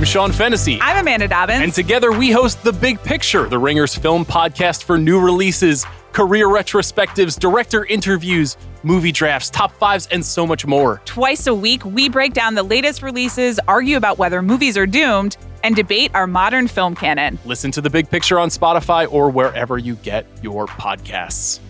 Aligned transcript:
I'm 0.00 0.06
Sean 0.06 0.32
Fennessy. 0.32 0.78
I'm 0.80 0.96
Amanda 0.96 1.28
Dobbins. 1.28 1.60
And 1.60 1.74
together 1.74 2.10
we 2.10 2.30
host 2.30 2.62
The 2.62 2.72
Big 2.72 3.02
Picture, 3.02 3.46
the 3.46 3.58
Ringers 3.58 3.94
film 3.94 4.24
podcast 4.24 4.84
for 4.84 4.96
new 4.96 5.20
releases, 5.20 5.84
career 6.12 6.46
retrospectives, 6.46 7.38
director 7.38 7.84
interviews, 7.84 8.56
movie 8.82 9.12
drafts, 9.12 9.50
top 9.50 9.72
fives, 9.72 10.08
and 10.10 10.24
so 10.24 10.46
much 10.46 10.64
more. 10.64 11.02
Twice 11.04 11.46
a 11.48 11.54
week, 11.54 11.84
we 11.84 12.08
break 12.08 12.32
down 12.32 12.54
the 12.54 12.62
latest 12.62 13.02
releases, 13.02 13.60
argue 13.68 13.98
about 13.98 14.16
whether 14.16 14.40
movies 14.40 14.78
are 14.78 14.86
doomed, 14.86 15.36
and 15.64 15.76
debate 15.76 16.10
our 16.14 16.26
modern 16.26 16.66
film 16.66 16.94
canon. 16.94 17.38
Listen 17.44 17.70
to 17.72 17.82
The 17.82 17.90
Big 17.90 18.08
Picture 18.08 18.38
on 18.38 18.48
Spotify 18.48 19.06
or 19.12 19.28
wherever 19.28 19.76
you 19.76 19.96
get 19.96 20.24
your 20.42 20.66
podcasts. 20.66 21.60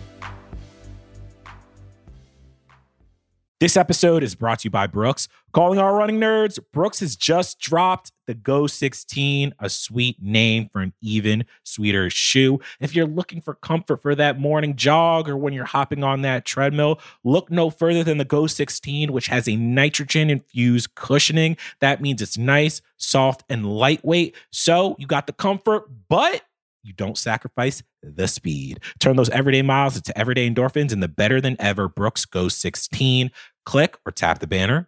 This 3.59 3.77
episode 3.77 4.23
is 4.23 4.33
brought 4.33 4.59
to 4.59 4.67
you 4.67 4.71
by 4.71 4.87
Brooks. 4.87 5.27
Calling 5.53 5.79
all 5.79 5.91
running 5.91 6.17
nerds, 6.17 6.59
Brooks 6.71 7.01
has 7.01 7.17
just 7.17 7.59
dropped 7.59 8.13
the 8.25 8.33
Go 8.33 8.67
16, 8.67 9.53
a 9.59 9.69
sweet 9.69 10.21
name 10.21 10.69
for 10.71 10.81
an 10.81 10.93
even 11.01 11.43
sweeter 11.63 12.09
shoe. 12.09 12.61
If 12.79 12.95
you're 12.95 13.05
looking 13.05 13.41
for 13.41 13.55
comfort 13.55 14.01
for 14.01 14.15
that 14.15 14.39
morning 14.39 14.77
jog 14.77 15.27
or 15.27 15.35
when 15.35 15.51
you're 15.51 15.65
hopping 15.65 16.05
on 16.05 16.21
that 16.21 16.45
treadmill, 16.45 17.01
look 17.25 17.51
no 17.51 17.69
further 17.69 18.01
than 18.01 18.17
the 18.17 18.23
Go 18.23 18.47
16, 18.47 19.11
which 19.11 19.27
has 19.27 19.49
a 19.49 19.57
nitrogen 19.57 20.29
infused 20.29 20.95
cushioning. 20.95 21.57
That 21.81 22.01
means 22.01 22.21
it's 22.21 22.37
nice, 22.37 22.81
soft, 22.95 23.43
and 23.49 23.65
lightweight. 23.65 24.35
So 24.51 24.95
you 24.99 25.05
got 25.05 25.27
the 25.27 25.33
comfort, 25.33 25.83
but 26.07 26.43
you 26.81 26.93
don't 26.93 27.17
sacrifice 27.17 27.83
the 28.01 28.29
speed. 28.29 28.79
Turn 28.99 29.17
those 29.17 29.29
everyday 29.29 29.63
miles 29.63 29.97
into 29.97 30.17
everyday 30.17 30.49
endorphins 30.49 30.93
in 30.93 31.01
the 31.01 31.09
better 31.09 31.41
than 31.41 31.57
ever 31.59 31.89
Brooks 31.89 32.23
Go 32.23 32.47
16. 32.47 33.31
Click 33.65 33.97
or 34.05 34.11
tap 34.11 34.39
the 34.39 34.47
banner 34.47 34.87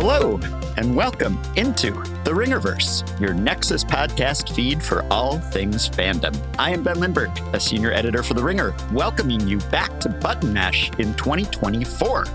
Hello, 0.00 0.38
and 0.76 0.94
welcome 0.94 1.36
into 1.56 1.90
the 2.22 2.30
Ringerverse, 2.30 3.20
your 3.20 3.34
Nexus 3.34 3.82
podcast 3.82 4.54
feed 4.54 4.80
for 4.80 5.04
all 5.10 5.40
things 5.40 5.90
fandom. 5.90 6.40
I 6.56 6.70
am 6.70 6.84
Ben 6.84 7.00
Lindbergh, 7.00 7.36
a 7.52 7.58
senior 7.58 7.90
editor 7.90 8.22
for 8.22 8.34
The 8.34 8.44
Ringer, 8.44 8.76
welcoming 8.92 9.40
you 9.48 9.58
back 9.72 9.98
to 9.98 10.08
Button 10.08 10.52
Mash 10.52 10.90
in 11.00 11.14
2024. 11.14 12.26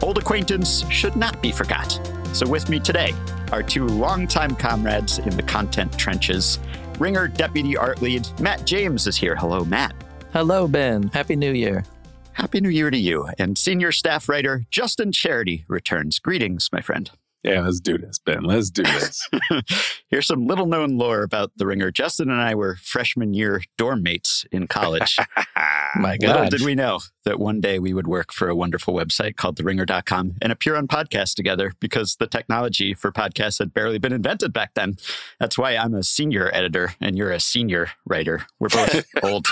Old 0.00 0.16
acquaintance 0.16 0.88
should 0.88 1.14
not 1.14 1.42
be 1.42 1.52
forgot. 1.52 2.00
So, 2.32 2.48
with 2.48 2.70
me 2.70 2.80
today 2.80 3.12
are 3.52 3.62
two 3.62 3.86
longtime 3.86 4.56
comrades 4.56 5.18
in 5.18 5.36
the 5.36 5.42
content 5.42 5.98
trenches. 5.98 6.60
Ringer 6.98 7.28
Deputy 7.28 7.76
Art 7.76 8.00
Lead 8.00 8.26
Matt 8.40 8.64
James 8.64 9.06
is 9.06 9.18
here. 9.18 9.36
Hello, 9.36 9.66
Matt. 9.66 9.94
Hello, 10.32 10.66
Ben. 10.66 11.10
Happy 11.12 11.36
New 11.36 11.52
Year. 11.52 11.84
Happy 12.34 12.60
New 12.60 12.68
Year 12.68 12.90
to 12.90 12.98
you. 12.98 13.28
And 13.38 13.56
senior 13.58 13.92
staff 13.92 14.28
writer 14.28 14.64
Justin 14.70 15.12
Charity 15.12 15.64
returns. 15.68 16.18
Greetings, 16.18 16.68
my 16.72 16.80
friend. 16.80 17.10
Yeah, 17.42 17.62
let's 17.62 17.80
do 17.80 17.98
this, 17.98 18.18
Ben. 18.20 18.44
Let's 18.44 18.70
do 18.70 18.84
this. 18.84 19.28
Here's 20.08 20.26
some 20.26 20.46
little 20.46 20.66
known 20.66 20.96
lore 20.96 21.22
about 21.22 21.50
the 21.56 21.66
ringer. 21.66 21.90
Justin 21.90 22.30
and 22.30 22.40
I 22.40 22.54
were 22.54 22.76
freshman 22.76 23.34
year 23.34 23.62
dorm 23.76 24.02
mates 24.02 24.44
in 24.52 24.68
college. 24.68 25.16
My 25.96 26.16
God. 26.16 26.28
Little 26.28 26.42
God. 26.44 26.50
did 26.50 26.62
we 26.62 26.74
know 26.76 27.00
that 27.24 27.38
one 27.38 27.60
day 27.60 27.78
we 27.78 27.92
would 27.92 28.06
work 28.06 28.32
for 28.32 28.48
a 28.48 28.54
wonderful 28.54 28.94
website 28.94 29.36
called 29.36 29.56
theringer.com 29.56 30.36
and 30.40 30.52
appear 30.52 30.76
on 30.76 30.88
podcasts 30.88 31.34
together 31.34 31.72
because 31.80 32.16
the 32.16 32.26
technology 32.26 32.94
for 32.94 33.10
podcasts 33.12 33.58
had 33.58 33.74
barely 33.74 33.98
been 33.98 34.12
invented 34.12 34.52
back 34.52 34.74
then. 34.74 34.96
That's 35.38 35.58
why 35.58 35.76
I'm 35.76 35.94
a 35.94 36.02
senior 36.02 36.50
editor 36.52 36.94
and 37.00 37.16
you're 37.16 37.30
a 37.30 37.40
senior 37.40 37.90
writer. 38.06 38.46
We're 38.58 38.68
both 38.68 39.04
old. 39.22 39.46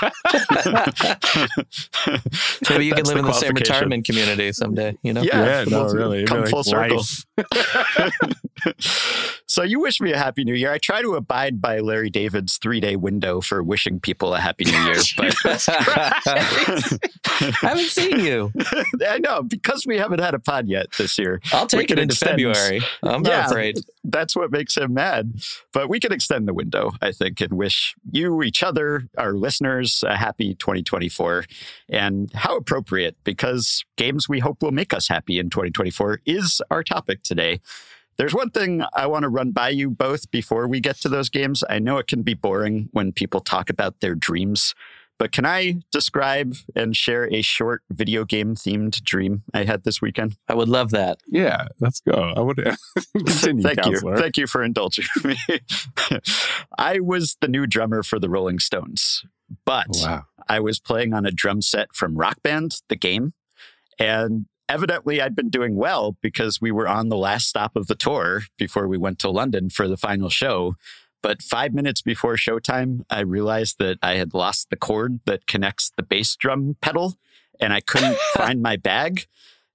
Maybe 2.71 2.87
you 2.87 2.95
can 2.95 3.05
live 3.05 3.19
in 3.19 3.25
the 3.25 3.33
same 3.33 3.55
retirement 3.55 4.05
community 4.05 4.53
someday, 4.53 4.97
you 5.03 5.13
know? 5.13 5.23
Yeah, 5.23 5.45
Yeah, 5.45 5.65
no, 5.69 5.89
really, 5.89 6.25
Come 6.25 6.39
really 6.39 6.51
full 6.51 6.65
circle. 6.65 7.03
so 9.47 9.63
you 9.63 9.81
wish 9.81 10.01
me 10.01 10.13
a 10.13 10.19
happy 10.19 10.45
new 10.45 10.55
year. 10.55 10.73
I 10.73 10.79
try 10.79 11.03
to 11.03 11.15
abide 11.15 11.61
by 11.61 11.81
Larry 11.81 12.11
David's 12.11 12.59
three 12.59 12.81
day 12.81 12.97
window 12.97 13.41
for 13.41 13.63
wishing 13.63 14.01
people 14.01 14.35
a 14.35 14.41
happy 14.41 14.65
new 14.65 14.79
year, 14.85 14.97
but 15.17 15.35
I 15.45 16.99
haven't 17.61 17.89
seen 17.89 18.21
you. 18.21 18.53
I 19.07 19.19
know 19.19 19.43
because 19.43 19.85
we 19.87 19.99
haven't 19.99 20.21
had 20.21 20.35
a 20.35 20.39
pod 20.39 20.69
yet 20.69 20.87
this 20.99 21.19
year. 21.19 21.41
I'll 21.53 21.67
take 21.67 21.91
it 21.91 21.99
into 21.99 22.13
extend- 22.13 22.31
February. 22.41 22.81
I'm 23.03 23.25
Yeah. 23.25 23.41
not 23.41 23.47
afraid. 23.51 23.79
That's 24.05 24.35
what 24.37 24.51
makes 24.51 24.77
him 24.77 24.95
mad. 24.95 25.35
But 25.73 25.89
we 25.89 26.01
can 26.01 26.13
extend 26.13 26.49
the 26.49 26.55
window, 26.55 26.93
I 27.03 27.13
think, 27.13 27.41
and 27.41 27.53
wish 27.53 27.95
you, 28.11 28.43
each 28.43 28.63
other, 28.63 29.09
our 29.19 29.33
listeners, 29.35 30.03
a 30.07 30.17
happy 30.17 30.55
2024. 30.55 31.45
And 31.89 32.33
how 32.35 32.57
appropriate, 32.57 33.17
because 33.25 33.85
games 33.97 34.29
we 34.29 34.39
hope 34.41 34.63
will 34.63 34.73
make 34.73 34.93
us 34.95 35.09
happy 35.09 35.39
in 35.39 35.51
2024 35.51 36.21
is 36.27 36.61
our 36.71 36.83
topic 36.83 37.23
today. 37.23 37.61
There's 38.21 38.35
one 38.35 38.51
thing 38.51 38.83
I 38.95 39.07
want 39.07 39.23
to 39.23 39.31
run 39.31 39.53
by 39.53 39.71
you 39.71 39.89
both 39.89 40.31
before 40.31 40.69
we 40.69 40.79
get 40.79 40.97
to 40.97 41.09
those 41.09 41.31
games. 41.31 41.65
I 41.71 41.79
know 41.79 41.97
it 41.97 42.07
can 42.07 42.21
be 42.21 42.35
boring 42.35 42.91
when 42.93 43.13
people 43.13 43.41
talk 43.41 43.71
about 43.71 44.01
their 44.01 44.15
dreams, 44.15 44.75
but 45.19 45.33
can 45.33 45.47
I 45.47 45.77
describe 45.91 46.55
and 46.77 46.95
share 46.95 47.33
a 47.33 47.41
short 47.41 47.81
video 47.91 48.27
game 48.27 48.55
themed 48.57 49.03
dream 49.05 49.43
I 49.55 49.65
had 49.65 49.85
this 49.85 50.03
weekend? 50.03 50.37
I 50.49 50.55
would 50.55 50.69
love 50.69 50.91
that. 50.91 51.17
yeah, 51.29 51.69
let's 51.81 52.01
go. 52.01 52.13
I 52.37 52.41
would 52.41 52.59
continue, 53.17 53.63
Thank 53.63 53.79
counselor. 53.81 54.17
you. 54.17 54.21
Thank 54.21 54.37
you 54.37 54.47
for 54.47 54.63
indulging 54.63 55.07
me. 55.25 55.37
I 56.77 57.01
was 57.01 57.39
the 57.41 57.49
new 57.49 57.67
drummer 57.67 58.03
for 58.03 58.19
the 58.19 58.29
Rolling 58.29 58.59
Stones, 58.59 59.25
but 59.65 59.87
Wow. 59.95 60.25
I 60.47 60.61
was 60.61 60.79
playing 60.79 61.15
on 61.15 61.25
a 61.25 61.31
drum 61.31 61.63
set 61.63 61.95
from 61.95 62.17
Rock 62.19 62.43
Band, 62.43 62.81
the 62.91 62.97
game. 62.97 63.33
And 63.99 64.45
evidently, 64.71 65.21
I'd 65.21 65.35
been 65.35 65.51
doing 65.51 65.75
well 65.75 66.17
because 66.23 66.61
we 66.61 66.71
were 66.71 66.89
on 66.89 67.09
the 67.09 67.17
last 67.17 67.49
stop 67.49 67.77
of 67.77 67.89
the 67.89 67.95
tour 67.97 68.43
before 68.57 68.87
we 68.87 68.97
went 68.97 69.19
to 69.21 69.31
London 69.31 69.69
for 69.69 69.89
the 69.89 69.97
final 69.97 70.31
show. 70.31 70.77
But 71.23 71.43
five 71.43 71.75
minutes 71.75 72.01
before 72.01 72.37
showtime, 72.37 73.05
I 73.11 73.21
realized 73.21 73.79
that 73.81 73.99
I 74.03 74.15
had 74.15 74.33
lost 74.33 74.71
the 74.71 74.77
cord 74.77 75.21
that 75.27 75.47
connects 75.47 75.91
the 75.97 76.03
bass 76.03 76.35
drum 76.37 76.77
pedal 76.81 77.17
and 77.61 77.73
I 77.73 77.81
couldn't 77.81 78.17
find 78.35 78.63
my 78.63 78.77
bag. 78.77 79.27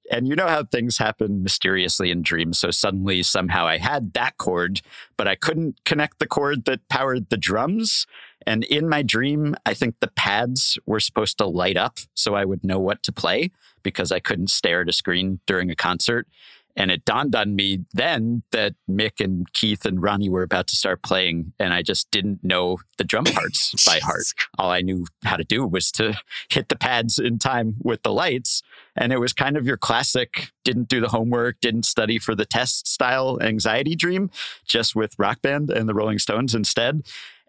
And 0.10 0.28
you 0.28 0.36
know 0.36 0.48
how 0.48 0.64
things 0.64 0.98
happen 0.98 1.44
mysteriously 1.44 2.10
in 2.10 2.22
dreams. 2.22 2.60
So 2.60 2.72
suddenly, 2.72 3.24
somehow, 3.24 3.68
I 3.68 3.78
had 3.78 4.14
that 4.14 4.38
cord, 4.38 4.82
but 5.18 5.28
I 5.28 5.36
couldn't 5.36 5.84
connect 5.84 6.20
the 6.20 6.28
cord 6.28 6.66
that 6.66 6.88
powered 6.90 7.30
the 7.30 7.38
drums. 7.38 8.06
And 8.46 8.64
in 8.66 8.88
my 8.88 9.02
dream, 9.02 9.56
I 9.66 9.74
think 9.74 9.96
the 10.00 10.12
pads 10.16 10.78
were 10.86 11.00
supposed 11.00 11.38
to 11.40 11.46
light 11.46 11.78
up 11.78 12.00
so 12.14 12.36
I 12.36 12.46
would 12.46 12.64
know 12.64 12.80
what 12.80 13.04
to 13.04 13.12
play 13.12 13.52
because 13.84 14.12
I 14.12 14.20
couldn't 14.20 14.50
stare 14.50 14.82
at 14.82 14.90
a 14.90 14.94
screen 14.94 15.40
during 15.46 15.70
a 15.70 15.76
concert. 15.76 16.28
And 16.78 16.92
it 16.92 17.06
dawned 17.06 17.36
on 17.36 17.56
me 17.56 17.86
then 17.94 18.44
that 18.52 18.74
Mick 18.90 19.24
and 19.24 19.52
Keith 19.54 19.86
and 19.86 20.02
Ronnie 20.02 20.30
were 20.30 20.44
about 20.44 20.68
to 20.68 20.76
start 20.76 21.02
playing, 21.04 21.54
and 21.58 21.74
I 21.74 21.82
just 21.82 22.12
didn't 22.12 22.44
know 22.44 22.80
the 22.98 23.06
drum 23.06 23.24
parts 23.34 23.74
by 23.86 24.00
heart. 24.00 24.26
All 24.58 24.70
I 24.70 24.82
knew 24.82 25.06
how 25.24 25.38
to 25.38 25.46
do 25.46 25.66
was 25.66 25.90
to 25.94 26.20
hit 26.50 26.68
the 26.68 26.76
pads 26.76 27.18
in 27.18 27.40
time 27.40 27.76
with 27.82 28.04
the 28.04 28.12
lights. 28.12 28.62
And 28.96 29.14
it 29.14 29.20
was 29.20 29.34
kind 29.34 29.56
of 29.56 29.66
your 29.66 29.78
classic 29.78 30.52
didn't 30.64 30.90
do 30.90 31.00
the 31.00 31.10
homework, 31.10 31.60
didn't 31.62 31.84
study 31.84 32.20
for 32.20 32.36
the 32.36 32.46
test 32.46 32.88
style 32.88 33.38
anxiety 33.42 33.96
dream, 33.96 34.30
just 34.66 34.96
with 34.96 35.16
Rock 35.18 35.42
Band 35.42 35.70
and 35.70 35.88
the 35.88 35.94
Rolling 35.94 36.20
Stones 36.20 36.54
instead. 36.54 37.04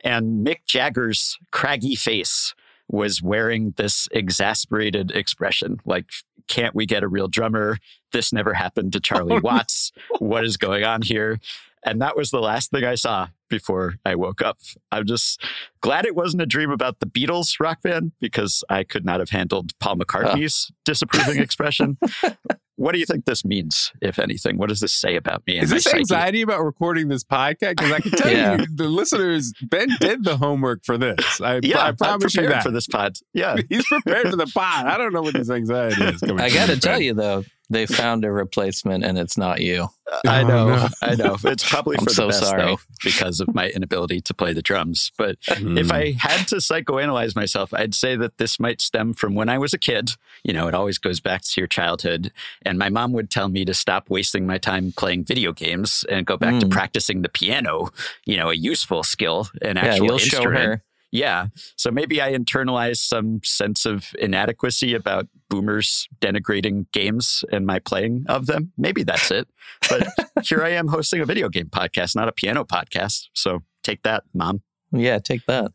And 0.05 0.47
Mick 0.47 0.65
Jagger's 0.67 1.39
craggy 1.51 1.95
face 1.95 2.55
was 2.89 3.23
wearing 3.23 3.75
this 3.77 4.09
exasperated 4.13 5.11
expression 5.11 5.81
like, 5.85 6.07
can't 6.49 6.75
we 6.75 6.87
get 6.87 7.03
a 7.03 7.09
real 7.09 7.29
drummer? 7.29 7.79
This 8.13 8.33
never 8.33 8.55
happened 8.55 8.93
to 8.93 9.01
Charlie 9.01 9.41
Watts. 9.43 9.93
What 10.19 10.45
is 10.45 10.57
going 10.57 10.85
on 10.85 11.03
here? 11.03 11.41
And 11.85 12.01
that 12.03 12.17
was 12.17 12.31
the 12.31 12.41
last 12.41 12.71
thing 12.71 12.85
I 12.85 12.97
saw 12.97 13.29
before 13.49 13.97
I 14.05 14.17
woke 14.17 14.43
up. 14.43 14.59
I'm 14.91 15.07
just 15.07 15.41
glad 15.81 16.05
it 16.05 16.17
wasn't 16.17 16.43
a 16.43 16.47
dream 16.47 16.71
about 16.71 16.99
the 16.99 17.07
Beatles 17.07 17.61
rock 17.61 17.83
band 17.83 18.13
because 18.21 18.65
I 18.69 18.83
could 18.85 19.05
not 19.05 19.21
have 19.21 19.31
handled 19.31 19.79
Paul 19.79 19.97
McCartney's 19.97 20.71
disapproving 20.85 21.41
expression. 21.41 21.99
what 22.77 22.93
do 22.93 22.99
you 22.99 23.07
think 23.07 23.25
this 23.25 23.45
means, 23.45 23.91
if 24.03 24.19
anything? 24.19 24.59
What 24.59 24.69
does 24.69 24.81
this 24.81 24.93
say 24.93 25.17
about 25.17 25.43
me? 25.47 25.59
Is 25.59 25.71
this 25.71 25.85
psyche? 25.85 25.99
anxiety 25.99 26.43
about 26.43 26.63
recording 26.65 27.09
this 27.09 27.25
podcast? 27.25 27.77
Because 27.77 27.93
I 27.93 28.01
can 28.01 28.11
tell 28.13 28.31
Yeah. 28.33 28.59
you, 28.61 28.67
the 28.75 28.85
listeners, 28.85 29.53
Ben 29.63 29.89
did 30.01 30.25
the 30.25 30.37
homework 30.37 30.85
for 30.85 30.97
this. 30.99 31.41
I, 31.41 31.61
Yeah, 31.63 31.83
I 31.87 31.93
promise 31.93 32.35
you 32.35 32.43
prepared 32.43 32.57
that. 32.59 32.63
for 32.63 32.71
this 32.71 32.87
pod. 32.87 33.17
Yeah. 33.33 33.57
He's 33.69 33.87
prepared 33.87 34.29
for 34.31 34.37
the 34.37 34.47
pod. 34.47 34.87
I 34.87 34.97
don't 34.99 35.13
know 35.13 35.23
what 35.23 35.35
this 35.35 35.51
anxiety 35.51 36.03
is 36.05 36.21
coming. 36.21 36.41
I 36.41 36.51
got 36.51 36.69
to 36.69 36.79
tell 36.79 37.01
you 37.01 37.15
though, 37.15 37.45
they 37.71 37.87
found 38.03 38.25
a 38.25 38.31
replacement 38.33 39.05
and 39.05 39.19
it's 39.19 39.37
not 39.37 39.61
you. 39.61 39.89
I 40.27 40.43
Oh, 40.43 40.47
know, 40.49 40.69
no. 40.69 40.89
I 41.03 41.15
know. 41.17 41.37
It's 41.45 41.69
probably 41.69 41.97
I'm 41.99 42.05
for 42.05 42.11
so 42.11 42.23
the 42.27 42.29
best 42.29 42.45
sorry. 42.45 42.63
though, 42.63 42.79
because 43.03 43.41
of 43.41 43.53
my 43.55 43.69
inability 43.71 44.21
to 44.21 44.35
play 44.35 44.53
the 44.53 44.63
drums. 44.63 45.11
But 45.19 45.41
Mm. 45.41 45.79
if 45.79 45.91
I 45.91 46.13
had 46.19 46.47
to 46.49 46.57
psychoanalyze 46.57 47.35
myself, 47.35 47.75
I'd 47.75 47.95
say 47.95 48.15
that 48.17 48.39
this 48.39 48.61
might 48.61 48.81
stem 48.81 49.15
from 49.15 49.35
when 49.35 49.49
I 49.49 49.59
was 49.59 49.75
a 49.75 49.79
kid. 49.79 50.11
You 50.45 50.53
know, 50.53 50.69
it 50.69 50.75
always 50.75 50.99
goes 50.99 51.19
back 51.21 51.43
to 51.43 51.61
your 51.61 51.67
childhood. 51.67 52.31
And 52.63 52.79
my 52.79 52.89
mom 52.89 53.13
would 53.13 53.31
tell 53.31 53.49
me 53.49 53.65
to 53.65 53.75
stop 53.75 54.09
wasting 54.11 54.47
my 54.47 54.59
time 54.59 54.93
playing 54.97 55.25
video 55.25 55.53
games 55.53 56.05
and 56.09 56.25
go 56.27 56.37
back 56.37 56.61
to 56.61 56.67
Mm. 56.67 56.71
practicing 56.71 57.23
the 57.23 57.29
piano. 57.29 57.91
You 58.25 58.37
know, 58.37 58.51
a 58.51 58.55
useful 58.55 59.03
skill, 59.03 59.49
an 59.63 59.77
Yeah, 59.77 59.87
actual 59.87 60.07
you'll 60.07 60.19
show 60.19 60.37
instrument. 60.39 60.65
her. 60.65 60.83
Yeah. 61.17 61.47
So 61.77 61.91
maybe 61.91 62.21
I 62.21 62.35
internalized 62.35 62.99
some 62.99 63.41
sense 63.43 63.87
of 63.87 64.15
inadequacy 64.19 64.93
about 64.93 65.29
boomers 65.49 66.09
denigrating 66.21 66.87
games 66.93 67.43
and 67.51 67.65
my 67.65 67.79
playing 67.79 68.27
of 68.29 68.45
them. 68.47 68.73
Maybe 68.77 69.03
that's 69.03 69.31
it. 69.31 69.49
But 69.89 70.09
here 70.45 70.63
I 70.63 70.71
am 70.71 70.89
hosting 70.89 71.21
a 71.21 71.25
video 71.25 71.49
game 71.49 71.71
podcast, 71.71 72.15
not 72.15 72.29
a 72.29 72.33
piano 72.33 72.65
podcast. 72.65 73.29
So 73.33 73.63
take 73.83 74.03
that, 74.03 74.25
mom. 74.35 74.61
Yeah, 74.93 75.19
take 75.19 75.47
that. 75.47 75.73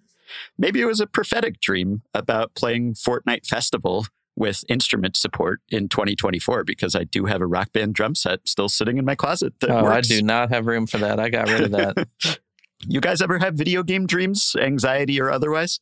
Maybe 0.60 0.80
it 0.80 0.86
was 0.86 1.00
a 1.00 1.08
prophetic 1.08 1.60
dream 1.60 2.04
about 2.14 2.54
playing 2.54 2.94
Fortnite 2.94 3.48
Festival 3.48 4.06
with 4.36 4.64
instrument 4.70 5.18
support 5.18 5.60
in 5.70 5.90
2024 5.90 6.64
because 6.66 6.96
I 6.96 7.04
do 7.04 7.26
have 7.26 7.42
a 7.42 7.48
rock 7.48 7.74
band 7.74 7.96
drum 7.96 8.14
set 8.14 8.48
still 8.48 8.70
sitting 8.70 8.98
in 8.98 9.06
my 9.06 9.16
closet 9.16 9.54
that 9.60 9.72
Oh, 9.72 9.88
I 9.88 10.02
do 10.02 10.22
not 10.22 10.50
have 10.50 10.68
room 10.68 10.86
for 10.86 11.00
that. 11.00 11.20
I 11.20 11.30
got 11.30 11.50
rid 11.50 11.62
of 11.62 11.72
that. 11.72 12.08
You 12.88 13.00
guys 13.01 13.22
ever 13.22 13.39
have 13.39 13.56
video 13.56 13.83
game 13.83 14.07
dreams, 14.07 14.56
anxiety 14.60 15.19
or 15.22 15.31
otherwise? 15.31 15.80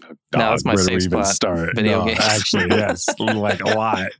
No, 0.00 0.16
that's 0.32 0.64
my 0.64 0.74
where 0.74 0.84
safe 0.84 1.02
spot. 1.02 1.26
Start? 1.26 1.70
Video 1.74 2.00
no, 2.00 2.06
games. 2.06 2.20
Actually, 2.20 2.68
yes, 2.76 3.06
like 3.18 3.60
a 3.60 3.70
lot. 3.76 4.10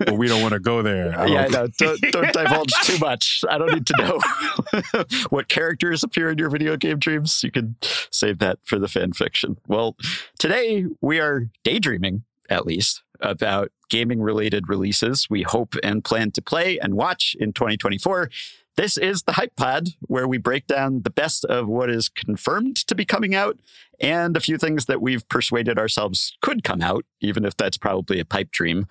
But 0.00 0.14
we 0.16 0.26
don't 0.26 0.42
want 0.42 0.54
to 0.54 0.60
go 0.60 0.82
there. 0.82 1.16
I 1.18 1.26
yeah, 1.26 1.42
I 1.44 1.48
don't- 1.48 1.80
know. 1.80 1.96
Don't, 1.96 2.12
don't 2.12 2.32
divulge 2.32 2.72
too 2.82 2.98
much. 2.98 3.40
I 3.48 3.58
don't 3.58 3.72
need 3.72 3.86
to 3.86 3.94
know 3.98 5.04
what 5.30 5.48
characters 5.48 6.02
appear 6.02 6.30
in 6.30 6.38
your 6.38 6.50
video 6.50 6.76
game 6.76 6.98
dreams. 6.98 7.40
You 7.42 7.50
can 7.50 7.76
save 8.10 8.38
that 8.38 8.58
for 8.64 8.78
the 8.78 8.88
fan 8.88 9.12
fiction. 9.12 9.58
Well, 9.66 9.96
today 10.38 10.86
we 11.00 11.20
are 11.20 11.48
daydreaming, 11.64 12.24
at 12.48 12.66
least, 12.66 13.02
about 13.20 13.70
gaming 13.90 14.20
related 14.22 14.68
releases 14.68 15.26
we 15.28 15.42
hope 15.42 15.74
and 15.82 16.04
plan 16.04 16.30
to 16.30 16.40
play 16.40 16.78
and 16.78 16.94
watch 16.94 17.36
in 17.40 17.52
2024. 17.52 18.30
This 18.80 18.96
is 18.96 19.24
the 19.24 19.32
Hype 19.32 19.56
Pod, 19.56 19.90
where 20.00 20.26
we 20.26 20.38
break 20.38 20.66
down 20.66 21.02
the 21.02 21.10
best 21.10 21.44
of 21.44 21.68
what 21.68 21.90
is 21.90 22.08
confirmed 22.08 22.76
to 22.76 22.94
be 22.94 23.04
coming 23.04 23.34
out 23.34 23.60
and 24.00 24.34
a 24.34 24.40
few 24.40 24.56
things 24.56 24.86
that 24.86 25.02
we've 25.02 25.28
persuaded 25.28 25.78
ourselves 25.78 26.34
could 26.40 26.64
come 26.64 26.80
out, 26.80 27.04
even 27.20 27.44
if 27.44 27.54
that's 27.54 27.76
probably 27.76 28.18
a 28.18 28.24
pipe 28.24 28.50
dream. 28.50 28.86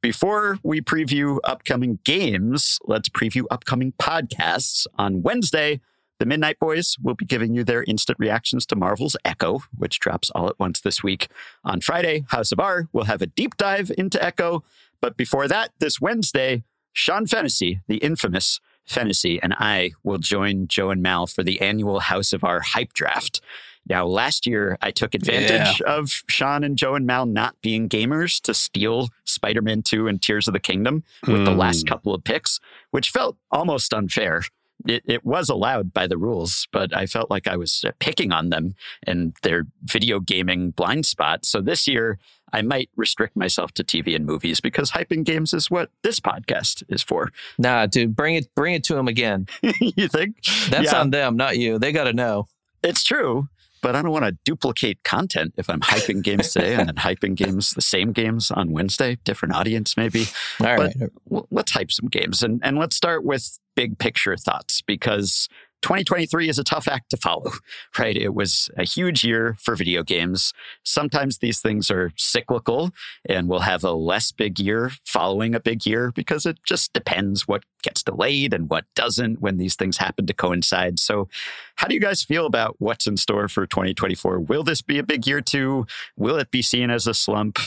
Before 0.00 0.58
we 0.62 0.80
preview 0.80 1.40
upcoming 1.42 1.98
games, 2.04 2.78
let's 2.84 3.08
preview 3.08 3.42
upcoming 3.50 3.94
podcasts. 4.00 4.86
On 4.96 5.22
Wednesday, 5.22 5.80
the 6.20 6.26
Midnight 6.26 6.60
Boys 6.60 6.96
will 7.02 7.14
be 7.14 7.24
giving 7.24 7.52
you 7.52 7.64
their 7.64 7.82
instant 7.82 8.20
reactions 8.20 8.64
to 8.66 8.76
Marvel's 8.76 9.16
Echo, 9.24 9.64
which 9.76 9.98
drops 9.98 10.30
all 10.30 10.48
at 10.48 10.60
once 10.60 10.80
this 10.80 11.02
week. 11.02 11.26
On 11.64 11.80
Friday, 11.80 12.26
House 12.28 12.52
of 12.52 12.60
R 12.60 12.86
will 12.92 13.06
have 13.06 13.20
a 13.20 13.26
deep 13.26 13.56
dive 13.56 13.90
into 13.98 14.24
Echo. 14.24 14.62
But 15.00 15.16
before 15.16 15.48
that, 15.48 15.72
this 15.80 16.00
Wednesday, 16.00 16.62
Sean 16.92 17.26
Fennessy, 17.26 17.80
the 17.88 17.96
infamous 17.96 18.60
Fennessy, 18.86 19.40
and 19.42 19.54
I 19.58 19.92
will 20.02 20.18
join 20.18 20.66
Joe 20.68 20.90
and 20.90 21.02
Mal 21.02 21.26
for 21.26 21.42
the 21.42 21.60
annual 21.60 22.00
House 22.00 22.32
of 22.32 22.44
R 22.44 22.60
hype 22.60 22.92
draft. 22.92 23.40
Now, 23.88 24.06
last 24.06 24.46
year, 24.46 24.78
I 24.80 24.92
took 24.92 25.12
advantage 25.14 25.80
of 25.82 26.22
Sean 26.28 26.62
and 26.62 26.76
Joe 26.78 26.94
and 26.94 27.04
Mal 27.04 27.26
not 27.26 27.56
being 27.62 27.88
gamers 27.88 28.40
to 28.42 28.54
steal 28.54 29.08
Spider 29.24 29.60
Man 29.60 29.82
2 29.82 30.06
and 30.06 30.22
Tears 30.22 30.46
of 30.46 30.54
the 30.54 30.60
Kingdom 30.60 31.02
with 31.26 31.44
the 31.44 31.50
last 31.50 31.84
Mm. 31.84 31.88
couple 31.88 32.14
of 32.14 32.22
picks, 32.22 32.60
which 32.92 33.10
felt 33.10 33.36
almost 33.50 33.92
unfair. 33.92 34.42
It, 34.86 35.02
it 35.06 35.24
was 35.24 35.48
allowed 35.48 35.92
by 35.92 36.06
the 36.06 36.16
rules, 36.16 36.68
but 36.72 36.96
I 36.96 37.06
felt 37.06 37.30
like 37.30 37.46
I 37.48 37.56
was 37.56 37.84
picking 37.98 38.30
on 38.32 38.50
them 38.50 38.74
and 39.04 39.34
their 39.42 39.64
video 39.82 40.20
gaming 40.20 40.70
blind 40.70 41.04
spot. 41.06 41.44
So 41.44 41.60
this 41.60 41.86
year, 41.88 42.18
I 42.52 42.62
might 42.62 42.90
restrict 42.96 43.36
myself 43.36 43.72
to 43.72 43.84
TV 43.84 44.14
and 44.14 44.26
movies 44.26 44.60
because 44.60 44.90
hyping 44.92 45.24
games 45.24 45.52
is 45.54 45.70
what 45.70 45.90
this 46.02 46.20
podcast 46.20 46.82
is 46.88 47.02
for. 47.02 47.32
Nah, 47.58 47.86
dude, 47.86 48.14
bring 48.16 48.34
it 48.36 48.52
bring 48.54 48.74
it 48.74 48.84
to 48.84 48.94
them 48.94 49.08
again. 49.08 49.46
you 49.62 50.08
think? 50.08 50.36
That's 50.70 50.92
Yeah. 50.92 51.00
on 51.00 51.10
them, 51.10 51.36
not 51.36 51.58
you. 51.58 51.78
They 51.78 51.92
got 51.92 52.04
to 52.04 52.12
know. 52.12 52.48
It's 52.82 53.04
true, 53.04 53.48
but 53.82 53.94
I 53.94 54.02
don't 54.02 54.10
want 54.10 54.24
to 54.24 54.36
duplicate 54.44 55.02
content 55.04 55.54
if 55.56 55.70
I'm 55.70 55.80
hyping 55.80 56.22
games 56.22 56.52
today 56.52 56.74
and 56.74 56.88
then 56.88 56.96
hyping 56.96 57.34
games, 57.36 57.70
the 57.70 57.82
same 57.82 58.12
games 58.12 58.50
on 58.50 58.72
Wednesday, 58.72 59.18
different 59.24 59.54
audience 59.54 59.96
maybe. 59.96 60.24
All 60.60 60.76
But- 60.76 60.94
right. 61.00 61.44
Let's 61.50 61.72
hype 61.72 61.92
some 61.92 62.08
games 62.08 62.42
and, 62.42 62.60
and 62.64 62.76
let's 62.78 62.96
start 62.96 63.24
with 63.24 63.58
big 63.76 63.98
picture 63.98 64.36
thoughts 64.36 64.82
because 64.82 65.48
2023 65.82 66.48
is 66.48 66.58
a 66.58 66.64
tough 66.64 66.88
act 66.88 67.10
to 67.10 67.16
follow, 67.16 67.50
right? 67.98 68.16
It 68.16 68.34
was 68.34 68.70
a 68.76 68.84
huge 68.84 69.24
year 69.24 69.56
for 69.58 69.76
video 69.76 70.02
games. 70.02 70.54
Sometimes 70.84 71.38
these 71.38 71.60
things 71.60 71.90
are 71.90 72.12
cyclical 72.16 72.92
and 73.28 73.48
we'll 73.48 73.60
have 73.60 73.84
a 73.84 73.92
less 73.92 74.32
big 74.32 74.58
year 74.58 74.92
following 75.04 75.54
a 75.54 75.60
big 75.60 75.84
year 75.84 76.12
because 76.12 76.46
it 76.46 76.58
just 76.64 76.92
depends 76.92 77.46
what 77.46 77.64
gets 77.82 78.02
delayed 78.02 78.54
and 78.54 78.70
what 78.70 78.84
doesn't 78.94 79.40
when 79.40 79.58
these 79.58 79.74
things 79.74 79.98
happen 79.98 80.26
to 80.26 80.32
coincide. 80.32 80.98
So, 80.98 81.28
how 81.76 81.88
do 81.88 81.94
you 81.94 82.00
guys 82.00 82.22
feel 82.22 82.46
about 82.46 82.76
what's 82.78 83.06
in 83.06 83.16
store 83.16 83.48
for 83.48 83.66
2024? 83.66 84.38
Will 84.38 84.62
this 84.62 84.82
be 84.82 84.98
a 84.98 85.02
big 85.02 85.26
year 85.26 85.40
too? 85.40 85.86
Will 86.16 86.36
it 86.36 86.50
be 86.50 86.62
seen 86.62 86.90
as 86.90 87.06
a 87.06 87.14
slump? 87.14 87.58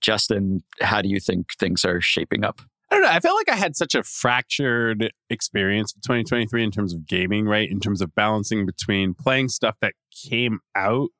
Justin, 0.00 0.62
how 0.80 1.02
do 1.02 1.08
you 1.08 1.20
think 1.20 1.54
things 1.54 1.84
are 1.84 2.00
shaping 2.00 2.42
up? 2.42 2.62
I 2.90 2.96
don't 2.96 3.04
know. 3.04 3.10
I 3.10 3.20
felt 3.20 3.36
like 3.36 3.48
I 3.48 3.56
had 3.56 3.76
such 3.76 3.94
a 3.94 4.02
fractured 4.02 5.12
experience 5.28 5.94
of 5.94 6.02
2023 6.02 6.64
in 6.64 6.70
terms 6.72 6.92
of 6.92 7.06
gaming, 7.06 7.46
right? 7.46 7.70
In 7.70 7.78
terms 7.78 8.00
of 8.00 8.14
balancing 8.16 8.66
between 8.66 9.14
playing 9.14 9.48
stuff 9.48 9.76
that 9.80 9.94
came 10.28 10.58
out. 10.74 11.10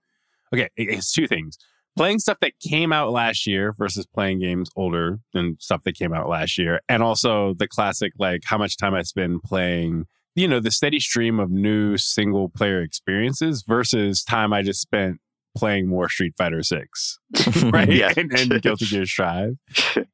Okay, 0.52 0.68
it's 0.76 1.12
two 1.12 1.28
things. 1.28 1.56
Playing 1.96 2.18
stuff 2.18 2.38
that 2.40 2.58
came 2.58 2.92
out 2.92 3.12
last 3.12 3.46
year 3.46 3.72
versus 3.78 4.06
playing 4.06 4.40
games 4.40 4.68
older 4.74 5.20
than 5.32 5.56
stuff 5.60 5.82
that 5.84 5.96
came 5.96 6.12
out 6.12 6.28
last 6.28 6.58
year. 6.58 6.80
And 6.88 7.04
also 7.04 7.54
the 7.54 7.68
classic, 7.68 8.12
like 8.18 8.42
how 8.44 8.58
much 8.58 8.76
time 8.76 8.94
I 8.94 9.02
spend 9.02 9.42
playing, 9.44 10.06
you 10.34 10.48
know, 10.48 10.58
the 10.58 10.70
steady 10.72 10.98
stream 10.98 11.38
of 11.38 11.50
new 11.50 11.96
single 11.96 12.48
player 12.48 12.80
experiences 12.80 13.62
versus 13.66 14.24
time 14.24 14.52
I 14.52 14.62
just 14.62 14.80
spent 14.80 15.20
playing 15.56 15.88
more 15.88 16.08
Street 16.08 16.34
Fighter 16.36 16.62
6 16.62 17.18
right? 17.64 17.90
Yeah. 17.90 18.12
and, 18.16 18.32
and 18.32 18.62
Guilty 18.62 18.86
Gear 18.86 19.06
Strive. 19.06 19.56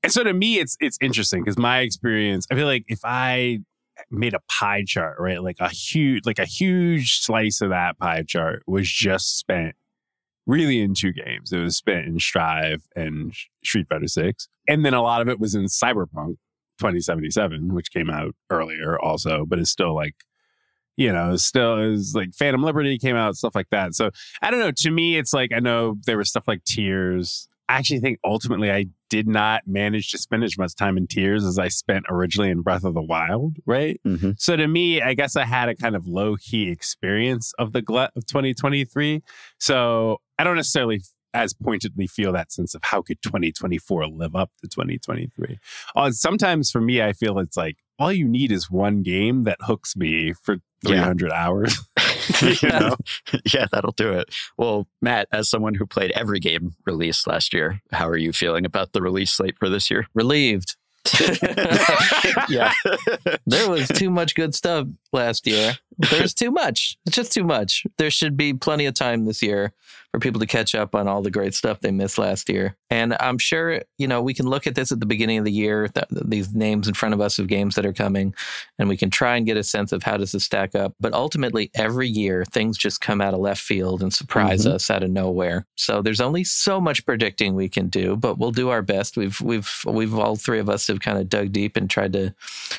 and 0.03 0.13
so 0.13 0.23
to 0.23 0.33
me, 0.33 0.59
it's 0.59 0.77
it's 0.81 0.99
interesting 1.01 1.43
because 1.43 1.59
my 1.59 1.81
experience, 1.81 2.47
I 2.51 2.55
feel 2.55 2.67
like 2.67 2.85
if 2.89 3.01
I 3.05 3.61
made 4.11 4.35
a 4.35 4.41
pie 4.51 4.85
chart, 4.87 5.17
right, 5.19 5.43
like 5.43 5.57
a 5.61 5.69
huge 5.69 6.27
like 6.27 6.39
a 6.39 6.45
huge 6.45 7.21
slice 7.21 7.61
of 7.61 7.71
that 7.71 7.99
pie 7.99 8.23
chart 8.27 8.63
was 8.67 8.89
just 8.91 9.39
spent 9.39 9.75
really 10.47 10.81
in 10.81 10.95
two 10.95 11.13
games. 11.13 11.53
It 11.53 11.61
was 11.61 11.77
spent 11.77 12.07
in 12.07 12.19
Strive 12.21 12.83
and 12.95 13.35
Street 13.65 13.89
Fighter 13.89 14.09
Six, 14.09 14.49
and 14.69 14.85
then 14.85 14.95
a 14.95 15.03
lot 15.03 15.21
of 15.23 15.29
it 15.29 15.41
was 15.41 15.55
in 15.55 15.65
Cyberpunk 15.65 16.37
2077, 16.79 17.75
which 17.75 17.91
came 17.91 18.11
out 18.11 18.35
earlier 18.51 18.99
also, 18.99 19.45
but 19.47 19.59
is 19.59 19.71
still 19.71 19.95
like. 19.95 20.15
You 20.97 21.13
know, 21.13 21.37
still 21.37 21.79
is 21.79 22.15
like 22.15 22.35
Phantom 22.35 22.63
Liberty 22.63 22.99
came 22.99 23.17
out, 23.17 23.37
stuff 23.37 23.55
like 23.55 23.69
that. 23.71 23.95
So 23.95 24.11
I 24.43 24.51
don't 24.51 24.61
know. 24.61 24.73
To 24.75 24.91
me, 24.91 25.17
it's 25.17 25.33
like 25.33 25.53
I 25.53 25.61
know 25.61 25.97
there 26.07 26.19
was 26.19 26.29
stuff 26.29 26.49
like 26.49 26.65
Tears. 26.65 27.49
I 27.69 27.75
actually 27.79 27.99
think 28.01 28.21
ultimately 28.25 28.71
I 28.71 28.87
did 29.11 29.27
not 29.27 29.63
manage 29.67 30.11
to 30.13 30.19
spend 30.19 30.45
as 30.45 30.57
much 30.57 30.75
time 30.77 30.97
in 30.97 31.07
Tears 31.07 31.45
as 31.45 31.59
I 31.59 31.69
spent 31.69 32.07
originally 32.09 32.51
in 32.51 32.63
Breath 32.63 32.85
of 32.85 32.95
the 32.95 33.03
Wild, 33.03 33.57
right? 33.67 34.01
Mm-hmm. 34.07 34.33
So 34.39 34.57
to 34.57 34.69
me, 34.69 35.03
I 35.03 35.15
guess 35.15 35.37
I 35.37 35.45
had 35.45 35.69
a 35.69 35.75
kind 35.75 35.97
of 35.97 36.07
low 36.07 36.37
key 36.37 36.71
experience 36.71 37.53
of 37.59 37.73
the 37.73 37.83
glut 37.83 38.13
of 38.17 38.27
2023. 38.27 39.23
So 39.59 40.19
I 40.39 40.45
don't 40.45 40.57
necessarily 40.57 41.01
as 41.37 41.53
pointedly 41.53 42.07
feel 42.07 42.33
that 42.33 42.51
sense 42.51 42.75
of 42.75 42.83
how 42.83 43.03
could 43.03 43.21
2024 43.23 44.07
live 44.07 44.35
up 44.35 44.51
to 44.63 44.69
2023. 44.69 45.59
Uh, 45.95 46.11
sometimes 46.11 46.71
for 46.71 46.81
me, 46.81 47.03
I 47.03 47.13
feel 47.13 47.39
it's 47.39 47.59
like 47.59 47.77
all 47.99 48.11
you 48.11 48.27
need 48.27 48.51
is 48.51 48.71
one 48.71 49.03
game 49.03 49.45
that 49.45 49.59
hooks 49.61 49.97
me 49.97 50.33
for 50.33 50.57
Yeah. 50.83 51.05
300 51.05 51.33
hours. 51.33 51.79
you 52.43 52.69
know? 52.69 52.97
yeah, 53.53 53.67
that'll 53.73 53.93
do 53.93 54.13
it. 54.13 54.35
Well, 54.59 54.87
Matt, 55.01 55.29
as 55.33 55.49
someone 55.49 55.75
who 55.75 55.87
played 55.87 56.11
every 56.13 56.41
game 56.41 56.75
released 56.85 57.27
last 57.27 57.53
year, 57.53 57.81
how 57.93 58.09
are 58.09 58.17
you 58.17 58.33
feeling 58.33 58.65
about 58.65 58.93
the 58.93 59.03
release 59.03 59.33
slate 59.33 59.59
for 59.59 59.69
this 59.69 59.91
year? 59.91 60.07
Relieved. 60.15 60.77
yeah. 62.49 62.73
there 63.47 63.71
was 63.71 63.89
too 63.89 64.11
much 64.11 64.35
good 64.35 64.55
stuff 64.55 64.89
last 65.13 65.47
year. 65.47 65.77
There's 65.99 66.35
too 66.35 66.51
much. 66.51 66.99
It's 67.07 67.17
just 67.17 67.33
too 67.33 67.45
much. 67.45 67.87
There 67.99 68.11
should 68.11 68.37
be 68.37 68.53
plenty 68.55 68.87
of 68.87 68.95
time 68.95 69.25
this 69.25 69.43
year 69.43 69.73
for 70.13 70.21
people 70.21 70.41
to 70.41 70.47
catch 70.47 70.75
up 70.75 70.95
on 70.95 71.09
all 71.09 71.21
the 71.23 71.31
great 71.31 71.55
stuff 71.55 71.81
they 71.81 71.91
missed 71.91 72.19
last 72.19 72.49
year. 72.49 72.77
And 72.91 73.17
I'm 73.19 73.39
sure, 73.39 73.83
you 73.99 74.07
know, 74.07 74.23
we 74.23 74.33
can 74.35 74.47
look 74.47 74.67
at 74.67 74.75
this 74.75 74.93
at 74.93 75.01
the 75.01 75.07
beginning 75.07 75.39
of 75.39 75.45
the 75.45 75.53
year, 75.53 75.89
th- 75.89 76.07
these 76.11 76.55
names 76.55 76.87
in 76.87 76.95
front 76.95 77.15
of 77.15 77.21
us 77.21 77.39
of 77.39 77.49
games 77.49 77.75
that 77.75 77.85
are 77.85 77.93
coming, 77.93 78.35
and 78.79 78.89
we 78.89 78.97
can 78.97 79.11
try 79.11 79.37
and 79.37 79.45
get 79.47 79.57
a 79.57 79.63
sense 79.65 79.91
of 79.93 80.03
how 80.03 80.17
does 80.17 80.33
this 80.33 80.45
stack 80.45 80.75
up. 80.75 80.95
But 81.01 81.13
ultimately, 81.15 81.71
every 81.75 82.09
year, 82.09 82.45
things 82.53 82.79
just 82.79 83.01
come 83.01 83.21
out 83.21 83.35
of 83.35 83.41
left 83.41 83.61
field 83.61 84.03
and 84.03 84.13
surprise 84.13 84.65
Mhm. 84.65 84.73
us 84.75 84.91
out 84.91 85.03
of 85.03 85.11
nowhere. 85.11 85.67
So 85.77 86.01
there's 86.03 86.21
only 86.21 86.45
so 86.45 86.81
much 86.81 87.05
predicting 87.05 87.55
we 87.55 87.69
can 87.69 87.89
do, 87.89 88.17
but 88.17 88.39
we'll 88.39 88.53
do 88.53 88.69
our 88.69 88.83
best. 88.83 89.17
We've 89.17 89.41
we've 89.41 89.71
we've 89.87 90.15
all 90.15 90.37
three 90.37 90.61
of 90.61 90.69
us 90.71 90.87
have 90.87 91.01
kind 91.01 91.19
of 91.19 91.29
dug 91.29 91.53
deep 91.53 91.77
and 91.77 91.91
tried 91.91 92.13
to 92.15 92.35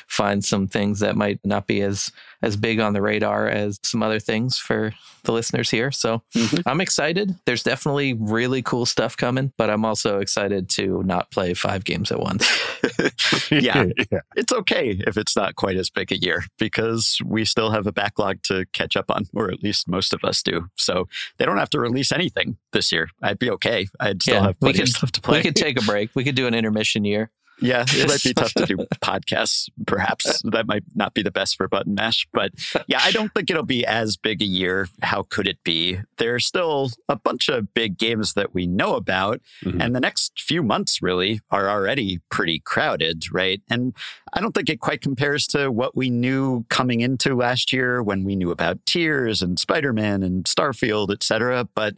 find 0.06 0.44
some 0.44 0.66
things 0.66 1.00
that 1.00 1.16
might 1.16 1.40
not 1.44 1.66
be 1.66 1.82
as 1.82 2.10
as 2.42 2.56
big 2.56 2.78
on 2.80 2.92
the 2.92 3.02
radar 3.02 3.48
as 3.48 3.78
some 3.82 4.02
other 4.02 4.20
things 4.20 4.56
for 4.58 4.92
the 5.24 5.32
listeners 5.32 5.70
here. 5.70 5.90
So 5.90 6.22
Mhm. 6.36 6.62
I'm 6.66 6.80
excited. 6.80 7.34
There's 7.46 7.62
definitely 7.64 8.14
really 8.14 8.62
cool 8.62 8.86
stuff 8.86 9.16
coming, 9.16 9.52
but 9.58 9.70
I'm 9.70 9.84
also 9.84 10.20
excited 10.20 10.68
to 10.70 11.02
not 11.04 11.30
play 11.30 11.52
five 11.54 11.84
games 11.84 12.12
at 12.12 12.20
once. 12.20 12.48
yeah, 13.50 13.84
yeah. 14.12 14.20
it's 14.36 14.52
okay 14.52 15.00
if 15.06 15.16
it's 15.16 15.36
not 15.36 15.56
quite 15.56 15.76
as 15.76 15.90
big 15.90 16.12
a 16.12 16.16
year 16.18 16.44
because 16.58 17.18
we 17.24 17.44
still 17.44 17.70
have 17.70 17.86
a 17.86 17.92
backlog 17.92 18.42
to 18.44 18.66
catch 18.72 18.96
up 18.96 19.10
on, 19.10 19.26
or 19.34 19.50
at 19.50 19.62
least 19.62 19.88
most 19.88 20.12
of 20.12 20.20
us 20.24 20.42
do. 20.42 20.68
So 20.76 21.08
they 21.38 21.44
don't 21.44 21.58
have 21.58 21.70
to 21.70 21.80
release 21.80 22.12
anything 22.12 22.56
this 22.72 22.92
year. 22.92 23.08
I'd 23.22 23.38
be 23.38 23.50
okay. 23.50 23.88
I'd 24.00 24.22
still 24.22 24.36
Yeah, 24.36 24.42
have 24.42 24.56
we 24.60 24.66
plenty 24.72 24.82
of 24.82 24.88
stuff 24.88 25.12
to 25.12 25.20
play. 25.20 25.38
We 25.38 25.42
could 25.42 25.56
take 25.56 25.80
a 25.80 25.84
break. 25.84 26.10
We 26.14 26.24
could 26.24 26.34
do 26.36 26.46
an 26.46 26.54
intermission 26.54 27.04
year. 27.04 27.30
Yeah, 27.60 27.84
it 27.88 28.08
might 28.08 28.22
be 28.22 28.34
tough 28.34 28.52
to 28.54 28.66
do 28.66 28.76
podcasts, 29.02 29.68
perhaps. 29.86 30.40
That 30.44 30.66
might 30.66 30.84
not 30.94 31.14
be 31.14 31.22
the 31.22 31.30
best 31.30 31.56
for 31.56 31.68
Button 31.68 31.94
Mash. 31.94 32.26
But 32.32 32.52
yeah, 32.86 33.00
I 33.02 33.10
don't 33.10 33.32
think 33.34 33.50
it'll 33.50 33.62
be 33.64 33.84
as 33.84 34.16
big 34.16 34.40
a 34.42 34.46
year. 34.46 34.88
How 35.02 35.22
could 35.24 35.48
it 35.48 35.62
be? 35.64 35.98
There's 36.18 36.46
still 36.46 36.90
a 37.08 37.16
bunch 37.16 37.48
of 37.48 37.74
big 37.74 37.98
games 37.98 38.34
that 38.34 38.54
we 38.54 38.66
know 38.66 38.94
about. 38.94 39.40
Mhm. 39.64 39.82
And 39.82 39.94
the 39.94 40.00
next 40.00 40.40
few 40.40 40.62
months 40.62 41.02
really 41.02 41.40
are 41.50 41.68
already 41.68 42.20
pretty 42.30 42.60
crowded, 42.60 43.24
right? 43.32 43.60
And 43.68 43.94
I 44.32 44.40
don't 44.40 44.52
think 44.54 44.68
it 44.70 44.80
quite 44.80 45.00
compares 45.00 45.46
to 45.48 45.70
what 45.72 45.96
we 45.96 46.10
knew 46.10 46.64
coming 46.68 47.00
into 47.00 47.34
last 47.34 47.72
year 47.72 48.02
when 48.02 48.24
we 48.24 48.36
knew 48.36 48.50
about 48.50 48.84
Tears 48.86 49.42
and 49.42 49.58
Spider 49.58 49.92
Man 49.92 50.22
and 50.22 50.44
Starfield, 50.44 51.10
et 51.12 51.22
cetera. 51.22 51.66
But 51.74 51.94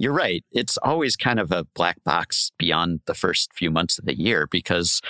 you're 0.00 0.14
right. 0.14 0.42
It's 0.50 0.78
always 0.78 1.14
kind 1.14 1.38
of 1.38 1.52
a 1.52 1.66
black 1.74 2.02
box 2.04 2.52
beyond 2.58 3.00
the 3.04 3.12
first 3.12 3.52
few 3.52 3.70
months 3.70 3.98
of 3.98 4.06
the 4.06 4.18
year 4.18 4.46
because 4.46 5.02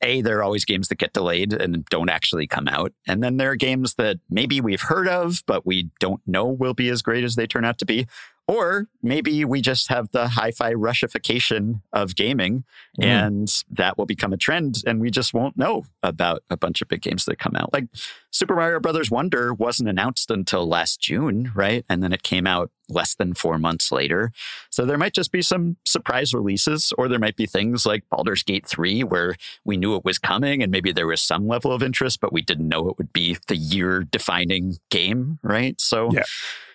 A, 0.00 0.20
there 0.20 0.38
are 0.38 0.44
always 0.44 0.64
games 0.64 0.86
that 0.88 0.98
get 0.98 1.12
delayed 1.12 1.52
and 1.52 1.84
don't 1.86 2.08
actually 2.08 2.46
come 2.46 2.68
out. 2.68 2.92
And 3.08 3.20
then 3.20 3.36
there 3.36 3.50
are 3.50 3.56
games 3.56 3.94
that 3.94 4.18
maybe 4.30 4.60
we've 4.60 4.82
heard 4.82 5.08
of, 5.08 5.42
but 5.48 5.66
we 5.66 5.90
don't 5.98 6.22
know 6.24 6.46
will 6.46 6.72
be 6.72 6.88
as 6.88 7.02
great 7.02 7.24
as 7.24 7.34
they 7.34 7.48
turn 7.48 7.64
out 7.64 7.78
to 7.78 7.84
be. 7.84 8.06
Or 8.48 8.88
maybe 9.02 9.44
we 9.44 9.60
just 9.60 9.88
have 9.90 10.10
the 10.12 10.26
hi 10.28 10.50
fi 10.52 10.72
rushification 10.72 11.82
of 11.92 12.16
gaming 12.16 12.64
Mm. 12.98 13.04
and 13.04 13.62
that 13.70 13.96
will 13.96 14.06
become 14.06 14.32
a 14.32 14.36
trend 14.36 14.82
and 14.84 15.00
we 15.00 15.08
just 15.10 15.32
won't 15.32 15.56
know 15.56 15.84
about 16.02 16.42
a 16.50 16.56
bunch 16.56 16.82
of 16.82 16.88
big 16.88 17.02
games 17.02 17.26
that 17.26 17.38
come 17.38 17.54
out. 17.54 17.72
Like 17.72 17.84
Super 18.32 18.56
Mario 18.56 18.80
Brothers 18.80 19.08
Wonder 19.10 19.54
wasn't 19.54 19.88
announced 19.88 20.30
until 20.30 20.66
last 20.66 21.00
June, 21.00 21.52
right? 21.54 21.84
And 21.88 22.02
then 22.02 22.12
it 22.12 22.24
came 22.24 22.46
out 22.46 22.70
less 22.88 23.14
than 23.14 23.34
four 23.34 23.58
months 23.58 23.92
later. 23.92 24.32
So 24.70 24.84
there 24.84 24.98
might 24.98 25.12
just 25.14 25.30
be 25.30 25.42
some 25.42 25.76
surprise 25.84 26.34
releases, 26.34 26.92
or 26.98 27.06
there 27.06 27.18
might 27.20 27.36
be 27.36 27.46
things 27.46 27.86
like 27.86 28.02
Baldur's 28.10 28.42
Gate 28.42 28.66
3, 28.66 29.04
where 29.04 29.36
we 29.64 29.76
knew 29.76 29.94
it 29.94 30.04
was 30.04 30.18
coming 30.18 30.62
and 30.62 30.72
maybe 30.72 30.90
there 30.90 31.06
was 31.06 31.20
some 31.22 31.46
level 31.46 31.70
of 31.70 31.82
interest, 31.82 32.20
but 32.20 32.32
we 32.32 32.42
didn't 32.42 32.68
know 32.68 32.88
it 32.88 32.98
would 32.98 33.12
be 33.12 33.36
the 33.46 33.56
year 33.56 34.02
defining 34.02 34.78
game, 34.90 35.38
right? 35.42 35.80
So 35.80 36.10
Yeah. 36.12 36.24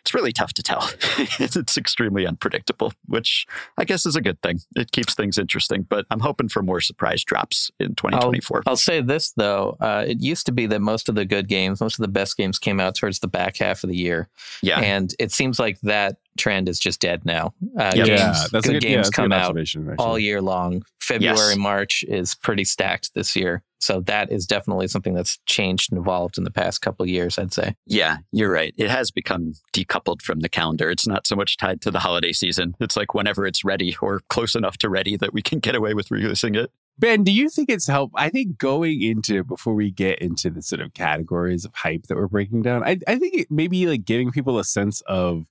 It's 0.03 0.13
really 0.13 0.33
tough 0.33 0.51
to 0.53 0.63
tell. 0.63 0.89
it's 1.39 1.77
extremely 1.77 2.27
unpredictable, 2.27 2.91
which 3.05 3.47
I 3.77 3.85
guess 3.85 4.05
is 4.05 4.17
a 4.17 4.21
good 4.21 4.41
thing. 4.41 4.59
It 4.75 4.91
keeps 4.91 5.15
things 5.15 5.37
interesting, 5.37 5.83
but 5.83 6.05
I'm 6.11 6.19
hoping 6.19 6.49
for 6.49 6.61
more 6.61 6.81
surprise 6.81 7.23
drops 7.23 7.71
in 7.79 7.95
2024. 7.95 8.63
I'll 8.67 8.75
say 8.75 8.99
this 8.99 9.31
though: 9.31 9.77
uh, 9.79 10.03
it 10.05 10.19
used 10.19 10.45
to 10.47 10.51
be 10.51 10.65
that 10.65 10.81
most 10.81 11.07
of 11.07 11.15
the 11.15 11.23
good 11.23 11.47
games, 11.47 11.79
most 11.79 11.97
of 11.97 12.01
the 12.01 12.09
best 12.09 12.35
games, 12.35 12.59
came 12.59 12.81
out 12.81 12.95
towards 12.95 13.19
the 13.19 13.29
back 13.29 13.57
half 13.57 13.85
of 13.85 13.89
the 13.89 13.95
year, 13.95 14.27
yeah. 14.61 14.81
and 14.81 15.13
it 15.19 15.31
seems 15.31 15.57
like 15.57 15.79
that 15.81 16.17
trend 16.37 16.67
is 16.69 16.79
just 16.79 16.99
dead 16.99 17.25
now. 17.25 17.53
Uh, 17.77 17.91
Yeah. 17.95 18.05
games, 18.05 18.09
yeah, 18.09 18.33
that's 18.51 18.67
a 18.67 18.71
good 18.71 18.73
good, 18.73 18.83
yeah, 18.83 18.89
games 18.89 19.07
that's 19.07 19.09
come 19.15 19.29
good 19.29 19.33
out 19.35 19.57
actually. 19.57 19.95
all 19.97 20.17
year 20.19 20.41
long. 20.41 20.83
February, 20.99 21.37
Yes. 21.37 21.57
March 21.57 22.03
is 22.07 22.33
pretty 22.35 22.63
stacked 22.63 23.13
this 23.13 23.35
year, 23.35 23.61
so 23.79 23.99
that 24.01 24.31
is 24.31 24.45
definitely 24.47 24.87
something 24.87 25.13
that's 25.13 25.37
changed 25.45 25.91
and 25.91 25.99
evolved 25.99 26.37
in 26.37 26.43
the 26.45 26.51
past 26.51 26.81
couple 26.81 27.03
of 27.03 27.09
years. 27.09 27.37
I'd 27.37 27.53
say. 27.53 27.75
Yeah, 27.85 28.17
you're 28.31 28.51
right. 28.51 28.73
It 28.77 28.89
has 28.89 29.11
become 29.11 29.53
decoupled 29.73 30.21
from 30.21 30.39
the 30.39 30.49
calendar. 30.49 30.89
It's 30.89 31.05
not 31.07 31.27
so 31.27 31.35
much 31.35 31.57
tied 31.57 31.81
to 31.81 31.91
the 31.91 31.99
holiday 31.99 32.31
season. 32.31 32.75
It's 32.79 32.95
like 32.95 33.13
whenever 33.13 33.45
it's 33.45 33.63
ready 33.65 33.95
or 34.01 34.21
close 34.29 34.55
enough 34.55 34.77
to 34.79 34.89
ready 34.89 35.17
that 35.17 35.33
we 35.33 35.41
can 35.41 35.59
get 35.59 35.75
away 35.75 35.93
with 35.93 36.09
releasing 36.09 36.55
it. 36.55 36.71
Ben, 36.99 37.23
do 37.23 37.31
you 37.31 37.49
think 37.49 37.69
it's 37.71 37.87
help? 37.87 38.11
I 38.13 38.29
think 38.29 38.59
going 38.59 39.01
into 39.01 39.43
before 39.43 39.73
we 39.73 39.89
get 39.89 40.19
into 40.19 40.51
the 40.51 40.61
sort 40.61 40.79
of 40.79 40.93
categories 40.93 41.65
of 41.65 41.73
hype 41.73 42.03
that 42.03 42.15
we're 42.15 42.27
breaking 42.27 42.61
down, 42.61 42.83
I, 42.83 42.99
I 43.07 43.17
think 43.17 43.33
it 43.33 43.47
maybe 43.49 43.87
like 43.87 44.05
giving 44.05 44.31
people 44.31 44.59
a 44.59 44.63
sense 44.63 45.01
of 45.07 45.47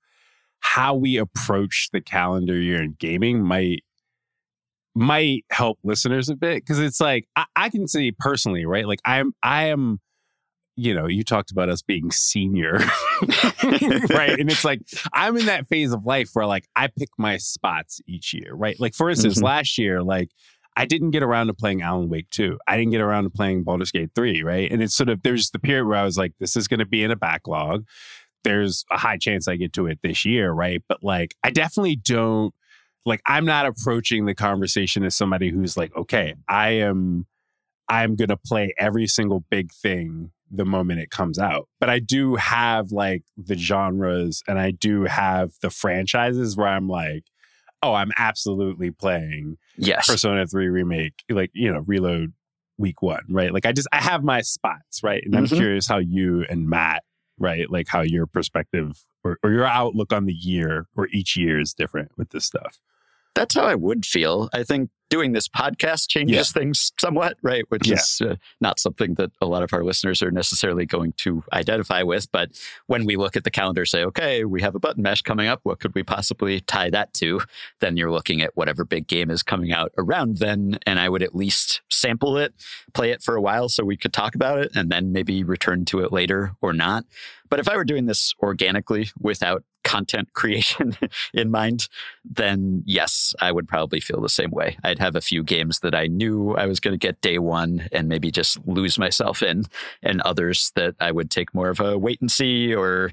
how 0.62 0.95
we 0.95 1.16
approach 1.19 1.88
the 1.92 2.00
calendar 2.00 2.57
year 2.59 2.83
in 2.83 2.97
gaming 2.99 3.42
might 3.42 3.83
might 4.95 5.45
help 5.50 5.78
listeners 5.85 6.28
a 6.28 6.37
bit 6.37 6.62
because 6.62 6.78
it's 6.78 7.00
like 7.00 7.26
I, 7.37 7.45
I 7.57 7.69
can 7.71 7.88
say 7.88 8.12
personally, 8.19 8.66
right? 8.66 8.87
Like 8.87 9.00
I'm 9.04 9.33
I 9.42 9.64
am, 9.64 10.00
you 10.76 10.95
know, 10.95 11.07
you 11.07 11.25
talked 11.25 11.50
about 11.50 11.69
us 11.69 11.83
being 11.83 12.11
senior, 12.11 12.73
right? 13.62 14.38
And 14.38 14.50
it's 14.50 14.64
like 14.64 14.81
I'm 15.12 15.37
in 15.37 15.47
that 15.47 15.66
phase 15.66 15.92
of 15.92 16.04
life 16.04 16.31
where 16.35 16.47
like 16.47 16.66
I 16.76 16.88
pick 16.88 17.09
my 17.19 17.38
spots 17.38 18.00
each 18.07 18.35
year, 18.35 18.54
right? 18.54 18.78
Like 18.78 18.95
for 18.95 19.09
instance, 19.09 19.38
Mhm. 19.38 19.45
last 19.45 19.78
year, 19.78 20.02
like 20.02 20.28
I 20.76 20.87
didn't 20.87 21.11
get 21.11 21.23
around 21.23 21.49
to 21.49 21.54
playing 21.54 21.83
Alan 21.83 22.09
Wake 22.09 22.31
2. 22.31 22.59
I 22.66 22.76
didn't 22.78 22.92
get 22.92 23.02
around 23.02 23.25
to 23.25 23.31
playing 23.31 23.62
Baldur's 23.62 23.90
Gate 23.90 24.11
3, 24.14 24.42
right? 24.42 24.71
And 24.73 24.83
it's 24.83 24.95
sort 24.95 25.09
of 25.11 25.23
there's 25.23 25.50
the 25.50 25.59
period 25.59 25.87
where 25.87 25.99
I 25.99 26.04
was 26.04 26.16
like, 26.16 26.33
this 26.40 26.57
is 26.57 26.66
going 26.69 26.81
to 26.81 26.87
be 26.87 27.02
in 27.02 27.11
a 27.11 27.16
backlog. 27.16 27.85
There's 28.44 28.84
a 28.90 28.99
high 28.99 29.18
chance 29.18 29.49
I 29.49 29.56
get 29.56 29.72
to 29.75 29.87
it 29.87 30.00
this 30.02 30.25
year, 30.25 30.50
right? 30.52 30.82
But 30.88 31.02
like, 31.02 31.34
I 31.44 31.50
definitely 31.50 31.96
don't 31.96 32.54
like. 33.06 33.20
I'm 33.26 33.44
not 33.44 33.66
approaching 33.66 34.26
the 34.26 34.34
conversation 34.34 35.04
as 35.04 35.14
somebody 35.14 35.50
who's 35.50 35.76
like, 35.76 35.94
okay, 35.96 36.34
I 36.49 36.70
am, 36.70 37.26
I'm 37.88 38.16
going 38.16 38.28
to 38.28 38.37
play 38.37 38.75
every 38.78 39.06
single 39.06 39.44
big 39.50 39.72
thing 39.72 40.32
the 40.50 40.64
moment 40.64 41.00
it 41.00 41.11
comes 41.11 41.38
out. 41.38 41.68
But 41.80 41.88
I 41.88 41.99
do 41.99 42.37
have 42.37 42.92
like 42.92 43.22
the 43.37 43.56
genres, 43.56 44.42
and 44.46 44.58
I 44.58 44.70
do 44.70 45.04
have 45.04 45.52
the 45.62 45.70
franchises 45.70 46.56
where 46.56 46.68
I'm 46.68 46.88
like, 46.88 47.25
oh, 47.82 47.94
I'm 47.94 48.12
absolutely 48.18 48.90
playing 48.90 49.56
Yes. 49.76 50.06
Persona 50.06 50.46
3 50.46 50.68
remake, 50.68 51.25
like, 51.30 51.50
you 51.54 51.72
know, 51.72 51.80
reload 51.87 52.32
week 52.78 53.02
one, 53.02 53.25
right? 53.28 53.52
Like 53.52 53.66
I 53.66 53.72
just 53.72 53.88
I 53.92 53.96
have 54.00 54.22
my 54.22 54.40
spots, 54.42 55.02
right? 55.02 55.22
And 55.25 55.37
I'm 55.37 55.46
Mhm. 55.46 55.56
curious 55.56 55.87
how 55.88 55.99
you 55.99 56.44
and 56.49 56.68
Matt, 56.68 57.02
right? 57.42 57.70
Like 57.70 57.88
how 57.88 58.00
your 58.00 58.26
perspective 58.26 59.04
or, 59.25 59.38
or 59.42 59.50
your 59.50 59.66
outlook 59.66 60.12
on 60.12 60.26
the 60.26 60.32
year 60.32 60.87
or 60.96 61.08
each 61.12 61.37
year 61.37 61.61
is 61.61 61.75
different 61.75 62.12
with 62.16 62.30
this 62.30 62.46
stuff. 62.46 62.78
That's 63.34 63.54
how 63.54 63.64
I 63.64 63.75
would 63.75 64.04
feel. 64.04 64.49
I 64.52 64.62
think 64.62 64.90
doing 65.12 65.33
this 65.33 65.47
podcast 65.47 66.09
changes 66.09 66.35
Yeah. 66.37 66.61
things 66.61 66.90
somewhat, 66.99 67.37
right? 67.42 67.64
Which 67.69 67.87
Yeah. 67.87 67.97
is 67.97 68.23
uh, 68.25 68.37
not 68.62 68.81
something 68.81 69.12
that 69.16 69.31
a 69.42 69.47
lot 69.47 69.62
of 69.62 69.75
our 69.75 69.85
listeners 69.85 70.23
are 70.23 70.31
necessarily 70.31 70.87
going 70.87 71.12
to 71.19 71.45
identify 71.52 72.02
with. 72.02 72.33
But 72.33 72.49
when 72.87 73.04
we 73.04 73.16
look 73.16 73.37
at 73.37 73.45
the 73.45 73.50
calendar, 73.50 73.85
say, 73.85 74.02
okay, 74.04 74.45
we 74.47 74.62
have 74.62 74.75
a 74.75 74.78
Button 74.78 75.02
Mash 75.02 75.21
coming 75.21 75.49
up. 75.49 75.61
What 75.64 75.81
could 75.81 75.95
we 75.95 76.02
possibly 76.02 76.61
tie 76.61 76.88
that 76.90 77.12
to? 77.14 77.42
Then 77.81 77.99
you're 77.99 78.11
looking 78.11 78.40
at 78.40 78.57
whatever 78.57 78.87
big 78.87 79.07
game 79.07 79.31
is 79.31 79.42
coming 79.42 79.71
out 79.71 79.92
around 79.99 80.38
then. 80.38 80.78
And 80.87 80.99
I 80.99 81.11
would 81.11 81.23
at 81.23 81.35
least 81.35 81.83
sample 81.90 82.38
it, 82.38 82.54
play 82.95 83.11
it 83.11 83.23
for 83.23 83.37
a 83.37 83.42
while 83.42 83.69
so 83.69 83.85
we 83.85 83.99
could 83.99 84.14
talk 84.14 84.35
about 84.35 84.61
it, 84.61 84.73
and 84.75 84.90
then 84.90 85.12
maybe 85.12 85.45
return 85.45 85.85
to 85.87 86.00
it 86.00 86.11
later 86.11 86.52
or 86.62 86.73
not. 86.73 87.04
But 87.50 87.61
if 87.61 87.69
I 87.69 87.76
were 87.76 87.85
doing 87.85 88.07
this 88.07 88.33
organically 88.42 89.11
without 89.21 89.62
content 89.92 90.32
creation 90.40 90.96
in 91.34 91.50
mind, 91.50 91.88
then 92.25 92.82
yes, 92.87 93.34
I 93.40 93.52
would 93.52 93.68
probably 93.68 94.00
feel 94.00 94.20
the 94.20 94.28
same 94.28 94.50
way. 94.50 94.76
I'd 94.82 94.99
have 94.99 95.16
a 95.16 95.20
few 95.20 95.42
games 95.42 95.80
that 95.80 95.94
I 95.94 96.06
knew 96.06 96.54
I 96.54 96.66
was 96.66 96.80
going 96.80 96.99
to 96.99 97.06
get 97.06 97.20
day 97.20 97.38
one 97.38 97.88
and 97.92 98.08
maybe 98.08 98.30
just 98.30 98.58
lose 98.66 98.99
myself 98.99 99.42
in, 99.42 99.64
and 100.02 100.20
others 100.22 100.72
that 100.76 100.94
I 101.00 101.12
would 101.12 101.30
take 101.30 101.54
more 101.54 101.68
of 101.68 101.80
a 101.80 101.99
wait 101.99 102.20
and 102.20 102.30
see 102.30 102.75
or 102.75 103.11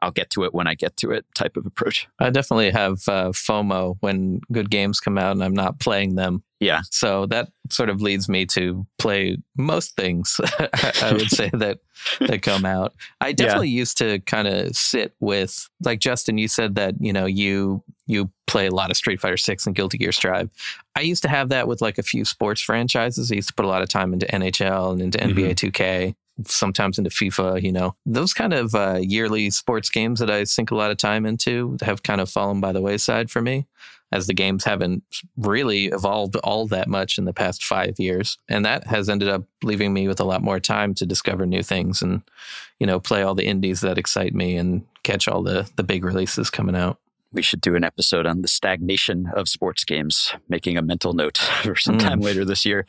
I'll 0.00 0.10
get 0.10 0.30
to 0.30 0.44
it 0.44 0.54
when 0.54 0.66
I 0.66 0.74
get 0.74 0.96
to 0.98 1.10
it 1.10 1.24
type 1.34 1.56
of 1.56 1.66
approach. 1.66 2.08
I 2.18 2.30
definitely 2.30 2.70
have 2.70 3.08
uh, 3.08 3.30
FOMO 3.30 3.96
when 4.00 4.40
good 4.52 4.70
games 4.70 5.00
come 5.00 5.18
out 5.18 5.32
and 5.32 5.42
I'm 5.42 5.54
not 5.54 5.80
playing 5.80 6.14
them. 6.14 6.42
Yeah. 6.60 6.80
So 6.90 7.26
that 7.26 7.50
sort 7.70 7.88
of 7.88 8.00
leads 8.00 8.28
me 8.28 8.44
to 8.46 8.86
play 8.98 9.38
most 9.56 9.94
things. 9.94 10.40
I 11.02 11.12
would 11.12 11.30
say 11.30 11.50
that 11.52 11.78
that 12.20 12.42
come 12.42 12.64
out. 12.64 12.94
I 13.20 13.32
definitely 13.32 13.68
used 13.68 13.98
to 13.98 14.18
kind 14.20 14.48
of 14.48 14.74
sit 14.76 15.14
with 15.20 15.68
like 15.84 16.00
Justin. 16.00 16.38
You 16.38 16.48
said 16.48 16.74
that 16.74 16.94
you 17.00 17.12
know 17.12 17.26
you 17.26 17.82
you 18.06 18.30
play 18.46 18.66
a 18.66 18.74
lot 18.74 18.90
of 18.90 18.96
Street 18.96 19.20
Fighter 19.20 19.36
Six 19.36 19.66
and 19.66 19.76
Guilty 19.76 19.98
Gear 19.98 20.12
Strive. 20.12 20.50
I 20.96 21.02
used 21.02 21.22
to 21.22 21.28
have 21.28 21.50
that 21.50 21.68
with 21.68 21.80
like 21.80 21.98
a 21.98 22.02
few 22.02 22.24
sports 22.24 22.60
franchises. 22.60 23.30
I 23.30 23.36
used 23.36 23.48
to 23.48 23.54
put 23.54 23.64
a 23.64 23.68
lot 23.68 23.82
of 23.82 23.88
time 23.88 24.12
into 24.12 24.26
NHL 24.26 24.92
and 24.92 25.00
into 25.00 25.18
NBA 25.18 25.54
2K. 25.54 26.14
sometimes 26.46 26.98
into 26.98 27.10
FIFA, 27.10 27.62
you 27.62 27.70
know. 27.70 27.94
Those 28.06 28.32
kind 28.32 28.52
of 28.52 28.74
uh, 28.74 28.98
yearly 29.00 29.50
sports 29.50 29.90
games 29.90 30.18
that 30.20 30.30
I 30.30 30.44
sink 30.44 30.70
a 30.70 30.76
lot 30.76 30.90
of 30.90 30.96
time 30.96 31.26
into 31.26 31.76
have 31.82 32.02
kind 32.02 32.20
of 32.20 32.30
fallen 32.30 32.60
by 32.60 32.72
the 32.72 32.80
wayside 32.80 33.30
for 33.30 33.42
me 33.42 33.66
as 34.10 34.26
the 34.26 34.34
games 34.34 34.64
haven't 34.64 35.02
really 35.36 35.86
evolved 35.86 36.36
all 36.36 36.66
that 36.68 36.88
much 36.88 37.18
in 37.18 37.24
the 37.24 37.32
past 37.32 37.64
five 37.64 37.98
years. 37.98 38.38
And 38.48 38.64
that 38.64 38.86
has 38.86 39.08
ended 39.08 39.28
up 39.28 39.44
leaving 39.62 39.92
me 39.92 40.08
with 40.08 40.20
a 40.20 40.24
lot 40.24 40.42
more 40.42 40.60
time 40.60 40.94
to 40.94 41.06
discover 41.06 41.44
new 41.46 41.62
things 41.62 42.00
and, 42.00 42.22
you 42.78 42.86
know, 42.86 43.00
play 43.00 43.22
all 43.22 43.34
the 43.34 43.46
indies 43.46 43.80
that 43.82 43.98
excite 43.98 44.34
me 44.34 44.56
and 44.56 44.86
catch 45.02 45.28
all 45.28 45.42
the, 45.42 45.70
the 45.76 45.82
big 45.82 46.04
releases 46.04 46.50
coming 46.50 46.76
out. 46.76 46.98
We 47.30 47.42
should 47.42 47.60
do 47.60 47.76
an 47.76 47.84
episode 47.84 48.24
on 48.24 48.40
the 48.40 48.48
stagnation 48.48 49.26
of 49.34 49.50
sports 49.50 49.84
games, 49.84 50.32
making 50.48 50.78
a 50.78 50.82
mental 50.82 51.12
note 51.12 51.36
for 51.62 51.76
sometime 51.76 52.20
mm. 52.20 52.24
later 52.24 52.42
this 52.42 52.64
year. 52.64 52.86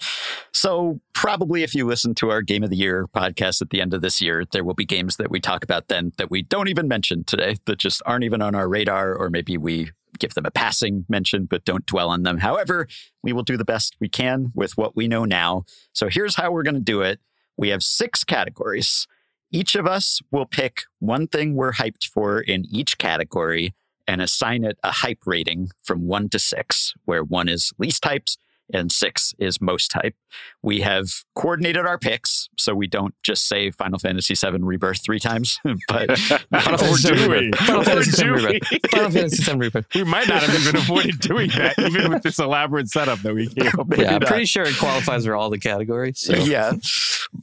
So, 0.53 1.01
probably 1.11 1.63
if 1.63 1.75
you 1.75 1.85
listen 1.85 2.15
to 2.15 2.29
our 2.29 2.41
Game 2.41 2.63
of 2.63 2.69
the 2.69 2.77
Year 2.77 3.05
podcast 3.13 3.61
at 3.61 3.69
the 3.69 3.81
end 3.81 3.93
of 3.93 3.99
this 3.99 4.21
year, 4.21 4.45
there 4.53 4.63
will 4.63 4.73
be 4.73 4.85
games 4.85 5.17
that 5.17 5.29
we 5.29 5.41
talk 5.41 5.61
about 5.61 5.89
then 5.89 6.13
that 6.17 6.31
we 6.31 6.41
don't 6.41 6.69
even 6.69 6.87
mention 6.87 7.25
today, 7.25 7.57
that 7.65 7.79
just 7.79 8.01
aren't 8.05 8.23
even 8.23 8.41
on 8.41 8.55
our 8.55 8.69
radar, 8.69 9.13
or 9.13 9.29
maybe 9.29 9.57
we 9.57 9.91
give 10.19 10.33
them 10.33 10.45
a 10.45 10.51
passing 10.51 11.05
mention, 11.09 11.45
but 11.45 11.65
don't 11.65 11.85
dwell 11.85 12.09
on 12.09 12.23
them. 12.23 12.39
However, 12.39 12.87
we 13.23 13.33
will 13.33 13.43
do 13.43 13.57
the 13.57 13.65
best 13.65 13.95
we 13.99 14.09
can 14.09 14.51
with 14.53 14.77
what 14.77 14.95
we 14.95 15.07
know 15.07 15.25
now. 15.25 15.63
So, 15.93 16.09
here's 16.09 16.35
how 16.35 16.51
we're 16.51 16.63
going 16.63 16.75
to 16.75 16.81
do 16.81 17.01
it 17.01 17.19
we 17.57 17.69
have 17.69 17.83
six 17.83 18.23
categories. 18.23 19.07
Each 19.51 19.75
of 19.75 19.87
us 19.87 20.21
will 20.31 20.45
pick 20.45 20.83
one 20.99 21.27
thing 21.27 21.55
we're 21.55 21.73
hyped 21.73 22.05
for 22.05 22.39
in 22.39 22.65
each 22.69 22.97
category 22.99 23.73
and 24.07 24.21
assign 24.21 24.63
it 24.63 24.77
a 24.83 24.91
hype 24.91 25.23
rating 25.25 25.69
from 25.83 26.07
one 26.07 26.29
to 26.29 26.39
six, 26.39 26.93
where 27.05 27.23
one 27.23 27.49
is 27.49 27.73
least 27.77 28.03
hyped 28.03 28.37
and 28.73 28.91
six 28.91 29.33
is 29.39 29.61
most 29.61 29.93
hype. 29.93 30.15
We 30.61 30.81
have 30.81 31.07
coordinated 31.35 31.85
our 31.85 31.97
picks, 31.97 32.49
so 32.57 32.73
we 32.75 32.87
don't 32.87 33.15
just 33.23 33.47
say 33.47 33.71
Final 33.71 33.99
Fantasy 33.99 34.35
VII 34.35 34.59
Rebirth 34.59 35.03
three 35.03 35.19
times, 35.19 35.59
but 35.87 36.17
Final 36.17 36.77
Fantasy 36.77 37.13
VII 37.13 37.27
Rebirth. 37.27 37.59
Final 37.59 37.83
Fantasy 37.83 38.23
VII 38.23 38.29
Rebirth. 38.29 38.91
Final 38.91 39.11
Fantasy 39.11 39.43
VII 39.43 39.57
Rebirth. 39.57 39.85
We 39.95 40.03
might 40.03 40.27
not 40.27 40.43
have 40.43 40.61
even 40.61 40.75
avoided 40.75 41.19
doing 41.19 41.49
that, 41.51 41.79
even 41.79 42.11
with 42.11 42.23
this 42.23 42.39
elaborate 42.39 42.89
setup 42.89 43.19
that 43.19 43.33
we 43.33 43.47
came 43.47 43.71
up 43.79 43.87
with. 43.87 43.99
Yeah, 43.99 44.15
I'm 44.15 44.21
pretty 44.21 44.45
sure 44.45 44.63
it 44.63 44.77
qualifies 44.77 45.25
for 45.25 45.35
all 45.35 45.49
the 45.49 45.59
categories. 45.59 46.19
So. 46.19 46.35
Yeah, 46.35 46.73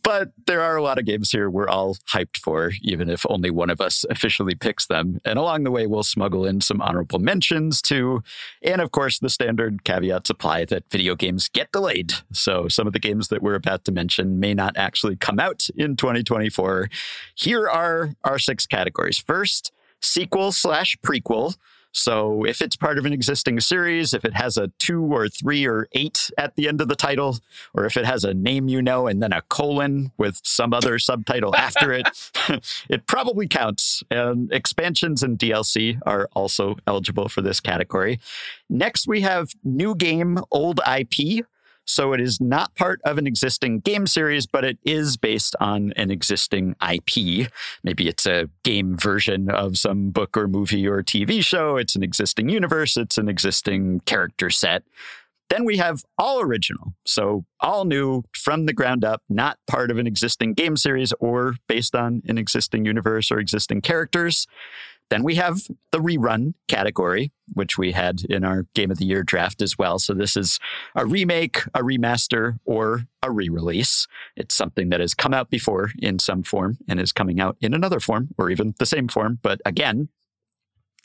but 0.03 0.31
there 0.47 0.61
are 0.61 0.77
a 0.77 0.83
lot 0.83 0.99
of 0.99 1.05
games 1.05 1.31
here 1.31 1.51
we're 1.51 1.69
all 1.69 1.97
hyped 2.13 2.39
for, 2.39 2.73
even 2.83 3.09
if 3.09 3.25
only 3.29 3.51
one 3.51 3.71
of 3.71 3.81
us 3.81 4.05
officially 4.11 4.55
picks 4.55 4.87
them. 4.87 5.21
And 5.25 5.39
along 5.39 5.65
the 5.65 5.71
way, 5.71 5.87
we'll 5.87 6.03
smuggle 6.03 6.45
in 6.45 6.61
some 6.61 6.81
honorable 6.81 7.19
mentions 7.19 7.83
too, 7.83 8.23
and 8.63 8.81
of 8.81 8.91
course 8.93 9.19
the 9.19 9.29
standard 9.29 9.85
caveats 9.85 10.31
apply 10.31 10.67
that 10.67 10.85
video 10.91 11.16
games 11.19 11.49
get 11.49 11.73
delayed. 11.73 12.13
So 12.33 12.69
some 12.69 12.87
of 12.87 12.93
the 12.93 12.99
games 12.99 13.29
that 13.29 13.43
we're 13.43 13.55
about 13.55 13.85
to 13.85 13.93
mention 13.93 14.41
may 14.41 14.55
not 14.55 14.77
actually 14.77 15.17
come 15.17 15.39
out 15.39 15.69
in 15.77 15.97
2024. 15.97 16.89
Here 17.35 17.69
are 17.69 18.15
our 18.25 18.39
six 18.39 18.67
categories. 18.67 19.19
First, 19.19 19.73
sequel 20.01 20.53
slash 20.53 20.97
prequel. 21.05 21.57
So 21.97 22.45
if 22.45 22.61
it's 22.61 22.77
part 22.77 22.99
of 22.99 23.07
an 23.07 23.15
existing 23.15 23.59
series, 23.61 24.13
if 24.13 24.23
it 24.25 24.35
has 24.35 24.59
a 24.59 24.69
two 24.79 25.03
or 25.03 25.31
three 25.31 25.67
or 25.67 25.89
eight 25.93 26.31
at 26.37 26.55
the 26.55 26.69
end 26.69 26.83
of 26.83 26.89
the 26.89 26.95
title, 26.95 27.39
or 27.73 27.87
if 27.87 27.97
it 27.97 28.05
has 28.05 28.23
a 28.23 28.35
name 28.35 28.69
you 28.69 28.83
know 28.83 29.07
and 29.07 29.23
then 29.23 29.33
a 29.33 29.41
colon 29.41 30.13
with 30.19 30.39
some 30.45 30.75
other 30.75 30.99
subtitle 30.99 31.57
after 31.57 31.93
it, 31.93 32.07
it 32.91 33.07
probably 33.07 33.49
counts. 33.49 34.03
And 34.11 34.53
expansions 34.53 35.23
and 35.23 35.39
DLC 35.39 35.99
are 36.05 36.29
also 36.35 36.77
eligible 36.87 37.31
for 37.31 37.41
this 37.41 37.61
category. 37.61 38.21
Next, 38.69 39.09
we 39.09 39.23
have 39.23 39.53
new 39.65 39.95
game, 39.95 40.39
old 40.51 40.81
IP. 40.87 41.47
So 41.87 42.13
it 42.13 42.21
is 42.21 42.41
not 42.41 42.75
part 42.75 43.01
of 43.05 43.17
an 43.17 43.27
existing 43.27 43.81
game 43.81 44.07
series, 44.07 44.47
but 44.47 44.65
it 44.65 44.79
is 44.85 45.17
based 45.17 45.57
on 45.61 45.93
an 45.97 46.11
existing 46.11 46.75
IP. 46.87 47.49
Maybe 47.83 48.09
it's 48.09 48.27
a 48.27 48.51
game 48.65 48.97
version 48.97 49.51
of 49.51 49.79
some 49.79 50.11
book 50.11 50.37
or 50.37 50.49
movie 50.49 50.87
or 50.87 51.03
TV 51.03 51.45
show. 51.45 51.77
It's 51.77 51.97
an 51.97 52.03
existing 52.03 52.49
universe. 52.49 52.97
It's 52.97 53.19
an 53.19 53.29
existing 53.29 54.01
character 54.01 54.51
set. 54.51 54.83
Then 55.49 55.65
we 55.65 55.77
have 55.77 56.03
all 56.19 56.41
original. 56.41 56.95
So 57.07 57.45
all 57.61 57.85
new 57.85 58.25
from 58.35 58.67
the 58.67 58.73
ground 58.73 59.05
up, 59.05 59.23
not 59.29 59.59
part 59.69 59.91
of 59.93 59.99
an 59.99 60.07
existing 60.07 60.55
game 60.55 60.77
series 60.77 61.13
or 61.21 61.55
based 61.69 61.95
on 61.95 62.23
an 62.27 62.37
existing 62.37 62.85
universe 62.85 63.31
or 63.31 63.39
existing 63.39 63.83
characters. 63.83 64.47
Then 65.09 65.23
we 65.23 65.37
have 65.37 65.61
the 65.93 65.99
rerun 65.99 66.55
category, 66.69 67.33
which 67.53 67.79
we 67.79 67.93
had 67.93 68.23
in 68.29 68.45
our 68.45 68.67
Game 68.75 68.91
of 68.91 68.99
the 68.99 69.05
Year 69.05 69.23
draft 69.23 69.63
as 69.63 69.79
well. 69.79 69.99
So 69.99 70.15
this 70.15 70.37
is 70.37 70.59
a 70.95 71.07
remake, 71.07 71.59
a 71.75 71.81
remaster, 71.81 72.59
or 72.65 73.07
a 73.23 73.31
re 73.31 73.49
release. 73.49 74.07
It's 74.37 74.55
something 74.55 74.89
that 74.89 75.01
has 75.01 75.15
come 75.15 75.33
out 75.33 75.49
before 75.49 75.93
in 75.99 76.19
some 76.19 76.43
form 76.43 76.79
and 76.89 77.01
is 77.01 77.13
coming 77.13 77.41
out 77.41 77.57
in 77.61 77.73
another 77.73 78.01
form 78.01 78.29
or 78.37 78.51
even 78.51 78.75
the 78.79 78.87
same 78.87 79.07
form. 79.07 79.39
But 79.43 79.61
again, 79.65 80.09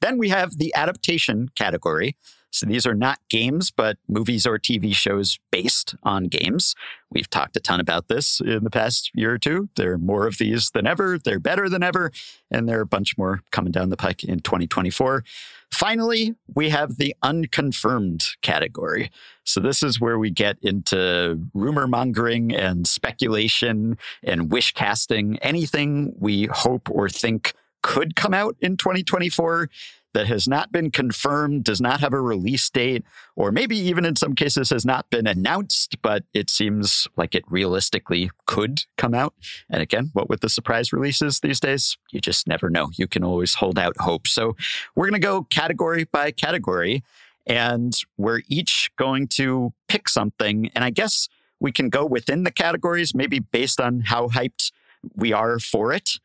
then 0.01 0.17
we 0.17 0.29
have 0.29 0.57
the 0.57 0.73
adaptation 0.75 1.49
category. 1.55 2.17
So 2.51 2.65
these 2.65 2.85
are 2.85 2.93
not 2.93 3.19
games, 3.29 3.71
but 3.71 3.97
movies 4.07 4.45
or 4.45 4.59
TV 4.59 4.93
shows 4.93 5.39
based 5.51 5.95
on 6.03 6.25
games. 6.25 6.75
We've 7.09 7.29
talked 7.29 7.55
a 7.55 7.61
ton 7.61 7.79
about 7.79 8.09
this 8.09 8.41
in 8.41 8.63
the 8.63 8.69
past 8.69 9.09
year 9.13 9.33
or 9.33 9.37
two. 9.37 9.69
There 9.75 9.93
are 9.93 9.97
more 9.97 10.27
of 10.27 10.37
these 10.37 10.69
than 10.71 10.85
ever. 10.85 11.17
They're 11.17 11.39
better 11.39 11.69
than 11.69 11.81
ever. 11.81 12.11
And 12.51 12.67
there 12.67 12.79
are 12.79 12.83
a 12.83 12.85
bunch 12.85 13.17
more 13.17 13.41
coming 13.51 13.71
down 13.71 13.89
the 13.89 13.97
pike 13.97 14.23
in 14.23 14.41
2024. 14.41 15.23
Finally, 15.71 16.35
we 16.53 16.69
have 16.69 16.97
the 16.97 17.15
unconfirmed 17.23 18.25
category. 18.41 19.09
So, 19.45 19.61
this 19.61 19.81
is 19.81 20.01
where 20.01 20.19
we 20.19 20.29
get 20.29 20.57
into 20.61 21.39
rumor 21.53 21.87
mongering 21.87 22.53
and 22.53 22.85
speculation 22.85 23.97
and 24.21 24.51
wish 24.51 24.73
casting, 24.73 25.37
anything 25.39 26.13
we 26.19 26.49
hope 26.51 26.89
or 26.91 27.07
think 27.07 27.53
could 27.81 28.15
come 28.15 28.33
out 28.33 28.55
in 28.59 28.77
2024 28.77 29.69
that 30.13 30.27
has 30.27 30.47
not 30.47 30.71
been 30.71 30.91
confirmed, 30.91 31.63
does 31.63 31.81
not 31.81 31.99
have 32.01 32.13
a 32.13 32.21
release 32.21 32.69
date, 32.69 33.03
or 33.35 33.51
maybe 33.51 33.77
even 33.77 34.05
in 34.05 34.15
some 34.15 34.35
cases 34.35 34.69
has 34.69 34.85
not 34.85 35.09
been 35.09 35.27
announced, 35.27 36.01
but 36.01 36.23
it 36.33 36.49
seems 36.49 37.07
like 37.15 37.33
it 37.33 37.43
realistically 37.49 38.29
could 38.45 38.85
come 38.97 39.13
out. 39.13 39.33
And 39.69 39.81
again, 39.81 40.09
what 40.13 40.29
with 40.29 40.41
the 40.41 40.49
surprise 40.49 40.91
releases 40.91 41.39
these 41.39 41.59
days, 41.59 41.97
you 42.11 42.19
just 42.19 42.47
never 42.47 42.69
know. 42.69 42.89
You 42.95 43.07
can 43.07 43.23
always 43.23 43.55
hold 43.55 43.79
out 43.79 43.95
hope. 43.99 44.27
So 44.27 44.55
we're 44.95 45.09
going 45.09 45.21
to 45.21 45.27
go 45.27 45.43
category 45.43 46.03
by 46.03 46.31
category, 46.31 47.03
and 47.47 47.97
we're 48.17 48.41
each 48.47 48.91
going 48.97 49.27
to 49.29 49.73
pick 49.87 50.09
something. 50.09 50.69
And 50.75 50.83
I 50.83 50.89
guess 50.89 51.29
we 51.59 51.71
can 51.71 51.89
go 51.89 52.05
within 52.05 52.43
the 52.43 52.51
categories, 52.51 53.15
maybe 53.15 53.39
based 53.39 53.79
on 53.79 54.01
how 54.01 54.27
hyped 54.29 54.71
we 55.15 55.33
are 55.33 55.59
for 55.59 55.93
it 55.93 56.19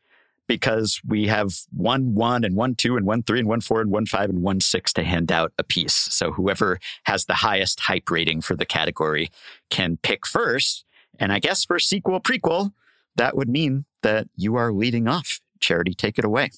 because 0.47 1.01
we 1.05 1.27
have 1.27 1.53
one 1.71 2.15
one 2.15 2.43
and 2.43 2.55
one 2.55 2.75
two 2.75 2.97
and 2.97 3.05
one 3.05 3.23
three 3.23 3.39
and 3.39 3.47
one 3.47 3.61
four 3.61 3.81
and 3.81 3.91
one 3.91 4.05
five 4.05 4.29
and 4.29 4.41
one 4.41 4.61
six 4.61 4.93
to 4.93 5.03
hand 5.03 5.31
out 5.31 5.53
a 5.57 5.63
piece. 5.63 5.93
So 5.93 6.31
whoever 6.31 6.79
has 7.03 7.25
the 7.25 7.35
highest 7.35 7.81
hype 7.81 8.09
rating 8.09 8.41
for 8.41 8.55
the 8.55 8.65
category 8.65 9.29
can 9.69 9.97
pick 9.97 10.25
first. 10.25 10.85
And 11.19 11.31
I 11.31 11.39
guess 11.39 11.65
for 11.65 11.79
sequel 11.79 12.19
prequel, 12.19 12.73
that 13.15 13.35
would 13.35 13.49
mean 13.49 13.85
that 14.03 14.27
you 14.35 14.55
are 14.55 14.71
leading 14.71 15.07
off. 15.07 15.39
Charity, 15.59 15.93
take 15.93 16.17
it 16.17 16.25
away. 16.25 16.51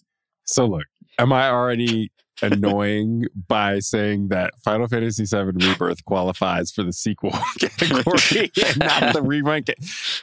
So 0.43 0.65
look, 0.65 0.85
am 1.17 1.33
I 1.33 1.49
already 1.49 2.11
annoying 2.41 3.25
by 3.47 3.79
saying 3.79 4.29
that 4.29 4.53
Final 4.63 4.87
Fantasy 4.87 5.25
VII 5.25 5.65
Rebirth 5.65 6.05
qualifies 6.05 6.71
for 6.71 6.83
the 6.83 6.93
sequel 6.93 7.31
category 7.59 8.51
and 8.65 8.79
not 8.79 9.13
the 9.13 9.21
rerun? 9.23 9.67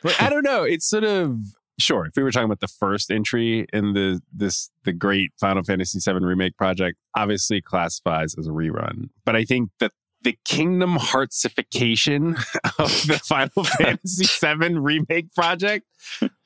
Like, 0.04 0.22
I 0.22 0.30
don't 0.30 0.44
know. 0.44 0.62
It's 0.62 0.86
sort 0.86 1.04
of 1.04 1.38
sure 1.78 2.06
if 2.06 2.16
we 2.16 2.22
were 2.22 2.30
talking 2.30 2.46
about 2.46 2.60
the 2.60 2.68
first 2.68 3.10
entry 3.10 3.66
in 3.72 3.92
the 3.92 4.20
this 4.32 4.70
the 4.84 4.92
great 4.92 5.32
final 5.38 5.62
fantasy 5.62 5.98
VII 5.98 6.24
remake 6.24 6.56
project 6.56 6.98
obviously 7.16 7.60
classifies 7.60 8.34
as 8.38 8.46
a 8.46 8.50
rerun 8.50 9.10
but 9.24 9.36
i 9.36 9.44
think 9.44 9.70
that 9.80 9.92
the 10.22 10.36
kingdom 10.44 10.96
heartsification 10.96 12.34
of 12.78 13.06
the 13.06 13.20
final 13.22 13.64
fantasy 13.78 14.24
VII 14.24 14.78
remake 14.78 15.32
project 15.34 15.86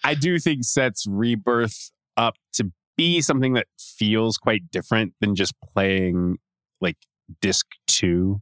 i 0.05 0.14
do 0.14 0.38
think 0.38 0.64
sets 0.64 1.07
rebirth 1.09 1.90
up 2.16 2.35
to 2.53 2.73
be 2.97 3.21
something 3.21 3.55
that 3.55 3.66
feels 3.79 4.37
quite 4.37 4.71
different 4.71 5.14
than 5.21 5.35
just 5.35 5.55
playing 5.61 6.38
like 6.81 6.97
disc 7.40 7.66
2 7.87 8.40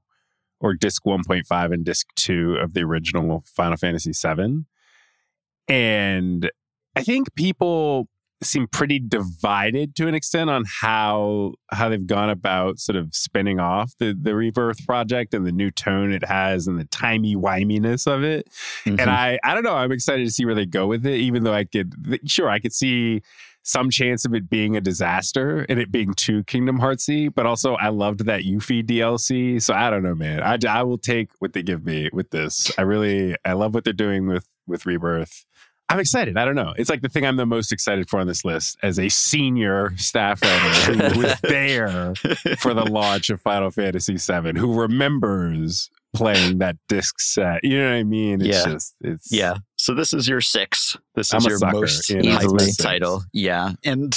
or 0.61 0.75
disc 0.75 1.05
1.5 1.05 1.73
and 1.73 1.85
disc 1.85 2.07
2 2.17 2.57
of 2.57 2.73
the 2.75 2.81
original 2.81 3.45
final 3.47 3.77
fantasy 3.77 4.13
7 4.13 4.67
and 5.69 6.51
I 6.99 7.03
think 7.03 7.35
people 7.35 8.09
seem 8.43 8.69
pretty 8.69 9.01
divided 9.01 9.97
to 9.97 10.07
an 10.07 10.15
extent 10.15 10.49
on 10.49 10.65
how 10.81 11.53
how 11.71 11.89
they've 11.89 12.07
gone 12.07 12.31
about 12.31 12.79
sort 12.79 12.97
of 12.97 13.13
spinning 13.13 13.59
off 13.59 13.93
the 13.99 14.17
the 14.21 14.35
rebirth 14.35 14.87
project 14.87 15.35
and 15.35 15.45
the 15.45 15.53
new 15.53 15.71
tone 15.71 16.13
it 16.13 16.25
has 16.25 16.69
and 16.69 16.79
the 16.79 16.85
timey 16.85 17.35
wiminess 17.35 18.07
of 18.07 18.23
it 18.23 18.49
mm-hmm. 18.85 19.01
and 19.01 19.11
i 19.11 19.39
i 19.43 19.55
don't 19.55 19.65
know 19.65 19.75
i'm 19.75 19.91
excited 19.91 20.25
to 20.25 20.31
see 20.31 20.45
where 20.45 20.55
they 20.55 20.67
go 20.67 20.87
with 20.87 21.05
it 21.05 21.17
even 21.17 21.43
though 21.43 21.53
i 21.53 21.65
could 21.65 21.93
sure 22.27 22.49
i 22.49 22.61
could 22.61 22.73
see 22.73 23.21
some 23.65 23.91
chance 23.91 24.25
of 24.25 24.35
it 24.35 24.49
being 24.49 24.77
a 24.77 24.81
disaster 24.81 25.67
and 25.69 25.79
it 25.79 25.93
being 25.93 26.15
too 26.15 26.43
Kingdom 26.45 26.79
Heartsy, 26.81 27.29
but 27.33 27.45
also 27.45 27.75
I 27.75 27.91
loved 27.91 28.25
that 28.25 28.43
Yuffie 28.43 28.83
DLC. 28.83 29.61
So 29.61 29.75
I 29.75 29.91
don't 29.91 30.03
know, 30.03 30.15
man. 30.15 30.43
I, 30.43 30.57
I 30.67 30.83
will 30.85 30.97
take 30.97 31.29
what 31.41 31.53
they 31.53 31.63
give 31.63 31.85
me 31.85 32.09
with 32.11 32.31
this. 32.31 32.73
I 32.79 32.83
really 32.83 33.37
I 33.45 33.53
love 33.53 33.75
what 33.75 33.85
they're 33.85 33.93
doing 33.93 34.27
with 34.27 34.47
with 34.67 34.87
Rebirth. 34.87 35.45
I'm 35.91 35.99
excited. 36.01 36.37
I 36.37 36.45
don't 36.45 36.55
know. 36.55 36.75
It's 36.77 36.91
like 36.91 37.01
the 37.01 37.09
thing 37.09 37.25
I'm 37.27 37.37
the 37.37 37.47
most 37.47 37.73
excited 37.73 38.09
for 38.11 38.21
on 38.21 38.27
this 38.27 38.45
list 38.45 38.77
as 38.83 38.99
a 38.99 39.09
senior 39.09 39.97
staff 39.97 40.43
writer 40.43 41.09
who 41.13 41.21
was 41.23 41.41
there 41.43 42.15
for 42.59 42.75
the 42.75 42.85
launch 42.85 43.31
of 43.31 43.41
Final 43.41 43.71
Fantasy 43.71 44.17
VII, 44.17 44.59
who 44.59 44.79
remembers 44.79 45.89
playing 46.15 46.59
that 46.59 46.77
disc 46.89 47.21
set. 47.21 47.65
You 47.65 47.79
know 47.79 47.91
what 47.91 47.97
I 47.97 48.05
mean? 48.05 48.41
It's 48.43 48.59
Yeah. 48.67 48.73
just 48.73 48.95
it's 49.01 49.33
Yeah. 49.33 49.55
So 49.81 49.95
this 49.95 50.13
is 50.13 50.27
your 50.29 50.41
six. 50.41 50.97
This 51.15 51.33
I'm 51.33 51.39
is 51.39 51.47
your 51.47 51.59
sucker 51.59 51.73
most 51.73 52.11
hyped 52.11 52.83
title. 52.83 53.23
Yeah. 53.33 53.73
And 53.85 54.13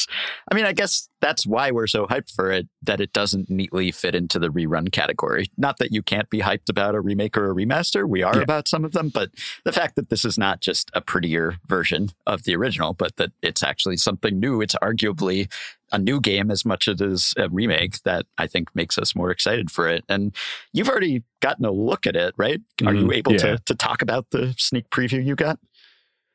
I 0.52 0.56
mean, 0.56 0.66
I 0.66 0.74
guess 0.74 1.08
that's 1.22 1.46
why 1.46 1.70
we're 1.70 1.86
so 1.88 2.08
hyped 2.08 2.32
for 2.34 2.52
it, 2.52 2.68
that 2.82 3.00
it 3.00 3.14
doesn't 3.14 3.48
neatly 3.50 3.92
fit 3.92 4.16
into 4.16 4.40
the 4.40 4.50
rerun 4.50 4.92
category. 4.92 5.52
Not 5.58 5.78
that 5.78 5.92
you 5.92 6.02
can't 6.02 6.30
be 6.32 6.40
hyped 6.40 6.68
about 6.70 6.96
a 6.96 7.00
remake 7.00 7.38
or 7.38 7.52
a 7.52 7.54
remaster. 7.54 8.10
We 8.10 8.24
are 8.24 8.38
Yeah. 8.38 8.42
about 8.44 8.68
some 8.68 8.84
of 8.84 8.94
them, 8.94 9.10
but 9.10 9.30
the 9.64 9.72
fact 9.72 9.96
that 9.98 10.10
this 10.10 10.26
is 10.26 10.36
not 10.38 10.62
just 10.62 10.90
a 10.94 11.02
prettier 11.02 11.58
version 11.68 12.10
of 12.26 12.44
the 12.44 12.56
original, 12.56 12.94
but 12.94 13.18
that 13.18 13.32
it's 13.44 13.62
actually 13.62 13.98
something 13.98 14.40
new. 14.40 14.62
It's 14.62 14.76
arguably 14.82 15.52
a 15.92 16.00
new 16.00 16.20
game 16.22 16.50
as 16.52 16.66
much 16.66 16.88
as 16.88 17.02
it 17.02 17.08
is 17.12 17.34
a 17.38 17.50
remake 17.50 18.02
that 18.04 18.26
I 18.38 18.48
think 18.48 18.70
makes 18.76 18.98
us 18.98 19.16
more 19.16 19.32
excited 19.32 19.70
for 19.72 19.88
it. 19.88 20.04
And 20.08 20.36
you've 20.74 20.90
already 20.90 21.24
gotten 21.42 21.66
a 21.66 21.72
look 21.72 22.08
at 22.08 22.16
it, 22.16 22.34
right? 22.38 22.62
Are 22.86 22.94
you 22.94 23.08
Mhm. 23.08 23.16
able 23.16 23.32
Yeah. 23.34 23.38
to 23.40 23.58
to 23.66 23.76
talk 23.76 24.02
about 24.02 24.28
the 24.32 24.56
sneak 24.58 24.90
preview 24.90 25.26
you 25.26 25.36
got? 25.36 25.60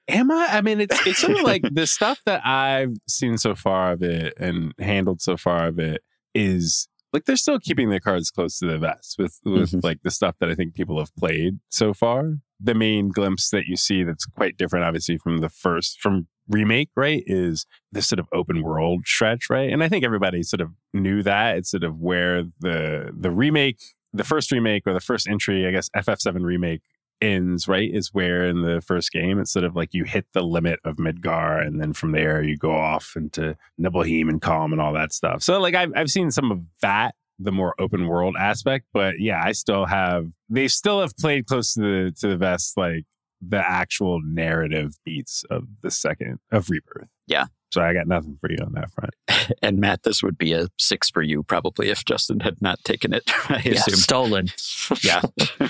Am 0.08 0.30
I? 0.30 0.46
I 0.52 0.60
mean, 0.60 0.80
it's 0.80 1.06
it's 1.06 1.18
sort 1.18 1.36
of 1.36 1.42
like 1.42 1.62
the 1.72 1.86
stuff 1.86 2.20
that 2.26 2.46
I've 2.46 2.94
seen 3.08 3.38
so 3.38 3.54
far 3.54 3.92
of 3.92 4.02
it 4.02 4.34
and 4.38 4.72
handled 4.78 5.20
so 5.20 5.36
far 5.36 5.66
of 5.66 5.78
it 5.80 6.02
is 6.34 6.86
like 7.12 7.24
they're 7.24 7.36
still 7.36 7.58
keeping 7.58 7.88
their 7.90 7.98
cards 8.00 8.30
close 8.30 8.58
to 8.58 8.66
the 8.66 8.78
vest 8.78 9.16
with 9.18 9.40
with 9.44 9.72
Mhm. 9.72 9.82
like 9.82 10.02
the 10.02 10.10
stuff 10.10 10.36
that 10.38 10.48
I 10.50 10.54
think 10.54 10.74
people 10.74 10.98
have 10.98 11.14
played 11.16 11.58
so 11.70 11.92
far. 11.94 12.34
The 12.60 12.74
main 12.74 13.08
glimpse 13.08 13.50
that 13.50 13.66
you 13.66 13.76
see 13.76 14.02
that's 14.04 14.26
quite 14.26 14.56
different, 14.56 14.84
obviously, 14.84 15.18
from 15.18 15.38
the 15.38 15.48
first 15.48 16.00
from 16.00 16.28
remake, 16.48 16.90
right, 16.96 17.22
is 17.26 17.66
this 17.92 18.06
sort 18.06 18.18
of 18.18 18.28
open 18.32 18.62
world 18.62 19.06
stretch, 19.06 19.50
right? 19.50 19.70
And 19.72 19.82
I 19.82 19.88
think 19.88 20.04
everybody 20.04 20.42
sort 20.42 20.60
of 20.60 20.70
knew 20.92 21.22
that. 21.22 21.56
It's 21.56 21.70
sort 21.70 21.84
of 21.84 22.00
where 22.00 22.44
the 22.60 23.12
the 23.16 23.30
remake, 23.30 23.80
the 24.12 24.24
first 24.24 24.50
remake 24.52 24.86
or 24.86 24.92
the 24.92 25.00
first 25.00 25.28
entry, 25.28 25.66
I 25.66 25.70
guess 25.70 25.88
FF7 25.96 26.42
remake 26.42 26.82
ends, 27.20 27.66
right, 27.66 27.92
is 27.92 28.12
where 28.12 28.46
in 28.46 28.62
the 28.62 28.80
first 28.80 29.10
game 29.10 29.38
it's 29.38 29.52
sort 29.52 29.64
of 29.64 29.74
like 29.74 29.94
you 29.94 30.04
hit 30.04 30.26
the 30.32 30.42
limit 30.42 30.80
of 30.84 30.96
Midgar, 30.96 31.66
and 31.66 31.80
then 31.80 31.92
from 31.92 32.12
there 32.12 32.42
you 32.42 32.56
go 32.56 32.72
off 32.72 33.14
into 33.16 33.56
Nibelheim 33.78 34.28
and 34.28 34.40
Kalm 34.40 34.72
and 34.72 34.80
all 34.80 34.92
that 34.92 35.12
stuff. 35.12 35.42
So 35.42 35.60
like 35.60 35.74
I've 35.74 35.92
I've 35.96 36.10
seen 36.10 36.30
some 36.30 36.50
of 36.52 36.60
that, 36.80 37.14
the 37.38 37.52
more 37.52 37.74
open 37.78 38.06
world 38.06 38.36
aspect, 38.38 38.86
but 38.92 39.18
yeah, 39.18 39.42
I 39.42 39.52
still 39.52 39.86
have 39.86 40.30
they 40.48 40.68
still 40.68 41.00
have 41.00 41.16
played 41.16 41.46
close 41.46 41.74
to 41.74 41.80
the 41.80 42.12
to 42.20 42.28
the 42.28 42.36
vest, 42.36 42.76
like 42.76 43.04
the 43.40 43.58
actual 43.58 44.20
narrative 44.22 44.94
beats 45.04 45.44
of 45.50 45.64
the 45.82 45.90
second 45.90 46.38
of 46.52 46.70
Rebirth. 46.70 47.08
Yeah. 47.26 47.46
So 47.72 47.82
I 47.82 47.92
got 47.92 48.06
nothing 48.06 48.38
for 48.40 48.50
you 48.50 48.58
on 48.64 48.72
that 48.72 48.90
front. 48.92 49.14
And 49.62 49.78
Matt, 49.78 50.02
this 50.02 50.22
would 50.24 50.36
be 50.38 50.52
a 50.52 50.68
six 50.78 51.08
for 51.10 51.22
you 51.22 51.42
probably 51.44 51.88
if 51.90 52.04
Justin 52.04 52.40
had 52.40 52.60
not 52.60 52.82
taken 52.84 53.12
it. 53.12 53.22
I 53.48 53.62
Yeah, 53.64 53.72
assume. 53.74 53.94
stolen. 53.96 54.46
Yeah, 55.02 55.20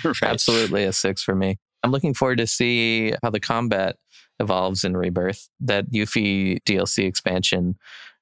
right. 0.05 0.23
Absolutely 0.23 0.85
a 0.85 0.93
six 0.93 1.23
for 1.23 1.35
me. 1.35 1.59
I'm 1.83 1.91
looking 1.91 2.15
forward 2.15 2.39
to 2.39 2.47
see 2.47 3.13
how 3.23 3.31
the 3.31 3.41
combat 3.41 3.97
evolves 4.41 4.85
in 4.85 4.97
Rebirth. 4.97 5.49
That 5.61 5.91
Yuffie 5.91 6.59
DLC 6.63 7.05
expansion 7.07 7.77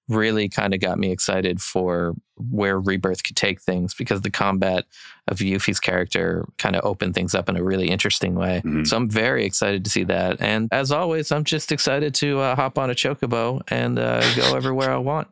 really 0.08 0.48
kind 0.48 0.74
of 0.74 0.80
got 0.80 0.98
me 0.98 1.10
excited 1.10 1.60
for 1.60 2.14
where 2.50 2.78
Rebirth 2.78 3.22
could 3.24 3.36
take 3.36 3.60
things 3.60 3.94
because 3.94 4.20
the 4.20 4.30
combat 4.30 4.84
of 5.28 5.38
Yuffie's 5.38 5.80
character 5.80 6.46
kind 6.58 6.76
of 6.76 6.84
opened 6.84 7.14
things 7.14 7.34
up 7.34 7.48
in 7.48 7.56
a 7.56 7.62
really 7.64 7.88
interesting 7.88 8.34
way. 8.34 8.60
Mhm. 8.64 8.86
So 8.86 8.96
I'm 8.96 9.08
very 9.08 9.44
excited 9.46 9.84
to 9.84 9.90
see 9.90 10.04
that. 10.04 10.40
And 10.40 10.68
as 10.72 10.92
always, 10.92 11.32
I'm 11.32 11.44
just 11.44 11.72
excited 11.72 12.14
to 12.16 12.40
uh, 12.40 12.56
hop 12.56 12.78
on 12.78 12.90
a 12.90 12.94
chocobo 12.94 13.62
and 13.68 13.98
uh, 13.98 14.20
go 14.34 14.42
everywhere 14.56 14.90
I 14.92 14.98
want. 14.98 15.28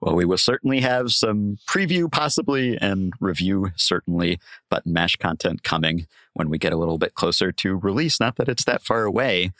Well, 0.00 0.16
we 0.16 0.24
will 0.24 0.38
certainly 0.38 0.80
have 0.80 1.10
some 1.12 1.58
preview, 1.68 2.10
possibly, 2.10 2.76
and 2.80 3.12
review, 3.20 3.70
certainly, 3.76 4.40
button 4.68 4.92
mash 4.92 5.14
content 5.16 5.62
coming 5.62 6.06
when 6.32 6.48
we 6.48 6.58
get 6.58 6.72
a 6.72 6.76
little 6.76 6.98
bit 6.98 7.14
closer 7.14 7.52
to 7.52 7.76
release. 7.76 8.18
Not 8.18 8.34
that 8.36 8.48
it's 8.48 8.64
that 8.64 8.82
far 8.82 9.04
away. 9.04 9.52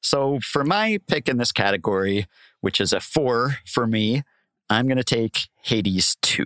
So, 0.00 0.40
for 0.42 0.64
my 0.64 1.00
pick 1.06 1.28
in 1.28 1.36
this 1.36 1.52
category, 1.52 2.26
which 2.62 2.80
is 2.80 2.92
a 2.92 3.00
four 3.00 3.58
for 3.66 3.86
me, 3.86 4.22
I'm 4.70 4.86
going 4.86 4.96
to 4.96 5.04
take 5.04 5.48
Hades 5.62 6.16
2, 6.22 6.44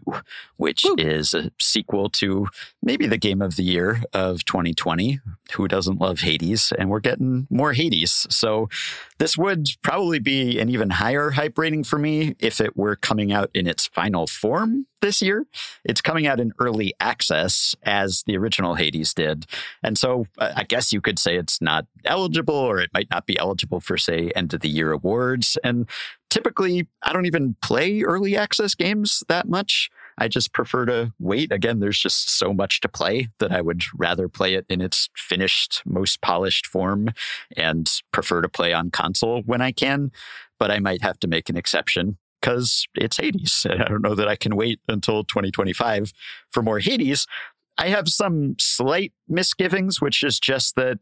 which 0.56 0.84
Woo. 0.84 0.94
is 0.98 1.34
a 1.34 1.50
sequel 1.58 2.08
to 2.10 2.48
maybe 2.82 3.06
the 3.06 3.18
game 3.18 3.42
of 3.42 3.56
the 3.56 3.62
year 3.62 4.02
of 4.12 4.44
2020. 4.44 5.20
Who 5.52 5.68
doesn't 5.68 6.00
love 6.00 6.20
Hades? 6.20 6.72
And 6.78 6.90
we're 6.90 7.00
getting 7.00 7.46
more 7.50 7.72
Hades. 7.72 8.26
So, 8.30 8.68
this 9.18 9.38
would 9.38 9.70
probably 9.82 10.18
be 10.18 10.58
an 10.58 10.68
even 10.68 10.90
higher 10.90 11.30
hype 11.30 11.56
rating 11.56 11.84
for 11.84 11.98
me 11.98 12.34
if 12.38 12.60
it 12.60 12.76
were 12.76 12.96
coming 12.96 13.32
out 13.32 13.50
in 13.54 13.66
its 13.66 13.86
final 13.86 14.26
form 14.26 14.86
this 15.00 15.22
year. 15.22 15.46
It's 15.84 16.00
coming 16.00 16.26
out 16.26 16.40
in 16.40 16.52
early 16.58 16.92
access 17.00 17.74
as 17.84 18.22
the 18.26 18.36
original 18.36 18.74
Hades 18.74 19.14
did. 19.14 19.46
And 19.82 19.96
so 19.96 20.26
uh, 20.38 20.52
I 20.56 20.64
guess 20.64 20.92
you 20.92 21.00
could 21.00 21.18
say 21.18 21.36
it's 21.36 21.62
not 21.62 21.86
eligible 22.04 22.54
or 22.54 22.78
it 22.80 22.90
might 22.92 23.10
not 23.10 23.26
be 23.26 23.38
eligible 23.38 23.80
for, 23.80 23.96
say, 23.96 24.30
end 24.34 24.52
of 24.52 24.60
the 24.60 24.68
year 24.68 24.92
awards. 24.92 25.56
And 25.64 25.88
typically, 26.28 26.86
I 27.02 27.12
don't 27.12 27.26
even 27.26 27.56
play 27.62 28.02
early 28.02 28.36
access 28.36 28.74
games 28.74 29.05
that 29.28 29.48
much. 29.48 29.90
I 30.18 30.28
just 30.28 30.52
prefer 30.52 30.86
to 30.86 31.12
wait. 31.18 31.52
Again, 31.52 31.80
there's 31.80 31.98
just 31.98 32.30
so 32.30 32.54
much 32.54 32.80
to 32.80 32.88
play 32.88 33.28
that 33.38 33.52
I 33.52 33.60
would 33.60 33.84
rather 33.96 34.28
play 34.28 34.54
it 34.54 34.64
in 34.68 34.80
its 34.80 35.10
finished, 35.16 35.82
most 35.84 36.22
polished 36.22 36.66
form 36.66 37.10
and 37.56 37.90
prefer 38.12 38.40
to 38.40 38.48
play 38.48 38.72
on 38.72 38.90
console 38.90 39.42
when 39.42 39.60
I 39.60 39.72
can. 39.72 40.10
But 40.58 40.70
I 40.70 40.78
might 40.78 41.02
have 41.02 41.18
to 41.20 41.28
make 41.28 41.50
an 41.50 41.56
exception 41.56 42.16
because 42.40 42.86
it's 42.94 43.18
Hades. 43.18 43.66
And 43.68 43.82
I 43.82 43.88
don't 43.88 44.02
know 44.02 44.14
that 44.14 44.28
I 44.28 44.36
can 44.36 44.56
wait 44.56 44.80
until 44.88 45.24
2025 45.24 46.12
for 46.50 46.62
more 46.62 46.78
Hades. 46.78 47.26
I 47.78 47.88
have 47.88 48.08
some 48.08 48.56
slight 48.58 49.12
misgivings, 49.28 50.00
which 50.00 50.22
is 50.22 50.40
just 50.40 50.76
that 50.76 50.98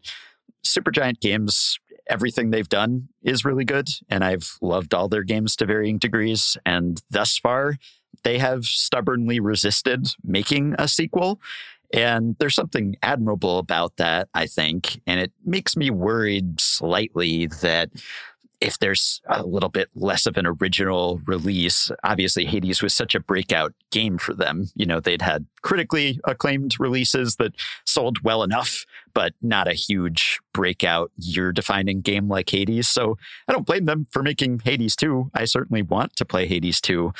Supergiant 0.66 1.20
Games, 1.20 1.78
everything 2.08 2.50
they've 2.50 2.68
done 2.68 3.08
is 3.22 3.44
really 3.44 3.64
good. 3.64 3.88
And 4.08 4.24
I've 4.24 4.56
loved 4.60 4.94
all 4.94 5.08
their 5.08 5.22
games 5.22 5.56
to 5.56 5.66
varying 5.66 5.98
degrees. 5.98 6.56
And 6.66 7.00
thus 7.10 7.38
far, 7.38 7.76
they 8.22 8.38
have 8.38 8.64
stubbornly 8.64 9.40
resisted 9.40 10.06
making 10.22 10.74
a 10.78 10.88
sequel. 10.88 11.40
And 11.92 12.36
there's 12.38 12.54
something 12.54 12.96
admirable 13.02 13.58
about 13.58 13.96
that, 13.98 14.28
I 14.34 14.46
think. 14.46 15.00
And 15.06 15.20
it 15.20 15.32
makes 15.44 15.76
me 15.76 15.90
worried 15.90 16.60
slightly 16.60 17.46
that 17.46 17.90
if 18.64 18.78
there's 18.78 19.20
a 19.28 19.44
little 19.44 19.68
bit 19.68 19.90
less 19.94 20.24
of 20.24 20.38
an 20.38 20.46
original 20.46 21.20
release, 21.26 21.90
obviously 22.02 22.46
Hades 22.46 22.82
was 22.82 22.94
such 22.94 23.14
a 23.14 23.20
breakout 23.20 23.74
game 23.90 24.16
for 24.16 24.32
them. 24.32 24.70
You 24.74 24.86
know, 24.86 25.00
they'd 25.00 25.20
had 25.20 25.46
critically 25.60 26.18
acclaimed 26.24 26.74
releases 26.80 27.36
that 27.36 27.52
sold 27.84 28.22
well 28.24 28.42
enough, 28.42 28.86
but 29.12 29.34
not 29.42 29.68
a 29.68 29.74
huge 29.74 30.40
breakout 30.54 31.12
year 31.18 31.52
defining 31.52 32.00
game 32.00 32.26
like 32.26 32.48
Hades. 32.48 32.88
So 32.88 33.18
I 33.46 33.52
don't 33.52 33.66
blame 33.66 33.84
them 33.84 34.06
for 34.10 34.22
making 34.22 34.60
Hades 34.64 34.96
2. 34.96 35.30
I 35.34 35.44
certainly 35.44 35.82
want 35.82 36.16
to 36.16 36.24
play 36.24 36.46
Hades 36.46 36.80
2, 36.80 37.12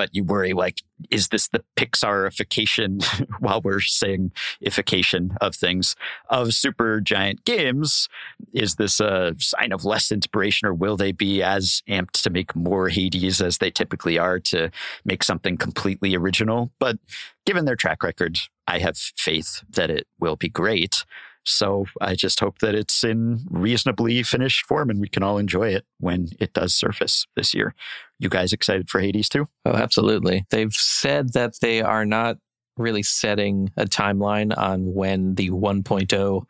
but 0.00 0.14
you 0.14 0.24
worry 0.24 0.54
like, 0.54 0.80
is 1.10 1.28
this 1.28 1.48
the 1.48 1.62
Pixarification 1.76 3.04
while 3.40 3.60
we're 3.60 3.82
saying 3.82 4.32
ification 4.64 5.36
of 5.42 5.54
things 5.54 5.94
of 6.30 6.48
Supergiant 6.48 7.44
Games? 7.44 8.08
Is 8.54 8.76
this 8.76 8.98
a 8.98 9.34
sign 9.38 9.72
of 9.72 9.84
less 9.84 10.10
inspiration 10.10 10.66
or 10.66 10.72
will 10.72 10.96
they 10.96 11.12
be 11.12 11.42
as 11.42 11.82
amped 11.86 12.22
to 12.22 12.30
make 12.30 12.56
more 12.56 12.88
Hades 12.88 13.42
as 13.42 13.58
they 13.58 13.70
typically 13.70 14.16
are 14.16 14.40
to 14.40 14.70
make 15.04 15.22
something 15.22 15.58
completely 15.58 16.16
original? 16.16 16.72
But 16.78 16.96
given 17.44 17.66
their 17.66 17.76
track 17.76 18.02
record, 18.02 18.38
I 18.66 18.78
have 18.78 18.96
faith 18.96 19.62
that 19.68 19.90
it 19.90 20.06
will 20.18 20.36
be 20.36 20.48
great. 20.48 21.04
So 21.44 21.84
I 22.00 22.14
just 22.14 22.40
hope 22.40 22.60
that 22.60 22.74
it's 22.74 23.04
in 23.04 23.40
reasonably 23.50 24.22
finished 24.22 24.64
form 24.64 24.88
and 24.88 24.98
we 24.98 25.08
can 25.08 25.22
all 25.22 25.36
enjoy 25.36 25.74
it 25.74 25.84
when 25.98 26.28
it 26.38 26.54
does 26.54 26.74
surface 26.74 27.26
this 27.36 27.52
year. 27.52 27.74
You 28.20 28.28
guys 28.28 28.52
excited 28.52 28.88
for 28.88 29.00
Hades 29.00 29.28
too? 29.28 29.48
Oh, 29.64 29.72
absolutely. 29.72 30.44
They've 30.50 30.72
said 30.72 31.32
that 31.32 31.54
they 31.60 31.80
are 31.80 32.04
not 32.04 32.36
really 32.76 33.02
setting 33.02 33.70
a 33.76 33.84
timeline 33.84 34.56
on 34.56 34.94
when 34.94 35.34
the 35.34 35.50
1.0 35.50 36.06
mm-hmm. 36.06 36.44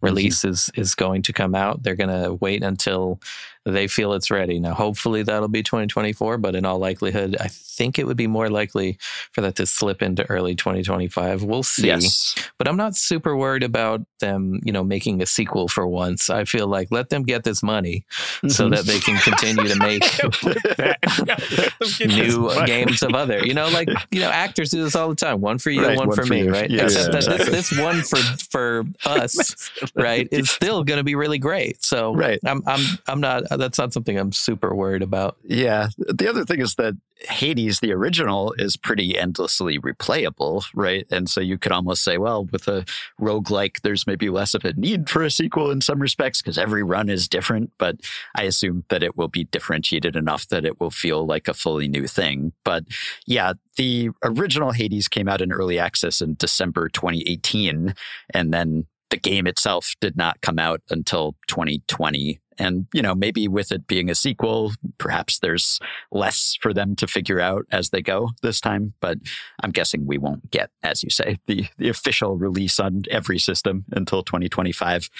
release 0.00 0.44
is 0.44 0.70
is 0.74 0.94
going 0.94 1.22
to 1.22 1.32
come 1.32 1.54
out. 1.54 1.82
They're 1.82 1.96
going 1.96 2.22
to 2.22 2.34
wait 2.34 2.62
until 2.62 3.20
they 3.64 3.86
feel 3.86 4.12
it's 4.14 4.30
ready. 4.30 4.58
Now, 4.58 4.74
hopefully 4.74 5.22
that'll 5.22 5.48
be 5.48 5.62
2024, 5.62 6.38
but 6.38 6.54
in 6.54 6.64
all 6.64 6.78
likelihood, 6.78 7.36
I 7.40 7.48
think 7.48 7.98
it 7.98 8.06
would 8.06 8.16
be 8.16 8.26
more 8.26 8.50
likely 8.50 8.98
for 9.32 9.40
that 9.42 9.54
to 9.56 9.66
slip 9.66 10.02
into 10.02 10.28
early 10.28 10.54
2025. 10.54 11.44
We'll 11.44 11.62
see. 11.62 11.86
Yes. 11.86 12.34
But 12.58 12.68
I'm 12.68 12.76
not 12.76 12.96
super 12.96 13.36
worried 13.36 13.62
about 13.62 14.02
them, 14.20 14.60
you 14.64 14.72
know, 14.72 14.84
making 14.84 15.22
a 15.22 15.26
sequel 15.26 15.68
for 15.68 15.86
once. 15.86 16.28
I 16.28 16.44
feel 16.44 16.66
like 16.66 16.88
let 16.90 17.08
them 17.10 17.22
get 17.22 17.44
this 17.44 17.62
money 17.62 18.04
so 18.48 18.68
Mhm. 18.68 18.76
that 18.76 18.84
they 18.84 18.98
can 18.98 19.16
continue 19.18 19.68
to 19.68 19.76
make 19.78 20.02
new 22.06 22.50
games 22.66 23.02
of 23.02 23.14
other. 23.14 23.44
You 23.44 23.54
know, 23.54 23.68
like 23.68 23.88
you 24.10 24.20
know, 24.20 24.30
actors 24.30 24.70
do 24.70 24.82
this 24.82 24.96
all 24.96 25.08
the 25.08 25.14
time. 25.14 25.40
One 25.40 25.58
for 25.58 25.70
you, 25.70 25.84
Right, 25.86 25.96
one, 25.96 26.08
one 26.08 26.16
for, 26.16 26.26
me, 26.26 26.44
you. 26.44 26.52
right? 26.52 26.70
Yeah, 26.70 26.84
Except 26.84 27.14
yeah, 27.14 27.20
that 27.20 27.38
this, 27.38 27.70
this 27.70 27.80
one 27.80 28.02
for 28.02 28.16
for 28.50 28.84
us, 29.06 29.70
right, 29.94 30.28
is 30.30 30.50
still 30.50 30.84
going 30.84 30.98
to 30.98 31.04
be 31.04 31.14
really 31.14 31.38
great. 31.38 31.82
So 31.84 32.14
Right. 32.14 32.38
I'm 32.44 32.62
I'm 32.66 32.80
I'm 33.08 33.20
not. 33.20 33.44
That's 33.56 33.78
not 33.78 33.92
something 33.92 34.18
I'm 34.18 34.32
super 34.32 34.74
worried 34.74 35.02
about. 35.02 35.36
Yeah. 35.44 35.88
The 35.98 36.28
other 36.28 36.44
thing 36.44 36.60
is 36.60 36.74
that 36.76 36.94
Hades, 37.28 37.80
the 37.80 37.92
original, 37.92 38.52
is 38.58 38.76
pretty 38.76 39.16
endlessly 39.16 39.78
replayable, 39.78 40.64
right? 40.74 41.06
And 41.10 41.28
so 41.28 41.40
you 41.40 41.58
could 41.58 41.72
almost 41.72 42.02
say, 42.02 42.18
well, 42.18 42.44
with 42.46 42.66
a 42.68 42.84
roguelike, 43.20 43.82
there's 43.82 44.06
maybe 44.06 44.28
less 44.28 44.54
of 44.54 44.64
a 44.64 44.72
need 44.72 45.08
for 45.08 45.22
a 45.22 45.30
sequel 45.30 45.70
in 45.70 45.80
some 45.80 46.00
respects 46.00 46.42
because 46.42 46.58
every 46.58 46.82
run 46.82 47.08
is 47.08 47.28
different. 47.28 47.70
But 47.78 47.96
I 48.34 48.42
assume 48.42 48.84
that 48.88 49.02
it 49.02 49.16
will 49.16 49.28
be 49.28 49.44
differentiated 49.44 50.16
enough 50.16 50.48
that 50.48 50.64
it 50.64 50.80
will 50.80 50.90
feel 50.90 51.24
like 51.26 51.48
a 51.48 51.54
fully 51.54 51.88
new 51.88 52.06
thing. 52.06 52.52
But 52.64 52.84
yeah, 53.26 53.52
the 53.76 54.10
original 54.24 54.72
Hades 54.72 55.08
came 55.08 55.28
out 55.28 55.40
in 55.40 55.52
early 55.52 55.78
access 55.78 56.20
in 56.20 56.34
December 56.34 56.88
2018. 56.88 57.94
And 58.34 58.52
then 58.52 58.86
the 59.10 59.16
game 59.18 59.46
itself 59.46 59.94
did 60.00 60.16
not 60.16 60.40
come 60.40 60.58
out 60.58 60.80
until 60.90 61.36
2020. 61.46 62.40
And, 62.62 62.86
you 62.94 63.02
know, 63.02 63.14
maybe 63.14 63.48
with 63.48 63.72
it 63.72 63.88
being 63.88 64.08
a 64.08 64.14
sequel, 64.14 64.72
perhaps 64.96 65.40
there's 65.40 65.80
less 66.12 66.56
for 66.60 66.72
them 66.72 66.94
to 66.96 67.08
figure 67.08 67.40
out 67.40 67.66
as 67.72 67.90
they 67.90 68.00
go 68.00 68.30
this 68.40 68.60
time. 68.60 68.94
But 69.00 69.18
I'm 69.62 69.72
guessing 69.72 70.06
we 70.06 70.16
won't 70.16 70.50
get, 70.52 70.70
as 70.82 71.02
you 71.02 71.10
say, 71.10 71.38
the, 71.46 71.66
the 71.78 71.88
official 71.88 72.36
release 72.36 72.78
on 72.78 73.02
every 73.10 73.40
system 73.40 73.84
until 73.90 74.22
2025. 74.22 75.10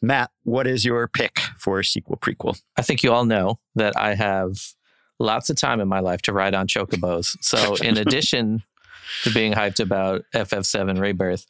Matt, 0.00 0.30
what 0.44 0.68
is 0.68 0.84
your 0.84 1.08
pick 1.08 1.40
for 1.58 1.82
sequel 1.82 2.16
prequel? 2.16 2.60
I 2.76 2.82
think 2.82 3.02
you 3.02 3.12
all 3.12 3.24
know 3.24 3.58
that 3.74 3.96
I 3.96 4.14
have 4.14 4.52
lots 5.18 5.50
of 5.50 5.56
time 5.56 5.80
in 5.80 5.88
my 5.88 6.00
life 6.00 6.22
to 6.22 6.32
ride 6.32 6.54
on 6.54 6.68
chocobos. 6.68 7.36
So, 7.40 7.74
in 7.76 7.96
addition 7.96 8.62
to 9.24 9.32
being 9.32 9.52
hyped 9.52 9.80
about 9.80 10.22
FF7 10.34 11.00
Rebirth, 11.00 11.46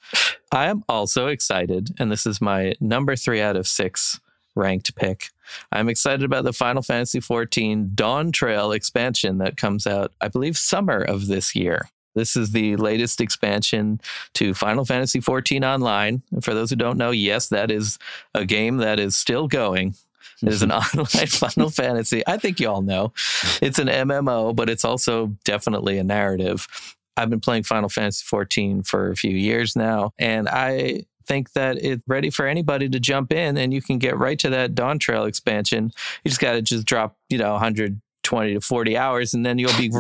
I 0.52 0.66
am 0.66 0.84
also 0.88 1.26
excited, 1.26 1.90
and 1.98 2.10
this 2.10 2.26
is 2.26 2.40
my 2.40 2.74
number 2.80 3.16
three 3.16 3.40
out 3.40 3.56
of 3.56 3.66
six 3.66 4.20
ranked 4.54 4.94
pick. 4.96 5.30
I'm 5.72 5.88
excited 5.88 6.24
about 6.24 6.44
the 6.44 6.52
Final 6.52 6.82
Fantasy 6.82 7.20
XIV 7.20 7.94
Dawn 7.94 8.32
Trail 8.32 8.72
expansion 8.72 9.38
that 9.38 9.56
comes 9.56 9.86
out, 9.86 10.12
I 10.20 10.28
believe, 10.28 10.56
summer 10.56 10.98
of 10.98 11.26
this 11.26 11.54
year. 11.54 11.88
This 12.14 12.36
is 12.36 12.52
the 12.52 12.76
latest 12.76 13.20
expansion 13.20 14.00
to 14.34 14.54
Final 14.54 14.84
Fantasy 14.84 15.20
XIV 15.20 15.64
Online. 15.64 16.22
And 16.30 16.44
for 16.44 16.54
those 16.54 16.70
who 16.70 16.76
don't 16.76 16.96
know, 16.96 17.10
yes, 17.10 17.48
that 17.48 17.70
is 17.70 17.98
a 18.34 18.44
game 18.44 18.78
that 18.78 19.00
is 19.00 19.16
still 19.16 19.48
going. 19.48 19.94
It 20.42 20.48
is 20.48 20.62
an 20.62 20.72
online 20.72 21.26
Final 21.26 21.70
Fantasy. 21.70 22.22
I 22.26 22.38
think 22.38 22.60
you 22.60 22.68
all 22.68 22.82
know. 22.82 23.12
It's 23.60 23.78
an 23.78 23.88
MMO, 23.88 24.54
but 24.54 24.70
it's 24.70 24.84
also 24.84 25.36
definitely 25.44 25.98
a 25.98 26.04
narrative. 26.04 26.68
I've 27.16 27.30
been 27.30 27.40
playing 27.40 27.64
Final 27.64 27.88
Fantasy 27.88 28.24
XIV 28.24 28.86
for 28.86 29.10
a 29.10 29.16
few 29.16 29.30
years 29.30 29.76
now, 29.76 30.12
and 30.18 30.48
I 30.48 31.06
think 31.26 31.52
that 31.52 31.78
it's 31.82 32.02
ready 32.06 32.30
for 32.30 32.46
anybody 32.46 32.88
to 32.88 33.00
jump 33.00 33.32
in 33.32 33.56
and 33.56 33.72
you 33.72 33.82
can 33.82 33.98
get 33.98 34.16
right 34.18 34.38
to 34.40 34.50
that 34.50 34.74
Dawn 34.74 34.98
Trail 34.98 35.24
expansion. 35.24 35.92
You 36.24 36.28
just 36.28 36.40
got 36.40 36.52
to 36.52 36.62
just 36.62 36.86
drop, 36.86 37.16
you 37.28 37.38
know, 37.38 37.52
120 37.52 38.54
to 38.54 38.60
40 38.60 38.96
hours 38.96 39.34
and 39.34 39.44
then 39.44 39.58
you'll 39.58 39.76
be 39.76 39.90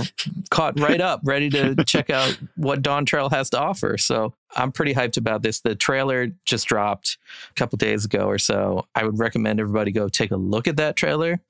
caught 0.50 0.78
right 0.78 1.00
up, 1.00 1.20
ready 1.24 1.50
to 1.50 1.74
check 1.84 2.10
out 2.10 2.38
what 2.56 2.82
Dawn 2.82 3.04
Trail 3.04 3.30
has 3.30 3.50
to 3.50 3.58
offer. 3.58 3.98
So 3.98 4.34
I'm 4.54 4.72
pretty 4.72 4.94
hyped 4.94 5.16
about 5.16 5.42
this. 5.42 5.60
The 5.60 5.74
trailer 5.74 6.28
just 6.44 6.66
dropped 6.66 7.18
a 7.50 7.54
couple 7.54 7.76
days 7.76 8.04
ago 8.04 8.26
or 8.26 8.38
so. 8.38 8.86
I 8.94 9.04
would 9.04 9.18
recommend 9.18 9.60
everybody 9.60 9.92
go 9.92 10.08
take 10.08 10.30
a 10.30 10.36
look 10.36 10.68
at 10.68 10.76
that 10.76 10.96
trailer 10.96 11.40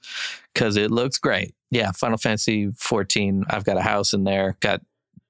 because 0.52 0.76
it 0.76 0.90
looks 0.90 1.18
great. 1.18 1.54
Yeah, 1.70 1.90
Final 1.92 2.18
Fantasy 2.18 2.70
14. 2.76 3.44
I've 3.50 3.64
got 3.64 3.76
a 3.76 3.82
house 3.82 4.12
in 4.12 4.24
there, 4.24 4.56
got 4.60 4.80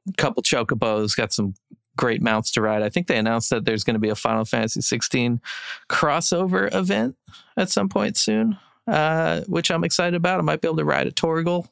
a 0.09 0.13
couple 0.13 0.43
chocobos, 0.43 1.17
got 1.17 1.33
some 1.33 1.55
great 1.97 2.23
mounts 2.23 2.51
to 2.53 2.61
ride. 2.61 2.83
I 2.83 2.89
think 2.89 3.07
they 3.07 3.17
announced 3.19 3.51
that 3.51 3.65
there's 3.65 3.85
going 3.85 3.95
to 3.95 4.01
be 4.01 4.09
a 4.09 4.15
Final 4.15 4.45
Fantasy 4.45 4.81
16 4.81 5.41
crossover 5.89 6.73
event 6.75 7.17
at 7.57 7.71
some 7.71 7.89
point 7.89 8.17
soon, 8.17 8.59
uh, 8.87 9.43
which 9.43 9.71
I'm 9.71 9.85
excited 9.85 10.15
about. 10.15 10.39
I 10.39 10.43
might 10.43 10.61
be 10.61 10.69
able 10.69 10.79
to 10.79 10.85
ride 10.85 11.07
a 11.07 11.13
Torgal 11.13 11.69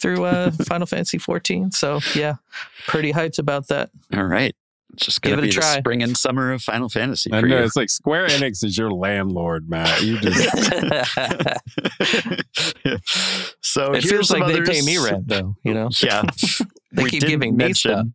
through 0.00 0.24
uh, 0.24 0.50
Final 0.64 0.86
Fantasy 0.86 1.18
14. 1.18 1.70
So 1.72 2.00
yeah, 2.14 2.34
pretty 2.86 3.12
hyped 3.12 3.38
about 3.38 3.68
that. 3.68 3.90
All 4.14 4.24
right. 4.24 4.54
It's 4.92 5.06
just 5.06 5.22
going 5.22 5.34
Give 5.34 5.38
it 5.40 5.42
be 5.42 5.48
a 5.48 5.54
the 5.54 5.60
try. 5.60 5.78
spring 5.78 6.02
and 6.04 6.16
summer 6.16 6.52
of 6.52 6.62
Final 6.62 6.88
Fantasy 6.88 7.32
I 7.32 7.40
know 7.40 7.58
you. 7.58 7.64
it's 7.64 7.74
like 7.74 7.90
Square 7.90 8.28
Enix 8.28 8.62
is 8.62 8.78
your 8.78 8.92
landlord, 8.92 9.68
Matt. 9.68 10.02
You 10.02 10.20
just 10.20 10.38
so 13.60 13.92
it 13.92 14.02
feels 14.04 14.28
some 14.28 14.40
like 14.40 14.52
they 14.52 14.60
pay 14.60 14.82
me 14.82 14.98
rent 14.98 15.26
though, 15.26 15.56
you 15.64 15.74
know? 15.74 15.88
Yeah. 16.00 16.22
They 16.92 17.02
We 17.04 17.10
keep 17.10 17.22
giving 17.22 17.56
me 17.56 17.64
mention 17.64 17.90
stuff. 17.90 18.06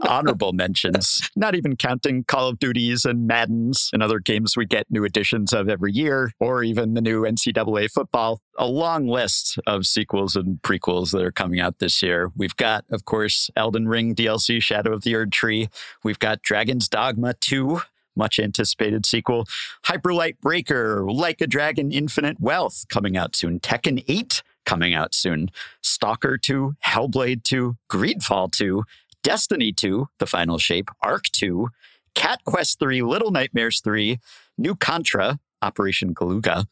Honorable 0.00 0.52
mentions, 0.52 1.28
not 1.34 1.54
even 1.54 1.76
counting 1.76 2.22
Call 2.24 2.48
of 2.48 2.58
Duties 2.58 3.04
and 3.04 3.26
Maddens 3.26 3.90
and 3.92 4.02
other 4.02 4.20
games 4.20 4.56
we 4.56 4.64
get 4.64 4.86
new 4.90 5.04
editions 5.04 5.52
of 5.52 5.68
every 5.68 5.92
year, 5.92 6.32
or 6.38 6.62
even 6.62 6.94
the 6.94 7.00
new 7.00 7.22
NCAA 7.22 7.90
football. 7.90 8.40
A 8.56 8.66
long 8.66 9.08
list 9.08 9.58
of 9.66 9.86
sequels 9.86 10.36
and 10.36 10.62
prequels 10.62 11.10
that 11.12 11.22
are 11.22 11.32
coming 11.32 11.58
out 11.58 11.78
this 11.80 12.00
year. 12.02 12.30
We've 12.36 12.56
got, 12.56 12.84
of 12.90 13.04
course, 13.04 13.50
Elden 13.56 13.88
Ring 13.88 14.14
DLC 14.14 14.62
Shadow 14.62 14.92
of 14.92 15.02
the 15.02 15.14
Erdtree. 15.14 15.68
We've 16.04 16.18
got 16.18 16.42
Dragon's 16.42 16.88
Dogma 16.88 17.34
2. 17.34 17.80
Much 18.14 18.38
anticipated 18.38 19.06
sequel. 19.06 19.46
Hyperlight 19.86 20.40
Breaker, 20.40 21.04
Like 21.08 21.40
a 21.40 21.46
Dragon 21.46 21.92
Infinite 21.92 22.40
Wealth 22.40 22.84
coming 22.88 23.16
out 23.16 23.36
soon. 23.36 23.60
Tekken 23.60 24.04
8 24.08 24.42
coming 24.66 24.92
out 24.92 25.14
soon. 25.14 25.50
Stalker 25.82 26.36
2, 26.36 26.74
Hellblade 26.84 27.42
2, 27.42 27.76
Greedfall 27.90 28.52
2, 28.52 28.82
Destiny 29.28 29.72
2, 29.72 30.08
The 30.20 30.26
Final 30.26 30.56
Shape, 30.56 30.88
Ark 31.02 31.24
2, 31.32 31.68
Cat 32.14 32.40
Quest 32.46 32.78
3, 32.78 33.02
Little 33.02 33.30
Nightmares 33.30 33.82
3, 33.82 34.18
New 34.56 34.74
Contra, 34.74 35.38
Operation 35.60 36.14
Galuga, 36.14 36.64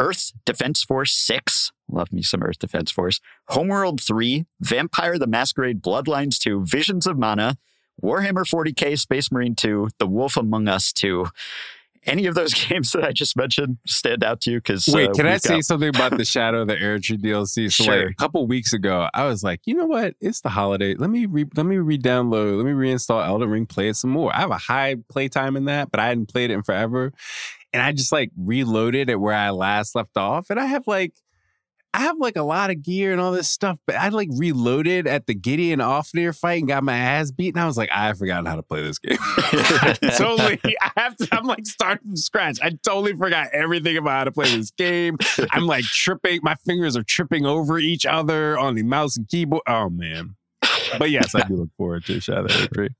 Earth 0.00 0.32
Defense 0.44 0.82
Force 0.82 1.12
6, 1.12 1.70
love 1.88 2.12
me 2.12 2.20
some 2.22 2.42
Earth 2.42 2.58
Defense 2.58 2.90
Force, 2.90 3.20
Homeworld 3.50 4.00
3, 4.00 4.44
Vampire 4.60 5.18
the 5.18 5.28
Masquerade 5.28 5.80
Bloodlines 5.80 6.38
2, 6.38 6.64
Visions 6.64 7.06
of 7.06 7.16
Mana, 7.16 7.58
Warhammer 8.02 8.44
40k, 8.44 8.98
Space 8.98 9.30
Marine 9.30 9.54
2, 9.54 9.90
The 10.00 10.08
Wolf 10.08 10.36
Among 10.36 10.66
Us 10.66 10.92
2. 10.92 11.28
Any 12.06 12.26
of 12.26 12.34
those 12.34 12.54
games 12.68 12.92
that 12.92 13.04
I 13.04 13.12
just 13.12 13.36
mentioned 13.36 13.78
stand 13.86 14.24
out 14.24 14.40
to 14.42 14.50
you? 14.50 14.58
Because 14.58 14.88
Wait, 14.88 15.10
uh, 15.10 15.12
can 15.12 15.26
I 15.26 15.32
we've 15.32 15.40
say 15.40 15.54
got- 15.56 15.64
something 15.64 15.88
about 15.90 16.16
the 16.16 16.24
Shadow 16.24 16.62
of 16.62 16.68
the 16.68 16.76
Erdtree 16.76 17.18
DLC? 17.22 17.70
So 17.72 17.84
Sure. 17.84 17.96
like 18.04 18.10
a 18.10 18.14
couple 18.14 18.46
weeks 18.46 18.72
ago, 18.72 19.08
I 19.12 19.24
was 19.24 19.42
like, 19.42 19.60
you 19.66 19.74
know 19.74 19.86
what? 19.86 20.14
It's 20.20 20.40
the 20.40 20.48
holiday. 20.48 20.94
Let 20.94 21.10
me 21.10 21.26
re- 21.26 21.44
let 21.56 21.66
me 21.66 21.76
re-download, 21.76 22.56
let 22.56 22.64
me 22.66 22.72
reinstall 22.72 23.26
Elden 23.26 23.50
Ring, 23.50 23.66
play 23.66 23.88
it 23.88 23.96
some 23.96 24.10
more. 24.10 24.34
I 24.34 24.40
have 24.40 24.50
a 24.50 24.56
high 24.58 24.96
playtime 25.10 25.56
in 25.56 25.66
that, 25.66 25.90
but 25.90 26.00
I 26.00 26.06
hadn't 26.08 26.32
played 26.32 26.50
it 26.50 26.54
in 26.54 26.62
forever. 26.62 27.12
And 27.72 27.82
I 27.82 27.92
just 27.92 28.12
like 28.12 28.30
reloaded 28.36 29.08
it 29.10 29.20
where 29.20 29.34
I 29.34 29.50
last 29.50 29.94
left 29.94 30.16
off. 30.16 30.50
And 30.50 30.58
I 30.58 30.64
have 30.66 30.86
like 30.86 31.12
I 31.92 32.00
have 32.00 32.18
like 32.18 32.36
a 32.36 32.42
lot 32.42 32.70
of 32.70 32.82
gear 32.82 33.10
and 33.10 33.20
all 33.20 33.32
this 33.32 33.48
stuff, 33.48 33.78
but 33.86 33.96
I 33.96 34.08
like 34.10 34.28
reloaded 34.32 35.06
at 35.08 35.26
the 35.26 35.34
Gideon 35.34 35.80
Ofnir 35.80 36.38
fight 36.38 36.60
and 36.60 36.68
got 36.68 36.84
my 36.84 36.96
ass 36.96 37.32
beat. 37.32 37.54
And 37.54 37.62
I 37.62 37.66
was 37.66 37.76
like, 37.76 37.90
I 37.92 38.12
forgotten 38.12 38.46
how 38.46 38.56
to 38.56 38.62
play 38.62 38.82
this 38.82 38.98
game. 38.98 39.18
totally. 40.16 40.60
I 40.80 40.90
have 40.96 41.16
to, 41.16 41.28
I'm 41.32 41.46
like 41.46 41.66
starting 41.66 42.06
from 42.06 42.16
scratch. 42.16 42.58
I 42.62 42.70
totally 42.84 43.14
forgot 43.14 43.48
everything 43.52 43.96
about 43.96 44.10
how 44.10 44.24
to 44.24 44.32
play 44.32 44.56
this 44.56 44.70
game. 44.70 45.18
I'm 45.50 45.66
like 45.66 45.84
tripping. 45.84 46.40
My 46.42 46.54
fingers 46.64 46.96
are 46.96 47.02
tripping 47.02 47.44
over 47.44 47.78
each 47.78 48.06
other 48.06 48.56
on 48.56 48.76
the 48.76 48.84
mouse 48.84 49.16
and 49.16 49.28
keyboard. 49.28 49.62
Oh, 49.66 49.90
man. 49.90 50.36
But 50.98 51.10
yes, 51.10 51.34
I 51.34 51.42
do 51.42 51.56
look 51.56 51.70
forward 51.76 52.04
to 52.06 52.20
Shadow 52.20 52.46
Tree. 52.72 52.90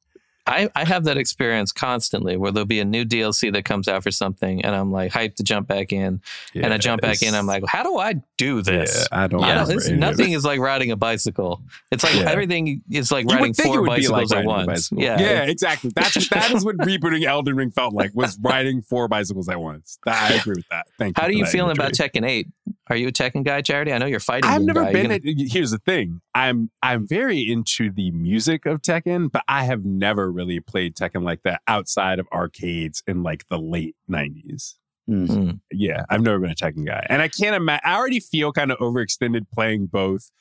I, 0.50 0.68
I 0.74 0.84
have 0.84 1.04
that 1.04 1.16
experience 1.16 1.70
constantly 1.72 2.36
where 2.36 2.50
there'll 2.50 2.66
be 2.66 2.80
a 2.80 2.84
new 2.84 3.04
DLC 3.04 3.52
that 3.52 3.64
comes 3.64 3.86
out 3.88 4.02
for 4.02 4.10
something 4.10 4.64
and 4.64 4.74
I'm 4.74 4.90
like 4.90 5.12
hyped 5.12 5.36
to 5.36 5.44
jump 5.44 5.68
back 5.68 5.92
in. 5.92 6.20
and 6.54 6.74
I 6.74 6.78
jump 6.78 7.00
back 7.02 7.22
in, 7.22 7.34
I'm 7.34 7.46
like, 7.46 7.62
how 7.66 7.82
do 7.84 7.96
I 7.98 8.16
do 8.36 8.60
this? 8.60 9.06
Yeah, 9.12 9.18
I 9.22 9.26
don't 9.28 9.44
I 9.44 9.54
don't, 9.54 9.62
remember 9.62 9.74
it's, 9.74 9.86
any 9.86 9.94
of 9.94 10.00
nothing 10.00 10.32
is 10.32 10.44
like 10.44 10.58
riding 10.58 10.90
a 10.90 10.96
bicycle. 10.96 11.62
It's 11.92 12.02
like 12.02 12.14
Yeah. 12.16 12.30
everything 12.30 12.82
is 12.90 13.12
like 13.12 13.24
You 13.24 13.36
riding 13.36 13.48
would 13.50 13.56
think 13.56 13.68
it 13.68 13.78
four 13.78 13.82
be 13.84 14.08
like 14.08 14.28
bicycles 14.28 14.32
at 14.32 14.44
once. 14.44 14.66
bicycle. 14.66 15.02
Yeah. 15.04 15.20
yeah, 15.20 15.42
exactly. 15.44 15.90
That's 15.94 16.28
that 16.30 16.50
is 16.50 16.64
what 16.64 16.76
rebooting 16.78 17.24
Elden 17.24 17.54
Ring 17.56 17.70
felt 17.70 17.94
like 17.94 18.10
was 18.14 18.38
riding 18.42 18.82
four 18.82 19.06
bicycles 19.08 19.48
at 19.48 19.60
once. 19.60 19.98
I 20.06 20.34
agree 20.34 20.54
with 20.56 20.68
that. 20.70 20.86
Thank 20.98 21.16
you. 21.16 21.22
How 21.22 21.28
do 21.28 21.34
you 21.34 21.44
imagery. 21.44 21.60
about 21.70 21.92
Tekken 21.92 22.28
8? 22.28 22.48
Are 22.90 22.96
you 22.96 23.08
a 23.08 23.12
Tekken 23.12 23.44
guy, 23.44 23.62
Charity? 23.62 23.92
I 23.92 23.98
know 23.98 24.06
you're 24.06 24.18
fighting. 24.18 24.50
I've 24.50 24.62
never 24.62 24.82
guy. 24.82 24.92
been. 24.92 25.20
You're 25.22 25.46
At, 25.46 25.52
here's 25.52 25.70
the 25.70 25.78
thing. 25.78 26.20
I'm 26.34 26.70
I'm 26.82 27.06
very 27.06 27.40
into 27.40 27.92
the 27.92 28.10
music 28.10 28.66
of 28.66 28.82
Tekken, 28.82 29.30
but 29.30 29.44
I 29.46 29.64
have 29.64 29.84
never 29.84 30.30
really 30.30 30.58
played 30.58 30.96
Tekken 30.96 31.22
like 31.22 31.42
that 31.44 31.62
outside 31.68 32.18
of 32.18 32.26
arcades 32.32 33.02
in 33.06 33.22
like 33.22 33.46
the 33.48 33.58
late 33.58 33.94
'90s. 34.10 34.74
Mm. 35.08 35.60
Yeah, 35.70 36.04
I've 36.10 36.20
never 36.20 36.40
been 36.40 36.50
a 36.50 36.54
Tekken 36.54 36.84
guy, 36.84 37.06
and 37.08 37.22
I 37.22 37.28
can't 37.28 37.54
imagine. 37.54 37.82
I 37.84 37.94
already 37.94 38.18
feel 38.18 38.52
kind 38.52 38.72
of 38.72 38.78
overextended 38.78 39.46
playing 39.54 39.86
both 39.86 40.32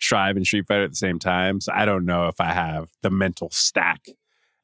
Strive 0.00 0.36
and 0.36 0.44
Street 0.44 0.66
Fighter 0.66 0.84
at 0.84 0.90
the 0.90 0.96
same 0.96 1.20
time. 1.20 1.60
So 1.60 1.72
I 1.72 1.84
don't 1.84 2.04
know 2.04 2.26
if 2.26 2.40
I 2.40 2.52
have 2.52 2.88
the 3.02 3.10
mental 3.10 3.48
stack, 3.52 4.06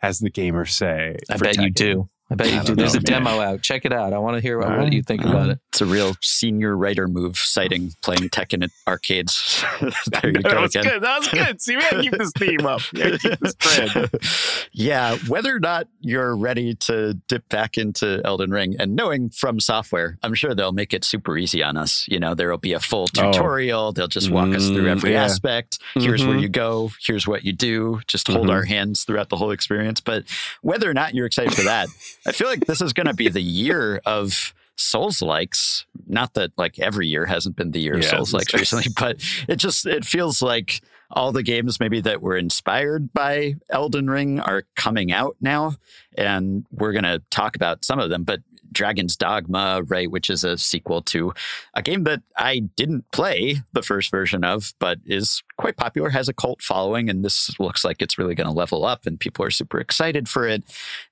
as 0.03 0.19
the 0.19 0.31
gamers 0.31 0.71
say. 0.71 1.17
I 1.31 1.39
for 1.39 1.45
bet 1.45 1.59
you 1.59 1.71
do. 1.71 2.09
I 2.31 2.35
bet 2.35 2.49
you 2.49 2.57
don't 2.57 2.67
do. 2.67 2.75
There's 2.75 2.93
know, 2.95 2.99
a 2.99 3.11
man. 3.11 3.25
demo 3.25 3.41
out. 3.41 3.63
Check 3.63 3.87
it 3.87 3.93
out. 3.93 4.13
I 4.13 4.19
want 4.19 4.37
to 4.37 4.41
hear 4.43 4.59
what, 4.59 4.71
All 4.71 4.79
what 4.83 4.93
you 4.93 5.03
think 5.03 5.25
All 5.25 5.31
about 5.31 5.49
it. 5.49 5.59
It's 5.71 5.81
a 5.81 5.87
real 5.87 6.15
senior 6.21 6.77
writer 6.77 7.09
move, 7.09 7.39
citing 7.39 7.93
playing 8.03 8.29
Tekken 8.29 8.63
at 8.65 8.71
arcades. 8.87 9.65
there 9.81 10.27
you 10.27 10.33
that 10.43 10.43
go 10.53 10.61
was 10.63 10.75
again. 10.77 10.93
good. 10.93 11.03
That 11.03 11.19
was 11.21 11.29
good. 11.29 11.61
See, 11.63 11.77
we 11.77 11.83
gotta 11.83 12.03
keep 12.03 12.13
this 12.13 12.33
theme 12.37 12.67
up. 12.67 12.81
Keep 12.83 13.39
this 13.41 13.55
trend. 13.55 14.11
yeah, 14.73 15.17
whether 15.29 15.55
or 15.57 15.61
not 15.61 15.89
you're 16.01 16.37
ready 16.37 16.75
to 16.75 17.15
dip 17.29 17.49
back 17.49 17.79
into 17.79 18.21
Elden 18.25 18.51
Ring 18.51 18.77
and 18.79 18.95
knowing 18.95 19.31
FromSoftware, 19.31 20.17
I'm 20.23 20.35
sure 20.35 20.55
they'll 20.55 20.73
make 20.73 20.93
it 20.93 21.05
super 21.05 21.39
easy 21.39 21.63
on 21.63 21.77
us. 21.77 22.07
You 22.09 22.21
know, 22.21 22.35
there'll 22.35 22.59
be 22.59 22.73
a 22.75 22.81
full 22.81 23.07
Oh. 23.19 23.33
tutorial. 23.33 23.93
They'll 23.93 24.07
just 24.09 24.31
walk 24.31 24.49
us 24.55 24.67
through 24.69 24.85
Mm, 24.85 24.91
every 24.91 25.13
yeah. 25.13 25.25
aspect. 25.25 25.79
Here's 25.95 26.27
where 26.27 26.37
Mhm. 26.37 26.43
you 26.43 26.49
go. 26.49 26.91
Here's 27.07 27.27
what 27.27 27.45
you 27.45 27.53
do. 27.53 28.01
Just 28.07 28.29
hold 28.29 28.49
Mhm. 28.49 28.53
our 28.53 28.65
hands 28.65 29.05
throughout 29.05 29.29
the 29.31 29.37
whole 29.37 29.51
experience. 29.51 30.01
But 30.01 30.25
whether 30.61 30.91
or 30.91 30.95
not 30.95 31.15
you're 31.15 31.27
excited 31.27 31.55
for 31.55 31.63
that, 31.63 31.89
I 32.27 32.33
feel 32.33 32.49
like 32.49 32.67
this 32.67 32.81
is 32.81 32.93
going 32.93 33.07
to 33.07 33.15
be 33.15 33.29
the 33.29 33.43
year 33.43 34.01
of 34.05 34.55
Souls 34.77 35.21
likes. 35.21 35.87
Not 36.07 36.35
that 36.35 36.53
like 36.57 36.79
every 36.79 37.09
year 37.09 37.27
hasn't 37.27 37.57
been 37.57 37.73
the 37.73 37.81
year 37.81 37.95
of 37.95 38.03
Yeah, 38.03 38.11
Souls 38.11 38.33
likes 38.33 38.55
recently, 38.55 38.87
but 38.99 39.17
it 39.49 39.57
just 39.57 39.87
it 39.87 40.05
feels 40.05 40.41
like 40.41 40.81
all 41.11 41.33
the 41.33 41.43
games 41.43 41.81
maybe 41.81 42.01
that 42.03 42.23
were 42.23 42.37
inspired 42.37 43.13
by 43.13 43.55
Elden 43.71 44.09
Ring 44.09 44.41
are 44.41 44.65
coming 44.77 45.11
out 45.11 45.37
now, 45.41 45.75
and 46.17 46.65
we're 46.71 46.93
gonna 46.93 47.21
talk 47.31 47.57
about 47.57 47.85
some 47.85 47.99
of 47.99 48.09
them. 48.11 48.25
But 48.25 48.41
Dragon's 48.79 49.17
Dogma, 49.17 49.83
right, 49.89 50.09
which 50.09 50.31
is 50.31 50.45
a 50.45 50.57
sequel 50.57 51.03
to 51.03 51.33
a 51.75 51.83
game 51.83 52.05
that 52.05 52.23
I 52.37 52.61
didn't 52.61 53.11
play 53.11 53.57
the 53.73 53.83
first 53.83 54.09
version 54.09 54.45
of, 54.45 54.73
but 54.79 54.99
is 55.05 55.43
quite 55.57 55.77
popular, 55.77 56.11
has 56.11 56.29
a 56.29 56.33
cult 56.33 56.63
following, 56.63 57.11
and 57.11 57.25
this 57.25 57.59
looks 57.59 57.85
like 57.85 58.01
it's 58.01 58.19
really 58.19 58.37
going 58.37 58.47
to 58.47 58.53
level 58.53 58.85
up, 58.85 59.05
and 59.05 59.19
people 59.19 59.45
are 59.45 59.51
super 59.51 59.81
excited 59.81 60.29
for 60.29 60.47
it. 60.47 60.63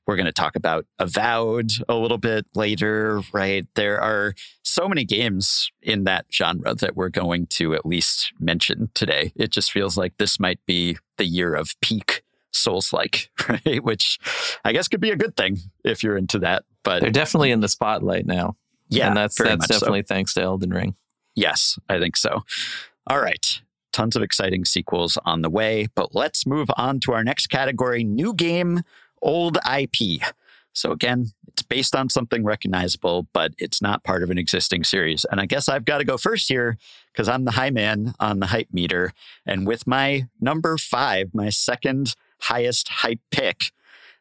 We're 0.07 0.15
going 0.15 0.27
to 0.27 0.33
talk 0.33 0.55
about 0.55 0.87
Avowed 1.01 1.73
a 1.89 1.97
little 1.97 2.19
bit 2.19 2.47
later, 2.55 3.21
right? 3.33 3.67
There 3.75 4.01
are 4.01 4.35
so 4.63 4.89
many 4.89 5.05
games 5.05 5.73
in 5.83 6.05
that 6.05 6.27
genre 6.33 6.73
that 6.77 6.95
we're 6.95 7.09
going 7.09 7.49
to 7.49 7.75
at 7.75 7.85
least 7.85 8.33
mention 8.39 8.91
today. 8.95 9.33
It 9.35 9.51
just 9.51 9.73
feels 9.73 9.99
like 9.99 10.19
this 10.19 10.39
might 10.39 10.61
be 10.67 10.99
the 11.19 11.27
year 11.27 11.57
of 11.57 11.75
peak 11.81 12.23
Souls 12.57 12.93
like, 12.93 13.31
right? 13.49 13.83
Which 13.83 14.19
I 14.65 14.73
guess 14.73 14.89
could 14.89 15.01
be 15.01 15.11
a 15.11 15.17
good 15.17 15.37
thing 15.37 15.59
if 15.85 16.03
you're 16.03 16.17
into 16.17 16.39
that. 16.41 16.65
But 16.87 17.01
They're 17.03 17.11
definitely 17.11 17.51
in 17.51 17.61
the 17.61 17.69
spotlight 17.69 18.27
now. 18.27 18.57
yeah, 18.89 19.09
and 19.09 19.17
that's 19.17 19.37
that's 19.37 19.59
much 19.59 19.69
so. 19.69 19.75
definitely 19.75 20.03
thanks 20.03 20.33
to 20.35 20.43
Elden 20.43 20.71
Ring. 20.71 20.95
Yes, 21.35 21.79
I 21.89 21.99
think 21.99 22.17
so. 22.17 22.45
All 23.09 23.21
right. 23.21 23.61
Tons 23.93 24.15
of 24.15 24.23
exciting 24.23 24.65
sequels 24.65 25.19
on 25.25 25.43
the 25.43 25.51
way, 25.51 25.89
but 25.95 26.15
let's 26.15 26.47
move 26.47 26.69
on 26.77 27.01
to 27.01 27.13
our 27.13 27.25
next 27.25 27.49
category 27.49 28.05
new 28.05 28.33
game, 28.33 28.83
old 29.21 29.59
IP. 29.71 30.23
So, 30.73 30.93
again, 30.93 31.33
it's 31.49 31.63
based 31.63 31.97
on 31.97 32.09
something 32.09 32.45
recognizable, 32.45 33.27
but 33.33 33.53
it's 33.59 33.83
not 33.83 34.05
part 34.05 34.23
of 34.23 34.31
an 34.31 34.39
existing 34.39 34.85
series. 34.85 35.25
And 35.31 35.41
I 35.41 35.47
guess 35.47 35.69
I've 35.69 35.87
got 35.87 35.99
to 35.99 36.05
go 36.05 36.19
first 36.19 36.49
here 36.49 36.77
because 37.13 37.29
I'm 37.29 37.47
the 37.47 37.53
high 37.53 37.71
man 37.71 38.15
on 38.21 38.41
the 38.41 38.47
hype 38.47 38.69
meter. 38.73 39.13
And 39.45 39.67
with 39.67 39.87
my 39.87 40.29
number 40.41 40.77
five, 40.79 41.31
my 41.35 41.49
second 41.49 42.15
highest 42.43 42.89
hype 42.89 43.21
pick, 43.31 43.73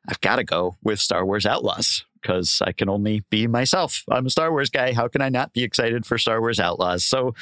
I've 0.08 0.21
got 0.21 0.38
to 0.38 0.43
go 0.43 0.78
with 0.82 0.99
Star 0.99 1.25
Wars 1.25 1.45
Outlaws 1.45 2.06
because 2.25 2.61
I 2.65 2.71
can 2.71 2.89
only 2.89 3.23
be 3.29 3.45
myself. 3.45 4.03
I'm 4.09 4.25
a 4.25 4.29
Star 4.29 4.51
Wars 4.51 4.69
guy. 4.69 4.93
How 4.93 5.07
can 5.07 5.21
I 5.21 5.29
not 5.29 5.53
be 5.53 5.63
excited 5.63 6.05
for 6.05 6.17
Star 6.17 6.39
Wars 6.41 6.59
Outlaws? 6.59 7.05
So, 7.05 7.35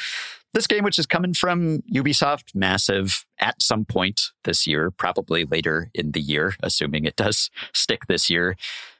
this 0.54 0.68
game, 0.68 0.84
which 0.84 1.00
is 1.00 1.08
coming 1.08 1.34
from 1.34 1.80
Ubisoft 1.92 2.54
Massive 2.54 3.26
at 3.40 3.62
some 3.62 3.86
point 3.86 4.32
this 4.44 4.68
year, 4.68 4.92
probably 4.92 5.46
later 5.46 5.90
in 5.96 6.12
the 6.12 6.22
year, 6.22 6.54
assuming 6.62 7.06
it 7.06 7.16
does 7.16 7.50
stick 7.74 8.06
this 8.08 8.30
year, 8.30 8.56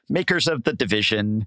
makers 0.08 0.48
of 0.48 0.64
The 0.64 0.72
Division. 0.72 1.46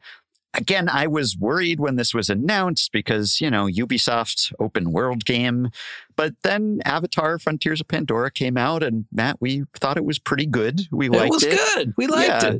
Again, 0.57 0.89
I 0.89 1.05
was 1.05 1.37
worried 1.37 1.79
when 1.79 1.97
this 1.97 2.15
was 2.15 2.29
announced 2.29 2.91
because, 2.91 3.39
you 3.39 3.51
know, 3.51 3.65
Ubisoft's 3.67 4.51
open 4.59 4.91
world 4.91 5.23
game. 5.23 5.69
But 6.15 6.33
then 6.41 6.79
Avatar 6.83 7.37
Frontiers 7.37 7.79
of 7.79 7.87
Pandora 7.87 8.31
came 8.31 8.57
out, 8.57 8.81
and 8.81 9.05
Matt, 9.11 9.37
we 9.39 9.65
thought 9.75 9.97
it 9.97 10.05
was 10.05 10.17
pretty 10.17 10.47
good. 10.47 10.81
We 10.91 11.09
liked 11.09 11.25
it 11.25 11.29
was 11.31 11.43
it 11.43 11.49
was 11.51 11.73
good. 11.75 11.93
We 11.95 12.07
liked 12.07 12.27
Yeah. 12.43 12.53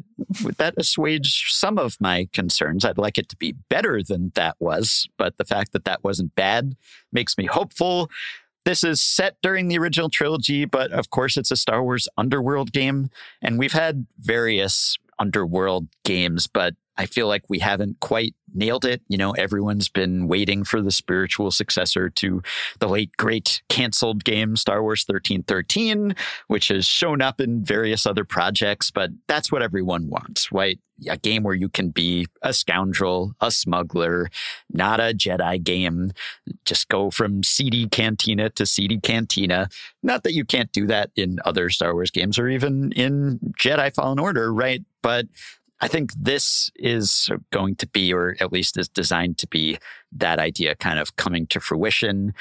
it. 0.46 0.58
that 0.60 0.76
assuage 0.78 1.46
some 1.52 1.80
of 1.80 1.98
my 2.00 2.30
concerns? 2.34 2.86
I'd 2.86 3.00
like 3.00 3.18
it 3.18 3.30
to 3.30 3.36
be 3.36 3.54
better 3.70 4.04
than 4.04 4.32
that 4.36 4.58
was, 4.60 5.08
but 5.18 5.38
the 5.38 5.46
fact 5.46 5.72
that 5.74 5.86
that 5.86 6.04
wasn't 6.04 6.36
bad 6.36 6.76
makes 7.12 7.36
me 7.36 7.46
hopeful. 7.48 8.12
This 8.64 8.84
is 8.84 9.02
set 9.02 9.38
during 9.42 9.70
the 9.70 9.78
original 9.80 10.10
trilogy, 10.10 10.66
but 10.66 10.92
of 10.92 11.10
course, 11.10 11.36
it's 11.36 11.50
a 11.52 11.56
Star 11.56 11.82
Wars 11.82 12.08
underworld 12.16 12.74
game. 12.74 13.10
And 13.42 13.58
we've 13.58 13.74
had 13.74 14.06
various 14.20 14.98
underworld 15.18 15.88
games, 16.06 16.46
but 16.46 16.76
I 16.98 17.06
feel 17.06 17.28
like 17.28 17.44
we 17.50 17.60
haven't 17.60 18.00
quite 18.00 18.36
nailed 18.54 18.86
it. 18.86 19.02
You 19.08 19.18
know, 19.18 19.32
everyone's 19.32 19.90
been 19.90 20.28
waiting 20.28 20.64
for 20.64 20.82
the 20.82 20.92
spiritual 20.92 21.52
successor 21.52 22.10
to 22.10 22.42
the 22.80 22.88
late, 22.88 23.16
great 23.18 23.62
canceled 23.70 24.24
game, 24.24 24.56
Star 24.56 24.82
Wars 24.82 25.06
1313, 25.08 26.16
which 26.48 26.70
has 26.70 26.86
shown 26.86 27.22
up 27.22 27.40
in 27.40 27.64
various 27.64 28.06
other 28.06 28.26
projects, 28.26 28.92
but 28.92 29.12
that's 29.28 29.52
what 29.52 29.62
everyone 29.62 30.10
wants, 30.10 30.52
right? 30.52 30.80
A 31.08 31.18
game 31.18 31.44
where 31.44 31.54
you 31.54 31.70
can 31.70 31.90
be 31.90 32.26
a 32.42 32.54
scoundrel, 32.54 33.34
a 33.40 33.52
smuggler, 33.52 34.30
not 34.72 35.00
a 35.00 35.14
Jedi 35.14 35.64
game. 35.64 36.12
Just 36.66 36.90
go 36.90 37.12
from 37.12 37.44
CD 37.44 37.88
Cantina 37.88 38.50
to 38.52 38.66
CD 38.66 39.00
Cantina. 39.00 39.70
Not 40.02 40.24
that 40.24 40.34
you 40.34 40.44
can't 40.44 40.72
do 40.72 40.88
that 40.88 41.12
in 41.16 41.38
other 41.46 41.70
Star 41.70 41.94
Wars 41.94 42.10
games 42.10 42.40
or 42.40 42.48
even 42.48 42.92
in 42.94 43.40
Jedi 43.60 43.94
Fallen 43.94 44.18
Order, 44.18 44.52
right? 44.52 44.84
But 45.04 45.28
I 45.80 45.88
think 45.88 46.12
this 46.14 46.72
is 46.76 47.30
going 47.52 47.76
to 47.78 47.88
be, 47.88 48.14
or 48.14 48.36
at 48.40 48.52
least 48.52 48.78
is 48.78 48.90
designed 48.90 49.38
to 49.40 49.48
be, 49.48 49.78
that 50.12 50.40
idea 50.40 50.76
kind 50.76 51.00
of 51.00 51.16
coming 51.16 51.48
to 51.48 51.60
fruition. 51.60 52.34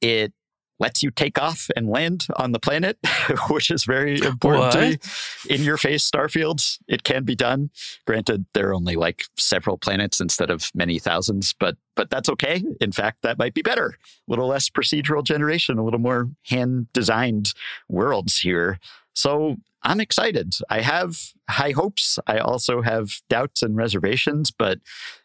It 0.00 0.32
lets 0.80 1.02
you 1.02 1.10
take 1.10 1.40
off 1.40 1.70
and 1.76 1.88
land 1.88 2.26
on 2.36 2.52
the 2.52 2.58
planet, 2.58 2.98
which 3.48 3.70
is 3.70 3.84
very 3.84 4.20
important 4.20 4.72
to. 4.72 5.54
In 5.54 5.62
your 5.62 5.76
face 5.76 6.08
starfields, 6.08 6.78
it 6.88 7.04
can 7.04 7.24
be 7.24 7.34
done. 7.34 7.70
Granted, 8.06 8.46
there 8.54 8.68
are 8.68 8.74
only 8.74 8.96
like 8.96 9.24
several 9.38 9.78
planets 9.78 10.20
instead 10.20 10.50
of 10.50 10.70
many 10.74 10.98
thousands, 10.98 11.54
but 11.58 11.76
but 11.96 12.10
that's 12.10 12.28
okay. 12.28 12.64
In 12.80 12.90
fact, 12.90 13.22
that 13.22 13.38
might 13.38 13.54
be 13.54 13.62
better. 13.62 13.96
A 14.28 14.30
little 14.30 14.48
less 14.48 14.68
procedural 14.68 15.22
generation, 15.22 15.78
a 15.78 15.84
little 15.84 16.00
more 16.00 16.28
hand 16.48 16.88
designed 16.92 17.54
worlds 17.88 18.38
here. 18.38 18.80
So 19.14 19.56
I'm 19.84 20.00
excited. 20.00 20.54
I 20.70 20.80
have 20.80 21.18
high 21.48 21.72
hopes. 21.72 22.18
I 22.26 22.38
also 22.38 22.80
have 22.80 23.20
doubts 23.28 23.62
and 23.62 23.76
reservations, 23.76 24.50
but 24.50 24.78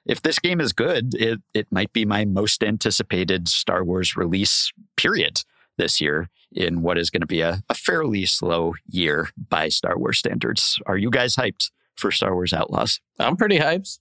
if 0.06 0.22
this 0.22 0.38
game 0.38 0.60
is 0.60 0.74
good, 0.74 1.16
it 1.16 1.40
it 1.54 1.68
might 1.72 1.94
be 1.94 2.06
my 2.06 2.26
most 2.26 2.64
anticipated 2.64 3.48
Star 3.48 3.84
Wars 3.84 4.18
release 4.18 4.72
period 4.98 5.42
this 5.78 6.02
year 6.02 6.30
in 6.52 6.82
what 6.82 6.98
is 6.98 7.10
going 7.10 7.22
to 7.22 7.28
be 7.28 7.42
a, 7.42 7.64
a 7.70 7.74
fairly 7.74 8.26
slow 8.26 8.74
year 8.88 9.30
by 9.50 9.70
Star 9.70 9.98
Wars 9.98 10.20
standards. 10.20 10.80
Are 10.86 10.98
you 10.98 11.10
guys 11.10 11.36
hyped 11.38 11.72
for 11.96 12.12
Star 12.12 12.34
Wars 12.34 12.54
Outlaws? 12.54 13.00
I'm 13.18 13.38
pretty 13.38 13.60
hyped. 13.60 14.00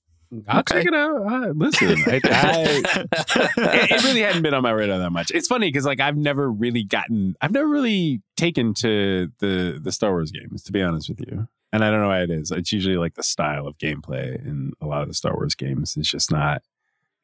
I'll 0.49 0.61
Okay. 0.61 0.75
check 0.83 0.87
it 0.87 0.95
out. 0.95 1.17
Uh, 1.27 1.53
listen, 1.55 2.03
I, 2.07 2.21
I, 2.25 2.83
it, 2.85 3.91
it 3.91 4.05
really 4.05 4.21
hadn't 4.21 4.43
been 4.43 4.55
on 4.55 4.63
my 4.63 4.71
radar 4.71 4.99
that 4.99 5.11
much. 5.11 5.31
It's 5.31 5.49
funny 5.49 5.69
because 5.69 5.87
like 5.87 6.01
I've 6.01 6.17
never 6.17 6.51
really 6.51 6.85
gotten, 6.85 7.35
I've 7.41 7.53
never 7.53 7.69
really 7.69 8.21
taken 8.37 8.75
to 8.75 9.31
the 9.39 9.79
the 9.83 9.93
Star 9.93 10.11
Wars 10.11 10.31
games, 10.31 10.63
to 10.65 10.73
be 10.73 10.83
honest 10.83 11.09
with 11.09 11.21
you. 11.21 11.49
And 11.73 11.85
I 11.85 11.91
don't 11.91 12.01
know 12.01 12.09
why 12.09 12.23
it 12.23 12.31
is. 12.31 12.51
It's 12.51 12.73
usually 12.73 12.97
like 12.97 13.15
the 13.15 13.23
style 13.23 13.67
of 13.67 13.77
gameplay 13.79 14.35
in 14.45 14.73
a 14.81 14.87
lot 14.87 15.03
of 15.03 15.09
the 15.09 15.15
Star 15.15 15.35
Wars 15.35 15.55
games. 15.55 15.97
It's 15.97 16.11
just 16.11 16.31
not 16.31 16.63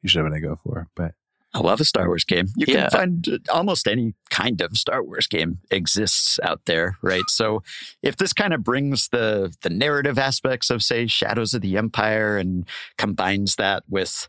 usually 0.01 0.23
what 0.23 0.33
I 0.33 0.39
go 0.39 0.55
for. 0.55 0.87
But 0.95 1.13
I 1.55 1.59
love 1.59 1.79
a 1.79 1.85
Star 1.85 2.07
Wars 2.07 2.25
game. 2.25 2.47
You 2.57 2.65
Yeah. 2.67 2.81
can 2.81 2.89
find 2.91 3.29
uh, 3.29 3.37
almost 3.51 3.87
any 3.87 4.13
kind 4.29 4.59
of 4.61 4.77
Star 4.77 5.01
Wars 5.01 5.25
game 5.25 5.59
exists 5.71 6.37
out 6.43 6.59
there, 6.65 6.97
right? 7.01 7.23
So 7.29 7.63
if 8.03 8.17
this 8.17 8.33
kind 8.33 8.53
of 8.53 8.63
brings 8.63 9.07
the 9.07 9.55
the 9.61 9.69
narrative 9.69 10.19
aspects 10.19 10.69
of 10.69 10.83
say 10.83 11.07
Shadows 11.07 11.53
of 11.53 11.61
the 11.61 11.77
Empire 11.77 12.37
and 12.37 12.67
combines 12.97 13.55
that 13.55 13.83
with 13.89 14.27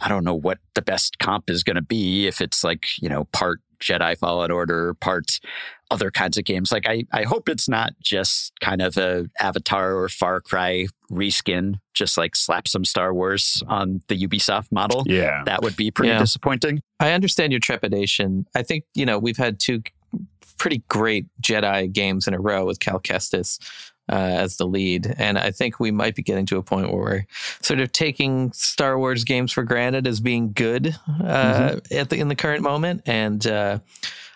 I 0.00 0.08
don't 0.08 0.22
know 0.22 0.34
what 0.34 0.58
the 0.74 0.82
best 0.82 1.18
comp 1.18 1.50
is 1.50 1.64
going 1.64 1.74
to 1.76 1.82
be 1.82 2.28
if 2.28 2.40
it's 2.40 2.62
like, 2.62 2.86
you 3.02 3.08
know, 3.08 3.24
part 3.32 3.60
Jedi 3.80 4.16
Fallen 4.18 4.50
Order, 4.50 4.94
part 4.94 5.40
other 5.90 6.10
kinds 6.10 6.36
of 6.38 6.44
games. 6.44 6.72
Like 6.72 6.88
I 6.88 7.04
I 7.12 7.22
hope 7.24 7.48
it's 7.48 7.68
not 7.68 7.92
just 8.02 8.52
kind 8.60 8.80
of 8.82 8.96
a 8.96 9.26
Avatar 9.38 9.94
or 9.96 10.08
Far 10.08 10.40
Cry 10.40 10.86
reskin, 11.10 11.74
just 11.92 12.16
like 12.16 12.34
slap 12.34 12.66
some 12.66 12.84
Star 12.84 13.12
Wars 13.14 13.62
on 13.68 14.00
the 14.08 14.18
Ubisoft 14.26 14.72
model 14.72 15.04
yeah, 15.06 15.44
that 15.44 15.62
would 15.62 15.76
be 15.76 15.90
pretty 15.90 16.10
Yeah. 16.10 16.18
disappointing. 16.18 16.82
I 17.00 17.12
understand 17.12 17.52
your 17.52 17.60
trepidation. 17.60 18.46
I 18.54 18.62
think, 18.62 18.84
you 18.94 19.06
know, 19.06 19.18
we've 19.18 19.36
had 19.36 19.60
two 19.60 19.82
pretty 20.58 20.82
great 20.88 21.26
Jedi 21.42 21.92
games 21.92 22.26
in 22.26 22.34
a 22.34 22.40
row 22.40 22.64
with 22.64 22.80
Cal 22.80 23.00
Kestis 23.00 23.58
uh, 24.10 24.14
as 24.14 24.56
the 24.56 24.66
lead. 24.66 25.14
And 25.18 25.38
I 25.38 25.50
think 25.50 25.80
we 25.80 25.90
might 25.90 26.14
be 26.14 26.22
getting 26.22 26.46
to 26.46 26.58
a 26.58 26.62
point 26.62 26.92
where 26.92 27.02
we're 27.02 27.26
sort 27.62 27.80
of 27.80 27.92
taking 27.92 28.52
Star 28.52 28.98
Wars 28.98 29.24
games 29.24 29.52
for 29.52 29.62
granted 29.62 30.06
as 30.06 30.20
being 30.20 30.52
good 30.52 30.96
uh, 31.08 31.70
mm-hmm. 31.70 31.96
at 31.96 32.10
the, 32.10 32.18
in 32.18 32.28
the 32.28 32.36
current 32.36 32.62
moment. 32.62 33.02
And 33.06 33.46
uh, 33.46 33.78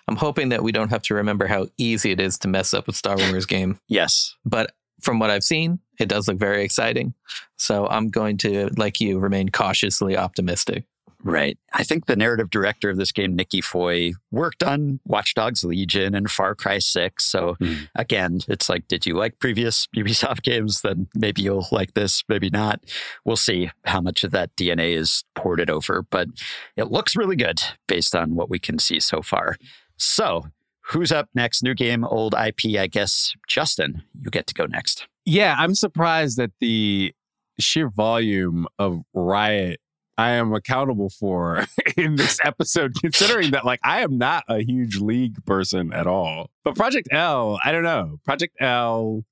I'm 0.08 0.16
hoping 0.16 0.50
that 0.50 0.62
we 0.62 0.72
don't 0.72 0.90
have 0.90 1.02
to 1.02 1.14
remember 1.14 1.46
how 1.46 1.68
easy 1.76 2.10
it 2.10 2.20
is 2.20 2.38
to 2.38 2.48
mess 2.48 2.72
up 2.72 2.88
a 2.88 2.92
Star 2.92 3.16
Wars 3.16 3.46
game. 3.46 3.78
yes. 3.88 4.34
But 4.44 4.72
from 5.00 5.20
what 5.20 5.30
I've 5.30 5.44
seen, 5.44 5.78
it 6.00 6.08
does 6.08 6.26
look 6.26 6.38
very 6.38 6.64
exciting. 6.64 7.14
So 7.56 7.86
I'm 7.86 8.08
going 8.08 8.36
to, 8.38 8.68
like 8.76 9.00
you, 9.00 9.18
remain 9.18 9.48
cautiously 9.48 10.16
optimistic. 10.16 10.84
Right. 11.24 11.58
I 11.72 11.82
think 11.82 12.06
the 12.06 12.14
narrative 12.14 12.48
director 12.48 12.90
of 12.90 12.96
this 12.96 13.10
game, 13.10 13.34
Nikki 13.34 13.60
Foy, 13.60 14.12
worked 14.30 14.62
on 14.62 15.00
Watch 15.04 15.34
Dogs 15.34 15.64
Legion 15.64 16.14
and 16.14 16.30
Far 16.30 16.54
Cry 16.54 16.78
6. 16.78 17.24
So 17.24 17.56
mm. 17.60 17.88
again, 17.96 18.40
it's 18.46 18.68
like, 18.68 18.86
did 18.86 19.04
you 19.04 19.14
like 19.14 19.40
previous 19.40 19.88
Ubisoft 19.96 20.42
games? 20.42 20.80
Then 20.82 21.08
maybe 21.16 21.42
you'll 21.42 21.66
like 21.72 21.94
this, 21.94 22.22
maybe 22.28 22.50
not. 22.50 22.80
We'll 23.24 23.36
see 23.36 23.70
how 23.84 24.00
much 24.00 24.22
of 24.22 24.30
that 24.30 24.54
DNA 24.56 24.96
is 24.96 25.24
ported 25.34 25.70
over, 25.70 26.02
but 26.02 26.28
it 26.76 26.92
looks 26.92 27.16
really 27.16 27.36
good 27.36 27.60
based 27.88 28.14
on 28.14 28.36
what 28.36 28.48
we 28.48 28.60
can 28.60 28.78
see 28.78 29.00
so 29.00 29.20
far. 29.20 29.56
So 29.96 30.46
who's 30.90 31.10
up 31.10 31.28
next? 31.34 31.64
New 31.64 31.74
game, 31.74 32.04
old 32.04 32.34
IP, 32.34 32.78
I 32.78 32.86
guess. 32.86 33.34
Justin, 33.48 34.04
you 34.22 34.30
get 34.30 34.46
to 34.46 34.54
go 34.54 34.66
next. 34.66 35.08
Yeah, 35.24 35.56
I'm 35.58 35.74
surprised 35.74 36.38
at 36.38 36.52
the 36.60 37.12
sheer 37.58 37.88
volume 37.88 38.68
of 38.78 39.02
Riot 39.12 39.80
I 40.18 40.30
am 40.30 40.52
accountable 40.52 41.10
for 41.10 41.64
in 41.96 42.16
this 42.16 42.40
episode, 42.44 42.94
considering 43.00 43.52
that 43.52 43.64
like 43.64 43.78
I 43.84 44.00
am 44.02 44.18
not 44.18 44.42
a 44.48 44.58
huge 44.58 44.98
league 44.98 45.44
person 45.46 45.92
at 45.92 46.08
all. 46.08 46.50
But 46.64 46.74
Project 46.74 47.08
L, 47.12 47.58
I 47.64 47.70
don't 47.70 47.84
know. 47.84 48.18
Project 48.24 48.56
L, 48.60 49.24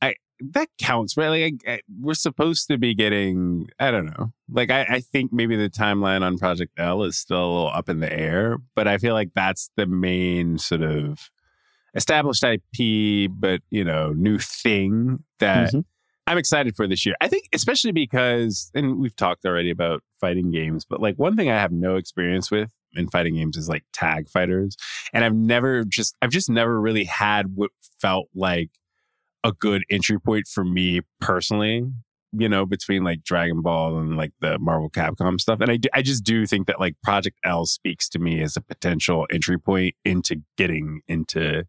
I 0.00 0.14
that 0.52 0.68
counts, 0.80 1.16
right? 1.16 1.28
Like 1.28 1.54
I, 1.66 1.72
I, 1.72 1.80
we're 2.00 2.14
supposed 2.14 2.68
to 2.68 2.78
be 2.78 2.94
getting, 2.94 3.68
I 3.80 3.90
don't 3.90 4.06
know. 4.06 4.32
Like 4.48 4.70
I, 4.70 4.82
I 4.88 5.00
think 5.00 5.32
maybe 5.32 5.56
the 5.56 5.68
timeline 5.68 6.22
on 6.22 6.38
Project 6.38 6.72
L 6.78 7.02
is 7.02 7.18
still 7.18 7.44
a 7.44 7.50
little 7.52 7.68
up 7.68 7.88
in 7.88 7.98
the 7.98 8.12
air, 8.12 8.58
but 8.76 8.86
I 8.86 8.98
feel 8.98 9.14
like 9.14 9.30
that's 9.34 9.70
the 9.76 9.86
main 9.86 10.58
sort 10.58 10.82
of 10.82 11.28
established 11.96 12.44
IP, 12.44 13.28
but 13.32 13.62
you 13.70 13.84
know, 13.84 14.12
new 14.12 14.38
thing 14.38 15.24
that. 15.40 15.70
Mm-hmm 15.70 15.80
I'm 16.26 16.38
excited 16.38 16.76
for 16.76 16.86
this 16.86 17.04
year. 17.04 17.16
I 17.20 17.28
think, 17.28 17.48
especially 17.52 17.92
because, 17.92 18.70
and 18.74 18.98
we've 18.98 19.16
talked 19.16 19.44
already 19.44 19.70
about 19.70 20.02
fighting 20.20 20.50
games, 20.50 20.84
but 20.84 21.00
like 21.00 21.16
one 21.16 21.36
thing 21.36 21.50
I 21.50 21.58
have 21.58 21.72
no 21.72 21.96
experience 21.96 22.50
with 22.50 22.70
in 22.94 23.08
fighting 23.08 23.34
games 23.34 23.56
is 23.56 23.68
like 23.68 23.84
tag 23.92 24.28
fighters. 24.28 24.76
And 25.12 25.24
I've 25.24 25.34
never 25.34 25.84
just, 25.84 26.16
I've 26.22 26.30
just 26.30 26.48
never 26.48 26.80
really 26.80 27.04
had 27.04 27.56
what 27.56 27.70
felt 28.00 28.28
like 28.34 28.70
a 29.42 29.52
good 29.52 29.82
entry 29.90 30.20
point 30.20 30.46
for 30.46 30.64
me 30.64 31.00
personally, 31.20 31.84
you 32.32 32.48
know, 32.48 32.66
between 32.66 33.02
like 33.02 33.24
Dragon 33.24 33.60
Ball 33.60 33.98
and 33.98 34.16
like 34.16 34.32
the 34.40 34.60
Marvel 34.60 34.90
Capcom 34.90 35.40
stuff. 35.40 35.60
And 35.60 35.72
I, 35.72 35.76
do, 35.76 35.88
I 35.92 36.02
just 36.02 36.22
do 36.22 36.46
think 36.46 36.68
that 36.68 36.78
like 36.78 36.94
Project 37.02 37.38
L 37.44 37.66
speaks 37.66 38.08
to 38.10 38.20
me 38.20 38.40
as 38.42 38.56
a 38.56 38.60
potential 38.60 39.26
entry 39.32 39.58
point 39.58 39.96
into 40.04 40.36
getting 40.56 41.00
into, 41.08 41.64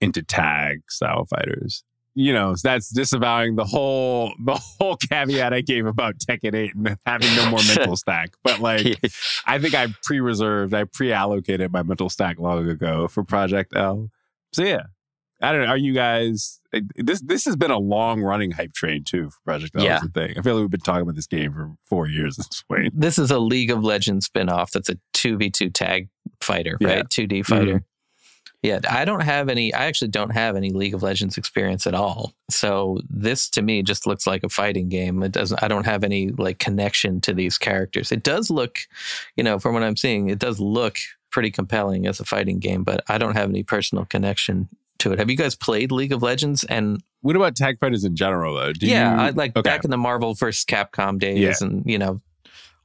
into 0.00 0.22
tag 0.22 0.82
style 0.88 1.24
fighters 1.24 1.82
you 2.18 2.32
know, 2.32 2.56
that's 2.60 2.88
disavowing 2.88 3.54
the 3.54 3.64
whole 3.64 4.34
the 4.44 4.56
whole 4.56 4.96
caveat 4.96 5.52
I 5.52 5.60
gave 5.60 5.86
about 5.86 6.18
Tekken 6.18 6.52
8 6.52 6.74
and 6.74 6.98
having 7.06 7.32
no 7.36 7.48
more 7.48 7.60
mental 7.60 7.96
stack. 7.96 8.30
But 8.42 8.58
like 8.58 8.98
I 9.46 9.60
think 9.60 9.74
I 9.74 9.86
pre-reserved, 10.02 10.74
I 10.74 10.82
pre-allocated 10.82 11.70
my 11.70 11.84
mental 11.84 12.08
stack 12.08 12.40
long 12.40 12.68
ago 12.68 13.06
for 13.06 13.22
Project 13.22 13.76
L. 13.76 14.10
So 14.52 14.64
yeah. 14.64 14.82
I 15.40 15.52
don't 15.52 15.60
know. 15.62 15.68
Are 15.68 15.76
you 15.76 15.92
guys 15.92 16.60
this 16.96 17.20
this 17.20 17.44
has 17.44 17.54
been 17.54 17.70
a 17.70 17.78
long 17.78 18.20
running 18.20 18.50
hype 18.50 18.72
train 18.72 19.04
too 19.04 19.30
for 19.30 19.38
Project 19.44 19.76
L 19.76 19.84
yeah. 19.84 20.00
thing. 20.12 20.34
I 20.36 20.42
feel 20.42 20.56
like 20.56 20.62
we've 20.62 20.70
been 20.70 20.80
talking 20.80 21.02
about 21.02 21.14
this 21.14 21.28
game 21.28 21.52
for 21.52 21.74
four 21.86 22.08
years 22.08 22.36
at 22.40 22.46
this 22.50 22.64
point. 22.64 23.00
This 23.00 23.20
is 23.20 23.30
a 23.30 23.38
League 23.38 23.70
of 23.70 23.84
Legends 23.84 24.28
spinoff 24.28 24.72
that's 24.72 24.88
a 24.88 24.96
2v2 25.14 25.72
tag 25.72 26.08
fighter, 26.40 26.76
right? 26.82 26.96
Yeah. 26.96 27.02
2D 27.04 27.46
fighter. 27.46 27.66
Mm-hmm. 27.66 27.76
Yeah, 28.62 28.80
I 28.90 29.04
don't 29.04 29.22
have 29.22 29.48
any. 29.48 29.72
I 29.72 29.86
actually 29.86 30.08
don't 30.08 30.30
have 30.30 30.56
any 30.56 30.70
League 30.70 30.94
of 30.94 31.02
Legends 31.02 31.38
experience 31.38 31.86
at 31.86 31.94
all. 31.94 32.32
So 32.50 32.98
this 33.08 33.48
to 33.50 33.62
me 33.62 33.82
just 33.84 34.04
looks 34.06 34.26
like 34.26 34.42
a 34.42 34.48
fighting 34.48 34.88
game. 34.88 35.22
It 35.22 35.30
doesn't. 35.30 35.62
I 35.62 35.68
don't 35.68 35.86
have 35.86 36.02
any 36.02 36.30
like 36.30 36.58
connection 36.58 37.20
to 37.20 37.32
these 37.32 37.56
characters. 37.56 38.10
It 38.10 38.24
does 38.24 38.50
look, 38.50 38.80
you 39.36 39.44
know, 39.44 39.60
from 39.60 39.74
what 39.74 39.84
I'm 39.84 39.96
seeing, 39.96 40.28
it 40.28 40.40
does 40.40 40.58
look 40.58 40.98
pretty 41.30 41.52
compelling 41.52 42.06
as 42.08 42.18
a 42.18 42.24
fighting 42.24 42.58
game. 42.58 42.82
But 42.82 43.04
I 43.08 43.16
don't 43.16 43.36
have 43.36 43.48
any 43.48 43.62
personal 43.62 44.06
connection 44.06 44.68
to 44.98 45.12
it. 45.12 45.20
Have 45.20 45.30
you 45.30 45.36
guys 45.36 45.54
played 45.54 45.92
League 45.92 46.12
of 46.12 46.24
Legends? 46.24 46.64
And 46.64 47.00
what 47.20 47.36
about 47.36 47.54
tag 47.54 47.78
fighters 47.78 48.04
in 48.04 48.16
general, 48.16 48.56
though? 48.56 48.72
Do 48.72 48.86
yeah, 48.86 49.14
you... 49.14 49.20
I, 49.20 49.30
like 49.30 49.56
okay. 49.56 49.62
back 49.62 49.84
in 49.84 49.90
the 49.90 49.96
Marvel 49.96 50.34
versus 50.34 50.64
Capcom 50.64 51.20
days, 51.20 51.38
yeah. 51.38 51.54
and 51.60 51.84
you 51.86 51.98
know, 51.98 52.20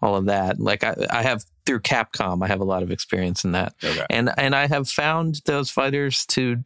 all 0.03 0.15
of 0.15 0.25
that. 0.25 0.59
Like 0.59 0.83
I, 0.83 0.95
I 1.09 1.23
have 1.23 1.43
through 1.65 1.79
Capcom, 1.81 2.43
I 2.43 2.47
have 2.47 2.59
a 2.59 2.65
lot 2.65 2.83
of 2.83 2.91
experience 2.91 3.43
in 3.43 3.53
that, 3.53 3.73
okay. 3.83 4.05
and 4.09 4.31
and 4.37 4.55
I 4.55 4.67
have 4.67 4.89
found 4.89 5.41
those 5.45 5.69
fighters 5.69 6.25
to 6.27 6.63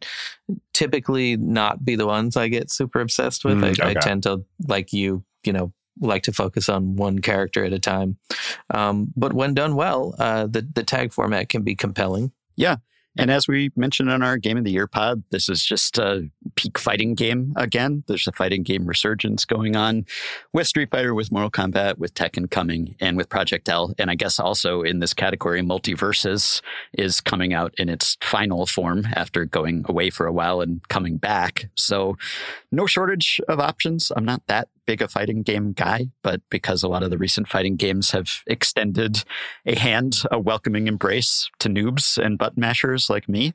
typically 0.72 1.36
not 1.36 1.84
be 1.84 1.96
the 1.96 2.06
ones 2.06 2.36
I 2.36 2.48
get 2.48 2.70
super 2.70 3.00
obsessed 3.00 3.44
with. 3.44 3.58
Mm, 3.58 3.64
I, 3.64 3.70
okay. 3.70 3.90
I, 3.90 3.94
tend 3.94 4.24
to 4.24 4.44
like 4.66 4.92
you, 4.92 5.24
you 5.44 5.52
know, 5.52 5.72
like 6.00 6.24
to 6.24 6.32
focus 6.32 6.68
on 6.68 6.96
one 6.96 7.20
character 7.20 7.64
at 7.64 7.72
a 7.72 7.78
time. 7.78 8.18
Um, 8.70 9.12
but 9.16 9.32
when 9.32 9.54
done 9.54 9.74
well, 9.76 10.14
uh, 10.18 10.46
the 10.46 10.68
the 10.74 10.84
tag 10.84 11.12
format 11.12 11.48
can 11.48 11.62
be 11.62 11.74
compelling. 11.74 12.32
Yeah, 12.56 12.76
and 13.18 13.30
as 13.30 13.48
we 13.48 13.70
mentioned 13.76 14.10
on 14.10 14.22
our 14.22 14.36
Game 14.36 14.56
of 14.56 14.64
the 14.64 14.70
Year 14.70 14.86
pod, 14.86 15.24
this 15.30 15.48
is 15.48 15.64
just 15.64 15.98
a 15.98 16.30
peak 16.58 16.76
fighting 16.76 17.14
game 17.14 17.52
again. 17.54 18.02
There's 18.08 18.26
a 18.26 18.32
fighting 18.32 18.64
game 18.64 18.84
resurgence 18.84 19.44
going 19.44 19.76
on 19.76 20.06
with 20.52 20.66
Street 20.66 20.90
Fighter, 20.90 21.14
with 21.14 21.30
Mortal 21.30 21.52
Kombat, 21.52 21.98
with 21.98 22.14
Tekken 22.14 22.50
coming, 22.50 22.96
and 22.98 23.16
with 23.16 23.28
Project 23.28 23.68
L. 23.68 23.94
And 23.96 24.10
I 24.10 24.16
guess 24.16 24.40
also 24.40 24.82
in 24.82 24.98
this 24.98 25.14
category, 25.14 25.62
MultiVersus 25.62 26.60
is 26.92 27.20
coming 27.20 27.54
out 27.54 27.72
in 27.78 27.88
its 27.88 28.16
final 28.22 28.66
form 28.66 29.06
after 29.14 29.44
going 29.44 29.84
away 29.88 30.10
for 30.10 30.26
a 30.26 30.32
while 30.32 30.60
and 30.60 30.80
coming 30.88 31.16
back. 31.16 31.70
So 31.76 32.16
no 32.72 32.86
shortage 32.86 33.40
of 33.48 33.60
options. 33.60 34.10
I'm 34.16 34.24
not 34.24 34.42
that 34.48 34.68
big 34.84 35.00
a 35.00 35.06
fighting 35.06 35.42
game 35.42 35.74
guy, 35.74 36.06
but 36.22 36.40
because 36.50 36.82
a 36.82 36.88
lot 36.88 37.04
of 37.04 37.10
the 37.10 37.18
recent 37.18 37.46
fighting 37.46 37.76
games 37.76 38.10
have 38.10 38.40
extended 38.48 39.22
a 39.64 39.78
hand, 39.78 40.22
a 40.32 40.40
welcoming 40.40 40.88
embrace 40.88 41.48
to 41.60 41.68
noobs 41.68 42.16
and 42.16 42.36
button 42.36 42.60
mashers 42.60 43.08
like 43.08 43.28
me, 43.28 43.52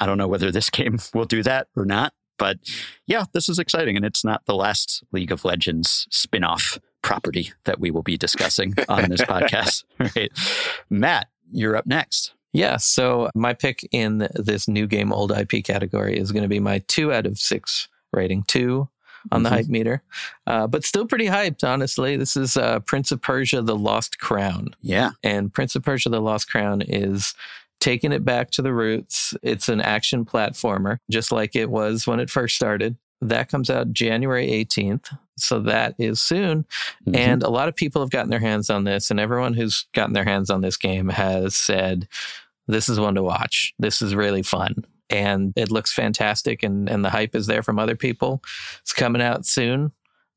I 0.00 0.06
don't 0.06 0.16
know 0.16 0.28
whether 0.28 0.50
this 0.50 0.70
game 0.80 0.98
will 1.12 1.26
do 1.26 1.42
that 1.42 1.66
or 1.76 1.84
not. 1.84 2.14
But 2.38 2.58
yeah, 3.06 3.24
this 3.32 3.48
is 3.48 3.58
exciting. 3.58 3.96
And 3.96 4.04
it's 4.04 4.24
not 4.24 4.44
the 4.46 4.54
last 4.54 5.02
League 5.12 5.32
of 5.32 5.44
Legends 5.44 6.06
spin 6.10 6.44
off 6.44 6.78
property 7.02 7.52
that 7.64 7.78
we 7.80 7.90
will 7.90 8.02
be 8.02 8.16
discussing 8.16 8.74
on 8.88 9.08
this 9.08 9.20
podcast. 9.22 9.84
Right. 9.98 10.32
Matt, 10.90 11.28
you're 11.52 11.76
up 11.76 11.86
next. 11.86 12.32
Yeah. 12.52 12.78
So 12.78 13.30
my 13.34 13.52
pick 13.52 13.86
in 13.92 14.28
this 14.34 14.66
new 14.66 14.86
game 14.86 15.12
old 15.12 15.30
IP 15.30 15.64
category 15.64 16.18
is 16.18 16.32
going 16.32 16.42
to 16.42 16.48
be 16.48 16.60
my 16.60 16.78
two 16.88 17.12
out 17.12 17.26
of 17.26 17.38
six 17.38 17.88
rating. 18.12 18.44
Two 18.44 18.88
on 19.32 19.42
the 19.42 19.48
mm-hmm. 19.48 19.56
hype 19.56 19.66
meter, 19.66 20.02
uh, 20.46 20.66
but 20.66 20.84
still 20.84 21.06
pretty 21.06 21.26
hyped, 21.26 21.64
honestly. 21.64 22.16
This 22.16 22.36
is 22.36 22.56
uh, 22.56 22.80
Prince 22.80 23.10
of 23.10 23.20
Persia 23.20 23.62
The 23.62 23.76
Lost 23.76 24.18
Crown. 24.18 24.74
Yeah. 24.82 25.10
And 25.22 25.52
Prince 25.52 25.74
of 25.74 25.82
Persia 25.82 26.08
The 26.10 26.20
Lost 26.20 26.48
Crown 26.48 26.82
is 26.82 27.34
taking 27.80 28.12
it 28.12 28.24
back 28.24 28.50
to 28.52 28.62
the 28.62 28.72
roots. 28.72 29.34
It's 29.42 29.68
an 29.68 29.80
action 29.80 30.24
platformer, 30.24 30.98
just 31.10 31.32
like 31.32 31.54
it 31.54 31.70
was 31.70 32.06
when 32.06 32.20
it 32.20 32.30
first 32.30 32.56
started. 32.56 32.96
That 33.20 33.48
comes 33.48 33.70
out 33.70 33.92
January 33.92 34.48
18th. 34.48 35.16
So 35.38 35.60
that 35.60 35.94
is 35.98 36.20
soon. 36.20 36.64
Mm-hmm. 37.06 37.16
And 37.16 37.42
a 37.42 37.50
lot 37.50 37.68
of 37.68 37.76
people 37.76 38.02
have 38.02 38.10
gotten 38.10 38.30
their 38.30 38.40
hands 38.40 38.70
on 38.70 38.84
this, 38.84 39.10
and 39.10 39.20
everyone 39.20 39.54
who's 39.54 39.86
gotten 39.92 40.14
their 40.14 40.24
hands 40.24 40.50
on 40.50 40.60
this 40.60 40.76
game 40.76 41.08
has 41.08 41.56
said, 41.56 42.08
this 42.68 42.88
is 42.88 42.98
one 42.98 43.14
to 43.14 43.22
watch. 43.22 43.74
This 43.78 44.02
is 44.02 44.14
really 44.14 44.42
fun 44.42 44.84
and 45.10 45.52
it 45.56 45.70
looks 45.70 45.92
fantastic 45.92 46.62
and, 46.62 46.88
and 46.88 47.04
the 47.04 47.10
hype 47.10 47.34
is 47.34 47.46
there 47.46 47.62
from 47.62 47.78
other 47.78 47.96
people. 47.96 48.42
It's 48.80 48.92
coming 48.92 49.22
out 49.22 49.46
soon. 49.46 49.92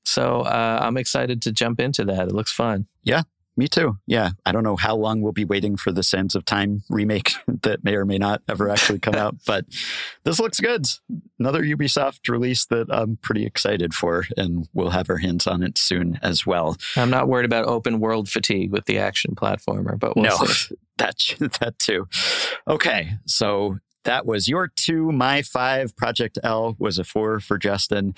So 0.05 0.41
uh, 0.41 0.79
I'm 0.81 0.97
excited 0.97 1.41
to 1.43 1.51
jump 1.51 1.79
into 1.79 2.05
that. 2.05 2.27
It 2.27 2.33
looks 2.33 2.51
fun. 2.51 2.87
Yeah, 3.03 3.23
me 3.59 3.67
too. 3.67 3.97
Yeah. 4.07 4.31
I 4.45 4.51
don't 4.51 4.63
know 4.63 4.77
how 4.77 4.95
long 4.95 5.21
we'll 5.21 5.33
be 5.33 5.45
waiting 5.45 5.75
for 5.75 5.91
the 5.91 6.01
Sands 6.01 6.33
of 6.33 6.45
Time 6.45 6.83
remake 6.89 7.33
that 7.61 7.83
may 7.83 7.95
or 7.95 8.05
may 8.05 8.17
not 8.17 8.41
ever 8.47 8.69
actually 8.69 8.99
come 8.99 9.15
out, 9.15 9.35
but 9.45 9.65
this 10.23 10.39
looks 10.39 10.59
good. 10.59 10.87
Another 11.37 11.61
Ubisoft 11.61 12.27
release 12.29 12.65
that 12.67 12.87
I'm 12.89 13.17
pretty 13.17 13.45
excited 13.45 13.93
for, 13.93 14.25
and 14.37 14.67
we'll 14.73 14.91
have 14.91 15.09
our 15.09 15.17
hands 15.17 15.45
on 15.45 15.61
it 15.61 15.77
soon 15.77 16.17
as 16.23 16.45
well. 16.45 16.77
I'm 16.95 17.09
not 17.09 17.27
worried 17.27 17.45
about 17.45 17.65
open 17.65 17.99
world 17.99 18.29
fatigue 18.29 18.71
with 18.71 18.85
the 18.85 18.97
action 18.97 19.35
platformer, 19.35 19.99
but 19.99 20.15
we'll 20.15 20.25
no, 20.25 20.37
see. 20.45 20.75
that, 20.97 21.15
that 21.59 21.77
too. 21.79 22.07
Okay. 22.67 23.11
So 23.25 23.77
that 24.05 24.25
was 24.25 24.47
your 24.47 24.69
two, 24.73 25.11
my 25.11 25.41
five. 25.41 25.95
Project 25.97 26.39
L 26.43 26.75
was 26.79 26.97
a 26.97 27.03
four 27.03 27.39
for 27.39 27.57
Justin. 27.57 28.15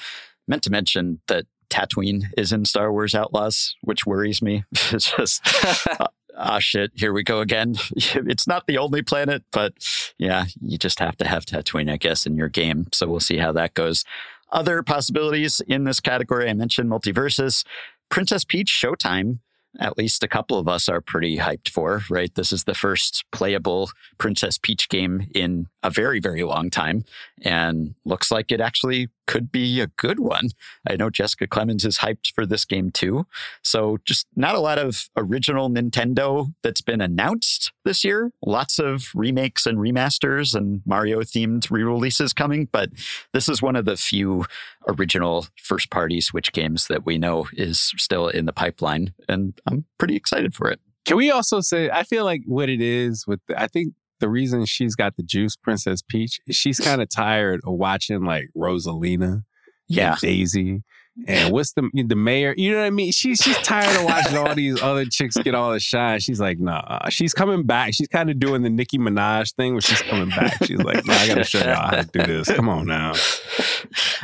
Meant 0.47 0.63
to 0.63 0.69
mention 0.69 1.19
that 1.27 1.45
Tatooine 1.71 2.25
is 2.37 2.51
in 2.51 2.65
Star 2.65 2.91
Wars 2.91 3.15
Outlaws, 3.15 3.75
which 3.81 4.05
worries 4.05 4.41
me. 4.41 4.63
it's 4.71 5.11
just 5.11 5.41
uh, 5.89 6.07
ah, 6.37 6.59
shit, 6.59 6.91
here 6.95 7.13
we 7.13 7.23
go 7.23 7.39
again. 7.39 7.75
it's 7.95 8.47
not 8.47 8.67
the 8.67 8.77
only 8.77 9.01
planet, 9.01 9.43
but 9.51 9.73
yeah, 10.17 10.45
you 10.61 10.77
just 10.77 10.99
have 10.99 11.17
to 11.17 11.27
have 11.27 11.45
Tatooine, 11.45 11.91
I 11.91 11.97
guess, 11.97 12.25
in 12.25 12.35
your 12.35 12.49
game. 12.49 12.87
So 12.93 13.07
we'll 13.07 13.19
see 13.19 13.37
how 13.37 13.51
that 13.53 13.73
goes. 13.73 14.03
Other 14.51 14.83
possibilities 14.83 15.61
in 15.67 15.85
this 15.85 16.01
category, 16.01 16.49
I 16.49 16.53
mentioned 16.53 16.89
MultiVersus. 16.89 17.63
Princess 18.09 18.43
Peach 18.43 18.69
Showtime 18.69 19.39
at 19.79 19.97
least 19.97 20.23
a 20.23 20.27
couple 20.27 20.57
of 20.57 20.67
us 20.67 20.89
are 20.89 21.01
pretty 21.01 21.37
hyped 21.37 21.69
for, 21.69 22.01
right? 22.09 22.33
This 22.35 22.51
is 22.51 22.65
the 22.65 22.73
first 22.73 23.23
playable 23.31 23.89
Princess 24.17 24.57
Peach 24.57 24.89
game 24.89 25.27
in 25.33 25.67
a 25.83 25.89
very, 25.89 26.19
very 26.19 26.43
long 26.43 26.69
time. 26.69 27.03
And 27.41 27.95
looks 28.05 28.31
like 28.31 28.51
it 28.51 28.61
actually 28.61 29.09
could 29.27 29.51
be 29.51 29.79
a 29.79 29.87
good 29.87 30.19
one. 30.19 30.49
I 30.87 30.95
know 30.95 31.09
Jessica 31.09 31.47
Clemens 31.47 31.85
is 31.85 31.99
hyped 31.99 32.33
for 32.33 32.45
this 32.45 32.65
game 32.65 32.91
too. 32.91 33.25
So 33.63 33.97
just 34.03 34.27
not 34.35 34.55
a 34.55 34.59
lot 34.59 34.77
of 34.77 35.09
original 35.15 35.69
Nintendo 35.69 36.53
that's 36.63 36.81
been 36.81 37.01
announced 37.01 37.71
this 37.85 38.03
year. 38.03 38.31
Lots 38.45 38.77
of 38.77 39.09
remakes 39.15 39.65
and 39.65 39.77
remasters 39.77 40.53
and 40.53 40.81
Mario 40.85 41.21
themed 41.21 41.71
re 41.71 41.83
releases 41.83 42.33
coming. 42.33 42.67
But 42.71 42.89
this 43.33 43.47
is 43.47 43.61
one 43.61 43.75
of 43.75 43.85
the 43.85 43.97
few 43.97 44.45
original 44.87 45.47
first 45.63 45.89
party 45.89 46.21
Switch 46.21 46.51
games 46.51 46.87
that 46.87 47.05
we 47.05 47.17
know 47.17 47.47
is 47.53 47.93
still 47.97 48.27
in 48.27 48.45
the 48.45 48.53
pipeline. 48.53 49.13
And 49.29 49.59
I'm 49.65 49.85
pretty 49.97 50.15
excited 50.15 50.53
for 50.53 50.69
it. 50.69 50.79
Can 51.05 51.17
we 51.17 51.31
also 51.31 51.61
say, 51.61 51.89
I 51.89 52.03
feel 52.03 52.25
like 52.25 52.43
what 52.45 52.69
it 52.69 52.81
is 52.81 53.25
with, 53.25 53.39
the, 53.47 53.59
I 53.59 53.67
think 53.67 53.93
the 54.21 54.29
reason 54.29 54.65
she's 54.65 54.95
got 54.95 55.17
the 55.17 55.23
juice, 55.23 55.57
Princess 55.57 56.01
Peach, 56.01 56.39
she's 56.49 56.79
kind 56.79 57.01
of 57.01 57.09
tired 57.09 57.59
of 57.65 57.73
watching 57.73 58.23
like 58.23 58.45
Rosalina, 58.55 59.43
yeah, 59.89 60.15
Daisy, 60.21 60.83
and 61.27 61.53
what's 61.53 61.73
the 61.73 61.89
the 61.93 62.15
mayor? 62.15 62.53
You 62.57 62.71
know 62.71 62.77
what 62.79 62.85
I 62.85 62.89
mean? 62.89 63.11
She's 63.11 63.39
she's 63.39 63.57
tired 63.57 63.95
of 63.97 64.05
watching 64.05 64.37
all 64.37 64.55
these 64.55 64.81
other 64.81 65.05
chicks 65.05 65.35
get 65.37 65.53
all 65.53 65.71
the 65.71 65.79
shine. 65.79 66.19
She's 66.19 66.39
like, 66.39 66.59
nah. 66.59 67.09
She's 67.09 67.33
coming 67.33 67.63
back. 67.63 67.93
She's 67.93 68.07
kind 68.07 68.29
of 68.29 68.39
doing 68.39 68.61
the 68.61 68.69
Nicki 68.69 68.97
Minaj 68.97 69.53
thing 69.55 69.73
where 69.73 69.81
she's 69.81 70.01
coming 70.01 70.29
back. 70.29 70.63
She's 70.63 70.79
like, 70.79 71.05
nah, 71.05 71.13
I 71.13 71.27
gotta 71.27 71.43
show 71.43 71.59
y'all 71.59 71.75
how 71.75 72.01
to 72.01 72.03
do 72.03 72.25
this. 72.25 72.49
Come 72.51 72.69
on 72.69 72.87
now. 72.87 73.13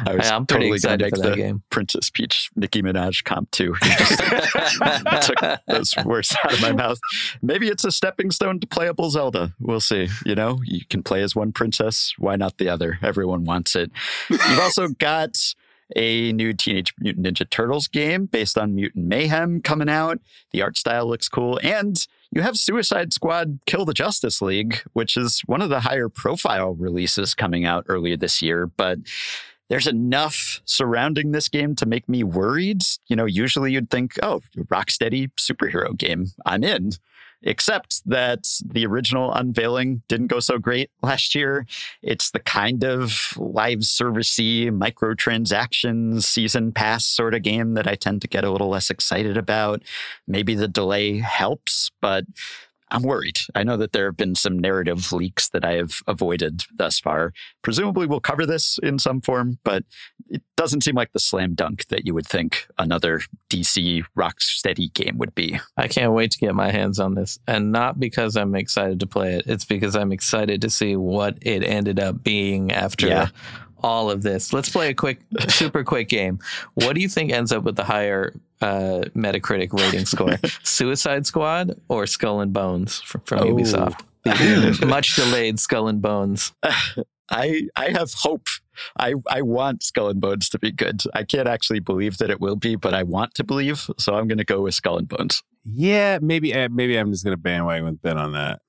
I 0.06 0.16
was 0.16 0.32
I'm 0.32 0.46
totally 0.46 0.72
excited 0.72 1.00
gonna 1.00 1.06
make 1.08 1.16
for 1.16 1.22
that 1.24 1.30
the 1.32 1.36
game. 1.36 1.64
Princess 1.70 2.10
Peach 2.10 2.50
Nicki 2.56 2.82
Minaj 2.82 3.24
comp 3.24 3.52
too. 3.52 3.76
You 4.78 5.22
took 5.22 5.60
those 5.68 5.94
words 6.06 6.36
out 6.44 6.54
of 6.54 6.62
my 6.62 6.72
mouth. 6.72 7.00
Maybe 7.42 7.68
it's 7.68 7.84
a 7.84 7.92
stepping 7.92 8.32
stone 8.32 8.60
to 8.60 8.68
playable 8.68 9.10
Zelda. 9.10 9.54
We'll 9.60 9.80
see. 9.80 10.08
You 10.26 10.36
know, 10.36 10.60
you 10.64 10.82
can 10.90 11.04
play 11.04 11.22
as 11.22 11.36
one 11.36 11.52
princess. 11.52 12.14
Why 12.18 12.36
not 12.36 12.58
the 12.58 12.70
other? 12.70 13.00
Everyone 13.02 13.44
wants 13.44 13.76
it. 13.76 13.92
You've 14.30 14.60
also 14.60 14.88
got 14.90 15.38
a 15.96 16.34
new 16.34 16.54
Teenage 16.54 16.94
Mutant 17.00 17.26
Ninja 17.26 17.50
Turtles 17.50 17.88
game 17.88 18.26
based 18.26 18.58
on 18.58 18.76
Mutant 18.76 19.06
Mayhem 19.06 19.62
coming 19.62 19.90
out. 19.90 20.20
The 20.52 20.62
art 20.62 20.78
style 20.78 21.08
looks 21.08 21.30
cool. 21.30 21.60
And 21.64 22.06
you 22.32 22.42
have 22.42 22.58
Suicide 22.58 23.14
Squad 23.14 23.60
Kill 23.66 23.86
the 23.86 23.94
Justice 23.94 24.42
League, 24.42 24.82
which 24.94 25.16
is 25.16 25.42
one 25.46 25.62
of 25.62 25.70
the 25.70 25.82
higher 25.82 26.10
profile 26.10 26.74
releases 26.74 27.34
coming 27.34 27.66
out 27.66 27.86
earlier 27.88 28.18
this 28.18 28.42
year. 28.42 28.68
But 28.68 29.00
there's 29.70 29.88
enough 29.88 30.62
surrounding 30.66 31.32
this 31.32 31.50
game 31.50 31.76
to 31.76 31.86
make 31.86 32.08
me 32.08 32.24
worried. 32.24 32.82
You 33.08 33.16
know, 33.16 33.26
usually 33.26 33.74
you'd 33.74 33.90
think, 33.90 34.14
oh, 34.24 34.42
Rocksteady 34.58 35.32
superhero 35.40 35.98
game, 35.98 36.28
I'm 36.46 36.64
in. 36.64 36.92
Except 37.44 38.02
that 38.06 38.48
the 38.66 38.86
original 38.86 39.34
unveiling 39.34 40.02
didn't 40.08 40.28
go 40.28 40.40
so 40.40 40.58
great 40.58 40.90
last 41.02 41.36
year. 41.36 41.66
It's 42.02 42.32
the 42.32 42.40
kind 42.40 42.84
of 42.84 43.34
live 43.38 43.80
servicey 43.80 44.70
microtransactions 44.70 46.24
season 46.24 46.72
pass 46.72 47.06
sort 47.06 47.34
of 47.36 47.44
game 47.44 47.76
that 47.76 47.88
I 47.88 47.96
tend 47.96 48.22
to 48.24 48.28
get 48.28 48.44
a 48.44 48.52
little 48.52 48.70
less 48.70 48.90
excited 48.90 49.38
about. 49.38 49.84
Maybe 50.28 50.56
the 50.56 50.68
delay 50.68 51.20
helps, 51.20 51.92
but 52.02 52.26
I'm 52.90 53.02
worried. 53.04 53.38
I 53.54 53.64
know 53.64 53.76
that 53.78 53.92
there 53.92 54.06
have 54.06 54.16
been 54.16 54.36
some 54.36 54.58
narrative 54.58 55.12
leaks 55.12 55.50
that 55.50 55.66
I 55.66 55.74
have 55.74 55.96
avoided 56.08 56.64
thus 56.74 57.00
far. 57.00 57.34
Presumably, 57.62 58.08
we'll 58.08 58.22
cover 58.22 58.46
this 58.46 58.80
in 58.82 58.98
some 58.98 59.20
form, 59.20 59.60
but 59.66 59.84
it 60.30 60.42
doesn't 60.56 60.84
seem 60.86 60.96
like 60.96 61.12
the 61.12 61.20
slam 61.20 61.54
dunk 61.54 61.88
that 61.88 62.06
you 62.06 62.14
would 62.14 62.26
think 62.26 62.66
another 62.78 63.22
DC 63.50 64.04
Rocksteady 64.18 64.94
game 64.94 65.18
would 65.18 65.36
be. 65.36 65.60
I 65.76 65.88
can't 65.90 66.14
wait 66.14 66.32
to 66.32 66.38
get 66.38 66.56
my 66.56 66.72
hands 66.72 67.00
on 67.00 67.16
this. 67.16 67.38
And 67.48 67.72
not 67.74 68.00
because 68.00 68.38
I'm 68.38 68.56
excited 68.56 69.00
to 69.02 69.08
play 69.08 69.34
it, 69.36 69.48
it's 69.48 69.66
because 69.66 69.96
I'm 69.96 70.12
excited 70.14 70.62
to 70.62 70.70
see 70.70 70.96
what 70.96 71.38
it 71.42 71.64
ended 71.64 72.00
up 72.00 72.24
being 72.24 72.72
after 72.72 73.08
Yeah. 73.08 73.28
all 73.84 74.10
of 74.10 74.24
this. 74.24 74.54
Let's 74.54 74.70
play 74.70 74.90
a 74.90 74.94
quick, 74.94 75.20
super 75.50 75.84
quick 75.84 76.08
game. 76.10 76.40
What 76.76 76.96
do 76.96 77.02
you 77.02 77.10
think 77.10 77.32
ends 77.32 77.52
up 77.52 77.64
with 77.64 77.76
the 77.76 77.84
higher 77.84 78.34
uh, 78.62 79.02
Metacritic 79.16 79.74
rating 79.74 80.06
score? 80.14 80.38
Suicide 80.64 81.26
Squad 81.26 81.80
or 81.90 82.06
Skull 82.08 82.42
and 82.42 82.54
Bones 82.54 83.02
from, 83.02 83.22
from 83.22 83.40
Oh. 83.40 83.46
Ubisoft? 83.54 84.02
Much 84.88 85.16
delayed 85.16 85.60
Skull 85.60 85.88
and 85.88 86.02
Bones. 86.02 86.52
I 87.30 87.64
I 87.76 87.90
have 87.90 88.14
hope. 88.14 88.48
I 88.98 89.14
I 89.30 89.42
want 89.42 89.84
Skull 89.84 90.10
and 90.10 90.22
Bones 90.22 90.48
to 90.50 90.60
be 90.60 90.72
good. 90.72 91.02
I 91.14 91.24
can't 91.24 91.48
actually 91.48 91.80
believe 91.80 92.18
that 92.20 92.30
it 92.30 92.40
will 92.40 92.56
be, 92.56 92.76
but 92.76 92.94
I 92.94 93.04
want 93.04 93.34
to 93.36 93.44
believe. 93.44 93.90
So 93.98 94.16
I'm 94.16 94.28
going 94.30 94.38
to 94.38 94.46
go 94.46 94.62
with 94.62 94.76
Skull 94.76 94.98
and 94.98 95.08
Bones. 95.10 95.44
Yeah, 95.66 96.20
maybe 96.22 96.54
uh, 96.54 96.70
maybe 96.72 96.96
I'm 96.98 97.12
just 97.12 97.26
gonna 97.26 97.36
bandwagon 97.36 97.84
with 97.86 98.02
Ben 98.02 98.18
on 98.18 98.32
that. 98.34 98.62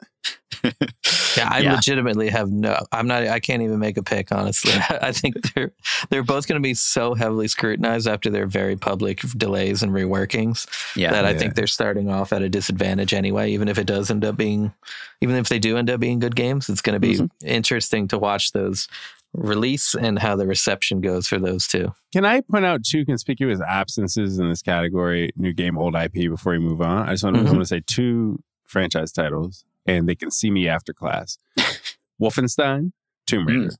Yeah, 1.36 1.48
I 1.50 1.60
Yeah. 1.60 1.74
legitimately 1.74 2.30
have 2.30 2.50
no. 2.50 2.84
I'm 2.90 3.06
not. 3.06 3.22
I 3.28 3.38
can't 3.38 3.62
even 3.62 3.78
make 3.78 3.96
a 3.96 4.02
pick. 4.02 4.32
Honestly, 4.32 4.72
I 5.02 5.12
think 5.12 5.36
they're 5.54 5.70
they're 6.10 6.24
both 6.24 6.48
going 6.48 6.60
to 6.60 6.66
be 6.66 6.74
so 6.74 7.14
heavily 7.14 7.46
scrutinized 7.46 8.08
after 8.08 8.28
their 8.28 8.46
very 8.46 8.76
public 8.76 9.20
delays 9.36 9.82
and 9.82 9.92
reworkings 9.92 10.66
Yeah. 10.96 11.12
that 11.12 11.24
I 11.24 11.30
Yeah. 11.32 11.38
think 11.38 11.54
they're 11.54 11.66
starting 11.68 12.10
off 12.10 12.32
at 12.32 12.42
a 12.42 12.48
disadvantage 12.48 13.14
anyway. 13.14 13.52
Even 13.52 13.68
if 13.68 13.78
it 13.78 13.86
does 13.86 14.10
end 14.10 14.24
up 14.24 14.36
being, 14.36 14.72
even 15.20 15.36
if 15.36 15.48
they 15.48 15.58
do 15.60 15.76
end 15.76 15.90
up 15.90 16.00
being 16.00 16.18
good 16.18 16.34
games, 16.34 16.68
it's 16.68 16.80
going 16.82 16.94
to 16.94 17.00
be 17.00 17.14
Mhm. 17.14 17.30
interesting 17.44 18.08
to 18.08 18.18
watch 18.18 18.50
those 18.52 18.88
release 19.34 19.94
and 19.94 20.18
how 20.18 20.34
the 20.34 20.46
reception 20.46 21.00
goes 21.00 21.28
for 21.28 21.38
those 21.38 21.68
two. 21.68 21.92
Can 22.12 22.24
I 22.24 22.40
point 22.40 22.64
out 22.64 22.82
two 22.82 23.04
conspicuous 23.04 23.60
absences 23.60 24.38
in 24.38 24.48
this 24.48 24.62
category, 24.62 25.30
new 25.36 25.52
game, 25.52 25.78
old 25.78 25.94
IP, 25.94 26.28
before 26.28 26.52
we 26.52 26.58
move 26.58 26.80
on? 26.80 27.08
I 27.08 27.12
just 27.12 27.22
want, 27.24 27.36
to 27.36 27.42
Mhm. 27.42 27.46
want 27.48 27.58
to 27.60 27.66
say 27.66 27.80
two 27.86 28.42
franchise 28.64 29.12
titles, 29.12 29.64
and 29.88 30.08
they 30.08 30.14
can 30.14 30.30
see 30.30 30.50
me 30.50 30.68
after 30.68 30.92
class. 30.92 31.38
Wolfenstein, 32.22 32.92
Tomb 33.26 33.46
Raider. 33.46 33.70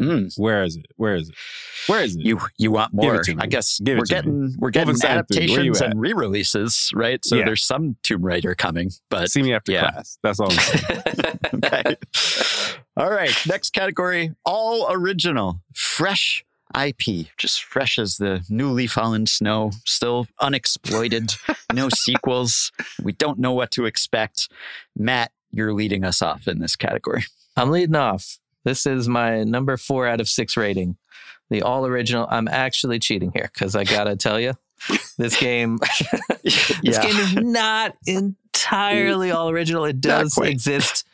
Mm, 0.00 0.32
Where 0.38 0.62
is 0.62 0.76
it? 0.76 0.86
Where 0.94 1.16
is 1.16 1.28
it? 1.28 1.34
Where 1.88 2.02
is 2.02 2.14
it? 2.14 2.24
you 2.24 2.38
you 2.56 2.70
want 2.70 2.92
more? 2.94 3.20
I 3.40 3.46
guess 3.46 3.80
Give 3.80 3.98
we're 3.98 4.04
to 4.04 4.14
me. 4.14 4.16
getting 4.20 4.54
we're 4.58 4.70
getting 4.70 4.94
Wolfenstein 4.94 5.26
3, 5.26 5.48
where 5.50 5.64
you 5.64 5.72
adaptations 5.72 5.80
and 5.80 6.00
re-releases, 6.00 6.90
right? 6.94 7.24
So 7.24 7.34
Yeah. 7.36 7.46
there's 7.46 7.64
some 7.64 7.96
Tomb 8.04 8.22
Raider 8.24 8.54
coming, 8.54 8.90
but 9.10 9.28
see 9.28 9.42
me 9.42 9.52
after 9.54 9.72
yeah. 9.72 9.90
class. 9.90 10.18
That's 10.22 10.38
all. 10.38 10.52
I'm 10.52 10.58
saying. 10.58 11.38
okay. 11.64 11.96
All 12.96 13.10
right. 13.10 13.32
Next 13.48 13.70
category 13.70 14.34
all 14.44 14.86
original, 14.88 15.62
fresh 15.74 16.44
IP, 16.80 17.26
just 17.36 17.64
fresh 17.64 17.98
as 17.98 18.18
the 18.18 18.44
newly 18.48 18.86
fallen 18.86 19.26
snow, 19.26 19.72
still 19.84 20.28
unexploited, 20.40 21.32
no 21.72 21.88
sequels. 21.92 22.70
We 23.02 23.12
don't 23.12 23.38
know 23.40 23.52
what 23.52 23.70
to 23.72 23.86
expect. 23.86 24.48
Matt, 24.96 25.32
you're 25.52 25.72
leading 25.72 26.04
us 26.04 26.22
off 26.22 26.46
in 26.48 26.60
this 26.60 26.76
category. 26.76 27.24
I'm 27.56 27.70
leading 27.70 27.96
off. 27.96 28.38
This 28.64 28.86
is 28.86 29.08
my 29.08 29.44
number 29.44 29.76
four 29.76 30.06
out 30.06 30.20
of 30.20 30.28
six 30.28 30.56
rating. 30.56 30.96
The 31.50 31.62
all 31.62 31.86
original. 31.86 32.26
I'm 32.30 32.48
actually 32.48 32.98
cheating 32.98 33.32
here 33.32 33.50
because 33.52 33.74
I 33.74 33.84
gotta 33.84 34.16
tell 34.16 34.38
you, 34.38 34.52
this 35.16 35.38
game, 35.38 35.78
this 36.44 36.78
yeah. 36.82 37.02
game 37.02 37.16
is 37.16 37.34
not 37.34 37.96
entirely 38.06 39.30
all 39.30 39.48
original. 39.48 39.84
It 39.84 40.00
does 40.00 40.36
exist 40.38 41.06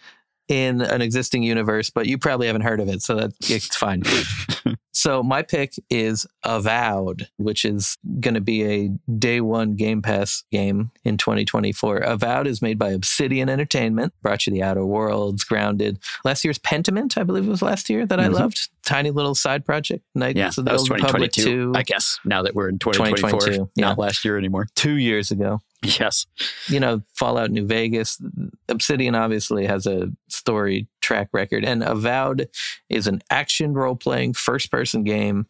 in 0.49 0.81
an 0.83 1.01
existing 1.01 1.43
universe, 1.43 1.91
but 1.91 2.07
you 2.07 2.19
probably 2.19 2.47
haven't 2.47 2.63
heard 2.63 2.81
of 2.81 2.89
it, 2.89 3.03
so 3.03 3.15
that 3.17 3.33
it's 3.49 3.77
fine. 3.77 4.03
so 4.93 5.23
my 5.23 5.43
pick 5.43 5.73
is 5.91 6.27
Avowed, 6.45 7.29
which 7.39 7.65
is 7.65 7.97
going 8.21 8.35
to 8.35 8.41
be 8.41 8.63
a 8.65 8.89
day 9.19 9.41
one 9.41 9.75
Game 9.77 10.03
Pass 10.03 10.45
game 10.53 10.91
in 11.05 11.17
2024. 11.17 11.99
Avowed 11.99 12.47
is 12.47 12.61
made 12.63 12.79
by 12.79 12.91
Obsidian 12.91 13.49
Entertainment, 13.49 14.13
brought 14.23 14.47
you 14.47 14.53
The 14.53 14.63
Outer 14.63 14.85
Worlds, 14.85 15.45
Grounded. 15.45 15.99
Last 16.25 16.45
year's 16.45 16.59
Pentiment, 16.59 17.17
I 17.19 17.23
believe 17.23 17.47
it 17.47 17.51
was 17.51 17.63
last 17.63 17.89
year 17.89 18.05
that 18.07 18.21
I 18.21 18.29
Mhm. 18.29 18.33
loved. 18.35 18.69
Tiny 18.85 19.11
little 19.11 19.35
side 19.35 19.65
project. 19.65 20.05
Knights 20.15 20.37
Yeah, 20.37 20.49
of 20.49 20.57
the 20.57 20.63
that 20.65 20.73
was 20.75 20.83
Old 20.83 20.91
Republic 20.91 21.33
2022. 21.33 21.73
2, 21.73 21.79
I 21.79 21.83
guess 21.83 22.19
now 22.25 22.43
that 22.43 22.55
we're 22.55 22.69
in 22.69 22.79
2024, 22.79 23.31
2022, 23.41 23.71
yeah. 23.77 23.87
not 23.89 23.99
last 23.99 24.25
year 24.25 24.37
anymore. 24.37 24.67
two 24.75 24.97
years 24.97 25.31
ago. 25.31 25.61
Yes. 26.01 26.27
you 26.69 26.81
know, 26.81 27.03
Fallout 27.15 27.51
New 27.51 27.67
Vegas, 27.67 28.21
Obsidian 28.69 29.15
obviously 29.15 29.67
has 29.67 29.87
a 29.87 30.11
story 30.29 30.89
track 31.01 31.29
record, 31.33 31.65
and 31.65 31.83
Avowed 31.83 32.49
is 32.89 33.07
an 33.07 33.23
action 33.31 33.75
role 33.75 33.97
playing 33.97 34.33
first 34.33 34.71
person 34.71 35.05
game. 35.05 35.47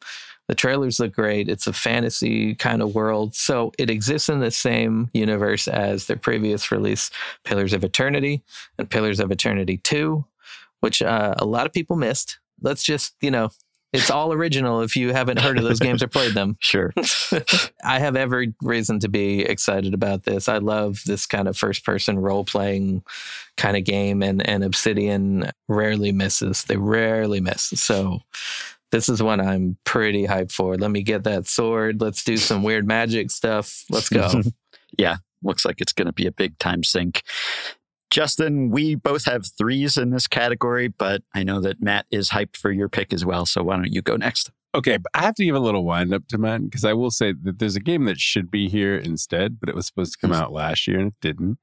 The 0.48 0.54
trailers 0.54 1.00
look 1.00 1.14
great. 1.14 1.48
It's 1.48 1.66
a 1.66 1.72
fantasy 1.72 2.54
kind 2.54 2.82
of 2.82 2.94
world. 2.94 3.34
So 3.34 3.72
it 3.78 3.88
exists 3.88 4.28
in 4.28 4.40
the 4.40 4.50
same 4.50 5.08
universe 5.14 5.68
as 5.68 6.06
their 6.06 6.18
previous 6.18 6.70
release, 6.70 7.10
Pillars 7.44 7.72
of 7.72 7.82
Eternity 7.82 8.42
and 8.78 8.90
Pillars 8.90 9.20
of 9.20 9.30
Eternity 9.30 9.78
2, 9.78 10.24
which 10.80 11.00
uh, 11.00 11.34
a 11.38 11.46
lot 11.46 11.66
of 11.66 11.72
people 11.72 11.96
missed. 11.96 12.38
Let's 12.60 12.82
just, 12.82 13.14
you 13.22 13.30
know, 13.30 13.50
It's 13.94 14.10
all 14.10 14.32
original 14.32 14.80
if 14.80 14.96
you 14.96 15.12
haven't 15.12 15.38
heard 15.38 15.56
of 15.56 15.62
those 15.62 15.78
games 15.78 16.02
or 16.02 16.08
played 16.08 16.34
them. 16.34 16.56
Sure. 16.64 16.92
I 17.84 18.00
have 18.00 18.16
every 18.16 18.54
reason 18.62 18.98
to 19.00 19.08
be 19.08 19.42
excited 19.42 19.94
about 19.94 20.24
this. 20.24 20.48
I 20.48 20.58
love 20.58 21.02
this 21.06 21.26
kind 21.26 21.46
of 21.46 21.56
first 21.56 21.84
person 21.84 22.18
role 22.18 22.44
playing 22.44 23.04
kind 23.56 23.76
of 23.76 23.84
game, 23.84 24.22
and, 24.22 24.46
and 24.48 24.64
Obsidian 24.64 25.50
rarely 25.68 26.10
misses. 26.10 26.64
They 26.64 26.76
rarely 26.76 27.40
miss. 27.40 27.62
So 27.62 28.20
this 28.90 29.08
is 29.08 29.22
one 29.22 29.40
I'm 29.40 29.76
pretty 29.84 30.26
hyped 30.26 30.52
for. 30.52 30.76
Let 30.76 30.90
me 30.90 31.02
get 31.02 31.24
that 31.24 31.46
sword. 31.46 32.00
Let's 32.00 32.24
do 32.24 32.36
some 32.36 32.62
weird 32.62 32.86
magic 32.86 33.30
stuff. 33.30 33.84
Let's 33.90 34.08
go. 34.08 34.42
yeah, 34.98 35.18
looks 35.42 35.64
like 35.64 35.80
it's 35.80 35.92
going 35.92 36.06
to 36.06 36.12
be 36.12 36.26
a 36.26 36.32
big 36.32 36.58
time 36.58 36.82
sink. 36.82 37.22
Justin, 38.14 38.70
we 38.70 38.94
both 38.94 39.24
have 39.24 39.44
threes 39.58 39.96
in 39.96 40.10
this 40.10 40.28
category, 40.28 40.86
but 40.86 41.24
I 41.34 41.42
know 41.42 41.60
that 41.60 41.82
Matt 41.82 42.06
is 42.12 42.30
hyped 42.30 42.56
for 42.56 42.70
your 42.70 42.88
pick 42.88 43.12
as 43.12 43.24
well. 43.24 43.44
So 43.44 43.64
why 43.64 43.74
don't 43.74 43.92
you 43.92 44.02
go 44.02 44.14
next? 44.14 44.52
Okay, 44.72 44.98
but 44.98 45.10
I 45.14 45.22
have 45.22 45.34
to 45.34 45.44
give 45.44 45.56
a 45.56 45.58
little 45.58 45.84
wind 45.84 46.14
up 46.14 46.28
to 46.28 46.38
mine 46.38 46.66
because 46.66 46.84
I 46.84 46.92
will 46.92 47.10
say 47.10 47.32
that 47.42 47.58
there's 47.58 47.74
a 47.74 47.80
game 47.80 48.04
that 48.04 48.20
should 48.20 48.52
be 48.52 48.68
here 48.68 48.94
instead, 48.94 49.58
but 49.58 49.68
it 49.68 49.74
was 49.74 49.88
supposed 49.88 50.12
to 50.12 50.18
come 50.18 50.30
mm. 50.30 50.40
out 50.40 50.52
last 50.52 50.86
year 50.86 51.00
and 51.00 51.08
it 51.08 51.14
didn't. 51.20 51.58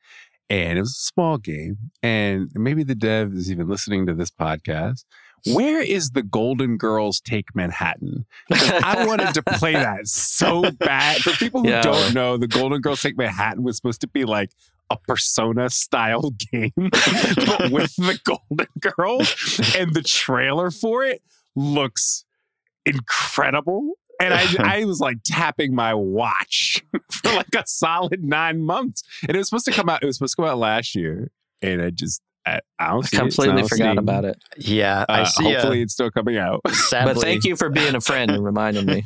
And 0.49 0.77
it 0.77 0.81
was 0.81 0.91
a 0.91 1.07
small 1.07 1.37
game. 1.37 1.77
And 2.03 2.49
maybe 2.53 2.83
the 2.83 2.95
dev 2.95 3.31
is 3.31 3.49
even 3.49 3.69
listening 3.69 4.05
to 4.07 4.13
this 4.13 4.29
podcast. 4.29 5.05
Where 5.45 5.81
is 5.81 6.09
the 6.09 6.21
Golden 6.21 6.75
Girls 6.75 7.21
Take 7.21 7.55
Manhattan? 7.55 8.25
I 8.51 9.05
wanted 9.07 9.33
to 9.35 9.41
play 9.41 9.71
that 9.71 10.05
so 10.07 10.69
bad. 10.79 11.21
For 11.21 11.31
people 11.31 11.61
who 11.61 11.69
yeah. 11.69 11.81
don't 11.81 12.13
know, 12.13 12.35
the 12.35 12.47
Golden 12.47 12.81
Girls 12.81 13.01
Take 13.01 13.17
Manhattan 13.17 13.63
was 13.63 13.77
supposed 13.77 14.01
to 14.01 14.07
be 14.07 14.25
like 14.25 14.51
a 14.91 14.97
persona 15.07 15.69
style 15.69 16.31
game, 16.51 16.73
but 16.75 17.71
with 17.71 17.95
the 17.95 18.19
Golden 18.23 18.67
Girls. 18.79 19.59
And 19.77 19.93
the 19.93 20.03
trailer 20.03 20.69
for 20.69 21.03
it 21.03 21.21
looks 21.55 22.25
incredible. 22.85 23.93
And 24.19 24.33
I, 24.33 24.45
I 24.81 24.85
was 24.85 24.99
like 24.99 25.17
tapping 25.25 25.73
my 25.73 25.93
watch 25.93 26.83
for 27.11 27.33
like 27.33 27.55
a 27.55 27.63
solid 27.65 28.23
nine 28.23 28.63
months. 28.63 29.03
And 29.27 29.35
it 29.35 29.37
was 29.37 29.49
supposed 29.49 29.65
to 29.65 29.71
come 29.71 29.89
out, 29.89 30.03
it 30.03 30.05
was 30.05 30.17
supposed 30.17 30.35
to 30.35 30.41
come 30.41 30.49
out 30.49 30.57
last 30.57 30.95
year. 30.95 31.31
And 31.61 31.81
I 31.81 31.91
just 31.91 32.21
I, 32.45 32.59
I 32.79 32.89
don't 32.89 33.11
completely 33.11 33.63
forgot 33.67 33.99
about 33.99 34.25
it. 34.25 34.41
Yeah, 34.57 35.05
I 35.07 35.21
uh, 35.21 35.25
see. 35.25 35.45
Uh, 35.45 35.49
hopefully, 35.51 35.81
it's 35.83 35.93
still 35.93 36.09
coming 36.09 36.37
out. 36.37 36.61
Sadly, 36.71 37.13
but 37.13 37.21
thank 37.21 37.43
you 37.43 37.55
for 37.55 37.69
being 37.69 37.93
a 37.93 38.01
friend 38.01 38.31
and 38.31 38.43
reminding 38.43 38.87
me. 38.87 39.05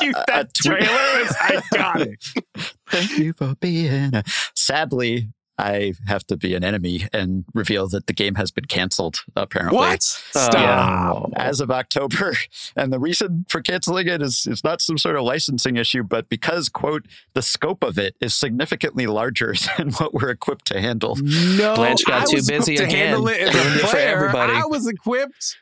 you, 0.00 0.12
uh, 0.12 0.24
that 0.28 0.46
uh, 0.46 0.48
trailer 0.54 1.20
is 1.20 1.30
iconic. 1.30 2.42
Thank 2.90 3.18
you 3.18 3.32
for 3.32 3.54
being. 3.60 4.14
A... 4.14 4.24
Sadly, 4.54 5.28
I 5.58 5.94
have 6.06 6.24
to 6.28 6.36
be 6.36 6.54
an 6.54 6.62
enemy 6.62 7.08
and 7.12 7.44
reveal 7.52 7.88
that 7.88 8.06
the 8.06 8.12
game 8.12 8.36
has 8.36 8.52
been 8.52 8.66
canceled, 8.66 9.16
apparently. 9.34 9.76
What? 9.76 10.22
Uh, 10.34 10.50
Stop. 10.50 11.30
Yeah, 11.32 11.44
as 11.44 11.60
of 11.60 11.70
October. 11.70 12.34
And 12.76 12.92
the 12.92 13.00
reason 13.00 13.44
for 13.48 13.60
canceling 13.60 14.06
it 14.06 14.22
is 14.22 14.46
it's 14.48 14.62
not 14.62 14.80
some 14.80 14.98
sort 14.98 15.16
of 15.16 15.24
licensing 15.24 15.76
issue, 15.76 16.02
but 16.04 16.28
because, 16.28 16.68
quote, 16.68 17.06
the 17.34 17.42
scope 17.42 17.82
of 17.82 17.98
it 17.98 18.14
is 18.20 18.34
significantly 18.34 19.06
larger 19.06 19.54
than 19.76 19.90
what 19.92 20.14
we're 20.14 20.30
equipped 20.30 20.66
to 20.66 20.80
handle. 20.80 21.16
No, 21.16 21.74
Blanche 21.74 22.04
got 22.04 22.22
I 22.22 22.24
too 22.26 22.42
busy 22.46 22.76
to 22.76 22.86
handle 22.86 23.26
it 23.28 23.40
as 23.40 23.48
a 23.48 23.78
player. 23.80 23.86
for 23.88 23.96
everybody. 23.96 24.52
I 24.52 24.64
was 24.66 24.86
equipped. 24.86 25.56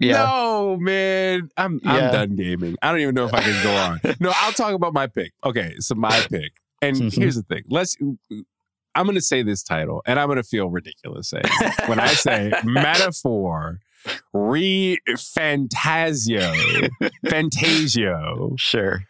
Yeah. 0.00 0.24
No, 0.24 0.76
man. 0.78 1.48
I'm, 1.56 1.80
I'm 1.84 2.12
done 2.12 2.36
gaming. 2.36 2.76
I 2.82 2.90
don't 2.90 3.00
even 3.00 3.14
know 3.14 3.26
if 3.26 3.34
I 3.34 3.40
can 3.40 3.62
go 3.62 3.74
on. 3.74 4.00
No, 4.20 4.32
I'll 4.34 4.52
talk 4.52 4.74
about 4.74 4.92
my 4.92 5.06
pick. 5.06 5.32
Okay, 5.44 5.74
so 5.78 5.94
my 5.94 6.18
pick. 6.30 6.52
And 6.80 6.96
mm-hmm. 6.96 7.20
here's 7.20 7.36
the 7.36 7.42
thing. 7.42 7.62
Let's 7.68 7.96
I'm 8.94 9.06
going 9.06 9.16
to 9.16 9.22
say 9.22 9.42
this 9.42 9.62
title, 9.62 10.02
and 10.06 10.20
I'm 10.20 10.28
going 10.28 10.36
to 10.36 10.42
feel 10.42 10.68
ridiculous 10.68 11.30
saying 11.30 11.44
when 11.86 11.98
I 11.98 12.08
say 12.08 12.52
metaphor 12.64 13.80
re 14.32 14.98
fantasio 15.16 16.52
fantasio 17.28 18.54
sure 18.56 19.04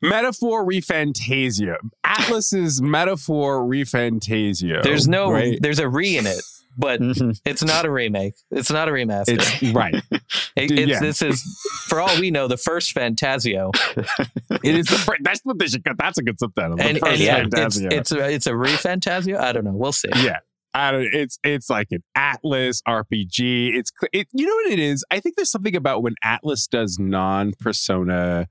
metaphor 0.00 0.64
re 0.64 0.80
fantasio 0.80 1.76
Atlus's 2.04 2.80
metaphor 2.80 3.60
ReFantazio 3.60 4.82
there's 4.82 5.06
no 5.06 5.30
right? 5.30 5.58
there's 5.60 5.78
a 5.78 5.88
re 5.88 6.16
in 6.16 6.26
it 6.26 6.42
but 6.76 7.00
mm-hmm. 7.00 7.30
it's 7.44 7.62
not 7.62 7.84
a 7.84 7.90
remake. 7.90 8.34
It's 8.50 8.70
not 8.70 8.88
a 8.88 8.92
remaster. 8.92 9.38
It's, 9.40 9.74
right. 9.74 9.94
It, 10.54 10.70
it's, 10.70 10.90
yeah. 10.90 11.00
This 11.00 11.22
is, 11.22 11.42
for 11.88 11.98
all 11.98 12.20
we 12.20 12.30
know, 12.30 12.46
the 12.46 12.58
first 12.58 12.94
Fantazio. 12.94 13.70
it 14.62 14.74
is 14.74 14.86
the 14.86 14.96
first. 14.96 15.22
That's 15.22 15.40
what 15.44 15.58
they 15.58 15.66
should. 15.66 15.82
That's 15.96 16.18
a 16.18 16.22
good 16.22 16.38
subtitle. 16.38 16.76
The 16.76 16.82
and, 16.82 17.02
and 17.02 17.18
yeah, 17.18 17.46
it's, 17.50 17.78
it's 17.78 18.12
a, 18.12 18.30
it's 18.30 18.46
a 18.46 18.54
re 18.54 18.68
Fantazio. 18.68 19.40
I 19.40 19.52
don't 19.52 19.64
know. 19.64 19.72
We'll 19.72 19.92
see. 19.92 20.10
Yeah. 20.16 20.40
I 20.74 20.90
don't, 20.90 21.08
it's 21.12 21.38
it's 21.42 21.70
like 21.70 21.88
an 21.90 22.02
Atlus 22.16 22.82
RPG. 22.86 23.74
It's 23.74 23.92
it, 24.12 24.28
you 24.32 24.46
know 24.46 24.54
what 24.54 24.72
it 24.72 24.78
is. 24.78 25.04
I 25.10 25.20
think 25.20 25.36
there's 25.36 25.50
something 25.50 25.76
about 25.76 26.02
when 26.02 26.14
Atlus 26.24 26.68
does 26.68 26.98
non 26.98 27.52
Persona 27.58 28.48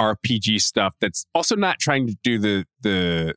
RPG 0.00 0.60
stuff 0.60 0.94
that's 1.00 1.26
also 1.34 1.56
not 1.56 1.78
trying 1.78 2.06
to 2.06 2.16
do 2.22 2.38
the 2.38 2.64
the 2.80 3.34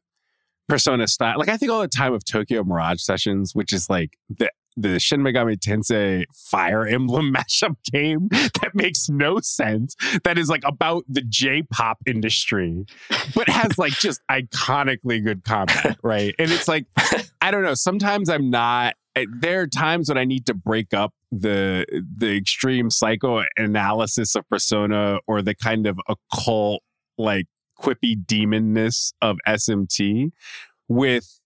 Persona 0.68 1.08
style. 1.08 1.38
Like 1.38 1.50
I 1.50 1.58
think 1.58 1.72
all 1.72 1.82
the 1.82 1.88
time 1.88 2.14
of 2.14 2.24
Tokyo 2.26 2.64
Mirage 2.64 3.02
Sessions, 3.02 3.54
which 3.54 3.74
is 3.74 3.90
like 3.90 4.18
the 4.30 4.50
the 4.78 5.00
Shin 5.00 5.22
Megami 5.22 5.58
Tensei 5.58 6.26
Fire 6.34 6.86
Emblem 6.86 7.34
mashup 7.36 7.76
game 7.92 8.28
that 8.30 8.72
makes 8.76 9.10
no 9.10 9.40
sense. 9.42 9.96
That 10.24 10.38
is 10.38 10.50
like 10.50 10.62
about 10.66 11.04
the 11.10 11.22
J-pop 11.22 11.98
industry, 12.06 12.86
but 13.34 13.50
has 13.50 13.78
like 13.78 13.94
just 13.94 14.22
iconically 14.30 15.24
good 15.24 15.44
combat, 15.44 15.98
right? 16.04 16.36
And 16.38 16.52
it's 16.52 16.68
like 16.68 16.86
I 17.42 17.52
don't 17.52 17.64
know. 17.64 17.74
Sometimes 17.74 18.30
I'm 18.30 18.50
not. 18.50 18.94
Eh, 19.16 19.26
there 19.40 19.62
are 19.62 19.68
times 19.68 20.10
when 20.10 20.18
I 20.18 20.26
need 20.26 20.46
to 20.46 20.54
break 20.54 20.94
up 20.94 21.14
the 21.32 21.86
the 22.16 22.38
extreme 22.38 22.90
psychoanalysis 22.90 24.36
of 24.36 24.48
Persona 24.48 25.20
or 25.28 25.42
the 25.42 25.56
kind 25.56 25.88
of 25.88 26.00
occult 26.08 26.84
like 27.18 27.48
quippy 27.80 28.16
demonness 28.16 29.14
of 29.22 29.38
SMT 29.48 30.32
with, 30.88 31.40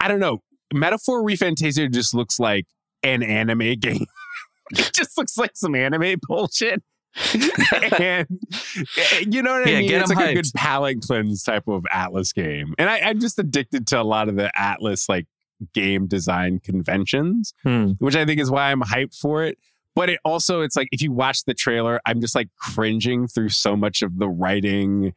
I 0.00 0.08
don't 0.08 0.20
know, 0.20 0.42
Metaphor 0.72 1.22
ReFantazio 1.22 1.92
just 1.92 2.14
looks 2.14 2.38
like 2.38 2.66
an 3.02 3.22
anime 3.22 3.74
game. 3.78 4.06
it 4.70 4.92
just 4.92 5.16
looks 5.18 5.36
like 5.36 5.52
some 5.54 5.74
anime 5.74 6.16
bullshit. 6.26 6.82
and 7.98 8.26
you 9.26 9.42
know 9.42 9.52
what 9.52 9.68
yeah, 9.68 9.76
I 9.76 9.80
mean? 9.80 9.92
It's 9.92 10.08
like 10.08 10.18
hyped. 10.18 10.30
a 10.30 10.34
good 10.34 10.46
palate 10.56 11.00
cleanse 11.02 11.42
type 11.42 11.68
of 11.68 11.84
Atlus 11.92 12.34
game. 12.34 12.74
And 12.78 12.88
I, 12.88 12.98
am 12.98 13.20
just 13.20 13.38
addicted 13.38 13.86
to 13.88 14.00
a 14.00 14.02
lot 14.02 14.28
of 14.30 14.36
the 14.36 14.50
Atlus 14.58 15.08
like 15.08 15.26
game 15.74 16.06
design 16.06 16.58
conventions, 16.60 17.52
hmm. 17.62 17.92
which 17.98 18.16
I 18.16 18.24
think 18.24 18.40
is 18.40 18.50
why 18.50 18.70
I'm 18.70 18.80
hyped 18.80 19.16
for 19.18 19.44
it. 19.44 19.58
But 19.94 20.08
it 20.08 20.20
also, 20.24 20.62
it's 20.62 20.74
like 20.74 20.88
if 20.90 21.02
you 21.02 21.12
watch 21.12 21.44
the 21.44 21.52
trailer, 21.52 22.00
I'm 22.06 22.20
just 22.22 22.34
like 22.34 22.48
cringing 22.58 23.28
through 23.28 23.50
so 23.50 23.76
much 23.76 24.00
of 24.00 24.18
the 24.18 24.28
writing 24.28 25.12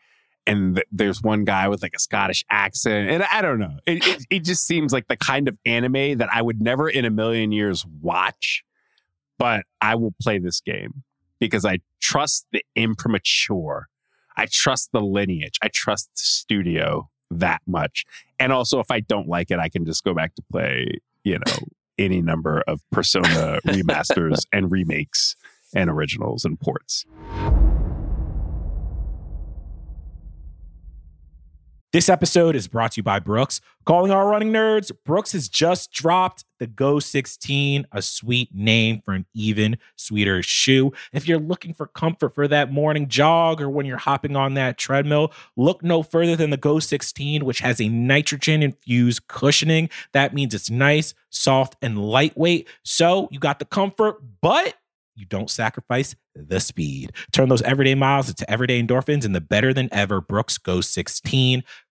and 0.48 0.76
th- 0.76 0.88
there's 0.92 1.22
one 1.22 1.44
guy 1.44 1.68
with 1.68 1.82
like 1.82 1.94
a 1.96 2.00
Scottish 2.00 2.44
accent, 2.50 3.10
and 3.10 3.24
I 3.24 3.42
don't 3.42 3.60
know. 3.60 3.80
It, 3.86 4.06
it, 4.06 4.26
it 4.30 4.40
just 4.44 4.66
seems 4.66 4.94
like 4.94 5.08
the 5.08 5.18
kind 5.18 5.48
of 5.48 5.58
anime 5.66 6.18
that 6.20 6.30
I 6.32 6.42
would 6.42 6.62
never 6.62 6.90
in 6.90 7.06
a 7.06 7.10
million 7.10 7.52
years 7.52 7.86
watch, 8.02 8.64
but 9.38 9.66
I 9.82 9.96
will 9.96 10.14
play 10.22 10.38
this 10.38 10.62
game 10.62 11.04
because 11.40 11.66
I 11.66 11.80
trust 12.02 12.48
the 12.52 12.64
imprimatur. 12.76 13.88
I 14.38 14.48
trust 14.52 14.92
the 14.92 15.02
lineage. 15.02 15.58
I 15.62 15.70
trust 15.74 16.10
the 16.16 16.20
studio 16.20 17.10
that 17.32 17.62
much. 17.66 18.06
And 18.40 18.52
also, 18.52 18.80
if 18.80 18.92
I 18.92 19.00
don't 19.00 19.28
like 19.28 19.52
it, 19.52 19.60
I 19.60 19.70
can 19.70 19.86
just 19.86 20.04
go 20.04 20.14
back 20.14 20.36
to 20.36 20.44
play, 20.52 20.88
you 21.24 21.40
know, 21.40 21.56
any 21.98 22.22
number 22.22 22.62
of 22.68 22.82
Persona 22.92 23.60
remasters 23.66 24.46
and 24.52 24.72
remakes 24.72 25.36
and 25.74 25.90
originals 25.90 26.46
and 26.46 26.60
ports. 26.60 27.06
This 31.96 32.10
episode 32.10 32.58
is 32.58 32.68
brought 32.68 32.92
to 32.92 32.98
you 32.98 33.04
by 33.04 33.20
Brooks. 33.20 33.62
Calling 33.86 34.12
our 34.12 34.28
running 34.28 34.52
nerds, 34.52 34.92
Brooks 35.06 35.32
has 35.32 35.48
just 35.48 35.94
dropped 35.94 36.44
the 36.60 36.68
Go 36.68 37.00
16, 37.00 37.88
a 37.90 38.02
sweet 38.02 38.54
name 38.54 39.02
for 39.06 39.14
an 39.14 39.26
even 39.34 39.78
sweeter 39.96 40.44
shoe. 40.44 40.92
If 41.14 41.26
you're 41.26 41.40
looking 41.40 41.74
for 41.74 41.88
comfort 41.88 42.36
for 42.36 42.50
that 42.50 42.70
morning 42.70 43.08
jog 43.08 43.62
or 43.62 43.70
when 43.70 43.86
you're 43.86 43.96
hopping 43.96 44.36
on 44.36 44.56
that 44.56 44.78
treadmill, 44.78 45.32
look 45.56 45.86
no 45.86 46.04
further 46.04 46.36
than 46.36 46.50
the 46.50 46.58
Go 46.58 46.80
16, 46.80 47.46
which 47.46 47.60
has 47.60 47.80
a 47.80 47.88
nitrogen 47.88 48.62
infused 48.62 49.30
cushioning. 49.30 49.90
That 50.12 50.34
means 50.34 50.54
it's 50.54 50.70
nice, 50.70 51.14
soft, 51.30 51.78
and 51.82 51.98
lightweight. 51.98 52.68
So 52.84 53.30
you 53.32 53.40
got 53.40 53.60
the 53.60 53.64
comfort, 53.64 54.22
but 54.42 54.74
you 55.16 55.26
don't 55.26 55.50
sacrifice 55.50 56.16
the 56.36 56.60
speed. 56.60 57.14
Turn 57.32 57.50
those 57.50 57.62
everyday 57.62 57.96
miles 57.96 58.28
into 58.28 58.50
everyday 58.52 58.82
endorphins 58.82 59.24
in 59.24 59.32
the 59.32 59.42
better 59.42 59.74
than 59.74 59.88
ever 59.92 60.20
Brooks 60.20 60.58
Go 60.58 60.82
16. 60.82 61.64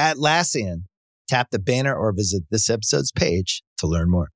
Atlassian. 0.00 0.84
Tap 1.28 1.50
the 1.50 1.58
banner 1.58 1.94
or 1.94 2.12
visit 2.12 2.44
this 2.50 2.70
episode's 2.70 3.12
page 3.12 3.62
to 3.78 3.86
learn 3.86 4.10
more. 4.10 4.30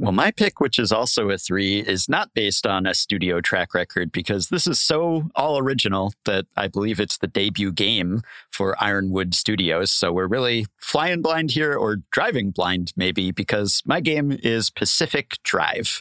Well, 0.00 0.12
my 0.12 0.30
pick, 0.30 0.60
which 0.60 0.78
is 0.78 0.92
also 0.92 1.28
a 1.28 1.38
three, 1.38 1.80
is 1.80 2.08
not 2.08 2.32
based 2.32 2.68
on 2.68 2.86
a 2.86 2.94
studio 2.94 3.40
track 3.40 3.74
record 3.74 4.12
because 4.12 4.48
this 4.48 4.68
is 4.68 4.78
so 4.78 5.28
all 5.34 5.58
original 5.58 6.12
that 6.24 6.46
I 6.56 6.68
believe 6.68 7.00
it's 7.00 7.18
the 7.18 7.26
debut 7.26 7.72
game 7.72 8.22
for 8.48 8.80
Ironwood 8.80 9.34
Studios. 9.34 9.90
So 9.90 10.12
we're 10.12 10.28
really 10.28 10.66
flying 10.76 11.20
blind 11.20 11.50
here 11.50 11.74
or 11.74 11.96
driving 12.12 12.52
blind, 12.52 12.92
maybe, 12.94 13.32
because 13.32 13.82
my 13.86 13.98
game 14.00 14.38
is 14.40 14.70
Pacific 14.70 15.38
Drive. 15.42 16.00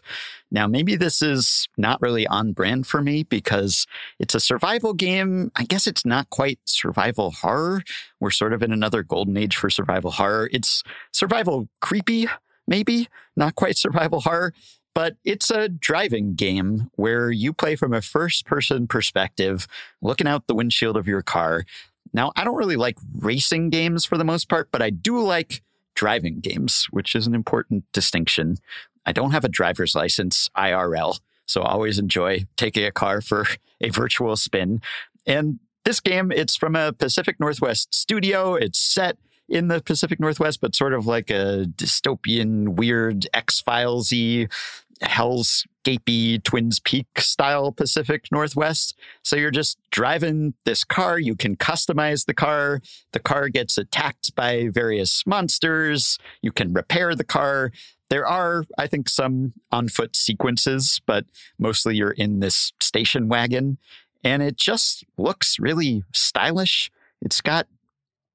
Now, 0.52 0.68
maybe 0.68 0.96
this 0.96 1.24
is 1.24 1.68
not 1.76 2.00
really 2.00 2.28
on 2.28 2.54
brand 2.54 2.86
for 2.86 3.02
me 3.02 3.24
because 3.24 3.88
it's 4.20 4.36
a 4.36 4.40
survival 4.40 4.94
game. 4.94 5.52
I 5.56 5.64
guess 5.64 5.88
it's 5.88 6.06
not 6.06 6.30
quite 6.30 6.60
survival 6.66 7.32
horror. 7.32 7.82
We're 8.20 8.30
sort 8.30 8.54
of 8.54 8.62
in 8.62 8.72
another 8.72 9.02
golden 9.02 9.38
age 9.38 9.58
for 9.58 9.72
survival 9.72 10.12
horror. 10.12 10.52
It's 10.54 10.84
survival 11.12 11.68
creepy 11.82 12.28
maybe 12.68 13.08
not 13.36 13.56
quite 13.56 13.78
survival 13.78 14.22
horror, 14.22 14.54
but 14.94 15.16
it's 15.24 15.52
a 15.52 15.70
driving 15.70 16.34
game 16.34 16.90
where 16.96 17.30
you 17.30 17.54
play 17.54 17.76
from 17.76 17.94
a 17.94 18.02
first 18.02 18.46
person 18.46 18.88
perspective, 18.88 19.68
looking 20.02 20.28
out 20.28 20.48
the 20.48 20.56
windshield 20.56 20.98
of 20.98 21.08
your 21.08 21.22
car. 21.22 21.66
Now, 22.14 22.32
I 22.36 22.44
don't 22.44 22.56
really 22.56 22.78
like 22.78 22.98
racing 23.16 23.70
games 23.70 24.06
for 24.06 24.18
the 24.18 24.24
most 24.24 24.50
part, 24.50 24.70
but 24.72 24.82
I 24.82 24.90
do 24.90 25.20
like 25.20 25.62
driving 25.94 26.40
games, 26.40 26.88
which 26.92 27.16
is 27.16 27.28
an 27.28 27.36
important 27.36 27.84
distinction. 27.92 28.58
I 29.06 29.12
don't 29.12 29.32
have 29.32 29.46
a 29.46 29.50
driver's 29.50 29.96
license 29.96 30.50
IRL, 30.58 31.20
so 31.46 31.62
I 31.62 31.72
always 31.72 32.00
enjoy 32.00 32.46
taking 32.56 32.84
a 32.84 32.92
car 32.92 33.22
for 33.22 33.46
a 33.82 33.90
virtual 33.90 34.36
spin. 34.36 34.82
And 35.26 35.60
this 35.86 36.00
game, 36.00 36.32
it's 36.32 36.56
from 36.56 36.76
a 36.76 36.92
Pacific 36.92 37.40
Northwest 37.40 37.94
studio. 37.94 38.56
It's 38.56 38.80
set 38.80 39.18
in 39.50 39.68
the 39.68 39.82
Pacific 39.82 40.20
Northwest, 40.20 40.62
but 40.62 40.76
sort 40.76 40.94
of 40.94 41.06
like 41.06 41.30
a 41.30 41.66
dystopian, 41.76 42.76
weird 42.76 43.28
X 43.34 43.62
Filesy, 43.62 44.52
Hell's 45.02 45.66
Gapey 45.84 46.44
Twin 46.44 46.70
Peaks 46.84 47.28
style 47.28 47.72
Pacific 47.72 48.26
Northwest. 48.32 48.98
So 49.24 49.36
you're 49.36 49.52
just 49.52 49.78
driving 49.92 50.54
this 50.66 50.84
car. 50.84 51.20
You 51.20 51.36
can 51.36 51.56
customize 51.56 52.26
the 52.26 52.34
car. 52.34 52.82
The 53.14 53.20
car 53.20 53.50
gets 53.50 53.78
attacked 53.78 54.36
by 54.36 54.70
various 54.70 55.26
monsters. 55.26 56.18
You 56.42 56.52
can 56.52 56.74
repair 56.74 57.16
the 57.16 57.24
car. 57.24 57.72
There 58.10 58.26
are, 58.26 58.64
I 58.78 58.88
think, 58.88 59.10
some 59.10 59.54
on 59.72 59.90
foot 59.90 60.16
sequences, 60.16 61.02
but 61.06 61.26
mostly 61.60 61.96
you're 61.96 62.12
in 62.12 62.40
this 62.40 62.74
station 62.80 63.28
wagon. 63.28 63.78
And 64.24 64.42
it 64.42 64.58
just 64.58 65.06
looks 65.18 65.60
really 65.60 66.04
stylish. 66.14 66.92
It's 67.22 67.42
got 67.42 67.68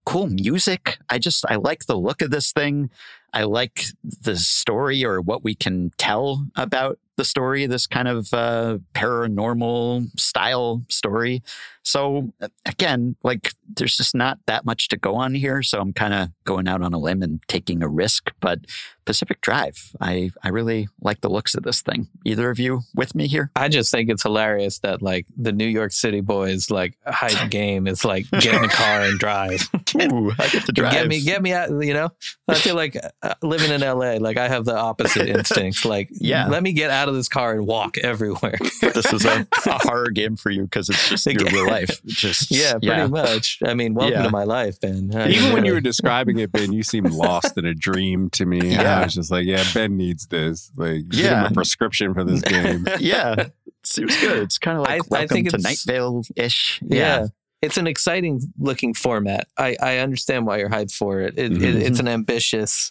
cool 0.05 0.27
music. 0.29 0.99
I 1.09 1.19
just, 1.19 1.45
I 1.49 1.57
like 1.57 1.87
the 1.87 1.97
look 1.97 2.23
of 2.23 2.31
this 2.31 2.53
thing. 2.53 2.91
I 3.33 3.45
like 3.45 3.85
the 4.03 4.37
story 4.37 5.05
or 5.05 5.21
what 5.21 5.43
we 5.43 5.55
can 5.55 5.91
tell 5.97 6.47
about 6.55 6.99
the 7.17 7.25
story, 7.25 7.67
this 7.67 7.87
kind 7.87 8.09
of 8.09 8.33
uh, 8.33 8.79
paranormal 8.95 10.09
style 10.19 10.83
story. 10.89 11.43
So, 11.85 12.33
again, 12.65 13.17
like 13.25 13.53
there's 13.77 13.97
just 13.97 14.15
not 14.15 14.39
that 14.47 14.65
much 14.65 14.87
to 14.89 14.97
go 14.97 15.17
on 15.17 15.35
here. 15.35 15.63
So 15.65 15.81
I'm 15.81 15.93
kind 15.93 16.15
of 16.15 16.29
going 16.45 16.69
out 16.69 16.81
on 16.81 16.95
a 16.95 16.99
limb 16.99 17.23
and 17.23 17.41
taking 17.49 17.83
a 17.83 17.89
risk. 17.89 18.31
But 18.41 18.61
Pacific 19.05 19.41
Drive, 19.41 19.91
I, 20.01 20.31
I 20.45 20.51
really 20.51 20.89
like 21.01 21.23
the 21.23 21.29
looks 21.29 21.57
of 21.57 21.65
this 21.65 21.83
thing. 21.83 22.07
Either 22.25 22.51
of 22.51 22.61
you 22.61 22.83
with 22.95 23.17
me 23.17 23.27
here? 23.27 23.51
I 23.57 23.69
just 23.69 23.91
think 23.91 24.11
it's 24.11 24.23
hilarious 24.23 24.79
that 24.81 25.03
like 25.03 25.27
the 25.37 25.51
New 25.51 25.67
York 25.67 25.91
City 25.91 26.21
boys 26.21 26.71
like 26.71 26.97
hype 27.05 27.51
game 27.51 27.89
is 27.89 28.05
like 28.05 28.31
get 28.31 28.55
in 28.55 28.63
the 28.63 28.69
car 28.69 29.01
and 29.01 29.19
drive. 29.19 29.69
Ooh, 30.03 30.31
I 30.39 30.49
get 30.51 30.67
to 30.67 30.73
drive. 30.73 30.93
Get 30.93 31.09
me, 31.09 31.21
get 31.21 31.43
me 31.43 31.53
out. 31.53 31.69
You 31.71 31.95
know, 31.95 32.11
I 32.47 32.55
feel 32.55 32.77
like 32.77 32.97
uh, 33.25 33.35
living 33.43 33.73
in 33.73 33.81
LA, 33.81 34.19
like 34.21 34.37
I 34.37 34.47
have 34.47 34.65
the 34.65 34.77
opposite 34.77 35.29
instinct. 35.37 35.85
Like, 35.85 36.11
Yeah. 36.13 36.47
let 36.47 36.63
me 36.63 36.73
get 36.73 36.91
out 36.91 37.02
of 37.09 37.15
this 37.15 37.29
car 37.29 37.53
and 37.53 37.67
walk 37.67 37.99
everywhere. 37.99 38.57
this 38.81 39.13
is 39.13 39.25
a, 39.25 39.47
a 39.67 39.79
horror 39.87 40.11
game 40.11 40.37
for 40.37 40.51
you 40.51 40.63
because 40.65 40.89
it's 40.89 41.09
just 41.09 41.27
your 41.27 41.45
real 41.51 41.67
life. 41.67 42.03
Just 42.07 42.51
yeah, 42.51 42.75
pretty 42.83 43.09
much. 43.09 43.59
I 43.65 43.75
mean, 43.75 43.95
welcome 43.95 44.15
Yeah. 44.19 44.23
to 44.25 44.31
my 44.31 44.45
life, 44.45 44.81
Ben. 44.81 45.11
I 45.15 45.29
Even 45.29 45.53
when 45.53 45.65
you 45.65 45.73
were 45.75 45.81
describing 45.93 46.39
it, 46.39 46.53
Ben, 46.53 46.73
you 46.73 46.83
seemed 46.83 47.11
lost 47.13 47.57
in 47.59 47.65
a 47.65 47.75
dream 47.75 48.31
to 48.31 48.47
me. 48.47 48.73
Yeah. 48.73 49.01
I 49.01 49.05
was 49.05 49.15
just 49.15 49.31
like, 49.31 49.47
yeah, 49.47 49.65
Ben 49.75 49.97
needs 49.97 50.27
this. 50.27 50.71
Like, 50.77 51.05
Yeah. 51.13 51.47
a 51.47 51.51
prescription 51.53 52.15
for 52.15 52.25
this 52.25 52.43
game. 52.43 52.87
yeah, 52.99 53.49
seems 53.85 54.19
good. 54.21 54.43
It's 54.45 54.59
kind 54.59 54.79
of 54.79 54.85
like 54.85 54.91
I- 54.93 54.97
I 54.97 55.01
Welcome 55.09 55.29
think 55.29 55.51
to 55.51 55.57
it's- 55.57 55.87
Night 55.87 55.93
Vale 55.93 56.23
ish. 56.37 56.81
yeah. 56.85 57.27
It's 57.63 57.77
an 57.77 57.87
exciting 57.87 58.41
looking 58.59 58.93
format. 58.93 59.47
I, 59.57 59.77
I 59.81 59.99
understand 59.99 60.47
why 60.49 60.59
you're 60.59 60.69
hyped 60.69 60.93
for 60.93 61.21
it. 61.21 61.39
It, 61.39 61.53
it. 61.53 61.59
Mhm. 61.77 61.81
It's 61.83 62.01
an 62.01 62.09
ambitious, 62.09 62.91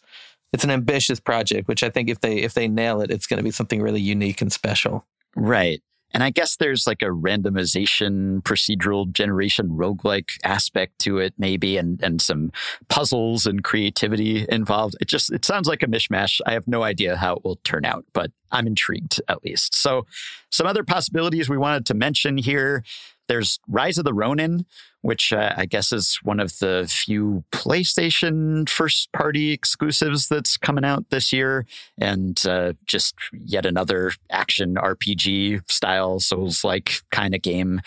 it's 0.53 0.63
an 0.63 0.71
ambitious 0.71 1.19
project, 1.19 1.67
which 1.67 1.83
I 1.83 1.89
think 1.89 2.09
if 2.09 2.19
they 2.19 2.37
if 2.37 2.53
they 2.53 2.67
nail 2.67 3.01
it, 3.01 3.11
it's 3.11 3.27
going 3.27 3.37
to 3.37 3.43
be 3.43 3.51
something 3.51 3.81
really 3.81 4.01
unique 4.01 4.41
and 4.41 4.51
special. 4.51 5.05
right. 5.35 5.81
And 6.13 6.23
I 6.23 6.29
guess 6.29 6.57
there's 6.57 6.85
like 6.87 7.01
a 7.01 7.05
randomization, 7.05 8.41
procedural 8.41 9.09
generation, 9.11 9.69
roguelike 9.69 10.31
aspect 10.43 10.99
to 10.99 11.19
it, 11.19 11.33
maybe, 11.37 11.77
and 11.77 12.01
and 12.03 12.21
some 12.21 12.51
puzzles 12.89 13.45
and 13.45 13.63
creativity 13.63 14.45
involved. 14.49 14.95
It 14.99 15.07
just 15.07 15.31
it 15.31 15.45
sounds 15.45 15.67
like 15.67 15.83
a 15.83 15.87
mishmash. 15.87 16.41
I 16.45 16.51
have 16.51 16.67
no 16.67 16.83
idea 16.83 17.15
how 17.15 17.35
it 17.35 17.45
will 17.45 17.57
turn 17.63 17.85
out, 17.85 18.05
but 18.13 18.31
I'm 18.51 18.67
intrigued 18.67 19.21
at 19.29 19.43
least. 19.43 19.73
So, 19.73 20.05
some 20.49 20.67
other 20.67 20.83
possibilities 20.83 21.49
we 21.49 21.57
wanted 21.57 21.85
to 21.87 21.93
mention 21.93 22.37
here. 22.37 22.83
There's 23.32 23.61
Rise 23.65 23.97
of 23.97 24.03
the 24.03 24.13
Ronin, 24.13 24.65
which 25.03 25.32
uh, 25.32 25.53
I 25.55 25.65
guess 25.65 25.93
is 25.93 26.19
one 26.21 26.41
of 26.41 26.59
the 26.59 26.86
few 26.89 27.45
PlayStation 27.53 28.67
first 28.67 29.09
party 29.13 29.53
exclusives 29.53 30.27
that's 30.27 30.57
coming 30.57 30.84
out 30.84 31.11
this 31.11 31.32
year. 31.32 31.65
And 31.97 32.38
uh, 32.45 32.73
just 32.88 33.15
yet 33.32 33.65
another 33.65 34.11
action 34.29 34.75
RPG 34.75 35.71
style, 35.71 36.19
Souls 36.19 36.65
like 36.65 37.03
kind 37.11 37.34
of 37.34 37.41
game. 37.41 37.79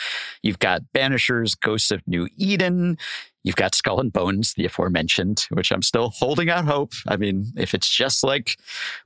You've 0.42 0.61
got 0.61 0.80
Banishers, 0.95 1.61
Ghosts 1.61 1.90
of 1.90 2.01
New 2.07 2.26
Eden. 2.38 2.97
You've 3.42 3.57
got 3.57 3.74
Skull 3.74 4.01
and 4.01 4.11
Bones, 4.11 4.55
the 4.55 4.64
aforementioned, 4.64 5.45
which 5.51 5.72
I'm 5.72 5.82
still 5.82 6.09
holding 6.09 6.49
out 6.49 6.64
hope. 6.64 6.95
I 7.07 7.18
mean, 7.18 7.53
if 7.55 7.74
it's 7.74 7.90
just 7.90 8.24
like 8.24 8.57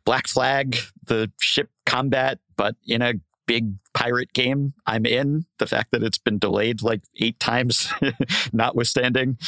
Black 0.04 0.28
Flag, 0.28 0.76
the 1.04 1.32
ship 1.40 1.68
combat, 1.84 2.38
but 2.56 2.76
in 2.86 3.02
a 3.02 3.14
big 3.48 3.72
pirate 3.94 4.32
game 4.32 4.74
I'm 4.86 5.04
in. 5.04 5.46
The 5.58 5.66
fact 5.66 5.90
that 5.90 6.04
it's 6.04 6.18
been 6.18 6.38
delayed 6.38 6.82
like 6.82 7.00
eight 7.16 7.40
times, 7.40 7.92
notwithstanding. 8.52 9.38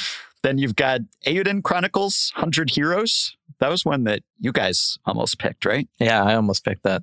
Then 0.42 0.58
you've 0.58 0.74
got 0.74 1.02
Eiyuden 1.26 1.62
Chronicles, 1.62 2.32
100 2.34 2.70
Heroes. 2.70 3.36
That 3.60 3.70
was 3.70 3.84
one 3.84 4.04
that 4.04 4.22
you 4.38 4.52
guys 4.52 4.98
almost 5.04 5.38
picked, 5.38 5.66
right? 5.66 5.88
Yeah, 6.00 6.24
I 6.24 6.34
almost 6.34 6.64
picked 6.64 6.82
that. 6.82 7.02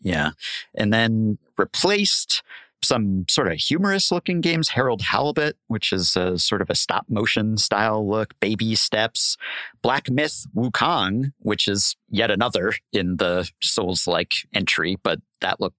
Yeah. 0.00 0.32
And 0.74 0.92
then 0.92 1.38
replaced 1.56 2.42
some 2.84 3.24
sort 3.28 3.46
of 3.46 3.58
humorous 3.58 4.10
looking 4.10 4.40
games, 4.40 4.70
Harold 4.70 5.02
Halibut, 5.02 5.56
which 5.68 5.92
is 5.92 6.16
a 6.16 6.38
sort 6.38 6.60
of 6.60 6.68
a 6.68 6.74
stop 6.74 7.06
motion 7.08 7.56
style 7.56 8.08
look, 8.08 8.34
Baby 8.40 8.74
Steps, 8.74 9.36
Black 9.82 10.10
Myth 10.10 10.46
Wukong, 10.54 11.32
which 11.38 11.68
is 11.68 11.96
yet 12.10 12.32
another 12.32 12.74
in 12.92 13.18
the 13.18 13.48
Souls 13.60 14.08
like 14.08 14.34
entry, 14.52 14.96
but 15.02 15.20
that 15.40 15.60
looked 15.60 15.76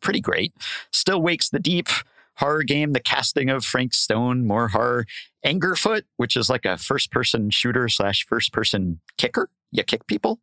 pretty 0.00 0.20
great. 0.20 0.52
Still 0.92 1.20
Wakes 1.22 1.50
the 1.50 1.58
Deep, 1.58 1.88
horror 2.36 2.62
game, 2.62 2.92
the 2.92 3.00
casting 3.00 3.50
of 3.50 3.64
Frank 3.64 3.94
Stone, 3.94 4.46
more 4.46 4.68
horror. 4.68 5.06
Angerfoot, 5.44 6.02
which 6.16 6.36
is 6.36 6.48
like 6.48 6.64
a 6.64 6.78
first 6.78 7.10
person 7.10 7.50
shooter 7.50 7.88
slash 7.88 8.26
first 8.26 8.52
person 8.52 9.00
kicker. 9.18 9.50
You 9.70 9.82
kick 9.84 10.06
people. 10.06 10.40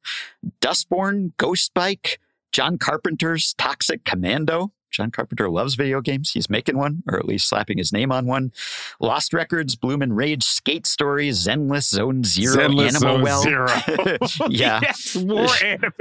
Dustborn, 0.61 1.31
Ghost 1.37 1.73
Bike, 1.73 2.19
John 2.51 2.77
Carpenter's 2.77 3.53
Toxic 3.53 4.03
Commando. 4.03 4.71
John 4.91 5.09
Carpenter 5.11 5.49
loves 5.49 5.75
video 5.75 6.01
games. 6.01 6.31
He's 6.31 6.49
making 6.49 6.77
one, 6.77 7.03
or 7.07 7.17
at 7.17 7.25
least 7.25 7.47
slapping 7.49 7.77
his 7.77 7.91
name 7.93 8.11
on 8.11 8.25
one. 8.25 8.51
Lost 8.99 9.33
Records, 9.33 9.75
Bloom 9.75 10.01
and 10.01 10.15
Rage, 10.15 10.43
Skate 10.43 10.85
Stories, 10.85 11.45
Zenless, 11.47 11.89
Zone 11.89 12.23
Zero, 12.23 12.55
Zenless 12.55 12.87
Animal 12.95 12.99
Zone 12.99 13.21
Well. 13.21 13.41
Zero. 13.41 13.67
yeah. 14.49 14.79
yes, 14.83 15.15
more 15.15 15.47
anime. 15.63 15.91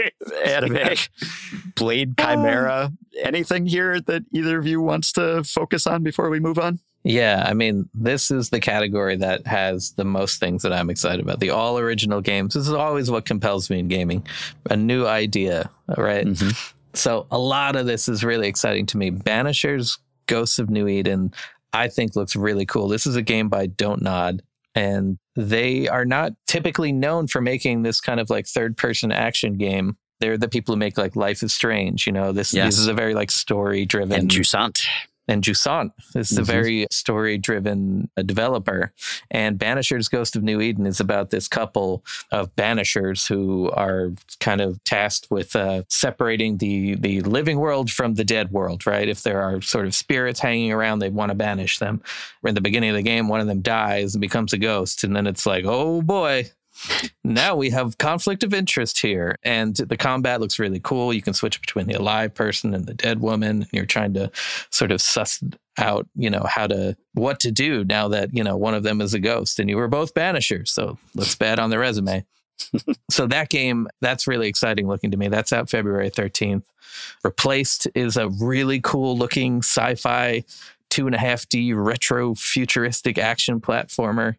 Anime, 0.44 0.96
Blade 1.76 2.16
Chimera. 2.18 2.92
Anything 3.22 3.66
here 3.66 4.00
that 4.00 4.24
either 4.32 4.58
of 4.58 4.66
you 4.66 4.80
wants 4.80 5.12
to 5.12 5.42
focus 5.44 5.86
on 5.86 6.02
before 6.02 6.28
we 6.30 6.40
move 6.40 6.58
on? 6.58 6.80
Yeah, 7.02 7.44
I 7.46 7.54
mean, 7.54 7.88
this 7.94 8.30
is 8.30 8.50
the 8.50 8.60
category 8.60 9.16
that 9.16 9.46
has 9.46 9.92
the 9.92 10.04
most 10.04 10.38
things 10.38 10.62
that 10.64 10.72
I'm 10.74 10.90
excited 10.90 11.20
about. 11.24 11.40
The 11.40 11.48
all 11.48 11.78
original 11.78 12.20
games. 12.20 12.52
This 12.52 12.68
is 12.68 12.74
always 12.74 13.10
what 13.10 13.24
compels 13.24 13.70
me 13.70 13.78
in 13.78 13.88
gaming. 13.88 14.26
A 14.68 14.76
new 14.76 15.06
idea, 15.06 15.70
right? 15.96 16.26
Mhm. 16.26 16.72
So 16.94 17.26
a 17.30 17.38
lot 17.38 17.76
of 17.76 17.86
this 17.86 18.08
is 18.08 18.24
really 18.24 18.48
exciting 18.48 18.86
to 18.86 18.96
me. 18.98 19.10
Banishers 19.10 19.98
Ghosts 20.26 20.58
of 20.58 20.70
New 20.70 20.88
Eden, 20.88 21.32
I 21.72 21.88
think 21.88 22.16
looks 22.16 22.36
really 22.36 22.66
cool. 22.66 22.88
This 22.88 23.06
is 23.06 23.16
a 23.16 23.22
game 23.22 23.48
by 23.48 23.66
Don't 23.66 24.02
Nod. 24.02 24.42
And 24.74 25.18
they 25.34 25.88
are 25.88 26.04
not 26.04 26.32
typically 26.46 26.92
known 26.92 27.26
for 27.26 27.40
making 27.40 27.82
this 27.82 28.00
kind 28.00 28.20
of 28.20 28.30
like 28.30 28.46
third 28.46 28.76
person 28.76 29.10
action 29.10 29.54
game. 29.54 29.96
They're 30.20 30.38
the 30.38 30.48
people 30.48 30.74
who 30.74 30.78
make 30.78 30.98
like 30.98 31.16
Life 31.16 31.42
is 31.42 31.52
Strange. 31.52 32.06
You 32.06 32.12
know, 32.12 32.30
this, 32.32 32.52
Yes. 32.52 32.66
this 32.66 32.78
is 32.78 32.86
a 32.86 32.94
very 32.94 33.14
like 33.14 33.30
story 33.30 33.84
driven 33.86 34.20
And 34.20 34.30
Jusant. 34.30 34.82
And 35.30 35.42
Jusant 35.42 35.92
is 36.14 36.36
a 36.36 36.42
Mhm. 36.42 36.46
very 36.46 36.86
story 36.90 37.38
driven 37.38 38.10
developer. 38.26 38.92
And 39.30 39.58
Banisher's 39.58 40.08
Ghost 40.08 40.36
of 40.36 40.42
New 40.42 40.60
Eden 40.60 40.86
is 40.86 41.00
about 41.00 41.30
this 41.30 41.48
couple 41.48 42.04
of 42.32 42.54
banishers 42.56 43.26
who 43.28 43.70
are 43.70 44.12
kind 44.40 44.60
of 44.60 44.82
tasked 44.84 45.28
with 45.30 45.54
uh, 45.56 45.82
separating 45.88 46.58
the, 46.58 46.96
the 46.96 47.20
living 47.22 47.58
world 47.58 47.90
from 47.90 48.14
the 48.14 48.24
dead 48.24 48.50
world, 48.50 48.86
right? 48.86 49.08
If 49.08 49.22
there 49.22 49.40
are 49.42 49.60
sort 49.60 49.86
of 49.86 49.94
spirits 49.94 50.40
hanging 50.40 50.72
around, 50.72 50.98
they 50.98 51.10
want 51.10 51.30
to 51.30 51.34
banish 51.34 51.78
them. 51.78 52.02
In 52.44 52.54
the 52.54 52.60
beginning 52.60 52.90
of 52.90 52.96
the 52.96 53.02
game, 53.02 53.28
one 53.28 53.40
of 53.40 53.46
them 53.46 53.60
dies 53.62 54.14
and 54.14 54.20
becomes 54.20 54.52
a 54.52 54.58
ghost. 54.58 55.04
And 55.04 55.14
then 55.14 55.26
it's 55.26 55.46
like, 55.46 55.64
oh 55.66 56.02
boy. 56.02 56.50
Now 57.24 57.56
we 57.56 57.70
have 57.70 57.98
conflict 57.98 58.42
of 58.42 58.54
interest 58.54 59.00
here, 59.00 59.36
and 59.42 59.74
the 59.76 59.96
combat 59.96 60.40
looks 60.40 60.58
really 60.58 60.80
cool. 60.80 61.12
You 61.12 61.22
can 61.22 61.34
switch 61.34 61.60
between 61.60 61.86
the 61.86 61.94
alive 61.94 62.34
person 62.34 62.74
and 62.74 62.86
the 62.86 62.94
dead 62.94 63.20
woman. 63.20 63.62
And 63.62 63.68
you're 63.72 63.86
trying 63.86 64.14
to 64.14 64.30
sort 64.70 64.92
of 64.92 65.00
suss 65.00 65.42
out, 65.78 66.08
you 66.14 66.30
know, 66.30 66.44
how 66.48 66.66
to 66.66 66.96
what 67.14 67.40
to 67.40 67.50
do 67.50 67.84
now 67.84 68.08
that 68.08 68.34
you 68.34 68.44
know 68.44 68.56
one 68.56 68.74
of 68.74 68.82
them 68.82 69.00
is 69.00 69.14
a 69.14 69.18
ghost, 69.18 69.58
and 69.58 69.68
you 69.68 69.76
were 69.76 69.88
both 69.88 70.14
banishers. 70.14 70.68
So 70.68 70.98
looks 71.14 71.34
bad 71.34 71.58
on 71.58 71.70
the 71.70 71.78
resume. 71.78 72.24
so 73.10 73.26
that 73.26 73.48
game, 73.48 73.88
that's 74.00 74.26
really 74.26 74.48
exciting 74.48 74.86
looking 74.86 75.10
to 75.10 75.16
me. 75.16 75.28
That's 75.28 75.52
out 75.52 75.70
February 75.70 76.10
13th. 76.10 76.64
Replaced 77.24 77.88
is 77.94 78.16
a 78.16 78.28
really 78.28 78.80
cool 78.80 79.16
looking 79.16 79.58
sci-fi 79.58 80.44
two 80.90 81.06
and 81.06 81.14
a 81.14 81.18
half 81.18 81.48
D 81.48 81.72
retro 81.72 82.34
futuristic 82.34 83.16
action 83.16 83.60
platformer. 83.60 84.36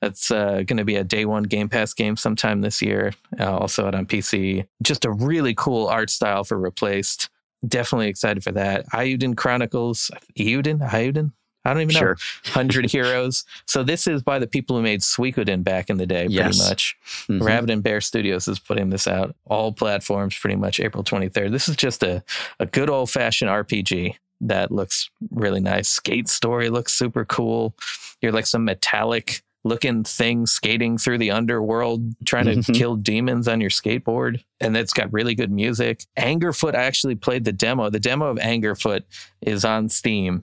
That's 0.00 0.30
uh, 0.30 0.62
going 0.66 0.76
to 0.76 0.84
be 0.84 0.96
a 0.96 1.04
day 1.04 1.24
one 1.24 1.44
Game 1.44 1.68
Pass 1.68 1.94
game 1.94 2.16
sometime 2.16 2.60
this 2.60 2.82
year. 2.82 3.12
Uh, 3.38 3.56
also 3.56 3.86
out 3.86 3.94
on 3.94 4.06
PC. 4.06 4.66
Just 4.82 5.04
a 5.04 5.10
really 5.12 5.54
cool 5.54 5.86
art 5.88 6.10
style 6.10 6.44
for 6.44 6.58
Replaced. 6.58 7.30
Definitely 7.66 8.08
excited 8.08 8.42
for 8.42 8.52
that. 8.52 8.86
Eiyuden 8.88 9.36
Chronicles. 9.36 10.10
Iuden? 10.38 10.80
Iuden? 10.90 11.32
I 11.64 11.72
don't 11.72 11.82
even 11.82 11.94
know. 11.94 12.08
100 12.08 12.86
Heroes. 12.90 13.44
So 13.68 13.84
this 13.84 14.08
is 14.08 14.20
by 14.20 14.40
the 14.40 14.48
people 14.48 14.74
who 14.76 14.82
made 14.82 15.00
Suikoden 15.00 15.62
back 15.62 15.88
in 15.90 15.96
the 15.96 16.06
day, 16.06 16.22
pretty 16.24 16.34
Yes. 16.34 16.68
much. 16.68 16.96
Mhm. 17.28 17.40
Rabbit 17.40 17.70
and 17.70 17.84
Bear 17.84 18.00
Studios 18.00 18.48
is 18.48 18.58
putting 18.58 18.90
this 18.90 19.06
out. 19.06 19.36
All 19.46 19.72
platforms 19.72 20.36
pretty 20.36 20.56
much 20.56 20.80
April 20.80 21.04
23rd. 21.04 21.52
This 21.52 21.68
is 21.68 21.76
just 21.76 22.02
a, 22.02 22.24
a 22.58 22.66
good 22.66 22.90
old 22.90 23.10
fashioned 23.10 23.48
RPG 23.48 24.16
that 24.42 24.70
looks 24.70 25.10
really 25.30 25.60
nice. 25.60 25.88
Skate 25.88 26.28
Story 26.28 26.68
looks 26.68 26.92
super 26.92 27.24
cool. 27.24 27.74
You're 28.20 28.32
like 28.32 28.46
some 28.46 28.64
metallic 28.64 29.42
looking 29.64 30.02
thing 30.02 30.44
skating 30.44 30.98
through 30.98 31.18
the 31.18 31.30
underworld 31.30 32.12
trying 32.24 32.46
to 32.46 32.56
Mhm. 32.56 32.74
kill 32.74 32.96
demons 32.96 33.46
on 33.46 33.60
your 33.60 33.70
skateboard. 33.70 34.42
And 34.60 34.76
it's 34.76 34.92
got 34.92 35.12
really 35.12 35.36
good 35.36 35.52
music. 35.52 36.04
Angerfoot, 36.18 36.74
I 36.74 36.82
actually 36.82 37.14
played 37.14 37.44
the 37.44 37.52
demo. 37.52 37.88
The 37.88 38.00
demo 38.00 38.26
of 38.26 38.38
Angerfoot 38.38 39.02
is 39.40 39.64
on 39.64 39.88
Steam. 39.88 40.42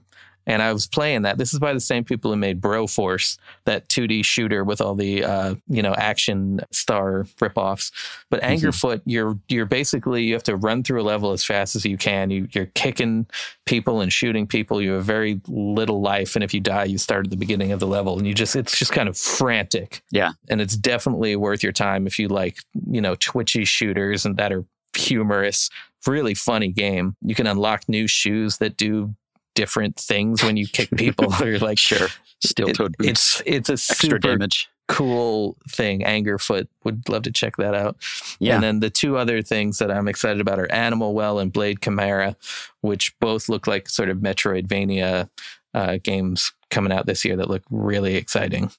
And 0.50 0.62
I 0.62 0.72
was 0.72 0.86
playing 0.86 1.22
that. 1.22 1.38
This 1.38 1.52
is 1.54 1.60
by 1.60 1.72
the 1.72 1.80
same 1.80 2.02
people 2.04 2.30
who 2.30 2.36
made 2.36 2.60
Broforce, 2.60 3.38
that 3.66 3.88
2D 3.88 4.24
shooter 4.24 4.64
with 4.64 4.80
all 4.80 4.94
the 4.94 5.24
uh, 5.24 5.54
you 5.68 5.82
know 5.82 5.94
action 5.94 6.60
star 6.72 7.24
ripoffs. 7.40 7.92
But 8.30 8.42
Mhm. 8.42 8.58
Angerfoot, 8.58 9.00
you're 9.06 9.38
you're 9.48 9.66
basically 9.66 10.24
you 10.24 10.34
have 10.34 10.42
to 10.44 10.56
run 10.56 10.82
through 10.82 11.00
a 11.00 11.04
level 11.04 11.30
as 11.32 11.44
fast 11.44 11.76
as 11.76 11.84
you 11.84 11.96
can. 11.96 12.30
You 12.30 12.48
you're 12.52 12.66
kicking 12.74 13.26
people 13.64 14.00
and 14.00 14.12
shooting 14.12 14.46
people. 14.46 14.82
You 14.82 14.92
have 14.92 15.04
very 15.04 15.40
little 15.46 16.00
life, 16.00 16.34
and 16.34 16.42
if 16.42 16.52
you 16.52 16.60
die, 16.60 16.84
you 16.84 16.98
start 16.98 17.26
at 17.26 17.30
the 17.30 17.36
beginning 17.36 17.70
of 17.72 17.78
the 17.80 17.86
level, 17.86 18.18
and 18.18 18.26
you 18.26 18.34
just 18.34 18.56
it's 18.56 18.76
just 18.78 18.92
kind 18.92 19.08
of 19.08 19.16
frantic. 19.16 20.02
Yeah. 20.10 20.32
and 20.48 20.60
it's 20.60 20.76
definitely 20.76 21.36
worth 21.36 21.62
your 21.62 21.72
time 21.72 22.06
if 22.06 22.18
you 22.18 22.26
like 22.28 22.58
you 22.90 23.00
know 23.00 23.14
twitchy 23.14 23.64
shooters 23.64 24.26
and 24.26 24.36
that 24.36 24.52
are 24.52 24.64
humorous. 24.96 25.70
Really 26.06 26.34
funny 26.34 26.68
game. 26.68 27.14
You 27.20 27.34
can 27.34 27.46
unlock 27.46 27.88
new 27.88 28.06
shoes 28.08 28.58
that 28.58 28.76
do 28.76 29.14
different 29.54 29.96
things 29.96 30.42
when 30.42 30.56
you 30.56 30.66
kick 30.66 30.90
people. 30.96 31.32
or 31.42 31.58
like 31.58 31.78
Sure. 31.78 32.08
Steel 32.42 32.68
it- 32.68 32.74
toed 32.76 32.96
boots. 32.96 33.08
it's 33.10 33.42
it's 33.46 33.68
a 33.68 33.72
extra 33.74 33.96
super 33.96 34.18
damage. 34.18 34.68
cool 34.88 35.56
thing. 35.68 36.00
Angerfoot 36.00 36.68
would 36.84 37.08
love 37.08 37.22
to 37.24 37.30
check 37.32 37.56
that 37.58 37.74
out. 37.74 37.96
Yeah. 38.38 38.54
And 38.54 38.62
then 38.64 38.80
the 38.80 38.90
two 38.90 39.16
other 39.16 39.42
things 39.42 39.78
that 39.78 39.90
I'm 39.90 40.08
excited 40.08 40.40
about 40.40 40.58
are 40.58 40.70
Animal 40.72 41.14
Well 41.14 41.38
and 41.38 41.52
Blade 41.52 41.80
Chimera, 41.82 42.36
which 42.80 43.12
both 43.20 43.48
look 43.48 43.66
like 43.66 43.88
sort 43.88 44.08
of 44.08 44.18
Metroidvania 44.18 45.28
uh, 45.74 45.98
games 46.02 46.52
coming 46.70 46.92
out 46.92 47.06
this 47.06 47.24
year 47.24 47.36
that 47.36 47.48
look 47.50 47.62
really 47.70 48.16
exciting. 48.16 48.70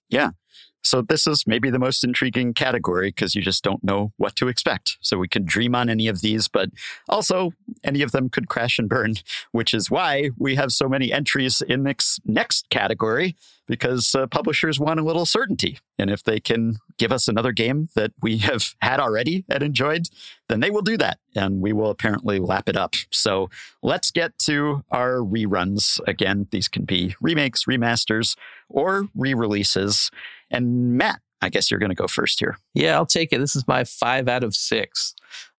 So 0.83 1.01
this 1.01 1.27
is 1.27 1.45
maybe 1.45 1.69
the 1.69 1.79
most 1.79 2.03
intriguing 2.03 2.53
category 2.53 3.09
because 3.09 3.35
you 3.35 3.41
just 3.41 3.63
don't 3.63 3.83
know 3.83 4.11
what 4.17 4.35
to 4.37 4.47
expect. 4.47 4.97
So 5.01 5.17
we 5.17 5.27
can 5.27 5.45
dream 5.45 5.75
on 5.75 5.89
any 5.89 6.07
of 6.07 6.21
these, 6.21 6.47
but 6.47 6.69
also 7.09 7.51
any 7.83 8.01
of 8.01 8.11
them 8.11 8.29
could 8.29 8.47
crash 8.49 8.79
and 8.79 8.89
burn, 8.89 9.15
which 9.51 9.73
is 9.73 9.91
why 9.91 10.31
we 10.37 10.55
have 10.55 10.71
so 10.71 10.89
many 10.89 11.11
entries 11.11 11.61
in 11.61 11.83
this 11.83 12.19
next 12.25 12.69
category 12.69 13.35
because 13.71 14.13
uh, 14.13 14.27
publishers 14.27 14.81
want 14.81 14.99
a 14.99 15.03
little 15.03 15.25
certainty. 15.25 15.79
And 15.97 16.09
if 16.09 16.21
they 16.21 16.41
can 16.41 16.79
give 16.97 17.13
us 17.13 17.29
another 17.29 17.53
game 17.53 17.87
that 17.95 18.11
we 18.21 18.39
have 18.39 18.75
had 18.81 18.99
already 18.99 19.45
and 19.49 19.63
enjoyed, 19.63 20.09
then 20.49 20.59
they 20.59 20.69
will 20.69 20.81
do 20.81 20.97
that. 20.97 21.19
And 21.37 21.61
we 21.61 21.71
will 21.71 21.89
apparently 21.89 22.37
lap 22.37 22.67
it 22.67 22.75
up. 22.75 22.95
So 23.11 23.49
let's 23.81 24.11
get 24.11 24.37
to 24.39 24.83
our 24.91 25.19
reruns. 25.19 26.01
Again, 26.05 26.47
these 26.51 26.67
can 26.67 26.83
be 26.83 27.15
remakes, 27.21 27.63
remasters, 27.63 28.35
or 28.67 29.07
re 29.15 29.33
releases. 29.33 30.11
And 30.51 30.97
Matt, 30.97 31.21
I 31.41 31.47
guess 31.47 31.71
you're 31.71 31.79
going 31.79 31.91
to 31.91 31.95
go 31.95 32.07
first 32.07 32.41
here. 32.41 32.57
Yeah, 32.73 32.95
I'll 32.95 33.05
take 33.05 33.31
it. 33.31 33.37
This 33.37 33.55
is 33.55 33.65
my 33.69 33.85
five 33.85 34.27
out 34.27 34.43
of 34.43 34.53
six. 34.53 35.15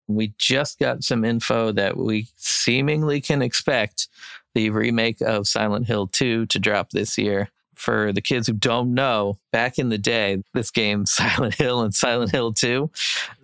We 0.07 0.35
just 0.37 0.79
got 0.79 1.03
some 1.03 1.25
info 1.25 1.73
that 1.73 1.97
we 1.97 2.29
seemingly 2.37 3.23
can 3.23 3.41
expect 3.41 4.09
the 4.55 4.69
remake 4.69 5.23
of 5.23 5.49
Silent 5.49 5.87
Hill 5.87 6.09
2 6.09 6.45
to 6.45 6.59
drop 6.59 6.91
this 6.91 7.17
year. 7.17 7.49
For 7.83 8.13
the 8.13 8.21
kids 8.21 8.47
who 8.47 8.53
don't 8.53 8.95
know, 8.95 9.39
back 9.51 9.77
in 9.77 9.89
the 9.89 9.99
day, 9.99 10.43
this 10.55 10.71
game, 10.71 11.05
Silent 11.07 11.55
Hill 11.55 11.83
and 11.83 11.93
Silent 11.93 12.31
Hill 12.31 12.53
2, 12.53 12.89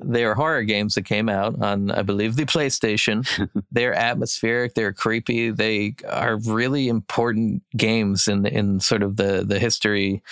they 0.00 0.24
are 0.24 0.34
horror 0.34 0.62
games 0.62 0.94
that 0.94 1.04
came 1.04 1.28
out 1.28 1.60
on, 1.60 1.90
I 1.90 2.02
believe, 2.02 2.36
the 2.36 2.44
PlayStation. 2.44 3.26
they're 3.72 3.94
atmospheric, 3.94 4.74
they're 4.74 4.92
creepy, 4.92 5.50
they 5.50 5.96
are 6.08 6.38
really 6.38 6.88
important 6.88 7.64
games 7.76 8.28
in 8.28 8.46
in 8.46 8.78
sort 8.78 9.02
of 9.02 9.16
the 9.16 9.44
the 9.44 9.58
history 9.58 10.22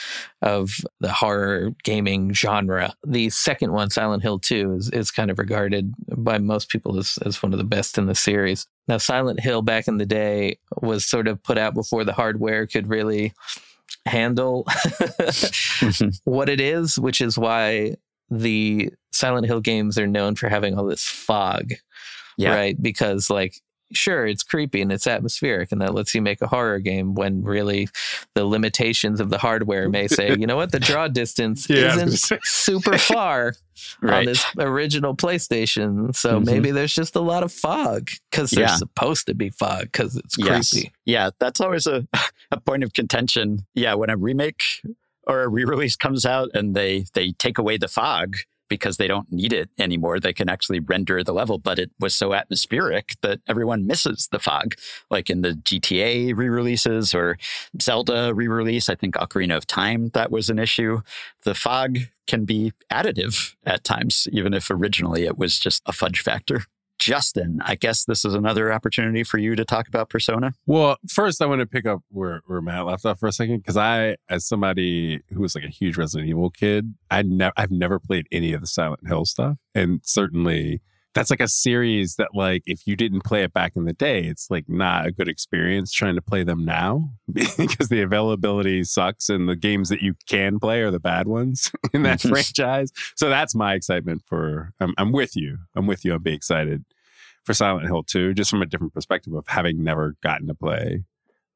of 0.41 0.71
the 1.01 1.13
horror 1.13 1.75
gaming 1.83 2.33
genre. 2.33 2.95
The 3.05 3.31
second 3.31 3.73
one, 3.73 3.91
Silent 3.91 4.23
Hill 4.23 4.39
2, 4.39 4.75
is, 4.75 4.91
is 4.91 5.11
kind 5.11 5.31
of 5.31 5.39
regarded 5.41 5.93
by 6.17 6.39
most 6.39 6.69
people 6.69 6.99
as, 6.99 7.19
as 7.27 7.43
one 7.43 7.53
of 7.53 7.59
the 7.59 7.65
best 7.65 7.99
in 7.99 8.07
the 8.07 8.15
series. 8.15 8.67
Now, 8.87 8.99
Silent 8.99 9.41
Hill 9.41 9.63
back 9.63 9.89
in 9.89 9.99
the 9.99 10.07
day 10.07 10.59
was 10.81 11.05
sort 11.05 11.27
of 11.27 11.43
put 11.43 11.59
out 11.59 11.75
before 11.75 12.05
the 12.05 12.13
hardware 12.13 12.67
could 12.67 12.89
really 12.89 13.33
handle 14.07 14.67
what 16.25 16.49
it 16.49 16.61
is, 16.61 16.99
which 16.99 17.21
is 17.21 17.37
why 17.39 17.97
the 18.31 18.91
Silent 19.13 19.47
Hill 19.47 19.61
games 19.61 19.99
are 19.99 20.07
known 20.07 20.35
for 20.35 20.49
having 20.49 20.77
all 20.79 20.85
this 20.87 21.05
fog, 21.05 21.73
Yeah. 22.37 22.55
right? 22.55 22.81
Because, 22.81 23.31
like, 23.31 23.55
sure, 23.93 24.26
it's 24.26 24.43
creepy 24.43 24.80
and 24.82 24.91
it's 24.93 25.07
atmospheric, 25.07 25.72
and 25.72 25.80
that 25.80 25.95
lets 25.95 26.14
you 26.14 26.22
make 26.22 26.41
a 26.43 26.47
horror 26.47 26.78
game 26.78 27.14
when 27.14 27.43
really 27.43 27.89
the 28.34 28.45
limitations 28.45 29.20
of 29.20 29.30
the 29.30 29.39
hardware 29.39 29.89
may 29.89 30.09
say, 30.09 30.34
you 30.39 30.47
know 30.47 30.57
what, 30.57 30.72
the 30.72 30.80
draw 30.80 31.09
distance 31.09 31.68
Yeah, 31.68 31.82
I 31.82 31.84
was 31.87 31.95
gonna 31.97 32.07
isn't 32.12 32.41
super 32.45 32.99
far 32.99 33.55
on 34.03 34.24
this 34.24 34.45
original 34.59 35.14
PlayStation. 35.14 36.14
So 36.16 36.41
Mhm. 36.41 36.47
maybe 36.47 36.70
there's 36.70 36.95
just 36.95 37.14
a 37.16 37.20
lot 37.20 37.43
of 37.43 37.53
fog 37.53 38.11
because 38.30 38.51
there's 38.51 38.70
Yeah. 38.70 38.76
supposed 38.76 39.26
to 39.26 39.34
be 39.34 39.51
fog 39.51 39.84
because 39.93 40.16
it's 40.16 40.37
Yes. 40.39 40.70
creepy. 40.70 40.93
Yeah, 41.05 41.30
that's 41.39 41.61
always 41.61 41.87
a, 41.87 42.07
a 42.51 42.61
point 42.61 42.84
of 42.84 42.93
contention. 42.95 43.66
Yeah, 43.74 43.95
when 43.95 44.11
a 44.11 44.16
remake 44.16 44.62
or 45.26 45.43
a 45.43 45.49
re-release 45.49 45.97
comes 45.97 46.24
out 46.24 46.51
and 46.55 46.74
they 46.74 47.05
they 47.14 47.32
take 47.32 47.59
away 47.59 47.76
the 47.76 47.89
fog, 47.89 48.37
because 48.69 48.97
they 48.97 49.07
don't 49.07 49.31
need 49.31 49.53
it 49.53 49.71
anymore. 49.79 50.21
They 50.21 50.33
can 50.33 50.49
actually 50.49 50.81
render 50.81 51.23
the 51.23 51.33
level, 51.33 51.59
but 51.59 51.79
it 51.79 51.91
was 51.99 52.14
so 52.14 52.35
atmospheric 52.35 53.14
that 53.23 53.41
everyone 53.49 53.87
misses 53.87 54.29
the 54.31 54.39
fog. 54.39 54.75
Like 55.11 55.31
in 55.31 55.43
the 55.43 55.53
GTA 55.53 56.37
re 56.37 56.49
releases 56.49 57.14
or 57.14 57.39
Zelda 57.81 58.35
re 58.35 58.49
release, 58.49 58.89
I 58.89 58.95
think 58.95 59.14
Ocarina 59.14 59.57
of 59.57 59.67
Time, 59.67 60.11
that 60.14 60.31
was 60.31 60.51
an 60.51 60.59
issue. 60.59 61.01
The 61.45 61.55
fog 61.55 61.99
can 62.27 62.45
be 62.45 62.73
additive 62.93 63.55
at 63.64 63.85
times, 63.85 64.27
even 64.33 64.53
if 64.53 64.71
originally 64.71 65.25
it 65.25 65.39
was 65.39 65.59
just 65.59 65.83
a 65.87 65.93
fudge 65.93 66.21
factor. 66.21 66.64
Justin, 66.99 67.61
I 67.65 67.75
guess 67.75 68.05
this 68.05 68.25
is 68.25 68.35
another 68.35 68.73
opportunity 68.73 69.23
for 69.23 69.39
you 69.39 69.55
to 69.55 69.65
talk 69.65 69.89
about 69.89 70.09
Persona. 70.09 70.53
Well, 70.67 70.97
first, 71.09 71.43
I 71.43 71.47
want 71.47 71.61
to 71.61 71.67
pick 71.67 71.87
up 71.87 72.01
where, 72.09 72.43
where 72.47 72.61
Matt 72.61 72.87
left 72.87 73.05
off 73.05 73.21
for 73.21 73.27
a 73.27 73.33
second 73.33 73.59
because 73.59 73.77
I, 73.77 74.17
as 74.29 74.47
somebody 74.47 75.21
who 75.31 75.41
was 75.41 75.55
like 75.55 75.65
a 75.65 75.69
huge 75.69 75.97
Resident 75.97 76.29
Evil 76.29 76.51
kid, 76.51 76.95
I 77.11 77.23
ne- 77.23 77.53
I've 77.57 77.71
never 77.71 77.99
played 77.99 78.27
any 78.33 78.53
of 78.53 78.61
the 78.61 78.67
Silent 78.67 79.07
Hill 79.07 79.25
stuff, 79.25 79.59
and 79.75 80.01
certainly 80.03 80.81
that's 81.17 81.31
like 81.31 81.41
a 81.41 81.49
series 81.49 82.17
that 82.17 82.29
like 82.35 82.62
if 82.67 82.87
you 82.87 82.95
didn't 82.95 83.25
play 83.25 83.43
it 83.43 83.55
back 83.55 83.73
in 83.75 83.87
the 83.87 83.95
day, 83.95 84.25
it's 84.25 84.51
like 84.51 84.69
not 84.69 85.07
a 85.07 85.11
good 85.11 85.29
experience 85.29 85.91
trying 85.91 86.14
to 86.14 86.21
play 86.21 86.45
them 86.45 86.64
now 86.64 87.11
because 87.33 87.89
the 87.89 88.03
availability 88.03 88.85
sucks, 88.85 89.31
and 89.31 89.49
the 89.49 89.57
games 89.57 89.89
that 89.89 90.03
you 90.03 90.14
can 90.29 90.61
play 90.61 90.83
are 90.83 90.91
the 90.91 91.01
bad 91.01 91.27
ones 91.27 91.73
in 91.95 92.03
that 92.03 92.19
mm-hmm. 92.19 92.29
franchise. 92.29 92.93
So 93.17 93.31
that's 93.31 93.55
my 93.55 93.73
excitement 93.73 94.25
for. 94.27 94.71
I'm, 94.79 94.93
I'm 94.99 95.11
with 95.11 95.35
you. 95.37 95.57
I'm 95.75 95.87
with 95.87 96.05
you. 96.05 96.12
I'll 96.12 96.19
be 96.19 96.35
excited 96.35 96.85
for 97.45 97.55
Silent 97.55 97.87
Hill 97.87 98.03
2, 98.03 98.35
just 98.35 98.51
from 98.51 98.61
a 98.61 98.67
different 98.67 98.93
perspective 98.93 99.33
of 99.33 99.47
having 99.49 99.83
never 99.83 100.17
gotten 100.23 100.49
to 100.49 100.55
play 100.55 101.05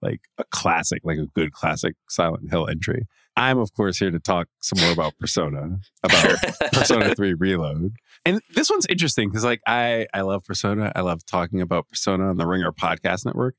like 0.01 0.21
a 0.39 0.45
classic, 0.45 1.03
like 1.05 1.19
a 1.19 1.27
good 1.27 1.53
classic 1.53 1.97
Silent 2.09 2.51
Hill 2.51 2.67
entry. 2.67 3.07
I'm, 3.41 3.59
of 3.59 3.73
course, 3.73 3.99
here 3.99 4.11
to 4.11 4.21
talk 4.21 4.49
some 4.61 4.83
more 4.83 4.93
about 4.93 5.17
Persona, 5.19 5.79
about 6.03 6.37
Persona 6.75 7.15
3 7.15 7.33
Reload. 7.33 7.95
And 8.27 8.43
this 8.55 8.69
one's 8.69 8.85
interesting 8.87 9.31
because, 9.31 9.45
like, 9.45 9.63
I, 9.67 10.07
I 10.13 10.21
love 10.21 10.45
Persona. 10.45 10.93
I 10.95 11.01
love 11.01 11.25
talking 11.25 11.63
about 11.63 11.89
Persona 11.89 12.29
on 12.29 12.37
the 12.37 12.47
Ringer 12.47 12.71
Podcast 12.71 13.25
Network. 13.25 13.55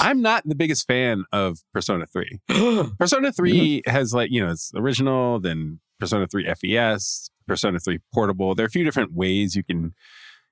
I'm 0.00 0.22
not 0.22 0.42
the 0.46 0.54
biggest 0.54 0.86
fan 0.86 1.24
of 1.32 1.58
Persona 1.74 2.06
3. 2.06 2.40
Persona 2.98 3.30
3 3.30 3.82
mm-hmm. 3.82 3.90
has, 3.90 4.14
like, 4.14 4.30
you 4.30 4.42
know, 4.42 4.50
it's 4.50 4.72
original, 4.74 5.38
then 5.38 5.80
Persona 6.00 6.26
3 6.26 6.54
FES, 6.54 7.28
Persona 7.46 7.78
3 7.78 7.98
Portable. 8.14 8.54
There 8.54 8.64
are 8.64 8.68
a 8.68 8.70
few 8.70 8.84
different 8.84 9.12
ways 9.12 9.54
you 9.54 9.64
can 9.64 9.94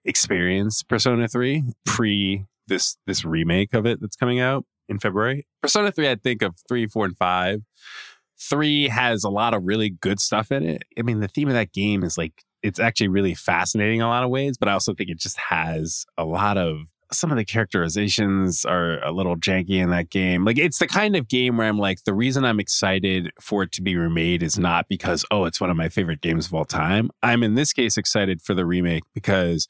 experience 0.04 0.82
Persona 0.82 1.26
3 1.26 1.64
pre 1.86 2.44
this 2.66 2.96
this 3.06 3.24
remake 3.24 3.72
of 3.74 3.86
it 3.86 4.00
that's 4.00 4.16
coming 4.16 4.40
out 4.40 4.66
in 4.88 4.98
February. 4.98 5.46
Persona 5.62 5.90
3, 5.90 6.08
I'd 6.08 6.22
think 6.22 6.42
of 6.42 6.54
3, 6.68 6.86
4, 6.86 7.06
and 7.06 7.16
5. 7.16 7.62
3 8.48 8.88
has 8.88 9.24
a 9.24 9.30
lot 9.30 9.54
of 9.54 9.64
really 9.64 9.90
good 9.90 10.20
stuff 10.20 10.52
in 10.52 10.64
it. 10.64 10.82
I 10.98 11.02
mean, 11.02 11.20
the 11.20 11.28
theme 11.28 11.48
of 11.48 11.54
that 11.54 11.72
game 11.72 12.02
is 12.02 12.18
like, 12.18 12.44
it's 12.62 12.80
actually 12.80 13.08
really 13.08 13.34
fascinating 13.34 13.98
in 13.98 14.04
a 14.04 14.08
lot 14.08 14.24
of 14.24 14.30
ways, 14.30 14.56
but 14.58 14.68
I 14.68 14.72
also 14.72 14.94
think 14.94 15.10
it 15.10 15.18
just 15.18 15.38
has 15.38 16.06
a 16.16 16.24
lot 16.24 16.56
of 16.56 16.78
some 17.12 17.30
of 17.30 17.36
the 17.36 17.44
characterizations 17.44 18.64
are 18.64 19.02
a 19.04 19.12
little 19.12 19.36
janky 19.36 19.76
in 19.76 19.90
that 19.90 20.10
game. 20.10 20.44
Like 20.44 20.58
it's 20.58 20.78
the 20.78 20.86
kind 20.86 21.16
of 21.16 21.28
game 21.28 21.56
where 21.56 21.68
I'm 21.68 21.78
like, 21.78 22.04
the 22.04 22.14
reason 22.14 22.44
I'm 22.44 22.60
excited 22.60 23.30
for 23.40 23.62
it 23.62 23.72
to 23.72 23.82
be 23.82 23.96
remade 23.96 24.42
is 24.42 24.58
not 24.58 24.86
because, 24.88 25.24
oh, 25.30 25.44
it's 25.44 25.60
one 25.60 25.70
of 25.70 25.76
my 25.76 25.88
favorite 25.88 26.20
games 26.20 26.46
of 26.46 26.54
all 26.54 26.64
time. 26.64 27.10
I'm 27.22 27.42
in 27.42 27.54
this 27.54 27.72
case 27.72 27.96
excited 27.96 28.42
for 28.42 28.54
the 28.54 28.66
remake 28.66 29.04
because 29.14 29.68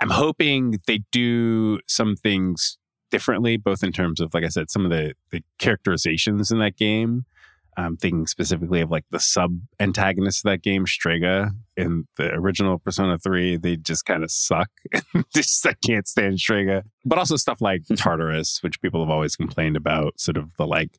I'm 0.00 0.10
hoping 0.10 0.80
they 0.86 1.02
do 1.12 1.78
some 1.86 2.16
things 2.16 2.78
differently, 3.10 3.56
both 3.56 3.84
in 3.84 3.92
terms 3.92 4.20
of, 4.20 4.34
like 4.34 4.44
I 4.44 4.48
said, 4.48 4.70
some 4.70 4.84
of 4.84 4.90
the, 4.90 5.14
the 5.30 5.42
characterizations 5.58 6.50
in 6.50 6.58
that 6.58 6.76
game. 6.76 7.24
I'm 7.76 7.96
thinking 7.96 8.26
specifically 8.26 8.80
of 8.80 8.90
like 8.90 9.04
the 9.10 9.20
sub 9.20 9.58
antagonist 9.80 10.44
of 10.44 10.50
that 10.50 10.62
game, 10.62 10.86
Strega, 10.86 11.52
in 11.76 12.06
the 12.16 12.32
original 12.32 12.78
Persona 12.78 13.18
3. 13.18 13.56
They 13.56 13.76
just 13.76 14.04
kind 14.04 14.22
of 14.22 14.30
suck. 14.30 14.70
just 15.34 15.66
I 15.66 15.74
can't 15.84 16.06
stand 16.06 16.38
Strega. 16.38 16.84
But 17.04 17.18
also 17.18 17.36
stuff 17.36 17.60
like 17.60 17.82
hmm. 17.88 17.94
Tartarus, 17.94 18.62
which 18.62 18.80
people 18.82 19.00
have 19.00 19.10
always 19.10 19.36
complained 19.36 19.76
about, 19.76 20.20
sort 20.20 20.36
of 20.36 20.54
the 20.56 20.66
like 20.66 20.98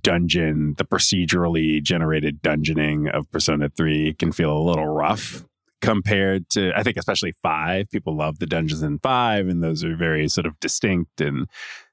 dungeon, 0.00 0.74
the 0.78 0.84
procedurally 0.84 1.82
generated 1.82 2.42
dungeoning 2.42 3.10
of 3.10 3.30
Persona 3.30 3.68
3 3.68 4.14
can 4.14 4.32
feel 4.32 4.56
a 4.56 4.58
little 4.58 4.86
rough 4.86 5.44
compared 5.80 6.48
to 6.50 6.72
I 6.74 6.82
think 6.82 6.96
especially 6.96 7.32
5. 7.42 7.90
People 7.90 8.16
love 8.16 8.38
the 8.38 8.46
dungeons 8.46 8.82
in 8.82 8.98
5 9.00 9.48
and 9.48 9.62
those 9.62 9.84
are 9.84 9.96
very 9.96 10.28
sort 10.28 10.46
of 10.46 10.58
distinct 10.60 11.20
and 11.20 11.48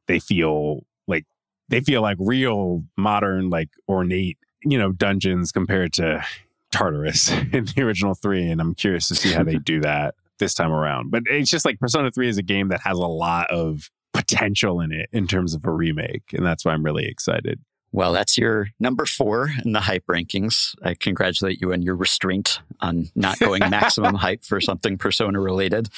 they 0.08 0.20
feel 0.20 0.86
like 1.08 1.26
they 1.72 1.80
feel 1.80 2.02
like 2.02 2.18
real 2.20 2.84
modern, 2.98 3.50
like 3.50 3.70
ornate, 3.90 4.38
you 4.64 4.78
know, 4.78 4.92
dungeons 4.92 5.52
compared 5.52 5.94
to 5.94 6.24
Tartarus 6.72 7.32
in 7.54 7.66
the 7.66 7.82
original 7.82 8.14
three. 8.14 8.48
And 8.48 8.62
I'm 8.62 8.76
curious 8.76 9.08
to 9.08 9.16
see 9.16 9.32
how 9.32 9.44
they 9.44 9.56
do 9.64 9.80
that 9.82 10.14
this 10.38 10.54
time 10.54 10.72
around. 10.72 11.10
But 11.10 11.24
it's 11.28 11.50
just 11.50 11.66
like 11.66 11.80
Persona 11.80 12.12
3 12.12 12.28
is 12.28 12.38
a 12.38 12.44
game 12.44 12.68
that 12.68 12.82
has 12.82 12.98
a 12.98 13.08
lot 13.08 13.50
of 13.50 13.90
potential 14.14 14.82
in 14.82 14.92
it 14.92 15.10
in 15.14 15.28
terms 15.28 15.54
of 15.54 15.66
a 15.66 15.72
remake. 15.72 16.34
And 16.34 16.46
that's 16.46 16.66
why 16.66 16.74
I'm 16.74 16.84
really 16.84 17.06
excited. 17.06 17.60
Well, 17.94 18.14
that's 18.14 18.38
your 18.38 18.70
number 18.80 19.06
four 19.06 19.50
in 19.66 19.74
the 19.74 19.82
hype 19.82 20.06
rankings. 20.08 20.76
I 20.82 20.94
congratulate 20.94 21.60
you 21.60 21.74
on 21.74 21.82
your 21.82 21.96
restraint 21.96 22.60
on 22.80 23.10
not 23.16 23.38
going 23.40 23.60
maximum 23.70 24.16
hype 24.16 24.46
for 24.46 24.62
something 24.62 24.98
persona 24.98 25.42
related. 25.42 25.90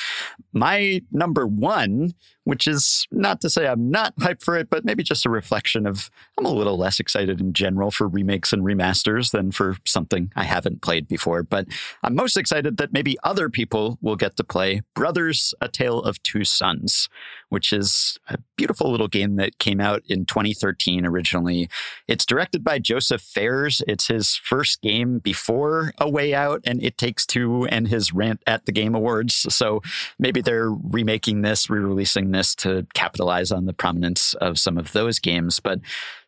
My 0.53 1.01
number 1.11 1.45
one, 1.45 2.15
which 2.45 2.67
is 2.67 3.07
not 3.11 3.41
to 3.41 3.49
say 3.49 3.67
I'm 3.67 3.91
not 3.91 4.15
hyped 4.17 4.43
for 4.43 4.57
it, 4.57 4.71
but 4.71 4.83
maybe 4.83 5.03
just 5.03 5.25
a 5.25 5.29
reflection 5.29 5.85
of 5.85 6.09
I'm 6.37 6.45
a 6.45 6.51
little 6.51 6.77
less 6.77 6.99
excited 6.99 7.39
in 7.39 7.53
general 7.53 7.91
for 7.91 8.07
remakes 8.07 8.51
and 8.51 8.63
remasters 8.63 9.31
than 9.31 9.51
for 9.51 9.77
something 9.85 10.31
I 10.35 10.45
haven't 10.45 10.81
played 10.81 11.07
before. 11.07 11.43
But 11.43 11.67
I'm 12.01 12.15
most 12.15 12.37
excited 12.37 12.77
that 12.77 12.91
maybe 12.91 13.17
other 13.23 13.49
people 13.49 13.99
will 14.01 14.15
get 14.15 14.35
to 14.37 14.43
play 14.43 14.81
Brothers, 14.95 15.53
A 15.61 15.67
Tale 15.67 15.99
of 15.99 16.21
Two 16.23 16.43
Sons, 16.43 17.07
which 17.53 17.71
is 17.71 18.17
a 18.29 18.39
beautiful 18.57 18.89
little 18.89 19.07
game 19.07 19.35
that 19.35 19.59
came 19.59 19.79
out 19.79 20.01
in 20.07 20.25
2013 20.25 21.05
originally. 21.05 21.69
It's 22.07 22.25
directed 22.25 22.63
by 22.63 22.79
Joseph 22.79 23.21
Fares. 23.21 23.83
It's 23.87 24.07
his 24.07 24.35
first 24.37 24.81
game 24.81 25.19
before 25.19 25.93
A 25.99 26.09
Way 26.09 26.33
Out 26.33 26.61
and 26.65 26.83
It 26.83 26.97
Takes 26.97 27.27
Two 27.27 27.67
and 27.67 27.87
his 27.87 28.11
rant 28.11 28.41
at 28.47 28.65
the 28.65 28.71
Game 28.71 28.95
Awards. 28.95 29.35
So 29.53 29.83
maybe 30.17 30.41
they're 30.41 30.71
remaking 30.71 31.43
this, 31.43 31.69
re 31.69 31.79
releasing 31.79 32.31
this 32.31 32.55
to 32.55 32.87
capitalize 32.95 33.51
on 33.51 33.67
the 33.67 33.73
prominence 33.73 34.33
of 34.33 34.57
some 34.57 34.79
of 34.79 34.91
those 34.93 35.19
games. 35.19 35.59
But 35.59 35.79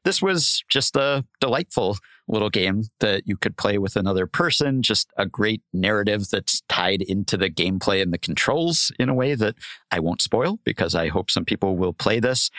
this 0.06 0.22
was 0.22 0.64
just 0.70 0.96
a 0.96 1.26
delightful 1.42 1.98
little 2.28 2.50
game 2.50 2.84
that 3.02 3.24
you 3.26 3.36
could 3.36 3.58
play 3.58 3.78
with 3.78 3.96
another 3.96 4.28
person, 4.28 4.82
just 4.82 5.10
a 5.18 5.26
great 5.26 5.62
narrative 5.74 6.30
that's 6.30 6.62
tied 6.70 7.02
into 7.02 7.36
the 7.38 7.50
gameplay 7.50 8.02
and 8.02 8.14
the 8.14 8.18
controls 8.18 8.92
in 8.98 9.10
a 9.10 9.14
way 9.14 9.36
that 9.36 9.56
I 9.92 10.00
won't 10.00 10.22
spoil 10.22 10.60
because 10.64 10.96
I 10.96 11.10
hope 11.10 11.30
some 11.30 11.44
people 11.44 11.76
will 11.76 11.94
play 11.94 12.20
this 12.20 12.50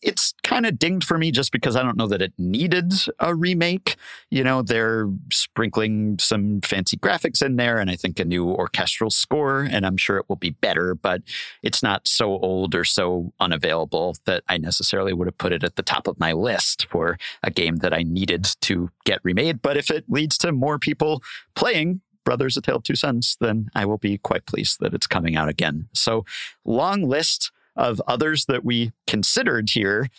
it's 0.00 0.34
kind 0.42 0.64
of 0.64 0.78
dinged 0.78 1.06
for 1.06 1.18
me 1.18 1.30
just 1.30 1.50
because 1.50 1.74
I 1.74 1.82
don't 1.82 1.96
know 1.96 2.06
that 2.06 2.22
it 2.22 2.32
needed 2.38 2.92
a 3.18 3.34
remake. 3.34 3.96
You 4.30 4.44
know, 4.44 4.62
they're 4.62 5.08
sprinkling 5.32 6.18
some 6.20 6.60
fancy 6.60 6.96
graphics 6.96 7.44
in 7.44 7.56
there 7.56 7.78
and 7.78 7.90
I 7.90 7.96
think 7.96 8.20
a 8.20 8.24
new 8.24 8.48
orchestral 8.48 9.10
score, 9.10 9.62
and 9.62 9.84
I'm 9.84 9.96
sure 9.96 10.16
it 10.16 10.26
will 10.28 10.36
be 10.36 10.50
better, 10.50 10.94
but 10.94 11.22
it's 11.62 11.82
not 11.82 12.06
so 12.06 12.38
old 12.38 12.74
or 12.74 12.84
so 12.84 13.32
unavailable 13.40 14.16
that 14.24 14.44
I 14.48 14.58
necessarily 14.58 15.12
would 15.12 15.26
have 15.26 15.38
put 15.38 15.52
it 15.52 15.64
at 15.64 15.76
the 15.76 15.82
top 15.82 16.06
of 16.06 16.20
my 16.20 16.32
list 16.32 16.86
for 16.90 17.18
a 17.42 17.50
game 17.50 17.76
that 17.76 17.92
I 17.92 18.02
needed 18.02 18.48
to 18.62 18.90
get 19.04 19.20
remade. 19.24 19.62
But 19.62 19.76
if 19.76 19.90
it 19.90 20.04
leads 20.08 20.38
to 20.38 20.52
more 20.52 20.78
people 20.78 21.22
playing, 21.54 22.02
Brothers 22.24 22.56
A 22.56 22.60
Tale 22.60 22.76
of 22.76 22.82
Two 22.82 22.94
Sons, 22.94 23.36
then 23.40 23.70
I 23.74 23.86
will 23.86 23.96
be 23.96 24.18
quite 24.18 24.44
pleased 24.44 24.80
that 24.80 24.92
it's 24.92 25.06
coming 25.06 25.34
out 25.34 25.48
again. 25.48 25.88
So, 25.94 26.26
long 26.64 27.02
list 27.02 27.50
of 27.78 28.02
others 28.06 28.44
that 28.46 28.64
we 28.64 28.92
considered 29.06 29.70
here. 29.70 30.10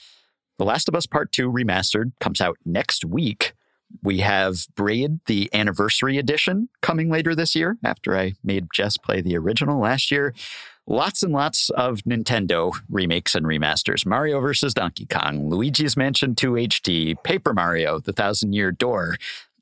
The 0.57 0.65
Last 0.65 0.87
of 0.87 0.95
Us 0.95 1.05
Part 1.05 1.31
2 1.31 1.51
Remastered 1.51 2.13
comes 2.19 2.41
out 2.41 2.57
next 2.65 3.05
week. 3.05 3.53
We 4.03 4.19
have 4.19 4.67
Braid, 4.75 5.19
the 5.25 5.49
anniversary 5.53 6.17
edition, 6.17 6.69
coming 6.81 7.09
later 7.09 7.35
this 7.35 7.55
year 7.55 7.77
after 7.83 8.17
I 8.17 8.33
made 8.43 8.67
Jess 8.73 8.97
play 8.97 9.21
the 9.21 9.37
original 9.37 9.79
last 9.79 10.11
year. 10.11 10.33
Lots 10.85 11.21
and 11.21 11.33
lots 11.33 11.69
of 11.71 11.99
Nintendo 12.01 12.73
remakes 12.89 13.35
and 13.35 13.45
remasters 13.45 14.05
Mario 14.05 14.39
vs. 14.39 14.73
Donkey 14.73 15.05
Kong, 15.05 15.47
Luigi's 15.49 15.95
Mansion 15.95 16.33
2 16.33 16.53
HD, 16.53 17.23
Paper 17.23 17.53
Mario, 17.53 17.99
The 17.99 18.13
Thousand 18.13 18.53
Year 18.53 18.71
Door, 18.71 19.17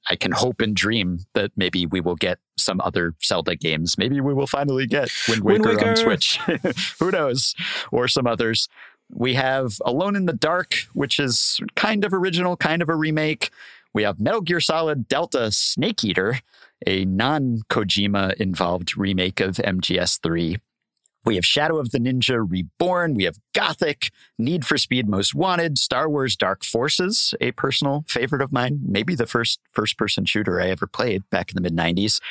I 0.10 0.16
can 0.16 0.32
hope 0.32 0.62
and 0.62 0.76
dream 0.76 1.20
that 1.34 1.52
maybe 1.56 1.86
we 1.86 2.02
will 2.02 2.16
get 2.16 2.40
some 2.58 2.82
other 2.82 3.14
Zelda 3.24 3.56
games. 3.56 3.98
Maybe 3.98 4.22
we 4.22 4.34
will 4.34 4.48
finally 4.48 4.88
get 4.88 5.12
Wind 5.28 5.44
Waker, 5.44 5.70
Wind 5.70 5.78
Waker. 5.78 5.90
on 5.90 5.96
Switch. 5.96 6.40
Who 7.00 7.12
knows? 7.12 7.54
Or 7.92 8.08
some 8.08 8.28
others. 8.28 8.68
We 9.10 9.36
have 9.36 9.74
Alone 9.86 10.16
in 10.16 10.26
the 10.26 10.34
Dark, 10.34 10.76
which 10.94 11.20
is 11.20 11.60
kind 11.76 12.04
of 12.04 12.14
original, 12.14 12.58
kind 12.58 12.82
of 12.82 12.90
a 12.90 12.96
remake. 12.96 13.52
We 13.94 14.04
have 14.04 14.20
Metal 14.20 14.42
Gear 14.42 14.60
Solid 14.60 15.08
Delta 15.08 15.52
Snake 15.52 16.04
Eater, 16.04 16.40
a 16.86 17.06
non 17.06 17.62
Kojima 17.70 18.34
involved 18.36 18.98
remake 18.98 19.40
of 19.40 19.56
MGS3. 19.56 20.60
We 21.26 21.36
have 21.36 21.46
Shadow 21.46 21.78
of 21.78 21.92
the 21.92 22.00
Ninja 22.00 22.46
Reborn. 22.48 23.14
We 23.14 23.26
have 23.26 23.38
Gothic, 23.54 24.12
Need 24.38 24.66
for 24.66 24.78
Speed 24.78 25.10
Most 25.10 25.36
Wanted, 25.36 25.78
Star 25.78 26.10
Wars 26.10 26.36
Dark 26.36 26.64
Forces, 26.64 27.34
a 27.42 27.52
personal 27.52 28.06
favorite 28.08 28.42
of 28.42 28.54
mine, 28.54 28.80
maybe 28.88 29.14
the 29.16 29.26
first 29.26 29.60
first 29.72 29.98
person 29.98 30.26
shooter 30.26 30.62
I 30.62 30.70
ever 30.70 30.88
played 30.88 31.30
back 31.30 31.50
in 31.50 31.56
the 31.56 31.62
mid 31.62 31.76
90s. 31.76 32.22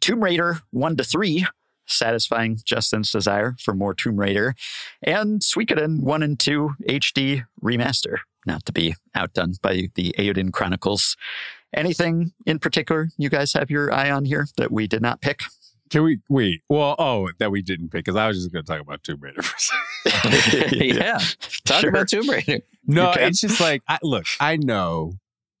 Tomb 0.00 0.22
Raider 0.22 0.60
1 0.70 0.96
to 0.96 1.04
3, 1.04 1.46
satisfying 1.86 2.58
Justin's 2.64 3.10
desire 3.10 3.56
for 3.58 3.74
more 3.74 3.94
Tomb 3.94 4.16
Raider, 4.16 4.54
and 5.02 5.40
Suikoden 5.40 6.00
1 6.00 6.22
and 6.22 6.38
2 6.38 6.70
HD 6.88 7.44
remaster, 7.62 8.18
not 8.46 8.64
to 8.66 8.72
be 8.72 8.94
outdone 9.14 9.54
by 9.62 9.88
the 9.94 10.14
Eiyuden 10.18 10.52
Chronicles. 10.52 11.16
Anything 11.74 12.32
in 12.46 12.58
particular 12.58 13.08
you 13.18 13.28
guys 13.28 13.52
have 13.52 13.70
your 13.70 13.92
eye 13.92 14.10
on 14.10 14.24
here 14.24 14.46
that 14.56 14.72
we 14.72 14.86
did 14.86 15.02
not 15.02 15.20
pick? 15.20 15.40
Can 15.90 16.02
we 16.02 16.18
wait? 16.28 16.62
Well, 16.68 16.94
oh, 16.98 17.30
that 17.38 17.50
we 17.50 17.62
didn't 17.62 17.88
pick 17.90 18.04
because 18.04 18.16
I 18.16 18.28
was 18.28 18.36
just 18.38 18.52
going 18.52 18.64
to 18.64 18.70
talk 18.72 18.80
about 18.80 19.02
Tomb 19.04 19.20
Raider 19.20 19.42
for 19.42 19.56
a 19.56 19.60
second. 20.20 20.80
yeah. 20.96 21.18
Talk 21.64 21.80
Sure. 21.80 21.90
about 21.90 22.08
Tomb 22.08 22.28
Raider. 22.28 22.60
No, 22.86 23.12
it's 23.12 23.40
just 23.40 23.60
like 23.60 23.82
I, 23.88 23.98
look. 24.02 24.24
I 24.40 24.56
know 24.56 25.14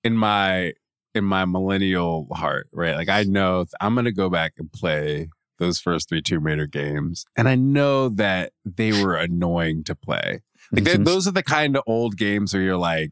in 0.04 0.14
my 0.16 0.72
in 1.14 1.24
my 1.24 1.44
millennial 1.44 2.26
heart, 2.32 2.68
right? 2.72 2.94
Like 2.94 3.08
I 3.08 3.24
know 3.24 3.64
th- 3.64 3.72
I'm 3.80 3.94
going 3.94 4.04
to 4.04 4.12
go 4.12 4.28
back 4.30 4.54
and 4.58 4.70
play 4.72 5.28
those 5.58 5.80
first 5.80 6.08
three 6.08 6.22
Tomb 6.22 6.44
Raider 6.44 6.66
games, 6.66 7.24
and 7.36 7.48
I 7.48 7.54
know 7.56 8.08
that 8.10 8.52
they 8.64 9.02
were 9.02 9.16
annoying 9.16 9.82
to 9.84 9.94
play. 9.94 10.42
Like 10.70 10.84
they- 10.84 10.96
Mhm. 10.96 11.04
those 11.04 11.26
are 11.26 11.32
the 11.32 11.42
kind 11.42 11.76
of 11.76 11.82
old 11.86 12.16
games 12.16 12.54
where 12.54 12.62
you're 12.62 12.76
like, 12.76 13.10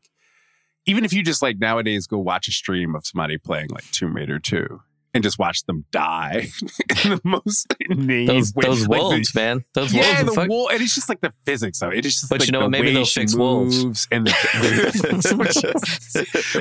even 0.87 1.05
if 1.05 1.13
you 1.13 1.23
just 1.25 1.43
like 1.43 1.59
nowadays 1.59 2.07
go 2.07 2.19
watch 2.19 2.47
a 2.49 2.53
stream 2.53 2.95
of 2.95 3.05
somebody 3.07 3.37
playing 3.39 3.71
like 3.71 3.91
Tomb 3.91 4.15
Raider 4.15 4.39
two. 4.39 4.81
And 5.17 5.23
just 5.23 5.39
watch 5.39 5.65
them 5.65 5.87
die 5.93 6.49
in 7.05 7.11
the 7.11 7.21
most 7.25 7.75
inane 7.81 8.27
Those, 8.27 8.53
way. 8.55 8.63
those 8.67 8.87
Like, 8.87 8.99
the- 9.01 9.05
wolves, 9.07 9.35
man. 9.35 9.65
Those 9.75 9.95
yeah, 9.95 10.03
wolves. 10.23 10.25
the 10.27 10.33
fuck- 10.33 10.49
wolf, 10.51 10.73
and 10.73 10.83
it's 10.83 10.95
just 10.95 11.09
like 11.09 11.23
the 11.23 11.33
physics 11.47 11.81
of 11.81 11.93
it. 11.95 12.05
It's 12.05 12.21
just 12.21 12.29
But 12.29 12.41
like 12.41 12.49
you 12.49 12.53
know 12.53 12.59
the 12.61 12.65
what? 12.67 12.71
Maybe 12.73 12.93
they'll 12.93 13.07
fix 13.07 13.35
wolves. 13.35 13.83
moves 13.83 14.07
and 14.13 14.27
the. 14.27 14.33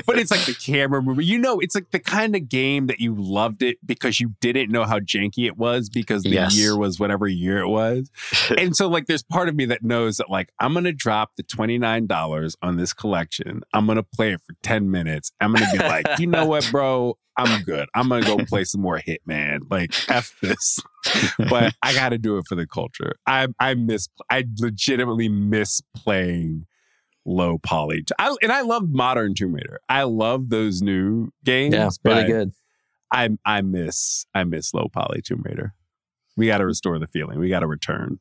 but 0.06 0.18
it's 0.18 0.30
like 0.30 0.44
the 0.46 0.54
camera 0.54 1.02
movement. 1.02 1.28
You 1.28 1.38
know, 1.38 1.58
it's 1.60 1.74
like 1.74 1.90
the 1.90 1.98
kind 1.98 2.34
of 2.34 2.48
game 2.48 2.86
that 2.86 2.98
you 3.00 3.14
loved 3.14 3.62
it 3.62 3.76
because 3.84 4.20
you 4.20 4.32
didn't 4.40 4.70
know 4.70 4.84
how 4.84 5.00
janky 5.00 5.46
it 5.46 5.56
was 5.58 5.88
because 5.90 6.22
the 6.22 6.30
Yes. 6.30 6.56
year 6.56 6.76
was 6.76 6.98
whatever 6.98 7.26
year 7.28 7.58
it 7.58 7.68
was. 7.68 8.10
and 8.56 8.74
so, 8.76 8.88
like, 8.88 9.06
there's 9.06 9.22
part 9.22 9.48
of 9.48 9.54
me 9.54 9.66
that 9.66 9.82
knows 9.82 10.16
that, 10.16 10.30
like, 10.30 10.50
I'm 10.60 10.72
gonna 10.74 10.92
drop 10.92 11.32
the 11.36 11.42
twenty 11.42 11.78
nine 11.78 12.06
dollars 12.06 12.56
on 12.62 12.76
this 12.76 12.92
collection. 12.92 13.60
I'm 13.72 13.86
gonna 13.86 14.02
play 14.02 14.32
it 14.32 14.40
for 14.46 14.54
ten 14.62 14.90
minutes. 14.90 15.30
I'm 15.40 15.52
gonna 15.52 15.70
be 15.72 15.78
like, 15.78 16.06
you 16.18 16.26
know 16.26 16.46
what, 16.46 16.66
bro. 16.70 17.18
I'm 17.36 17.62
good. 17.62 17.88
I'm 17.94 18.08
gonna 18.08 18.24
go 18.24 18.38
play 18.38 18.64
some 18.64 18.80
more 18.80 18.98
Hitman. 18.98 19.60
Like 19.70 19.92
f 20.10 20.34
this, 20.40 20.78
but 21.50 21.74
I 21.82 21.92
got 21.92 22.10
to 22.10 22.18
do 22.18 22.38
it 22.38 22.44
for 22.48 22.54
the 22.54 22.66
culture. 22.66 23.12
I 23.26 23.48
I 23.60 23.74
miss. 23.74 24.08
I 24.30 24.44
legitimately 24.58 25.28
miss 25.28 25.80
playing 25.94 26.66
low 27.26 27.58
poly. 27.58 28.04
I, 28.18 28.34
and 28.40 28.52
I 28.52 28.62
love 28.62 28.88
modern 28.88 29.34
Tomb 29.34 29.54
Raider. 29.54 29.80
I 29.88 30.04
love 30.04 30.48
those 30.48 30.80
new 30.80 31.30
games. 31.44 31.74
Yeah, 31.74 31.90
really 32.04 32.22
but 32.22 32.26
good. 32.26 32.52
I 33.12 33.30
I 33.44 33.60
miss 33.60 34.26
I 34.34 34.44
miss 34.44 34.72
low 34.72 34.88
poly 34.92 35.20
Tomb 35.22 35.42
Raider. 35.44 35.74
We 36.36 36.46
got 36.46 36.58
to 36.58 36.66
restore 36.66 36.98
the 36.98 37.06
feeling. 37.06 37.38
We 37.38 37.48
got 37.48 37.60
to 37.60 37.66
return. 37.66 38.20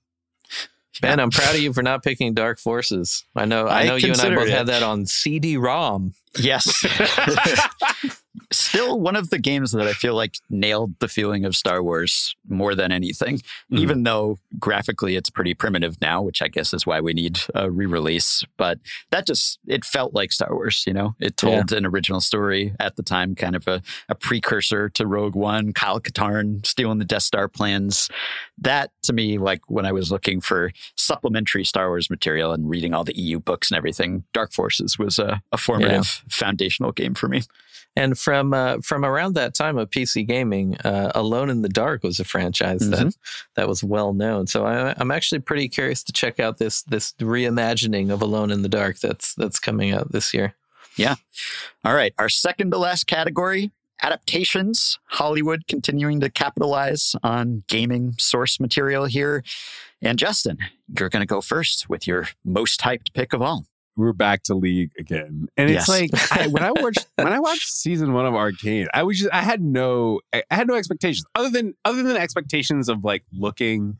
Ben, 1.01 1.20
I'm 1.20 1.30
proud 1.30 1.55
of 1.55 1.61
you 1.61 1.74
for 1.74 1.84
not 1.84 2.03
picking 2.03 2.34
Dark 2.34 2.59
Forces. 2.59 3.26
I 3.36 3.45
know 3.45 3.68
I 3.68 3.82
I 3.82 3.86
know 3.86 3.95
you 3.95 4.13
and 4.13 4.22
I 4.22 4.34
both 4.34 4.47
it. 4.47 4.51
had 4.51 4.68
that 4.68 4.82
on 4.84 5.05
CD-ROM. 5.05 6.13
Yes. 6.38 6.86
Still 8.51 8.99
one 8.99 9.15
of 9.15 9.29
the 9.29 9.39
games 9.39 9.71
that 9.71 9.88
I 9.88 9.93
feel 9.93 10.15
like 10.15 10.36
nailed 10.49 10.99
the 10.99 11.07
feeling 11.07 11.45
of 11.45 11.55
Star 11.55 11.81
Wars 11.81 12.36
more 12.47 12.75
than 12.75 12.91
anything, 12.91 13.38
Mhm. 13.71 13.79
even 13.79 14.03
though 14.03 14.38
graphically 14.59 15.15
it's 15.15 15.29
pretty 15.29 15.53
primitive 15.53 15.99
now, 16.01 16.21
which 16.21 16.41
I 16.41 16.47
guess 16.47 16.73
is 16.73 16.86
why 16.86 16.99
we 17.01 17.13
need 17.13 17.39
a 17.53 17.69
re 17.71 17.86
release. 17.86 18.43
But 18.57 18.79
that 19.11 19.25
just, 19.27 19.59
it 19.67 19.86
felt 19.86 20.13
like 20.13 20.31
Star 20.31 20.49
Wars, 20.53 20.83
you 20.88 20.93
know? 20.93 21.15
It 21.19 21.38
told 21.38 21.71
an 21.71 21.86
original 21.86 22.21
story 22.21 22.73
at 22.79 22.95
the 22.95 23.03
time, 23.03 23.36
kind 23.36 23.55
of 23.55 23.67
a, 23.67 23.81
a 24.09 24.15
precursor 24.15 24.89
to 24.89 25.07
Rogue 25.07 25.36
One, 25.36 25.73
Kyle 25.73 25.99
Katarn 25.99 26.65
stealing 26.65 26.99
the 26.99 27.05
Death 27.05 27.23
Star 27.23 27.47
plans. 27.47 28.09
That 28.57 28.91
to 29.03 29.13
me, 29.13 29.38
like 29.38 29.69
when 29.69 29.86
I 29.86 29.91
was 29.91 30.11
looking 30.11 30.41
for 30.41 30.71
supplementary 30.95 31.63
Star 31.63 31.89
Wars 31.89 32.09
material 32.09 32.51
and 32.53 32.69
reading 32.69 32.93
all 32.93 33.03
the 33.03 33.17
EU 33.17 33.39
books 33.39 33.69
and 33.71 33.77
everything, 33.77 34.23
Dark 34.33 34.51
Forces 34.53 34.97
was 34.97 35.19
a, 35.19 35.41
a 35.51 35.57
formative 35.57 36.23
foundational 36.29 36.91
game 36.91 37.13
for 37.13 37.27
me. 37.27 37.43
And 37.98 38.18
from 38.20 38.54
uh, 38.54 38.78
from 38.84 39.06
around 39.06 39.36
that 39.36 39.54
time 39.54 39.78
of 39.78 39.89
PC 39.89 40.28
gaming, 40.28 40.76
uh, 40.78 41.12
Alone 41.16 41.50
in 41.50 41.62
the 41.62 41.70
Dark 41.70 42.04
was 42.04 42.20
a 42.20 42.26
franchise 42.26 42.80
that 42.89 43.00
Mm-hmm. 43.00 43.10
that 43.56 43.68
was 43.70 43.84
well 43.84 44.14
known. 44.14 44.48
So 44.48 44.66
I, 44.66 44.93
I'm 44.98 45.12
actually 45.12 45.39
pretty 45.39 45.70
curious 45.70 46.04
to 46.04 46.12
check 46.12 46.39
out 46.39 46.58
this 46.58 46.82
this 46.84 47.14
reimagining 47.20 48.12
of 48.12 48.22
Alone 48.22 48.52
in 48.52 48.62
the 48.64 48.70
Dark 48.70 49.00
that's 49.00 49.34
that's 49.36 49.60
coming 49.60 49.93
out 49.93 50.12
this 50.12 50.34
year. 50.34 50.56
Yeah. 50.98 51.16
All 51.84 51.93
right, 51.93 52.14
our 52.18 52.30
second 52.30 52.72
to 52.72 52.78
last 52.78 53.06
category 53.08 53.72
adaptations. 54.02 55.00
Hollywood 55.06 55.68
continuing 55.68 56.20
to 56.20 56.30
capitalize 56.30 57.16
on 57.24 57.64
gaming 57.68 58.14
source 58.18 58.60
material 58.60 59.06
here. 59.06 59.43
And 60.02 60.20
Justin, 60.20 60.58
you're 61.00 61.10
going 61.10 61.22
to 61.22 61.26
go 61.26 61.41
first 61.41 61.89
with 61.89 62.06
your 62.08 62.28
most 62.43 62.82
hyped 62.82 63.14
pick 63.14 63.34
of 63.34 63.41
all. 63.41 63.66
We're 63.98 64.14
back 64.14 64.43
to 64.43 64.56
League 64.56 64.91
again, 65.00 65.48
and 65.56 65.70
it's 65.70 65.88
Yes. 65.88 65.89
like 65.89 66.10
I, 66.32 66.48
when 66.48 66.64
I 66.64 66.72
watched 66.72 67.08
when 67.16 67.32
I 67.32 67.39
watched 67.39 67.68
season 67.70 68.12
one 68.14 68.26
of 68.26 68.36
Arcane, 68.36 68.88
I 68.93 69.04
was 69.04 69.20
just 69.20 69.34
I 69.34 69.41
had 69.41 69.62
no 69.62 70.20
I 70.34 70.43
had 70.52 70.68
no 70.68 70.74
expectations 70.76 71.24
other 71.34 71.50
than 71.50 71.76
other 71.86 72.04
than 72.04 72.18
expectations 72.18 72.89
of 72.89 73.04
like 73.06 73.24
looking 73.32 73.98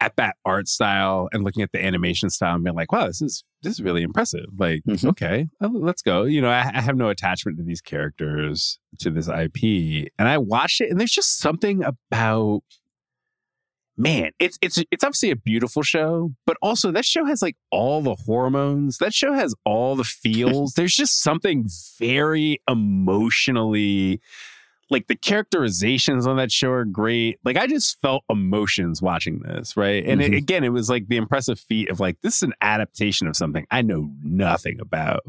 at 0.00 0.14
that 0.16 0.36
art 0.44 0.68
style 0.68 1.28
and 1.32 1.42
looking 1.42 1.62
at 1.62 1.72
the 1.72 1.82
animation 1.84 2.28
style 2.30 2.54
and 2.54 2.62
being 2.62 2.76
like, 2.76 2.92
wow, 2.92 3.06
this 3.06 3.20
is 3.22 3.42
this 3.62 3.72
is 3.72 3.82
really 3.82 4.02
impressive. 4.02 4.46
Like, 4.56 4.82
Mhm. 4.86 5.08
okay, 5.08 5.48
uh, 5.60 5.68
let's 5.72 6.02
go. 6.02 6.22
You 6.24 6.40
know, 6.40 6.50
I, 6.50 6.70
I 6.72 6.80
have 6.80 6.96
no 6.96 7.08
attachment 7.08 7.56
to 7.58 7.64
these 7.64 7.80
characters, 7.80 8.78
to 9.00 9.10
this 9.10 9.26
IP, 9.26 10.10
and 10.18 10.28
I 10.28 10.38
watched 10.38 10.80
it, 10.80 10.90
and 10.90 11.00
there's 11.00 11.10
just 11.10 11.38
something 11.38 11.82
about 11.82 12.60
man, 13.96 14.30
it's 14.38 14.58
it's 14.62 14.82
it's 14.90 15.04
obviously 15.04 15.30
a 15.30 15.36
beautiful 15.36 15.82
show, 15.82 16.32
but 16.46 16.56
also 16.62 16.90
that 16.92 17.04
show 17.04 17.24
has 17.24 17.42
like 17.42 17.56
all 17.70 18.02
the 18.02 18.14
hormones. 18.14 18.98
That 18.98 19.14
show 19.14 19.32
has 19.32 19.54
all 19.64 19.96
the 19.96 20.04
feels. 20.04 20.72
There's 20.76 20.94
just 20.94 21.22
something 21.22 21.66
very 21.98 22.60
emotionally 22.68 24.20
like 24.88 25.08
the 25.08 25.16
characterizations 25.16 26.28
on 26.28 26.36
that 26.36 26.52
show 26.52 26.70
are 26.70 26.84
great. 26.84 27.40
Like 27.44 27.56
I 27.56 27.66
just 27.66 28.00
felt 28.00 28.22
emotions 28.30 29.02
watching 29.02 29.40
this, 29.40 29.76
right? 29.76 30.04
And 30.06 30.22
it, 30.22 30.30
Mhm. 30.30 30.36
again, 30.38 30.62
it 30.62 30.68
was 30.68 30.88
like 30.88 31.08
the 31.08 31.16
impressive 31.16 31.58
feat 31.58 31.90
of 31.90 31.98
like 31.98 32.20
this 32.20 32.36
is 32.36 32.42
an 32.44 32.52
adaptation 32.60 33.26
of 33.26 33.36
something 33.36 33.66
I 33.72 33.82
know 33.82 34.12
nothing 34.22 34.78
about. 34.80 35.22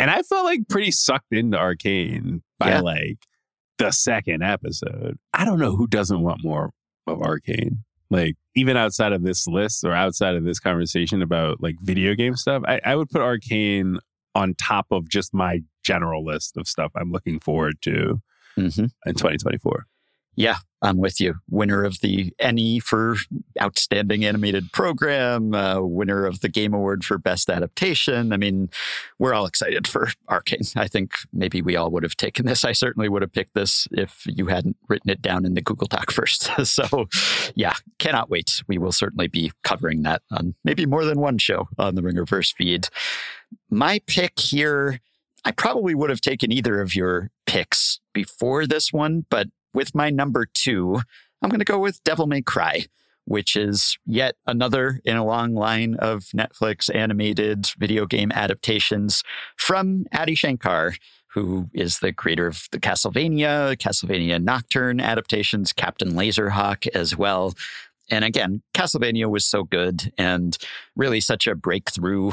And 0.00 0.10
I 0.10 0.22
felt 0.22 0.44
like 0.44 0.66
pretty 0.68 0.90
sucked 0.90 1.32
into 1.32 1.56
Arcane 1.56 2.42
by 2.58 2.70
Yeah. 2.70 2.80
like 2.80 3.18
the 3.78 3.92
second 3.92 4.42
episode. 4.42 5.18
I 5.32 5.44
don't 5.44 5.60
know 5.60 5.76
who 5.76 5.86
doesn't 5.86 6.20
want 6.20 6.42
more 6.42 6.72
of 7.06 7.22
Arcane. 7.22 7.84
Like 8.10 8.36
even 8.56 8.76
outside 8.76 9.12
of 9.12 9.22
this 9.22 9.46
list 9.46 9.84
or 9.84 9.92
outside 9.92 10.34
of 10.34 10.44
this 10.44 10.58
conversation 10.58 11.22
about 11.22 11.62
like 11.62 11.76
video 11.80 12.14
game 12.14 12.34
stuff, 12.36 12.62
I, 12.66 12.80
I 12.84 12.96
would 12.96 13.08
put 13.08 13.20
Arcane 13.22 13.98
on 14.34 14.54
top 14.54 14.86
of 14.90 15.08
just 15.08 15.32
my 15.32 15.62
general 15.82 16.24
list 16.24 16.56
of 16.56 16.66
stuff 16.68 16.92
I'm 16.96 17.12
looking 17.12 17.40
forward 17.40 17.76
to 17.82 18.20
Mm-hmm. 18.58 18.82
in 19.06 19.14
2024. 19.14 19.86
Yeah, 20.34 20.56
I'm 20.82 20.98
with 20.98 21.20
you. 21.20 21.34
Winner 21.50 21.84
of 21.84 22.00
the 22.00 22.32
Emmy 22.38 22.80
for 22.80 23.16
Outstanding 23.60 24.24
Animated 24.24 24.72
Program, 24.72 25.54
uh, 25.54 25.80
winner 25.80 26.24
of 26.24 26.40
the 26.40 26.48
Game 26.48 26.72
Award 26.72 27.04
for 27.04 27.18
Best 27.18 27.50
Adaptation. 27.50 28.32
I 28.32 28.38
mean, 28.38 28.70
we're 29.18 29.34
all 29.34 29.44
excited 29.44 29.86
for 29.86 30.08
Arcane. 30.28 30.62
I 30.76 30.88
think 30.88 31.14
maybe 31.32 31.60
we 31.60 31.76
all 31.76 31.90
would 31.90 32.02
have 32.02 32.16
taken 32.16 32.46
this. 32.46 32.64
I 32.64 32.72
certainly 32.72 33.08
would 33.08 33.22
have 33.22 33.32
picked 33.32 33.54
this 33.54 33.88
if 33.92 34.22
you 34.26 34.46
hadn't 34.46 34.76
written 34.88 35.10
it 35.10 35.20
down 35.20 35.44
in 35.44 35.54
the 35.54 35.60
Google 35.60 35.86
Doc 35.86 36.10
first. 36.12 36.50
so, 36.64 37.08
yeah, 37.54 37.74
cannot 37.98 38.30
wait. 38.30 38.62
We 38.66 38.78
will 38.78 38.92
certainly 38.92 39.28
be 39.28 39.52
covering 39.62 40.02
that 40.02 40.22
on 40.30 40.54
maybe 40.64 40.86
more 40.86 41.04
than 41.04 41.20
one 41.20 41.38
show 41.38 41.68
on 41.78 41.94
the 41.94 42.02
Ringerverse 42.02 42.54
feed. 42.54 42.88
My 43.68 44.00
pick 44.06 44.38
here, 44.38 45.00
I 45.44 45.52
probably 45.52 45.94
would 45.94 46.10
have 46.10 46.20
taken 46.20 46.52
either 46.52 46.80
of 46.80 46.94
your 46.94 47.30
picks 47.46 48.00
before 48.14 48.66
this 48.66 48.92
one, 48.92 49.26
but 49.30 49.48
with 49.74 49.94
my 49.94 50.10
number 50.10 50.46
two, 50.46 51.00
I'm 51.42 51.50
going 51.50 51.60
to 51.60 51.64
go 51.64 51.78
with 51.78 52.02
Devil 52.04 52.26
May 52.26 52.42
Cry, 52.42 52.86
which 53.24 53.56
is 53.56 53.98
yet 54.04 54.36
another 54.46 55.00
in 55.04 55.16
a 55.16 55.24
long 55.24 55.54
line 55.54 55.94
of 55.96 56.24
Netflix 56.34 56.94
animated 56.94 57.66
video 57.78 58.06
game 58.06 58.32
adaptations 58.32 59.22
from 59.56 60.06
Adi 60.12 60.34
Shankar, 60.34 60.94
who 61.28 61.68
is 61.72 62.00
the 62.00 62.12
creator 62.12 62.46
of 62.46 62.66
the 62.72 62.80
Castlevania, 62.80 63.76
Castlevania 63.76 64.42
Nocturne 64.42 65.00
adaptations, 65.00 65.72
Captain 65.72 66.12
Laserhawk 66.12 66.88
as 66.88 67.16
well. 67.16 67.54
And 68.10 68.24
again, 68.24 68.62
Castlevania 68.74 69.30
was 69.30 69.44
so 69.44 69.62
good 69.62 70.12
and 70.18 70.58
really 70.96 71.20
such 71.20 71.46
a 71.46 71.54
breakthrough 71.54 72.32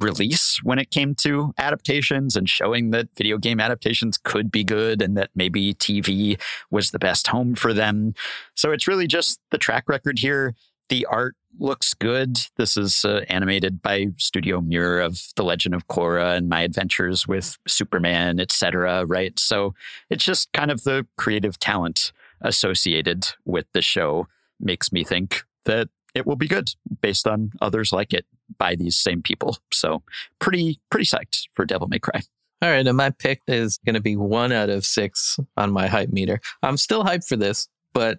release 0.00 0.60
when 0.62 0.78
it 0.78 0.90
came 0.90 1.14
to 1.16 1.52
adaptations 1.58 2.36
and 2.36 2.48
showing 2.48 2.90
that 2.90 3.08
video 3.16 3.38
game 3.38 3.60
adaptations 3.60 4.18
could 4.18 4.50
be 4.50 4.64
good 4.64 5.02
and 5.02 5.16
that 5.16 5.30
maybe 5.34 5.74
TV 5.74 6.40
was 6.70 6.90
the 6.90 6.98
best 6.98 7.28
home 7.28 7.54
for 7.54 7.72
them. 7.72 8.14
So 8.54 8.70
it's 8.70 8.88
really 8.88 9.06
just 9.06 9.40
the 9.50 9.58
track 9.58 9.88
record 9.88 10.18
here. 10.18 10.54
The 10.88 11.06
art 11.06 11.36
looks 11.58 11.92
good. 11.94 12.38
This 12.56 12.76
is 12.76 13.04
uh, 13.04 13.22
animated 13.28 13.82
by 13.82 14.06
Studio 14.16 14.60
Mir 14.60 15.00
of 15.00 15.20
The 15.36 15.44
Legend 15.44 15.74
of 15.74 15.86
Korra 15.88 16.36
and 16.36 16.48
My 16.48 16.62
Adventures 16.62 17.26
with 17.26 17.58
Superman, 17.66 18.40
etc. 18.40 19.04
Right, 19.04 19.38
so 19.38 19.74
it's 20.08 20.24
just 20.24 20.52
kind 20.52 20.70
of 20.70 20.84
the 20.84 21.06
creative 21.16 21.58
talent 21.58 22.12
associated 22.40 23.28
with 23.44 23.66
the 23.72 23.82
show 23.82 24.28
makes 24.60 24.92
me 24.92 25.04
think 25.04 25.42
that 25.64 25.88
it 26.14 26.26
will 26.26 26.36
be 26.36 26.48
good 26.48 26.70
based 27.00 27.26
on 27.26 27.52
others 27.60 27.92
like 27.92 28.12
it 28.12 28.26
by 28.58 28.74
these 28.74 28.96
same 28.96 29.22
people. 29.22 29.58
So 29.72 30.02
pretty 30.38 30.80
pretty 30.90 31.06
psyched 31.06 31.48
for 31.54 31.64
Devil 31.64 31.88
May 31.88 31.98
Cry. 31.98 32.20
All 32.60 32.70
right, 32.70 32.84
and 32.84 32.96
my 32.96 33.10
pick 33.10 33.42
is 33.46 33.78
going 33.86 33.94
to 33.94 34.00
be 34.00 34.16
one 34.16 34.50
out 34.50 34.68
of 34.68 34.84
six 34.84 35.38
on 35.56 35.70
my 35.70 35.86
hype 35.86 36.10
meter. 36.10 36.40
I'm 36.62 36.76
still 36.76 37.04
hyped 37.04 37.28
for 37.28 37.36
this, 37.36 37.68
but 37.92 38.18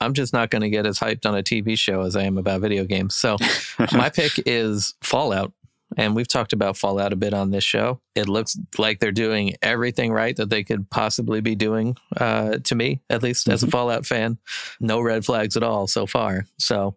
I'm 0.00 0.14
just 0.14 0.32
not 0.32 0.50
going 0.50 0.62
to 0.62 0.70
get 0.70 0.86
as 0.86 0.98
hyped 0.98 1.26
on 1.26 1.36
a 1.36 1.42
TV 1.42 1.76
show 1.76 2.02
as 2.02 2.14
I 2.14 2.22
am 2.22 2.38
about 2.38 2.60
video 2.60 2.84
games. 2.84 3.16
So 3.16 3.36
my 3.92 4.08
pick 4.08 4.32
is 4.46 4.94
Fallout. 5.02 5.52
And 5.96 6.14
we've 6.14 6.28
talked 6.28 6.52
about 6.52 6.76
Fallout 6.76 7.12
a 7.12 7.16
bit 7.16 7.34
on 7.34 7.50
this 7.50 7.64
show. 7.64 8.00
It 8.14 8.28
looks 8.28 8.56
like 8.78 9.00
they're 9.00 9.12
doing 9.12 9.54
everything 9.60 10.12
right 10.12 10.36
that 10.36 10.50
they 10.50 10.62
could 10.62 10.88
possibly 10.90 11.40
be 11.40 11.54
doing, 11.54 11.96
uh, 12.16 12.58
to 12.58 12.74
me, 12.74 13.00
at 13.10 13.22
least 13.22 13.46
mm-hmm. 13.46 13.54
as 13.54 13.62
a 13.62 13.66
mm-hmm. 13.66 13.72
Fallout 13.72 14.06
fan. 14.06 14.38
No 14.78 15.00
red 15.00 15.24
flags 15.24 15.56
at 15.56 15.62
all 15.62 15.86
so 15.86 16.06
far. 16.06 16.46
So 16.58 16.96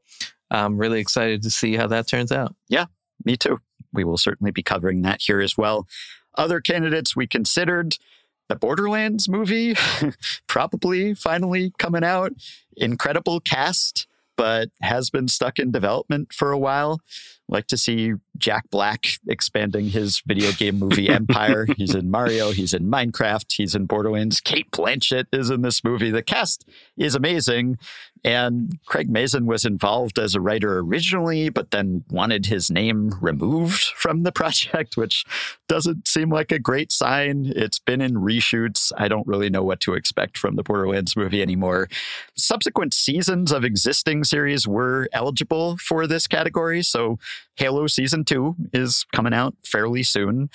I'm 0.52 0.78
really 0.78 1.00
excited 1.00 1.42
to 1.44 1.50
see 1.50 1.76
how 1.76 1.88
that 1.88 2.08
turns 2.08 2.32
out. 2.32 2.56
Yeah, 2.70 2.86
me 3.26 3.36
too. 3.36 3.60
We 3.92 4.04
will 4.04 4.18
certainly 4.18 4.52
be 4.52 4.64
covering 4.64 5.02
that 5.02 5.22
here 5.22 5.42
as 5.42 5.58
well. 5.58 5.88
Other 6.36 6.62
candidates 6.62 7.16
we 7.16 7.28
considered 7.28 7.98
the 8.50 8.56
Borderlands 8.56 9.30
movie, 9.30 9.76
probably 10.48 11.14
finally 11.14 11.74
coming 11.78 12.04
out. 12.04 12.34
Incredible 12.76 13.40
cast, 13.40 14.08
but 14.36 14.70
has 14.82 15.10
been 15.10 15.28
stuck 15.28 15.58
in 15.58 15.72
development 15.72 16.34
for 16.34 16.52
a 16.52 16.58
while 16.58 17.00
like 17.48 17.68
to 17.68 17.78
see 17.78 18.14
Jack 18.38 18.70
Black 18.70 19.06
expanding 19.28 19.90
his 19.90 20.22
video 20.26 20.52
game 20.52 20.80
movie 20.80 21.10
empire. 21.10 21.66
he's 21.78 21.96
in 21.96 22.10
Mario, 22.10 22.52
he's 22.52 22.74
in 22.74 22.86
Minecraft, 22.86 23.52
he's 23.52 23.76
in 23.76 23.86
Borderlands. 23.86 24.42
Cate 24.42 24.72
Blanchett 24.72 25.26
is 25.32 25.50
in 25.50 25.62
this 25.62 25.84
movie. 25.84 26.12
The 26.12 26.24
cast 26.24 26.68
is 26.98 27.16
amazing. 27.16 27.78
And 28.26 28.80
Craig 28.86 29.10
Mazin 29.10 29.46
was 29.46 29.66
involved 29.66 30.18
as 30.18 30.34
a 30.34 30.40
writer 30.40 30.80
originally, 30.80 31.50
but 31.50 31.72
then 31.72 32.06
wanted 32.10 32.46
his 32.46 32.72
name 32.72 33.12
removed 33.20 33.84
from 33.84 34.24
the 34.24 34.32
project, 34.44 34.96
which 34.96 35.26
doesn't 35.68 36.08
seem 36.08 36.30
like 36.30 36.52
a 36.52 36.60
great 36.60 36.92
sign. 36.92 37.52
It's 37.54 37.80
been 37.80 38.00
in 38.00 38.16
reshoots. 38.16 38.92
I 38.98 39.10
don't 39.10 39.28
really 39.28 39.50
know 39.50 39.64
what 39.64 39.82
to 39.82 39.94
expect 39.94 40.38
from 40.38 40.56
the 40.56 40.64
Borderlands 40.64 41.18
movie 41.18 41.42
anymore. 41.42 41.90
Subsequent 42.36 42.94
seasons 42.94 43.52
of 43.52 43.66
existing 43.66 44.24
series 44.24 44.68
were 44.68 45.10
eligible 45.12 45.78
for 45.78 46.08
this 46.08 46.26
category. 46.26 46.82
So 46.82 47.20
Halo 47.56 47.88
Season 47.88 48.26
2 48.26 48.56
is 48.74 49.06
coming 49.14 49.34
out 49.34 49.56
fairly 49.64 50.04
soon. 50.04 50.50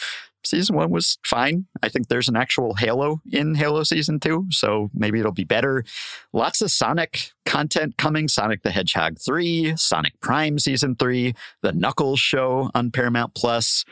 Season 0.45 0.77
1 0.77 0.91
was 0.91 1.19
fine. 1.27 1.67
I 1.83 1.89
think 1.89 2.09
there's 2.09 2.29
an 2.29 2.37
actual 2.37 2.75
Halo 2.75 3.21
in 3.31 3.55
Halo 3.57 3.83
Season 3.83 4.21
2, 4.21 4.47
so 4.51 4.89
maybe 4.95 5.19
it'll 5.19 5.33
be 5.33 5.45
better. 5.45 5.85
Lots 6.33 6.63
of 6.63 6.71
Sonic 6.71 7.33
content 7.45 7.99
coming 7.99 8.29
Sonic 8.29 8.63
the 8.63 8.71
Hedgehog 8.71 9.19
3, 9.19 9.77
Sonic 9.77 10.19
Prime 10.21 10.59
Season 10.59 10.95
3, 10.95 11.35
The 11.63 11.73
Knuckles 11.73 12.21
Show 12.21 12.71
on 12.75 12.91
Paramount 12.91 13.35
Plus. 13.35 13.85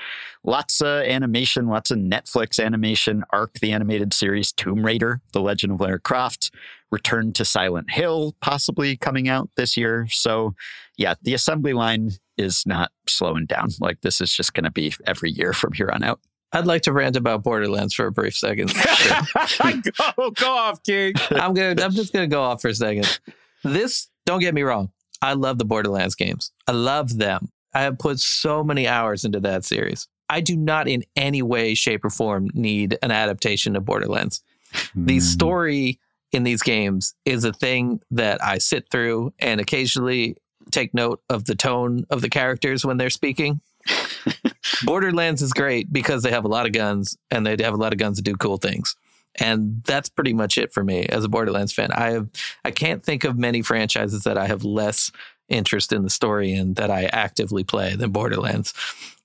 Lots 0.44 0.80
of 0.80 1.02
animation, 1.02 1.66
lots 1.66 1.90
of 1.90 1.98
Netflix 1.98 2.64
animation, 2.64 3.24
Arc 3.30 3.54
the 3.54 3.72
Animated 3.72 4.14
Series, 4.14 4.52
Tomb 4.52 4.86
Raider, 4.86 5.20
The 5.32 5.40
Legend 5.40 5.74
of 5.74 5.80
Lara 5.80 5.98
Croft, 5.98 6.52
Return 6.90 7.32
to 7.34 7.44
Silent 7.44 7.90
Hill, 7.90 8.34
possibly 8.40 8.96
coming 8.96 9.28
out 9.28 9.50
this 9.56 9.76
year. 9.76 10.06
So, 10.10 10.54
yeah, 10.96 11.14
the 11.20 11.34
assembly 11.34 11.72
line 11.72 12.12
is 12.36 12.64
not 12.66 12.92
slowing 13.08 13.46
down. 13.46 13.68
Like 13.80 14.00
this 14.02 14.20
is 14.20 14.32
just 14.32 14.54
going 14.54 14.64
to 14.64 14.70
be 14.70 14.94
every 15.06 15.30
year 15.30 15.52
from 15.52 15.72
here 15.72 15.90
on 15.92 16.02
out. 16.02 16.20
I'd 16.52 16.66
like 16.66 16.82
to 16.82 16.92
rant 16.92 17.16
about 17.16 17.42
Borderlands 17.42 17.92
for 17.94 18.06
a 18.06 18.12
brief 18.12 18.36
second. 18.36 18.72
go, 20.16 20.30
go 20.30 20.52
off, 20.52 20.82
King. 20.82 21.14
I'm 21.32 21.54
gonna. 21.54 21.82
I'm 21.82 21.90
just 21.90 22.12
gonna 22.12 22.28
go 22.28 22.40
off 22.40 22.62
for 22.62 22.68
a 22.68 22.74
second. 22.74 23.18
This, 23.64 24.08
don't 24.24 24.40
get 24.40 24.54
me 24.54 24.62
wrong. 24.62 24.90
I 25.20 25.34
love 25.34 25.58
the 25.58 25.64
Borderlands 25.64 26.14
games. 26.14 26.52
I 26.66 26.72
love 26.72 27.18
them. 27.18 27.50
I 27.74 27.82
have 27.82 27.98
put 27.98 28.20
so 28.20 28.62
many 28.62 28.86
hours 28.86 29.24
into 29.24 29.40
that 29.40 29.64
series. 29.64 30.08
I 30.28 30.40
do 30.40 30.56
not 30.56 30.88
in 30.88 31.04
any 31.14 31.42
way, 31.42 31.74
shape, 31.74 32.04
or 32.04 32.10
form 32.10 32.48
need 32.54 32.96
an 33.02 33.10
adaptation 33.10 33.76
of 33.76 33.84
Borderlands. 33.84 34.42
Mm. 34.72 35.06
The 35.06 35.16
hmm. 35.16 35.20
story 35.20 36.00
in 36.32 36.42
these 36.42 36.62
games 36.62 37.14
is 37.24 37.44
a 37.44 37.52
thing 37.52 38.00
that 38.10 38.42
I 38.42 38.58
sit 38.58 38.90
through 38.90 39.32
and 39.38 39.60
occasionally 39.60 40.36
take 40.70 40.94
note 40.94 41.22
of 41.28 41.44
the 41.44 41.54
tone 41.54 42.06
of 42.10 42.22
the 42.22 42.28
characters 42.28 42.84
when 42.84 42.96
they're 42.96 43.10
speaking. 43.10 43.60
Borderlands 44.84 45.42
is 45.42 45.52
great 45.52 45.92
because 45.92 46.22
they 46.22 46.30
have 46.30 46.44
a 46.44 46.48
lot 46.48 46.66
of 46.66 46.72
guns 46.72 47.16
and 47.30 47.46
they 47.46 47.56
have 47.62 47.74
a 47.74 47.78
lot 47.78 47.92
of 47.92 47.98
guns 47.98 48.16
to 48.16 48.22
do 48.22 48.34
cool 48.34 48.56
things. 48.56 48.96
And 49.38 49.82
that's 49.84 50.08
pretty 50.08 50.32
much 50.32 50.58
it 50.58 50.72
for 50.72 50.82
me 50.82 51.04
as 51.06 51.24
a 51.24 51.28
Borderlands 51.28 51.72
fan. 51.72 51.92
I 51.92 52.12
have 52.12 52.28
I 52.64 52.70
can't 52.70 53.02
think 53.02 53.24
of 53.24 53.38
many 53.38 53.62
franchises 53.62 54.24
that 54.24 54.38
I 54.38 54.46
have 54.46 54.64
less 54.64 55.10
interest 55.48 55.92
in 55.92 56.02
the 56.02 56.10
story 56.10 56.52
and 56.52 56.74
that 56.76 56.90
I 56.90 57.04
actively 57.04 57.62
play 57.62 57.94
than 57.94 58.10
Borderlands. 58.10 58.72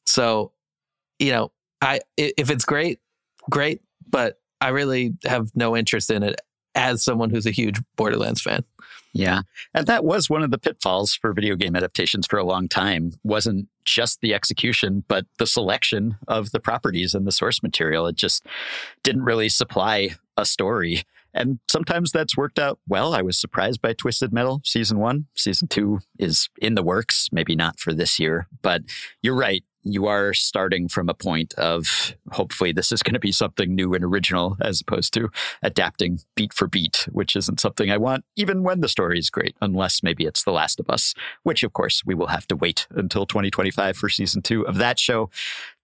So, 0.06 0.52
you 1.18 1.32
know, 1.32 1.52
I 1.82 2.02
if 2.18 2.50
it's 2.50 2.66
great, 2.66 3.00
great, 3.50 3.82
but 4.10 4.40
I 4.60 4.70
really 4.70 5.16
have 5.26 5.52
no 5.56 5.76
interest 5.76 6.12
in 6.12 6.24
it 6.24 6.40
as 6.76 7.04
someone 7.04 7.30
who's 7.30 7.46
a 7.46 7.52
huge 7.52 7.82
Borderlands 7.96 8.42
fan. 8.42 8.64
Yeah. 9.14 9.42
And 9.74 9.88
that 9.88 10.06
was 10.06 10.30
one 10.30 10.44
of 10.44 10.52
the 10.52 10.58
pitfalls 10.58 11.14
for 11.14 11.34
video 11.34 11.56
game 11.56 11.76
adaptations 11.76 12.28
for 12.28 12.40
a 12.40 12.46
long 12.46 12.68
time. 12.68 13.14
Wasn't 13.24 13.68
just 13.84 14.22
the 14.22 14.34
execution, 14.34 15.04
but 15.08 15.26
the 15.38 15.48
selection 15.48 16.18
of 16.28 16.52
the 16.52 16.60
properties 16.60 17.14
and 17.14 17.28
the 17.28 17.32
source 17.32 17.62
material. 17.62 18.08
It 18.08 18.16
just 18.16 18.46
didn't 19.04 19.24
really 19.24 19.50
supply 19.50 20.12
a 20.38 20.46
story. 20.46 21.04
And 21.34 21.60
sometimes 21.70 22.12
that's 22.12 22.36
worked 22.36 22.60
out 22.60 22.80
well. 22.88 23.14
I 23.14 23.22
was 23.22 23.40
surprised 23.40 23.82
by 23.82 23.94
Twisted 23.94 24.34
Metal 24.34 24.62
season 24.66 25.00
one. 25.00 25.28
Season 25.36 25.68
two 25.68 26.00
is 26.20 26.50
in 26.62 26.76
the 26.76 26.84
works, 26.84 27.30
maybe 27.32 27.56
not 27.56 27.80
for 27.80 27.94
this 27.94 28.20
year, 28.20 28.48
but 28.62 28.82
you're 29.22 29.36
right 29.36 29.64
you 29.84 30.08
are 30.08 30.34
starting 30.34 30.88
from 30.88 31.10
a 31.10 31.14
point 31.14 31.54
of 31.56 32.16
hopefully 32.32 32.72
this 32.72 32.92
is 32.92 33.02
going 33.02 33.14
to 33.14 33.20
be 33.20 33.32
something 33.32 33.74
new 33.74 33.94
and 33.94 34.04
original 34.04 34.58
as 34.62 34.82
opposed 34.82 35.14
to 35.14 35.30
adapting 35.64 36.20
beat 36.36 36.54
for 36.54 36.68
beat, 36.68 37.08
which 37.12 37.36
isn't 37.36 37.60
something 37.60 37.90
I 37.90 37.98
want, 37.98 38.26
even 38.36 38.64
when 38.64 38.82
the 38.82 38.88
story 38.88 39.18
is 39.18 39.30
great, 39.30 39.56
unless 39.62 40.04
maybe 40.04 40.26
it's 40.26 40.44
The 40.44 40.52
Last 40.52 40.80
of 40.80 40.90
Us, 40.90 41.14
which 41.44 41.64
of 41.64 41.74
course 41.74 42.04
we 42.06 42.16
will 42.16 42.28
have 42.28 42.48
to 42.48 42.56
wait 42.56 42.88
until 42.92 43.26
2025 43.26 43.98
for 43.98 44.10
season 44.10 44.42
two 44.42 44.66
of 44.68 44.78
that 44.78 45.00
show. 45.00 45.30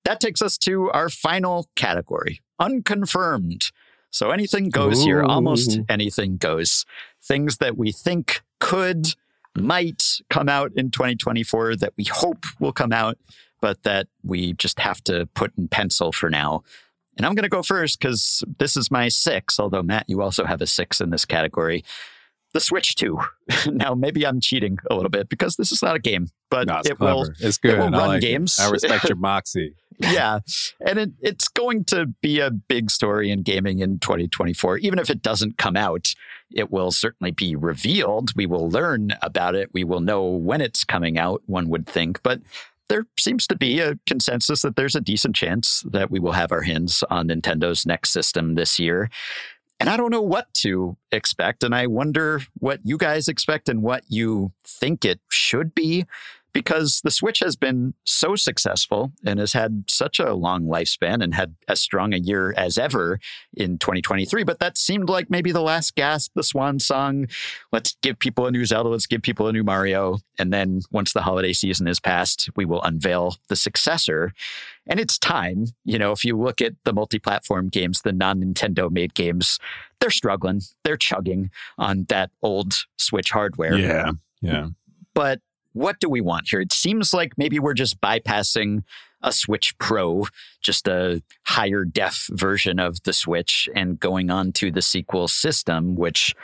That 0.06 0.19
takes 0.19 0.41
us 0.41 0.57
to 0.60 0.91
our 0.91 1.10
final 1.10 1.68
category 1.76 2.41
unconfirmed. 2.60 3.72
So 4.10 4.32
anything 4.32 4.69
goes 4.69 5.02
Ooh. 5.02 5.06
here, 5.06 5.24
almost 5.24 5.80
anything 5.90 6.38
goes. 6.38 6.86
Things 7.22 7.57
that 7.57 7.78
we 7.78 7.91
think 7.91 8.41
could, 8.60 9.14
might 9.57 10.22
come 10.30 10.49
out 10.49 10.72
in 10.76 10.91
2024 10.91 11.76
that 11.78 11.94
we 11.98 12.03
hope 12.03 12.45
will 12.60 12.72
come 12.72 12.94
out 12.94 13.18
but 13.61 13.84
that 13.84 14.07
we 14.23 14.53
just 14.53 14.79
have 14.79 15.03
to 15.05 15.27
put 15.34 15.51
in 15.57 15.67
pencil 15.67 16.11
for 16.11 16.29
now. 16.29 16.63
And 17.17 17.25
I'm 17.25 17.34
going 17.34 17.43
to 17.43 17.49
go 17.49 17.63
first 17.63 17.99
because 17.99 18.43
this 18.59 18.77
is 18.77 18.91
my 18.91 19.07
six, 19.09 19.59
although 19.59 19.81
Matt, 19.81 20.05
you 20.07 20.21
also 20.21 20.45
have 20.45 20.61
a 20.61 20.67
six 20.67 21.01
in 21.01 21.09
this 21.09 21.25
category. 21.25 21.84
The 22.53 22.59
Switch 22.59 22.95
2. 22.95 23.19
now, 23.71 23.93
maybe 23.93 24.25
I'm 24.25 24.39
cheating 24.39 24.77
a 24.89 24.95
little 24.95 25.09
bit 25.09 25.27
because 25.27 25.55
this 25.57 25.71
is 25.71 25.81
not 25.81 25.95
a 25.95 25.99
game, 25.99 26.27
but 26.49 26.67
no, 26.67 26.79
it 26.79 26.97
clever. 26.97 27.15
will. 27.15 27.29
It's 27.39 27.57
good. 27.57 27.73
It 27.73 27.79
will 27.79 27.95
I 27.95 27.97
run 27.97 28.07
like 28.07 28.21
games. 28.21 28.57
It. 28.57 28.63
I 28.63 28.69
respect 28.69 29.09
your 29.09 29.17
moxie. 29.17 29.73
yeah, 29.99 30.39
and 30.85 30.99
it, 30.99 31.09
it's 31.21 31.47
going 31.47 31.84
to 31.85 32.05
be 32.21 32.39
a 32.39 32.51
big 32.51 32.91
story 32.91 33.31
in 33.31 33.41
gaming 33.41 33.79
in 33.79 33.99
2024. 33.99 34.77
Even 34.77 34.99
if 34.99 35.09
it 35.09 35.21
doesn't 35.23 35.57
come 35.57 35.75
out, 35.75 36.13
it 36.51 36.71
will 36.71 36.91
certainly 36.91 37.31
be 37.31 37.55
revealed. 37.55 38.31
We 38.35 38.45
will 38.45 38.69
learn 38.69 39.13
about 39.21 39.55
it. 39.55 39.71
We 39.73 39.84
will 39.84 39.99
know 39.99 40.23
when 40.23 40.61
it's 40.61 40.84
coming 40.84 41.17
out. 41.17 41.41
One 41.47 41.67
would 41.69 41.88
think, 41.88 42.21
but 42.21 42.41
there 42.89 43.05
seems 43.18 43.47
to 43.47 43.55
be 43.55 43.80
a 43.80 43.97
consensus 44.05 44.61
that 44.61 44.76
there's 44.76 44.95
a 44.95 45.01
decent 45.01 45.35
chance 45.35 45.84
that 45.91 46.11
we 46.11 46.19
will 46.19 46.31
have 46.31 46.51
our 46.51 46.61
hands 46.61 47.03
on 47.09 47.27
Nintendo's 47.27 47.85
next 47.85 48.11
system 48.11 48.55
this 48.55 48.80
year. 48.80 49.09
And 49.80 49.89
I 49.89 49.97
don't 49.97 50.11
know 50.11 50.22
what 50.22 50.51
to 50.55 50.97
expect. 51.11 51.64
And 51.64 51.76
I 51.76 51.88
wonder 51.88 52.41
what 52.59 52.80
you 52.84 52.97
guys 52.97 53.27
expect 53.27 53.69
and 53.69 53.84
what 53.84 54.03
you 54.07 54.51
think 54.64 55.05
it 55.05 55.19
should 55.30 55.76
be 55.76 56.05
because 56.57 57.01
the 57.03 57.11
Switch 57.11 57.38
has 57.38 57.55
been 57.55 57.93
so 58.03 58.35
successful 58.35 59.11
and 59.23 59.39
has 59.39 59.53
had 59.53 59.84
such 59.88 60.19
a 60.19 60.34
long 60.34 60.63
lifespan 60.63 61.23
and 61.23 61.35
had 61.35 61.55
as 61.67 61.79
strong 61.79 62.15
a 62.15 62.17
year 62.17 62.51
as 62.57 62.79
ever 62.79 63.19
in 63.53 63.77
2023. 63.77 64.43
But 64.43 64.57
that 64.57 64.75
seemed 64.75 65.07
like 65.07 65.29
maybe 65.29 65.51
the 65.51 65.61
last 65.61 65.93
gasp, 65.93 66.31
the 66.34 66.41
swan 66.41 66.79
song. 66.79 67.27
Let's 67.71 67.95
give 68.01 68.17
people 68.17 68.47
a 68.47 68.51
new 68.51 68.65
Zelda, 68.65 68.89
let's 68.89 69.05
give 69.05 69.21
people 69.21 69.47
a 69.47 69.53
new 69.53 69.63
Mario. 69.63 70.17
And 70.39 70.51
then 70.51 70.81
once 70.89 71.13
the 71.13 71.21
holiday 71.21 71.53
season 71.53 71.88
is 71.88 71.99
past, 71.99 72.49
we 72.55 72.65
will 72.65 72.81
unveil 72.81 73.35
the 73.49 73.55
successor. 73.55 74.34
And 74.88 74.99
it's 74.99 75.19
time. 75.19 75.67
You 75.85 75.99
know, 75.99 76.11
if 76.11 76.25
you 76.25 76.35
look 76.35 76.59
at 76.59 76.73
the 76.85 76.93
multi 76.93 77.19
platform 77.19 77.69
games, 77.69 78.01
the 78.01 78.13
non 78.13 78.41
Nintendo 78.41 78.89
made 78.89 79.13
games, 79.13 79.59
they're 79.99 80.09
struggling. 80.09 80.61
They're 80.84 80.97
chugging 80.97 81.51
on 81.77 82.05
that 82.05 82.31
old 82.41 82.73
Switch 82.97 83.29
hardware. 83.29 83.77
Yeah. 83.77 84.13
Yeah. 84.41 84.69
But 85.13 85.41
what 85.77 85.99
do 85.99 86.09
we 86.09 86.21
want 86.21 86.47
here? 86.49 86.59
It 86.59 86.73
seems 86.73 87.13
like 87.13 87.37
maybe 87.37 87.59
we're 87.59 87.73
just 87.73 88.01
bypassing 88.01 88.83
a 89.21 89.31
Switch 89.31 89.77
Pro, 89.79 90.25
just 90.61 90.87
a 90.87 91.23
higher 91.45 91.85
def 91.85 92.27
version 92.31 92.79
of 92.79 93.01
the 93.03 93.13
Switch, 93.13 93.67
and 93.75 93.99
going 93.99 94.29
on 94.29 94.51
to 94.53 94.71
the 94.71 94.81
sequel 94.81 95.27
system, 95.27 95.95
which 95.95 96.35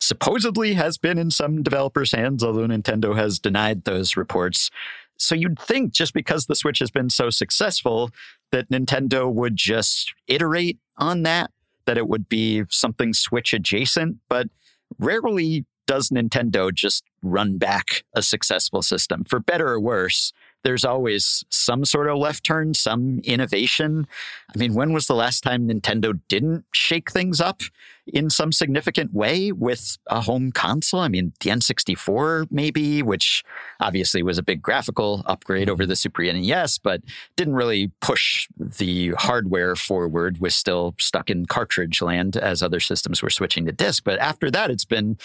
supposedly 0.00 0.74
has 0.74 0.96
been 0.98 1.18
in 1.18 1.30
some 1.30 1.62
developers' 1.62 2.12
hands, 2.12 2.42
although 2.42 2.66
Nintendo 2.66 3.14
has 3.16 3.38
denied 3.38 3.84
those 3.84 4.16
reports. 4.16 4.70
So 5.18 5.34
you'd 5.34 5.58
think 5.58 5.92
just 5.92 6.14
because 6.14 6.46
the 6.46 6.56
Switch 6.56 6.78
has 6.78 6.90
been 6.90 7.10
so 7.10 7.30
successful 7.30 8.10
that 8.50 8.70
Nintendo 8.70 9.32
would 9.32 9.56
just 9.56 10.14
iterate 10.26 10.78
on 10.96 11.22
that, 11.22 11.50
that 11.84 11.98
it 11.98 12.08
would 12.08 12.28
be 12.28 12.64
something 12.70 13.12
Switch 13.12 13.52
adjacent, 13.52 14.16
but 14.28 14.48
rarely 14.98 15.66
does 15.86 16.08
Nintendo 16.08 16.72
just 16.72 17.04
run 17.22 17.58
back 17.58 18.04
a 18.14 18.22
successful 18.22 18.82
system? 18.82 19.24
For 19.24 19.40
better 19.40 19.68
or 19.68 19.80
worse, 19.80 20.32
there's 20.64 20.84
always 20.84 21.44
some 21.48 21.84
sort 21.84 22.08
of 22.08 22.18
left 22.18 22.44
turn, 22.44 22.74
some 22.74 23.20
innovation. 23.24 24.06
I 24.54 24.58
mean, 24.58 24.74
when 24.74 24.92
was 24.92 25.06
the 25.06 25.14
last 25.14 25.42
time 25.42 25.68
Nintendo 25.68 26.20
didn't 26.28 26.64
shake 26.72 27.10
things 27.10 27.40
up 27.40 27.62
in 28.06 28.30
some 28.30 28.52
significant 28.52 29.12
way 29.12 29.52
with 29.52 29.98
a 30.06 30.20
home 30.20 30.52
console? 30.52 31.00
I 31.00 31.08
mean, 31.08 31.32
the 31.40 31.50
N64 31.50 32.48
maybe, 32.50 33.02
which 33.02 33.42
obviously 33.80 34.22
was 34.22 34.38
a 34.38 34.42
big 34.42 34.62
graphical 34.62 35.22
upgrade 35.26 35.68
over 35.68 35.84
the 35.84 35.96
Super 35.96 36.22
NES, 36.22 36.78
but 36.78 37.02
didn't 37.36 37.54
really 37.54 37.88
push 38.00 38.48
the 38.56 39.10
hardware 39.18 39.74
forward, 39.74 40.38
was 40.38 40.54
still 40.54 40.94
stuck 41.00 41.28
in 41.28 41.46
cartridge 41.46 42.00
land 42.00 42.36
as 42.36 42.62
other 42.62 42.80
systems 42.80 43.22
were 43.22 43.30
switching 43.30 43.66
to 43.66 43.72
disc. 43.72 44.04
But 44.04 44.20
after 44.20 44.50
that, 44.50 44.70
it's 44.70 44.84
been 44.84 45.18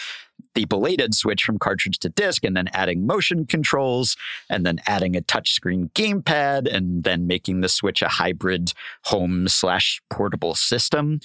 the 0.57 0.65
belated 0.65 1.13
switch 1.13 1.43
from 1.43 1.59
cartridge 1.59 1.99
to 1.99 2.09
disc 2.09 2.43
and 2.43 2.57
then 2.57 2.67
adding 2.73 3.05
motion 3.05 3.45
controls 3.45 4.17
and 4.49 4.65
then 4.65 4.79
adding 4.87 5.15
a 5.15 5.21
touchscreen 5.21 5.91
gamepad 5.91 6.67
and 6.73 7.03
then 7.03 7.27
making 7.27 7.61
the 7.61 7.69
Switch 7.69 8.01
a 8.01 8.07
hybrid 8.07 8.73
home 9.03 9.47
slash 9.47 10.01
portable 10.09 10.55
system. 10.55 11.19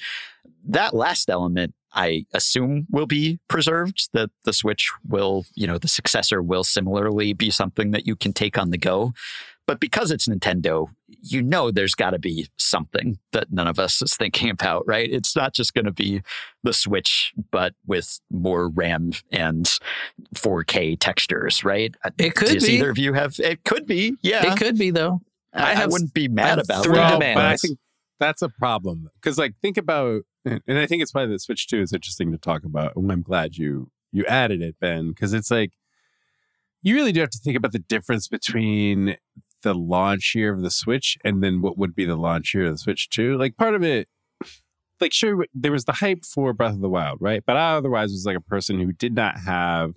That 0.69 0.93
last 0.93 1.31
element, 1.31 1.75
I 1.95 2.27
assume, 2.35 2.87
will 2.91 3.07
be 3.07 3.39
preserved. 3.49 4.11
That 4.13 4.29
the 4.45 4.53
Switch 4.53 4.93
will, 5.09 5.47
you 5.55 5.67
know, 5.67 5.79
the 5.79 5.89
successor 5.89 6.43
will 6.43 6.63
similarly 6.63 7.33
be 7.33 7.51
something 7.51 7.93
that 7.93 8.07
you 8.07 8.17
can 8.17 8.35
take 8.35 8.59
on 8.59 8.69
the 8.69 8.77
go. 8.77 9.15
But 9.67 9.79
because 9.81 10.11
it's 10.11 10.27
Nintendo, 10.29 10.89
you 11.23 11.41
know 11.41 11.71
there's 11.71 11.95
got 11.95 12.11
to 12.11 12.19
be 12.19 12.49
something 12.59 13.19
that 13.33 13.53
none 13.53 13.69
of 13.69 13.79
us 13.79 14.03
is 14.03 14.17
thinking 14.17 14.51
about, 14.51 14.85
right? 14.87 15.09
It's 15.11 15.37
not 15.37 15.55
just 15.55 15.73
going 15.73 15.85
to 15.85 15.93
be 15.93 16.23
the 16.65 16.73
Switch, 16.73 17.33
but 17.53 17.75
with 17.87 18.19
more 18.31 18.69
RAM 18.69 19.13
and 19.31 19.71
4K 20.35 20.97
textures, 20.99 21.65
right? 21.65 21.95
It 22.19 22.35
could 22.35 22.49
Does 22.49 22.67
be. 22.67 22.73
either 22.75 22.91
of 22.91 22.99
you 22.99 23.13
have? 23.13 23.37
It 23.39 23.65
could 23.65 23.87
be, 23.87 24.17
yeah. 24.23 24.53
It 24.53 24.59
could 24.59 24.77
be 24.79 24.91
though. 24.91 25.21
I, 25.55 25.71
I 25.71 25.75
have- 25.75 25.93
wouldn't 25.93 26.13
be 26.15 26.25
I 26.25 26.29
mad 26.29 26.49
have 26.59 26.59
about 26.61 26.85
three 26.85 26.95
that. 26.97 27.13
demands. 27.13 27.37
But 27.39 27.45
I 27.45 27.57
think 27.57 27.79
that's 28.19 28.43
a 28.43 28.49
problem 28.49 29.09
because, 29.15 29.39
like, 29.39 29.55
think 29.63 29.77
about, 29.77 30.23
and 30.45 30.79
I 30.79 30.87
think 30.87 31.03
it's 31.03 31.15
why 31.15 31.27
the 31.27 31.39
Switch 31.39 31.69
Two 31.69 31.81
is 31.83 31.93
interesting 31.93 32.33
to 32.33 32.39
talk 32.39 32.65
about. 32.65 32.97
And 32.97 33.11
I'm 33.13 33.23
glad 33.23 33.57
you 33.57 33.91
you 34.13 34.25
added 34.27 34.61
it, 34.63 34.77
Ben, 34.81 35.09
because 35.11 35.33
it's 35.33 35.51
like 35.51 35.73
you 36.83 36.95
really 36.95 37.13
do 37.13 37.21
have 37.21 37.31
to 37.31 37.39
think 37.39 37.57
about 37.57 37.73
the 37.73 37.79
difference 37.79 38.29
between 38.29 39.17
the 39.63 39.75
launch 39.75 40.35
year 40.35 40.53
of 40.53 40.63
the 40.63 40.71
Switch 40.71 41.17
and 41.25 41.43
then 41.43 41.63
what 41.63 41.79
would 41.79 41.95
be 41.95 42.05
the 42.05 42.17
launch 42.17 42.55
year 42.55 42.67
of 42.67 42.73
the 42.73 42.79
Switch 42.79 43.09
Two. 43.09 43.37
Like, 43.37 43.57
part 43.57 43.75
of 43.75 43.83
it, 43.83 44.09
like, 45.01 45.13
sure, 45.13 45.47
there 45.55 45.73
was 45.73 45.85
the 45.85 45.93
hype 45.93 46.25
for 46.25 46.53
Breath 46.53 46.75
of 46.75 46.81
the 46.81 46.89
Wild, 46.89 47.19
right? 47.21 47.43
But 47.47 47.57
I 47.57 47.77
otherwise 47.77 48.11
was 48.11 48.25
like 48.27 48.37
a 48.37 48.41
person 48.41 48.79
who 48.79 48.93
did 48.93 49.15
not 49.15 49.39
have 49.39 49.95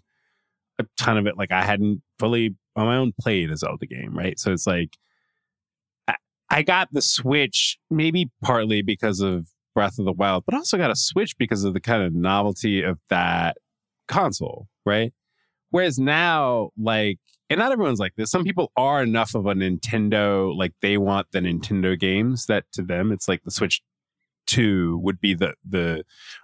a 0.79 0.85
ton 0.97 1.17
of 1.17 1.27
it. 1.27 1.37
Like, 1.37 1.51
I 1.51 1.63
hadn't 1.63 2.01
fully 2.19 2.55
on 2.75 2.85
my 2.85 2.97
own 2.97 3.13
played 3.19 3.51
a 3.51 3.57
Zelda 3.57 3.85
game, 3.85 4.17
right? 4.17 4.39
So 4.39 4.51
it's 4.51 4.67
like. 4.67 4.97
I 6.47 6.61
got 6.61 6.89
the 6.93 7.01
Switch 7.01 7.79
maybe 7.89 8.29
partly 8.43 8.83
because 8.83 9.19
of 9.19 9.47
Breath 9.73 9.97
of 9.97 10.05
the 10.05 10.13
Wild, 10.13 10.45
but 10.45 10.53
also 10.53 10.77
got 10.77 10.91
a 10.91 10.95
Switch 10.95 11.35
because 11.39 11.63
of 11.63 11.73
the 11.73 11.79
kind 11.79 12.03
of 12.03 12.13
novelty 12.13 12.83
of 12.83 12.99
that 13.09 13.57
console, 14.07 14.67
right? 14.85 15.11
Whereas 15.71 15.97
now, 15.97 16.69
like, 16.77 17.17
and 17.49 17.59
not 17.59 17.71
everyone's 17.71 17.99
like 17.99 18.15
this. 18.15 18.31
Some 18.31 18.43
people 18.43 18.71
are 18.75 19.01
enough 19.03 19.35
of 19.35 19.45
a 19.45 19.53
Nintendo, 19.53 20.55
like 20.55 20.73
they 20.81 20.97
want 20.97 21.27
the 21.31 21.39
Nintendo 21.39 21.97
games 21.99 22.45
that 22.47 22.65
to 22.73 22.81
them 22.81 23.11
it's 23.11 23.27
like 23.27 23.43
the 23.43 23.51
Switch 23.51 23.81
2 24.47 24.99
would 25.01 25.19
be 25.19 25.33
the 25.33 25.53
the 25.67 26.03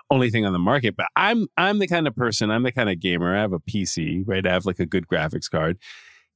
only 0.09 0.29
thing 0.31 0.45
on 0.45 0.53
the 0.53 0.59
market. 0.59 0.95
But 0.95 1.07
I'm 1.15 1.47
I'm 1.57 1.79
the 1.79 1.87
kind 1.87 2.07
of 2.07 2.15
person, 2.15 2.49
I'm 2.49 2.63
the 2.63 2.71
kind 2.71 2.89
of 2.89 2.99
gamer. 2.99 3.35
I 3.35 3.41
have 3.41 3.53
a 3.53 3.59
PC, 3.59 4.23
right? 4.25 4.45
I 4.45 4.51
have 4.51 4.65
like 4.65 4.79
a 4.79 4.85
good 4.85 5.07
graphics 5.07 5.49
card 5.49 5.77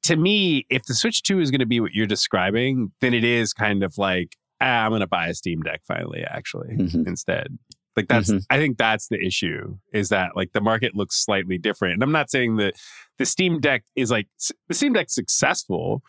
to 0.04 0.16
me, 0.16 0.68
if 0.70 0.84
the 0.86 0.94
Switch 0.94 1.24
2 1.24 1.40
is 1.40 1.50
going 1.50 1.62
to 1.62 1.66
be 1.66 1.80
what 1.80 1.94
you're 1.94 2.06
describing, 2.06 2.92
then 3.02 3.12
it 3.16 3.24
is 3.24 3.54
kind 3.54 3.82
of 3.84 3.98
like, 3.98 4.36
ah, 4.62 4.84
I'm 4.86 4.92
going 4.92 5.00
to 5.02 5.08
buy 5.08 5.30
a 5.30 5.34
Steam 5.34 5.64
Deck 5.64 5.82
finally, 5.88 6.24
actually, 6.24 6.76
Mhm. 6.78 7.08
instead. 7.08 7.58
Like 7.96 8.08
that's, 8.08 8.30
Mhm. 8.30 8.46
I 8.50 8.58
think 8.58 8.78
that's 8.78 9.08
the 9.08 9.24
issue 9.26 9.78
is 9.94 10.10
that 10.10 10.36
like 10.36 10.52
the 10.52 10.62
market 10.62 10.96
looks 10.96 11.16
slightly 11.24 11.58
different. 11.58 11.94
And 11.96 12.04
I'm 12.04 12.12
not 12.12 12.30
saying 12.30 12.58
that 12.58 12.76
the 13.18 13.26
Steam 13.26 13.60
Deck 13.60 13.84
is 13.96 14.12
like, 14.12 14.28
the 14.68 14.74
Steam 14.74 14.94
Deck's 14.94 15.16
successful. 15.16 16.04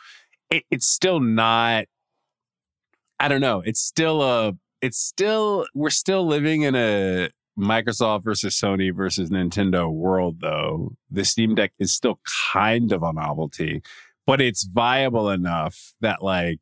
It, 0.51 0.65
it's 0.71 0.87
still 0.87 1.21
not, 1.21 1.85
I 3.21 3.29
don't 3.29 3.41
know. 3.41 3.63
It's 3.65 3.81
still 3.81 4.23
a, 4.23 4.55
it's 4.83 4.99
still, 4.99 5.67
we're 5.75 5.91
still 5.91 6.27
living 6.27 6.63
in 6.63 6.75
a, 6.75 7.31
Microsoft 7.59 8.23
versus 8.23 8.55
Sony 8.55 8.95
versus 8.95 9.31
Nintendo 9.31 9.91
world, 9.91 10.43
though, 10.43 10.93
the 11.11 11.25
Steam 11.25 11.55
Deck 11.55 11.73
is 11.79 11.91
still 11.91 12.21
kind 12.53 12.93
of 12.93 13.03
a 13.03 13.15
novelty, 13.15 13.81
but 14.27 14.43
it's 14.43 14.65
viable 14.65 15.31
enough 15.31 15.95
that, 16.03 16.23
like, 16.23 16.61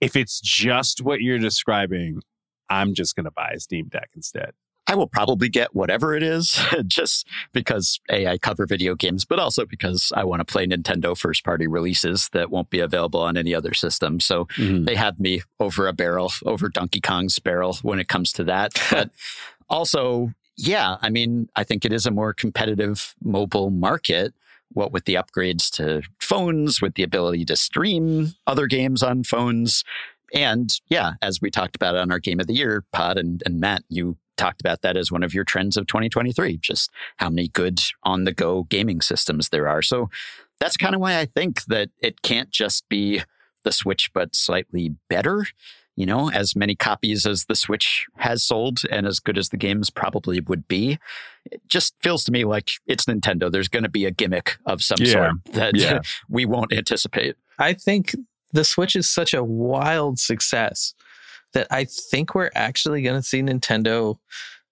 if 0.00 0.16
it's 0.16 0.40
just 0.40 1.00
what 1.00 1.20
you're 1.20 1.38
describing, 1.38 2.22
I'm 2.70 2.94
just 2.94 3.16
going 3.16 3.24
to 3.24 3.30
buy 3.30 3.52
a 3.54 3.60
Steam 3.60 3.88
Deck 3.88 4.10
instead. 4.14 4.52
I 4.86 4.96
will 4.96 5.06
probably 5.06 5.48
get 5.48 5.72
whatever 5.72 6.16
it 6.16 6.22
is, 6.24 6.60
just 6.86 7.26
because 7.52 8.00
A, 8.10 8.26
I 8.26 8.38
cover 8.38 8.66
video 8.66 8.96
games, 8.96 9.24
but 9.24 9.38
also 9.38 9.64
because 9.64 10.12
I 10.16 10.24
want 10.24 10.40
to 10.40 10.44
play 10.44 10.66
Nintendo 10.66 11.16
first 11.16 11.44
party 11.44 11.68
releases 11.68 12.28
that 12.32 12.50
won't 12.50 12.70
be 12.70 12.80
available 12.80 13.20
on 13.20 13.36
any 13.36 13.54
other 13.54 13.72
system. 13.72 14.18
So 14.18 14.46
mm-hmm. 14.56 14.86
they 14.86 14.96
have 14.96 15.20
me 15.20 15.42
over 15.60 15.86
a 15.86 15.92
barrel, 15.92 16.32
over 16.44 16.68
Donkey 16.68 17.00
Kong's 17.00 17.38
barrel 17.38 17.78
when 17.82 18.00
it 18.00 18.08
comes 18.08 18.32
to 18.32 18.44
that. 18.44 18.72
But 18.90 19.10
also, 19.68 20.32
yeah, 20.56 20.96
I 21.00 21.10
mean, 21.10 21.48
I 21.54 21.62
think 21.62 21.84
it 21.84 21.92
is 21.92 22.04
a 22.04 22.10
more 22.10 22.34
competitive 22.34 23.14
mobile 23.22 23.70
market. 23.70 24.34
What 24.72 24.92
with 24.92 25.04
the 25.04 25.14
upgrades 25.14 25.70
to 25.76 26.02
phones, 26.20 26.82
with 26.82 26.94
the 26.94 27.04
ability 27.04 27.44
to 27.46 27.56
stream 27.56 28.34
other 28.48 28.66
games 28.66 29.02
on 29.02 29.22
phones. 29.22 29.84
And 30.34 30.72
yeah, 30.88 31.12
as 31.22 31.40
we 31.40 31.50
talked 31.50 31.76
about 31.76 31.96
on 31.96 32.10
our 32.12 32.18
Game 32.18 32.40
of 32.40 32.46
the 32.46 32.54
Year 32.54 32.84
pod, 32.92 33.18
and, 33.18 33.42
and 33.46 33.60
Matt, 33.60 33.82
you 33.88 34.16
talked 34.36 34.60
about 34.60 34.80
that 34.82 34.96
as 34.96 35.12
one 35.12 35.22
of 35.22 35.34
your 35.34 35.44
trends 35.44 35.76
of 35.76 35.86
2023, 35.86 36.56
just 36.58 36.90
how 37.18 37.28
many 37.28 37.48
good 37.48 37.80
on 38.04 38.24
the 38.24 38.32
go 38.32 38.62
gaming 38.64 39.00
systems 39.00 39.48
there 39.50 39.68
are. 39.68 39.82
So 39.82 40.08
that's 40.60 40.76
kind 40.76 40.94
of 40.94 41.00
why 41.00 41.18
I 41.18 41.26
think 41.26 41.64
that 41.64 41.90
it 42.00 42.22
can't 42.22 42.50
just 42.50 42.88
be 42.88 43.22
the 43.64 43.72
Switch, 43.72 44.10
but 44.14 44.34
slightly 44.34 44.94
better. 45.08 45.46
You 45.96 46.06
know, 46.06 46.30
as 46.30 46.56
many 46.56 46.74
copies 46.74 47.26
as 47.26 47.44
the 47.44 47.54
Switch 47.54 48.06
has 48.16 48.42
sold 48.42 48.78
and 48.90 49.06
as 49.06 49.20
good 49.20 49.36
as 49.36 49.50
the 49.50 49.58
games 49.58 49.90
probably 49.90 50.40
would 50.40 50.66
be. 50.66 50.98
It 51.50 51.60
just 51.68 51.94
feels 52.00 52.24
to 52.24 52.32
me 52.32 52.44
like 52.44 52.70
it's 52.86 53.04
Nintendo. 53.04 53.50
There's 53.52 53.68
going 53.68 53.82
to 53.82 53.90
be 53.90 54.06
a 54.06 54.10
gimmick 54.10 54.56
of 54.64 54.82
some 54.82 54.96
Yeah. 55.00 55.12
sort 55.12 55.30
that 55.52 55.76
Yeah. 55.76 56.00
we 56.30 56.46
won't 56.46 56.72
anticipate. 56.72 57.36
I 57.58 57.74
think 57.74 58.14
the 58.52 58.64
Switch 58.64 58.96
is 58.96 59.08
such 59.08 59.34
a 59.34 59.44
wild 59.44 60.18
success 60.18 60.94
that 61.52 61.66
I 61.70 61.84
think 61.84 62.34
we're 62.34 62.50
actually 62.54 63.02
going 63.02 63.20
to 63.20 63.26
see 63.26 63.42
Nintendo 63.42 64.18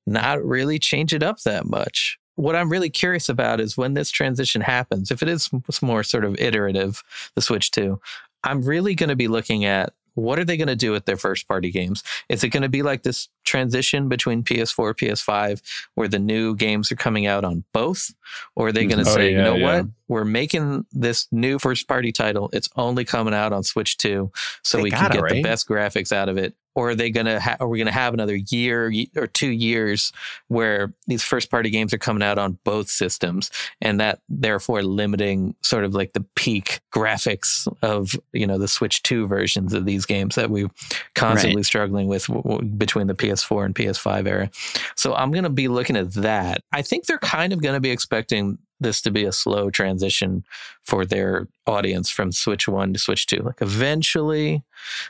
not 0.07 0.45
really 0.45 0.79
change 0.79 1.13
it 1.13 1.23
up 1.23 1.41
that 1.43 1.67
much. 1.67 2.19
What 2.37 2.55
I'm 2.55 2.71
really 2.71 2.91
curious 2.91 3.29
about 3.29 3.61
is 3.61 3.77
when 3.77 3.95
this 3.95 4.11
transition 4.11 4.61
happens, 4.61 5.11
if 5.11 5.23
it 5.23 5.29
is 5.29 5.51
more 5.83 6.05
sort 6.05 6.25
of 6.25 6.39
iterative, 6.39 7.03
the 7.35 7.43
Switch 7.43 7.71
2, 7.73 8.01
I'm 8.45 8.63
really 8.63 8.95
going 8.95 9.09
to 9.09 9.17
be 9.17 9.29
looking 9.29 9.65
at 9.65 9.93
what 10.19 10.39
are 10.39 10.45
they 10.45 10.57
going 10.57 10.69
to 10.69 10.77
do 10.77 10.91
with 10.91 11.05
their 11.05 11.17
first 11.17 11.47
party 11.47 11.71
games? 11.71 12.03
Is 12.29 12.43
it 12.43 12.49
going 12.49 12.63
to 12.63 12.69
be 12.69 12.83
like 12.83 13.03
this 13.03 13.29
transition 13.45 14.09
between 14.09 14.43
PS4, 14.43 14.95
PS5, 14.95 15.63
where 15.95 16.09
the 16.09 16.19
new 16.19 16.57
games 16.57 16.91
are 16.91 16.97
coming 16.97 17.27
out 17.27 17.45
on 17.45 17.65
both? 17.73 18.13
Or 18.57 18.69
are 18.69 18.73
they 18.73 18.87
going 18.87 18.99
to 18.99 19.05
mm-hmm. 19.05 19.11
Oh, 19.11 19.15
say, 19.15 19.33
you 19.33 19.43
know 19.43 19.55
yeah. 19.55 19.77
what? 19.77 19.87
We're 20.09 20.25
making 20.25 20.87
this 20.93 21.29
new 21.31 21.59
first 21.59 21.87
party 21.87 22.13
title. 22.13 22.51
It's 22.53 22.69
only 22.77 23.05
coming 23.05 23.35
out 23.35 23.53
on 23.53 23.63
Switch 23.63 23.97
2, 23.99 24.31
so 24.65 24.79
They 24.79 24.85
we 24.85 24.91
can 24.91 25.03
gotta, 25.03 25.21
get 25.21 25.31
the 25.31 25.43
best 25.43 25.69
graphics 25.69 26.13
out 26.13 26.29
of 26.29 26.37
it. 26.37 26.55
Or 26.79 26.91
are 26.91 26.95
they 26.95 27.11
gonna? 27.11 27.41
Ha- 27.41 27.57
are 27.59 27.67
we 27.67 27.77
gonna 27.77 27.91
have 27.91 28.15
another 28.15 28.37
year 28.37 28.93
or 29.17 29.27
two 29.27 29.49
years 29.49 30.13
where 30.47 30.95
these 31.09 31.25
first 31.25 31.51
party 31.51 31.71
games 31.71 31.93
are 31.93 31.99
coming 31.99 32.23
out 32.23 32.39
on 32.39 32.57
both 32.63 32.89
systems, 32.89 33.51
and 33.81 33.99
that 33.99 34.21
therefore 34.29 34.85
limiting 34.85 35.57
sort 35.61 35.83
of 35.83 35.93
like 35.93 36.13
the 36.13 36.25
peak 36.37 36.79
graphics 36.95 37.67
of 37.83 38.15
you 38.33 38.47
know 38.47 38.59
the 38.59 38.69
Switch 38.69 39.03
Two 39.03 39.27
versions 39.27 39.75
of 39.75 39.87
these 39.87 40.07
games 40.07 40.37
that 40.37 40.51
we're 40.51 40.71
constantly 41.17 41.65
struggling 41.65 42.07
with 42.07 42.29
w- 42.29 42.45
w- 42.45 42.71
between 42.71 43.09
the 43.09 43.15
PS4 43.15 43.65
and 43.65 43.75
PS5 43.75 44.29
era. 44.29 44.49
So 44.95 45.17
I'm 45.17 45.33
gonna 45.33 45.51
be 45.51 45.67
looking 45.67 45.97
at 45.97 46.15
that. 46.15 46.63
I 46.73 46.83
think 46.83 47.07
they're 47.07 47.19
kind 47.19 47.53
of 47.53 47.61
gonna 47.61 47.81
be 47.81 47.91
expecting 47.91 48.57
this 48.81 49.01
to 49.03 49.11
be 49.11 49.25
a 49.25 49.33
slow 49.33 49.71
transition 49.71 50.45
for 50.85 51.05
their 51.05 51.49
audience 51.67 52.11
from 52.11 52.33
Switch 52.33 52.69
One 52.69 52.93
to 52.93 52.99
Switch 52.99 53.27
Two. 53.27 53.43
Like 53.43 53.61
eventually 53.61 54.63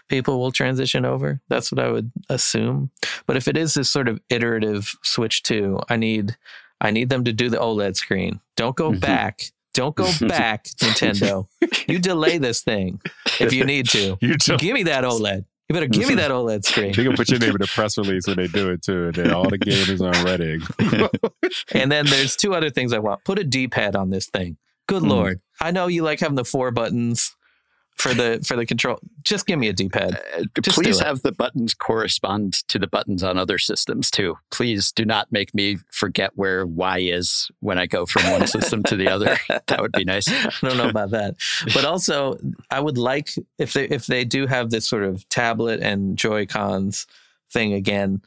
people 0.08 0.38
will 0.38 0.52
transition 0.52 1.04
over. 1.04 1.40
That's 1.48 1.70
what 1.72 1.78
I 1.78 1.90
would 1.90 2.10
assume. 2.28 2.90
But 3.26 3.36
if 3.36 3.48
it 3.48 3.56
is 3.56 3.74
this 3.74 3.90
sort 3.90 4.08
of 4.08 4.20
iterative 4.30 4.94
switch 5.02 5.42
to, 5.44 5.80
I 5.88 5.96
need 5.96 6.36
I 6.80 6.90
need 6.90 7.08
them 7.08 7.24
to 7.24 7.32
do 7.32 7.48
the 7.50 7.56
OLED 7.58 7.96
screen. 7.96 8.40
Don't 8.56 8.76
go 8.76 8.92
Mhm. 8.92 9.00
back. 9.00 9.42
Don't 9.74 9.94
go 9.96 10.10
back, 10.28 10.64
Nintendo. 10.80 11.46
You 11.88 11.98
delay 11.98 12.38
this 12.38 12.62
thing 12.62 13.00
if 13.40 13.52
you 13.52 13.64
need 13.64 13.88
to. 13.90 14.16
You 14.20 14.36
Give 14.36 14.74
me 14.74 14.84
that 14.84 15.04
OLED. 15.04 15.44
You 15.68 15.74
better 15.74 15.86
give 15.86 16.08
me 16.08 16.14
that 16.14 16.30
OLED 16.30 16.64
screen. 16.64 16.92
they 16.92 17.04
can 17.04 17.14
put 17.14 17.28
your 17.28 17.38
name 17.40 17.50
in 17.50 17.58
the 17.58 17.66
press 17.66 17.98
release 17.98 18.26
when 18.26 18.36
they 18.36 18.46
do 18.46 18.70
it 18.70 18.82
too, 18.82 19.06
and 19.06 19.14
then 19.14 19.32
all 19.32 19.48
the 19.48 19.58
gamers 19.58 20.00
are 20.00 20.24
ready. 20.24 20.58
And 21.72 21.90
then 21.92 22.06
there's 22.06 22.36
two 22.36 22.54
other 22.54 22.70
things 22.70 22.92
I 22.92 22.98
want. 22.98 23.24
Put 23.24 23.38
a 23.38 23.44
D-pad 23.44 23.94
on 23.96 24.10
this 24.10 24.26
thing. 24.28 24.56
Good 24.86 25.02
Mm. 25.02 25.08
lord. 25.10 25.40
I 25.60 25.70
know 25.70 25.86
you 25.86 26.02
like 26.02 26.20
having 26.20 26.36
the 26.36 26.44
four 26.44 26.70
buttons 26.70 27.36
for 27.98 28.14
the 28.14 28.42
for 28.46 28.56
the 28.56 28.64
control. 28.64 28.98
Just 29.22 29.46
give 29.46 29.58
me 29.58 29.68
a 29.68 29.72
D-pad. 29.72 30.20
Uh, 30.36 30.44
please 30.62 31.00
have 31.00 31.22
the 31.22 31.32
buttons 31.32 31.74
correspond 31.74 32.54
to 32.68 32.78
the 32.78 32.86
buttons 32.86 33.22
on 33.22 33.36
other 33.36 33.58
systems 33.58 34.10
too. 34.10 34.36
Please 34.50 34.92
do 34.92 35.04
not 35.04 35.30
make 35.32 35.54
me 35.54 35.78
forget 35.90 36.30
where 36.36 36.64
Y 36.64 36.98
is 36.98 37.50
when 37.60 37.78
I 37.78 37.86
go 37.86 38.06
from 38.06 38.30
one 38.30 38.46
system 38.46 38.82
to 38.84 38.96
the 38.96 39.08
other. 39.08 39.36
That 39.66 39.82
would 39.82 39.92
be 39.92 40.04
nice. 40.04 40.28
I 40.28 40.50
don't 40.62 40.76
know 40.76 40.88
about 40.88 41.10
that. 41.10 41.34
But 41.74 41.84
also, 41.84 42.38
I 42.70 42.80
would 42.80 42.96
like 42.96 43.30
if 43.58 43.72
they 43.72 43.86
if 43.88 44.06
they 44.06 44.24
do 44.24 44.46
have 44.46 44.70
this 44.70 44.88
sort 44.88 45.02
of 45.02 45.28
tablet 45.28 45.80
and 45.80 46.16
Joy 46.16 46.46
Cons 46.46 47.06
thing 47.50 47.72
again, 47.74 48.22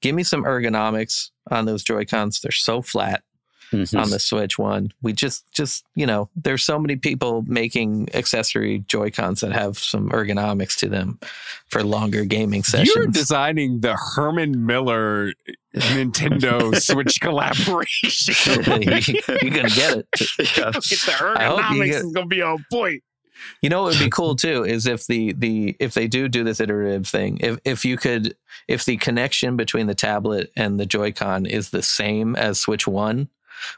give 0.00 0.14
me 0.14 0.22
some 0.22 0.44
ergonomics 0.44 1.30
on 1.50 1.66
those 1.66 1.82
Joy 1.82 2.04
Cons. 2.04 2.40
They're 2.40 2.50
so 2.50 2.82
flat 2.82 3.24
Mhm. 3.72 4.00
on 4.00 4.10
the 4.10 4.18
Switch 4.18 4.58
one. 4.58 4.92
We 5.02 5.12
just 5.12 5.50
just 5.52 5.84
you 5.94 6.06
know, 6.06 6.28
there's 6.36 6.62
so 6.64 6.78
many 6.78 6.96
people 6.96 7.42
making 7.46 8.08
accessory 8.14 8.84
Joy 8.86 9.10
Cons 9.10 9.40
that 9.40 9.52
have 9.52 9.78
some 9.78 10.08
ergonomics 10.10 10.76
to 10.78 10.88
them 10.88 11.18
for 11.68 11.82
longer 11.82 12.24
gaming 12.24 12.62
sessions. 12.62 12.92
You're 12.94 13.06
designing 13.08 13.80
the 13.80 13.96
Herman 14.14 14.64
Miller 14.66 15.32
Nintendo 15.74 16.74
Switch 16.80 17.20
collaboration. 17.20 18.34
You're 19.42 19.50
gonna 19.50 19.68
get 19.70 19.98
it. 19.98 20.06
Yeah. 20.56 20.70
the 20.70 20.86
you 20.90 20.96
ergonomics 21.12 21.86
get- 21.86 22.04
is 22.04 22.12
gonna 22.12 22.26
be 22.26 22.42
on 22.42 22.64
point. 22.70 23.02
You 23.60 23.68
know 23.68 23.82
what 23.82 23.92
would 23.92 24.02
be 24.04 24.08
cool 24.10 24.34
too 24.34 24.64
is 24.64 24.86
if 24.86 25.06
the 25.06 25.32
the 25.34 25.76
if 25.78 25.92
they 25.92 26.08
do 26.08 26.26
do 26.28 26.42
this 26.42 26.58
iterative 26.58 27.06
thing, 27.06 27.36
if 27.42 27.58
if 27.66 27.84
you 27.84 27.98
could 27.98 28.34
if 28.66 28.84
the 28.86 28.96
connection 28.96 29.56
between 29.56 29.86
the 29.86 29.94
tablet 29.94 30.50
and 30.56 30.80
the 30.80 30.86
Joy-Con 30.86 31.44
is 31.44 31.68
the 31.70 31.82
same 31.82 32.34
as 32.34 32.58
Switch 32.58 32.88
One, 32.88 33.28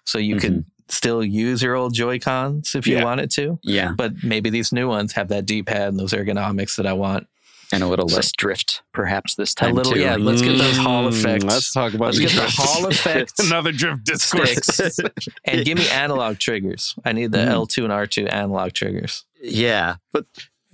so 0.04 0.18
you 0.18 0.36
can 0.36 0.64
still 0.88 1.22
use 1.22 1.62
your 1.62 1.74
old 1.74 1.92
Joy-Cons 1.94 2.74
if 2.74 2.86
you 2.86 2.96
Yeah. 2.96 3.04
wanted 3.04 3.30
to, 3.32 3.58
Yeah, 3.62 3.92
but 3.96 4.12
maybe 4.24 4.48
these 4.50 4.72
new 4.72 4.88
ones 4.88 5.12
have 5.12 5.28
that 5.28 5.44
D-pad 5.46 5.88
and 5.88 5.98
those 5.98 6.12
ergonomics 6.12 6.76
that 6.76 6.86
I 6.86 6.92
want. 6.94 7.26
and 7.70 7.82
a 7.82 7.86
little 7.86 8.06
less 8.06 8.32
drift, 8.32 8.80
perhaps 8.94 9.34
this 9.34 9.52
time. 9.52 9.66
A 9.66 9.68
time 9.68 9.76
little, 9.76 9.92
too. 9.92 10.00
yeah. 10.00 10.16
Let's 10.16 10.40
get 10.40 10.56
those 10.56 10.78
Hall 10.78 11.04
Mm, 11.04 11.08
effects. 11.12 11.44
Let's 11.44 11.70
talk 11.74 11.92
about 11.92 12.14
Let's 12.14 12.18
get 12.20 12.30
the. 12.32 12.46
Hall 12.50 12.86
effects 12.90 13.38
Another 13.46 13.72
drift 13.72 14.04
discourse. 14.04 14.98
and 15.44 15.66
give 15.66 15.76
me 15.76 15.86
analog 15.92 16.38
triggers. 16.38 16.94
I 17.04 17.12
need 17.12 17.32
the 17.32 17.38
Mm. 17.38 17.66
L2 17.66 17.84
and 17.84 17.92
R2 17.92 18.32
analog 18.32 18.72
triggers. 18.72 19.26
Yeah, 19.42 19.96
but 20.14 20.24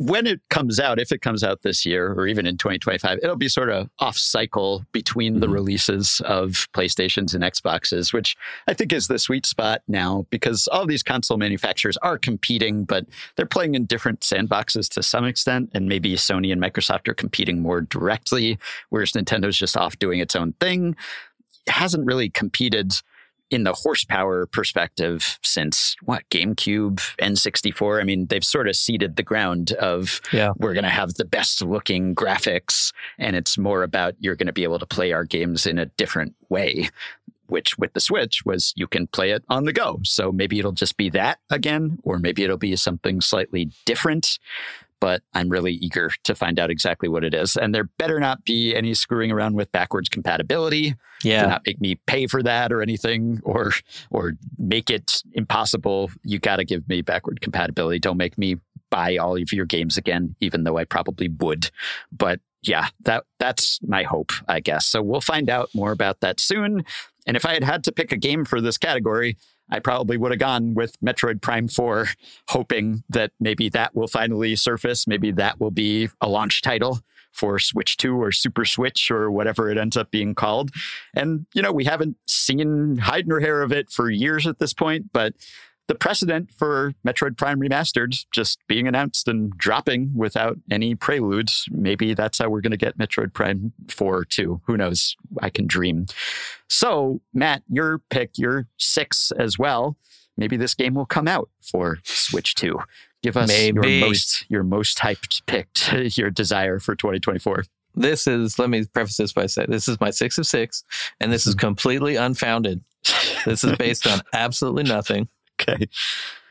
when 0.07 0.27
it 0.27 0.41
comes 0.51 0.79
out, 0.79 0.99
if 0.99 1.13
it 1.13 1.23
comes 1.23 1.43
out 1.43 1.63
this 1.63 1.87
year 1.87 2.13
or 2.13 2.27
even 2.27 2.47
in 2.47 2.59
2025, 2.59 3.21
it'll 3.23 3.37
be 3.37 3.49
sort 3.49 3.71
of 3.71 3.89
off 4.01 4.19
cycle 4.19 4.85
between 4.93 5.41
the 5.41 5.47
Mhm. 5.47 5.53
releases 5.53 6.21
of 6.25 6.69
PlayStations 6.75 7.35
and 7.35 7.43
Xboxes, 7.43 8.13
which 8.13 8.37
I 8.67 8.75
think 8.75 8.93
is 8.93 9.09
the 9.09 9.19
sweet 9.19 9.47
spot 9.47 9.83
now 9.89 10.27
because 10.31 10.69
all 10.69 10.87
these 10.87 11.03
console 11.03 11.39
manufacturers 11.39 11.97
are 11.99 12.19
competing, 12.19 12.85
but 12.85 13.07
they're 13.37 13.47
playing 13.47 13.75
in 13.75 13.87
different 13.87 14.21
sandboxes 14.21 14.89
to 14.91 15.03
some 15.03 15.25
extent. 15.25 15.71
And 15.73 15.89
maybe 15.89 16.15
Sony 16.17 16.53
and 16.53 16.61
Microsoft 16.61 17.09
are 17.09 17.15
competing 17.15 17.61
more 17.61 17.81
directly, 17.81 18.59
whereas 18.91 19.13
Nintendo's 19.13 19.57
just 19.57 19.77
off 19.77 19.99
doing 19.99 20.21
its 20.21 20.37
own 20.37 20.53
thing. 20.61 20.97
It 21.67 21.73
hasn't 21.73 22.05
really 22.05 22.29
competed 22.29 22.93
in 23.51 23.65
the 23.65 23.73
horsepower 23.73 24.47
perspective 24.47 25.39
since 25.43 25.95
what 26.03 26.23
GameCube, 26.31 26.97
N64. 27.21 28.01
I 28.01 28.05
mean, 28.05 28.27
they've 28.27 28.45
sort 28.45 28.69
of 28.69 28.75
ceded 28.77 29.17
the 29.17 29.23
ground 29.23 29.73
of 29.73 30.21
Yeah. 30.33 30.53
we're 30.57 30.75
going 30.75 30.85
to 30.85 30.91
have 30.91 31.15
the 31.15 31.25
best 31.25 31.63
looking 31.63 32.15
graphics, 32.15 32.93
and 33.19 33.37
it's 33.37 33.57
more 33.59 33.83
about 33.83 34.15
you're 34.19 34.37
going 34.37 34.47
to 34.47 34.53
be 34.53 34.65
able 34.65 34.79
to 34.79 34.87
play 34.87 35.13
our 35.13 35.25
games 35.25 35.67
in 35.67 35.79
a 35.79 35.87
different 35.87 36.35
way. 36.49 36.89
Which 37.47 37.77
with 37.77 37.93
the 37.93 38.01
Switch 38.01 38.43
was 38.47 38.73
you 38.75 38.87
can 38.87 39.07
play 39.07 39.31
it 39.31 39.45
on 39.51 39.65
the 39.65 39.73
go. 39.73 40.01
So 40.03 40.33
maybe 40.33 40.59
it'll 40.59 40.73
just 40.73 40.97
be 40.97 41.11
that 41.11 41.39
again, 41.51 41.99
or 42.03 42.19
maybe 42.19 42.43
it'll 42.43 42.57
be 42.57 42.75
something 42.75 43.21
slightly 43.21 43.71
different. 43.85 44.39
But 45.01 45.23
I'm 45.35 45.49
really 45.49 45.75
eager 45.75 46.11
to 46.25 46.35
find 46.35 46.59
out 46.59 46.71
exactly 46.71 47.09
what 47.09 47.25
it 47.25 47.35
is. 47.35 47.57
And 47.57 47.75
there 47.75 47.85
better 47.99 48.19
not 48.21 48.45
be 48.45 48.75
any 48.75 48.95
screwing 48.95 49.31
around 49.31 49.55
with 49.55 49.71
backwards 49.73 50.09
compatibility. 50.09 50.95
Do 51.21 51.29
Yeah. 51.29 51.47
not 51.47 51.63
make 51.67 51.81
me 51.81 51.97
pay 52.07 52.27
for 52.27 52.43
that 52.43 52.73
or 52.73 52.81
anything 52.83 53.41
or 53.45 53.73
or 54.11 54.33
make 54.59 54.91
it 54.91 55.23
impossible. 55.33 56.11
You 56.23 56.39
got 56.39 56.57
to 56.57 56.65
give 56.65 56.89
me 56.89 57.03
backward 57.03 57.41
compatibility. 57.41 57.99
Don't 57.99 58.17
make 58.17 58.39
me 58.39 58.57
buy 58.91 59.17
all 59.17 59.37
of 59.37 59.53
your 59.53 59.67
games 59.67 59.97
again 59.97 60.37
even 60.41 60.65
though 60.65 60.77
i 60.79 60.85
probably 60.85 61.29
would. 61.29 61.71
But 62.13 62.41
yeah 62.63 62.89
that 63.03 63.25
that's 63.39 63.79
my 63.83 64.05
hope 64.05 64.31
i 64.49 64.59
guess. 64.61 64.87
So 64.87 65.03
we'll 65.03 65.21
find 65.21 65.51
out 65.51 65.69
more 65.75 65.93
about 65.93 66.21
that 66.21 66.41
soon. 66.41 66.85
And 67.27 67.37
if 67.37 67.45
i 67.45 67.53
had 67.55 67.65
had 67.65 67.85
to 67.85 67.93
pick 67.93 68.13
a 68.13 68.17
game 68.17 68.45
for 68.45 68.61
this 68.61 68.79
category 68.79 69.37
I 69.75 69.81
probably 69.81 70.17
would 70.17 70.31
have 70.31 70.39
gone 70.39 70.75
with 70.75 70.97
Metroid 71.01 71.43
Prime 71.43 71.67
4, 71.67 72.07
hoping 72.51 73.03
that 73.09 73.33
maybe 73.41 73.69
that 73.71 73.93
will 73.93 74.07
finally 74.07 74.55
surface. 74.55 75.09
Maybe 75.09 75.33
that 75.33 75.59
will 75.59 75.73
be 75.73 76.11
a 76.21 76.29
launch 76.29 76.63
title 76.63 77.01
for 77.33 77.59
Switch 77.59 77.97
2 77.97 78.15
or 78.15 78.31
Super 78.31 78.65
Switch 78.65 79.11
or 79.11 79.33
whatever 79.33 79.69
it 79.69 79.77
ends 79.77 79.97
up 79.97 80.13
being 80.13 80.37
called. 80.37 80.71
And, 81.13 81.47
you 81.55 81.61
know, 81.61 81.73
we 81.73 81.87
haven't 81.87 82.17
seen 82.25 82.99
hide 82.99 83.27
nor 83.27 83.41
hair 83.41 83.63
of 83.63 83.73
it 83.73 83.91
for 83.91 84.09
years 84.09 84.47
at 84.47 84.61
this 84.61 84.73
point, 84.73 85.13
but 85.13 85.35
the 85.87 85.95
precedent 85.95 86.51
for 86.51 86.95
Metroid 87.07 87.37
Prime 87.37 87.61
Remastered 87.61 88.25
just 88.33 88.59
being 88.69 88.89
announced 88.89 89.29
and 89.29 89.51
dropping 89.57 90.13
without 90.15 90.57
any 90.71 90.95
preludes, 90.95 91.67
maybe 91.71 92.15
that's 92.15 92.39
how 92.39 92.49
we're 92.49 92.63
going 92.63 92.71
to 92.71 92.77
get 92.77 92.97
Metroid 92.99 93.35
Prime 93.35 93.73
4 93.89 94.25
too. 94.25 94.61
Who 94.67 94.77
knows? 94.77 95.17
I 95.41 95.51
can 95.51 95.67
dream. 95.67 96.07
So, 96.69 97.21
Matt, 97.33 97.63
your 97.69 97.99
pick, 98.11 98.39
your 98.39 98.67
six 98.79 99.31
as 99.39 99.59
well. 99.59 99.97
Maybe 100.37 100.57
this 100.57 100.75
game 100.75 100.95
will 100.95 101.07
come 101.07 101.29
out 101.29 101.51
for 101.63 101.99
Switch 102.03 102.55
2. 102.55 102.79
Give 103.23 103.37
us 103.37 103.49
Maybe. 103.49 103.91
your 103.91 104.07
most 104.07 104.45
your 104.51 104.63
most 104.63 104.99
hyped 104.99 105.43
pick, 105.47 105.69
your 106.17 106.31
desire 106.31 106.79
for 106.79 106.95
2024. 106.95 107.65
this 107.95 108.27
is 108.27 108.59
let 108.59 108.69
me 108.69 108.85
preface 108.85 109.17
this 109.17 109.33
by 109.33 109.47
saying 109.47 109.69
this 109.71 109.89
is 109.89 109.99
my 110.01 110.11
six 110.11 110.37
of 110.37 110.47
six 110.47 110.83
and 111.21 111.33
this 111.33 111.47
is 111.47 111.55
mm-hmm. 111.55 111.67
completely 111.67 112.17
unfounded 112.17 112.83
this 113.45 113.63
is 113.63 113.77
based 113.77 114.07
on 114.07 114.21
absolutely 114.35 114.83
nothing 114.83 115.29
Okay. 115.61 115.87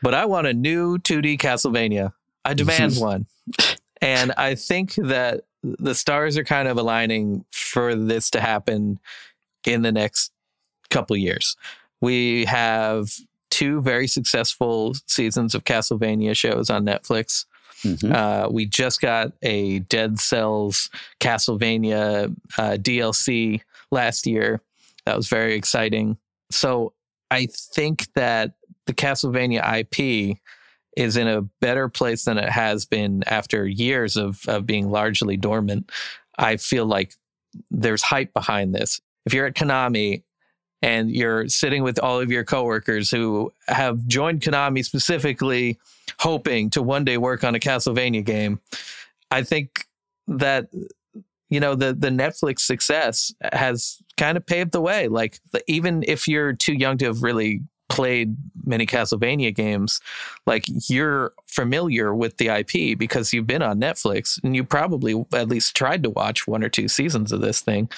but 0.02 0.14
i 0.14 0.24
want 0.24 0.46
a 0.46 0.52
new 0.54 0.98
2d 0.98 1.38
castlevania 1.38 2.12
i 2.44 2.54
demand 2.54 2.96
one 2.98 3.26
and 4.00 4.32
i 4.36 4.54
think 4.54 4.94
that 4.96 5.42
the 5.62 5.94
stars 5.94 6.36
are 6.36 6.44
kind 6.44 6.68
of 6.68 6.76
aligning 6.76 7.44
for 7.50 7.94
this 7.94 8.30
to 8.30 8.40
happen 8.40 8.98
in 9.66 9.82
the 9.82 9.92
next 9.92 10.32
couple 10.90 11.16
years 11.16 11.56
we 12.00 12.44
have 12.46 13.10
two 13.50 13.80
very 13.82 14.06
successful 14.06 14.94
seasons 15.06 15.54
of 15.54 15.64
castlevania 15.64 16.36
shows 16.36 16.70
on 16.70 16.84
netflix 16.84 17.44
Mhm. 17.84 18.14
uh, 18.14 18.48
we 18.50 18.64
just 18.64 19.02
got 19.02 19.32
a 19.42 19.80
Dead 19.80 20.18
Cells 20.18 20.88
Castlevania 21.20 22.34
uh, 22.56 22.78
DLC 22.80 23.60
last 23.90 24.26
year. 24.26 24.62
That 25.04 25.16
was 25.18 25.28
very 25.28 25.54
exciting. 25.54 26.16
So 26.50 26.94
I 27.30 27.44
think 27.46 28.10
that 28.14 28.54
the 28.86 28.94
Castlevania 28.94 29.80
IP 29.80 30.38
is 30.96 31.16
in 31.16 31.26
a 31.26 31.42
better 31.60 31.88
place 31.88 32.24
than 32.24 32.38
it 32.38 32.48
has 32.48 32.86
been 32.86 33.24
after 33.26 33.66
years 33.66 34.16
of, 34.16 34.40
of 34.46 34.66
being 34.66 34.90
largely 34.90 35.36
dormant. 35.36 35.90
I 36.38 36.56
feel 36.56 36.86
like 36.86 37.14
there's 37.70 38.02
hype 38.02 38.32
behind 38.32 38.74
this. 38.74 39.00
If 39.26 39.34
you're 39.34 39.46
at 39.46 39.54
Konami 39.54 40.22
and 40.82 41.10
you're 41.10 41.48
sitting 41.48 41.82
with 41.82 41.98
all 41.98 42.20
of 42.20 42.30
your 42.30 42.44
coworkers 42.44 43.10
who 43.10 43.52
have 43.68 44.06
joined 44.06 44.42
Konami 44.42 44.84
specifically 44.84 45.78
hoping 46.18 46.70
to 46.70 46.82
one 46.82 47.04
day 47.04 47.16
work 47.16 47.42
on 47.44 47.54
a 47.54 47.60
Castlevania 47.60 48.24
game, 48.24 48.60
I 49.30 49.42
think 49.42 49.86
that 50.28 50.68
you 51.48 51.60
know 51.60 51.74
the 51.74 51.92
the 51.92 52.08
Netflix 52.08 52.60
success 52.60 53.32
has 53.52 53.98
kind 54.16 54.36
of 54.36 54.46
paved 54.46 54.72
the 54.72 54.80
way. 54.80 55.08
Like 55.08 55.40
even 55.66 56.04
if 56.06 56.26
you're 56.26 56.52
too 56.52 56.74
young 56.74 56.98
to 56.98 57.06
have 57.06 57.22
really 57.22 57.62
played 57.94 58.36
many 58.64 58.86
Castlevania 58.86 59.54
games, 59.54 60.00
like 60.46 60.64
you're 60.88 61.32
familiar 61.46 62.14
with 62.14 62.36
the 62.38 62.48
IP 62.48 62.98
because 62.98 63.32
you've 63.32 63.46
been 63.46 63.62
on 63.62 63.80
Netflix 63.80 64.42
and 64.42 64.56
you 64.56 64.64
probably 64.64 65.24
at 65.32 65.48
least 65.48 65.76
tried 65.76 66.02
to 66.02 66.10
watch 66.10 66.46
one 66.46 66.64
or 66.64 66.68
two 66.68 66.88
seasons 66.88 67.30
of 67.32 67.40
this 67.40 67.60
thing. 67.60 67.88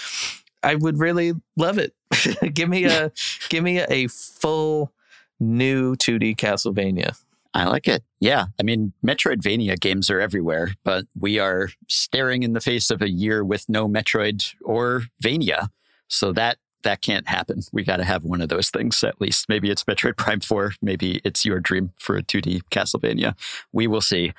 I 0.63 0.75
would 0.75 0.99
really 0.99 1.33
love 1.57 1.79
it. 1.79 1.95
give 2.55 2.69
me 2.69 2.85
a 2.85 3.13
give 3.49 3.65
me 3.65 3.81
a 3.81 4.09
full 4.09 4.93
new 5.41 5.97
2D 5.97 6.37
Castlevania. 6.37 7.19
I 7.55 7.65
like 7.65 7.89
it. 7.89 8.03
Yeah. 8.21 8.47
I 8.61 8.63
mean, 8.63 8.93
Metroidvania 9.03 9.81
games 9.81 10.11
are 10.11 10.21
everywhere, 10.21 10.73
but 10.85 11.07
we 11.19 11.39
are 11.39 11.71
staring 11.89 12.43
in 12.43 12.53
the 12.53 12.61
face 12.61 12.91
of 12.91 13.01
a 13.01 13.09
year 13.09 13.43
with 13.43 13.67
no 13.67 13.89
Metroid 13.89 14.55
or 14.63 15.05
Vania. 15.23 15.71
So 16.09 16.33
that 16.33 16.59
that 16.87 17.03
can't 17.03 17.29
happen. 17.29 17.61
We 17.73 17.85
got 17.85 17.97
to 17.99 18.05
have 18.05 18.25
one 18.25 18.41
of 18.41 18.49
those 18.49 18.71
things 18.71 19.03
at 19.05 19.21
least. 19.21 19.49
Maybe 19.49 19.71
it's 19.71 19.85
Metroid 19.85 20.17
Prime 20.17 20.41
4. 20.41 20.75
Maybe 20.81 21.21
it's 21.25 21.45
your 21.45 21.61
dream 21.61 21.93
for 21.99 22.17
a 22.17 22.23
2D 22.23 22.63
Castlevania. 22.71 23.35
We 23.73 23.87
will 23.87 24.01
see. 24.01 24.33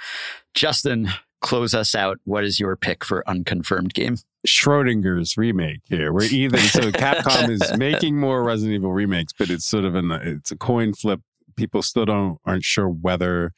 Justin, 0.53 1.09
close 1.41 1.73
us 1.73 1.93
out. 1.93 2.19
What 2.23 2.43
is 2.43 2.59
your 2.59 2.75
pick 2.75 3.03
for 3.03 3.27
unconfirmed 3.29 3.93
game? 3.93 4.17
Schrodinger's 4.47 5.37
remake 5.37 5.81
here. 5.89 6.13
We're 6.13 6.23
either 6.23 6.57
so 6.57 6.81
Capcom 6.91 7.49
is 7.49 7.77
making 7.77 8.17
more 8.17 8.43
Resident 8.43 8.75
Evil 8.75 8.93
remakes, 8.93 9.33
but 9.37 9.49
it's 9.49 9.65
sort 9.65 9.83
of 9.83 9.95
an 9.95 10.11
it's 10.11 10.51
a 10.51 10.57
coin 10.57 10.93
flip. 10.93 11.21
People 11.57 11.81
still 11.81 12.05
don't 12.05 12.39
aren't 12.45 12.63
sure 12.63 12.87
whether 12.87 13.51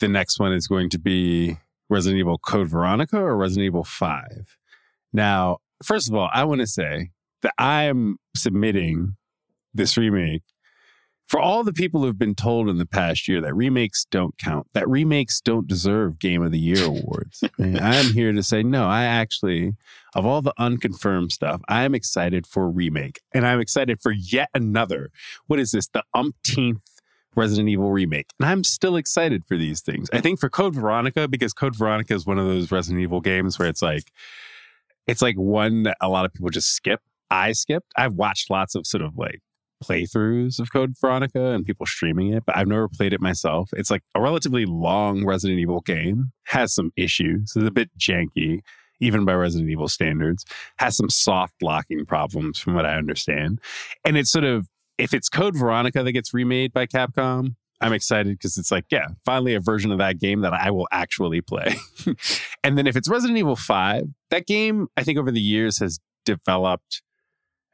the 0.00 0.08
next 0.08 0.40
one 0.40 0.52
is 0.52 0.66
going 0.66 0.88
to 0.90 0.98
be 0.98 1.58
Resident 1.90 2.18
Evil 2.18 2.38
Code 2.38 2.68
Veronica 2.68 3.18
or 3.18 3.36
Resident 3.36 3.66
Evil 3.66 3.84
5. 3.84 4.56
Now, 5.12 5.58
first 5.82 6.08
of 6.08 6.14
all, 6.14 6.30
I 6.32 6.44
want 6.44 6.60
to 6.60 6.66
say 6.66 7.10
that 7.42 7.54
I 7.58 7.84
am 7.84 8.16
submitting 8.34 9.16
this 9.74 9.96
remake 9.96 10.42
for 11.26 11.40
all 11.40 11.64
the 11.64 11.72
people 11.72 12.02
who've 12.02 12.18
been 12.18 12.34
told 12.34 12.68
in 12.68 12.78
the 12.78 12.86
past 12.86 13.26
year 13.26 13.40
that 13.40 13.54
remakes 13.54 14.06
don't 14.10 14.38
count, 14.38 14.68
that 14.74 14.88
remakes 14.88 15.40
don't 15.40 15.66
deserve 15.66 16.18
Game 16.18 16.42
of 16.42 16.52
the 16.52 16.58
Year 16.58 16.84
awards. 16.84 17.42
I'm 17.60 18.12
here 18.12 18.32
to 18.32 18.42
say, 18.42 18.62
no, 18.62 18.86
I 18.86 19.04
actually, 19.04 19.74
of 20.14 20.24
all 20.24 20.40
the 20.40 20.54
unconfirmed 20.56 21.32
stuff, 21.32 21.60
I'm 21.68 21.94
excited 21.94 22.46
for 22.46 22.70
remake. 22.70 23.20
And 23.34 23.46
I'm 23.46 23.60
excited 23.60 24.00
for 24.00 24.12
yet 24.12 24.50
another. 24.54 25.10
What 25.48 25.58
is 25.58 25.72
this? 25.72 25.88
The 25.88 26.04
umpteenth 26.14 26.82
Resident 27.34 27.68
Evil 27.68 27.90
remake. 27.90 28.28
And 28.38 28.48
I'm 28.48 28.62
still 28.62 28.96
excited 28.96 29.44
for 29.46 29.56
these 29.56 29.80
things. 29.80 30.08
I 30.12 30.20
think 30.20 30.38
for 30.38 30.48
Code 30.48 30.74
Veronica, 30.74 31.26
because 31.26 31.52
Code 31.52 31.76
Veronica 31.76 32.14
is 32.14 32.24
one 32.24 32.38
of 32.38 32.46
those 32.46 32.70
Resident 32.70 33.02
Evil 33.02 33.20
games 33.20 33.58
where 33.58 33.68
it's 33.68 33.82
like, 33.82 34.12
it's 35.06 35.22
like 35.22 35.36
one 35.36 35.82
that 35.82 35.96
a 36.00 36.08
lot 36.08 36.24
of 36.24 36.32
people 36.32 36.50
just 36.50 36.70
skip. 36.72 37.00
I 37.30 37.52
skipped. 37.52 37.92
I've 37.96 38.14
watched 38.14 38.50
lots 38.50 38.74
of 38.74 38.86
sort 38.86 39.02
of 39.02 39.16
like 39.16 39.40
playthroughs 39.82 40.58
of 40.58 40.72
Code 40.72 40.94
Veronica 41.00 41.52
and 41.52 41.64
people 41.64 41.86
streaming 41.86 42.32
it, 42.32 42.44
but 42.46 42.56
I've 42.56 42.68
never 42.68 42.88
played 42.88 43.12
it 43.12 43.20
myself. 43.20 43.70
It's 43.74 43.90
like 43.90 44.02
a 44.14 44.20
relatively 44.20 44.64
long 44.64 45.24
Resident 45.24 45.60
Evil 45.60 45.80
game, 45.80 46.32
has 46.46 46.74
some 46.74 46.92
issues, 46.96 47.52
it's 47.54 47.66
a 47.66 47.70
bit 47.70 47.90
janky, 47.98 48.60
even 49.00 49.24
by 49.24 49.34
Resident 49.34 49.70
Evil 49.70 49.88
standards, 49.88 50.44
has 50.78 50.96
some 50.96 51.10
soft 51.10 51.54
locking 51.62 52.06
problems 52.06 52.58
from 52.58 52.74
what 52.74 52.86
I 52.86 52.96
understand. 52.96 53.60
And 54.04 54.16
it's 54.16 54.30
sort 54.30 54.44
of, 54.44 54.68
if 54.98 55.12
it's 55.12 55.28
Code 55.28 55.56
Veronica 55.56 56.02
that 56.02 56.12
gets 56.12 56.32
remade 56.32 56.72
by 56.72 56.86
Capcom, 56.86 57.56
I'm 57.80 57.92
excited 57.92 58.38
because 58.38 58.56
it's 58.56 58.72
like, 58.72 58.86
yeah, 58.90 59.08
finally 59.26 59.54
a 59.54 59.60
version 59.60 59.92
of 59.92 59.98
that 59.98 60.18
game 60.18 60.40
that 60.40 60.54
I 60.54 60.70
will 60.70 60.88
actually 60.90 61.42
play. 61.42 61.76
and 62.64 62.78
then 62.78 62.86
if 62.86 62.96
it's 62.96 63.08
Resident 63.08 63.38
Evil 63.38 63.56
5, 63.56 64.04
that 64.30 64.46
game, 64.46 64.88
I 64.96 65.02
think 65.02 65.18
over 65.18 65.30
the 65.30 65.40
years 65.40 65.78
has 65.80 66.00
developed 66.24 67.02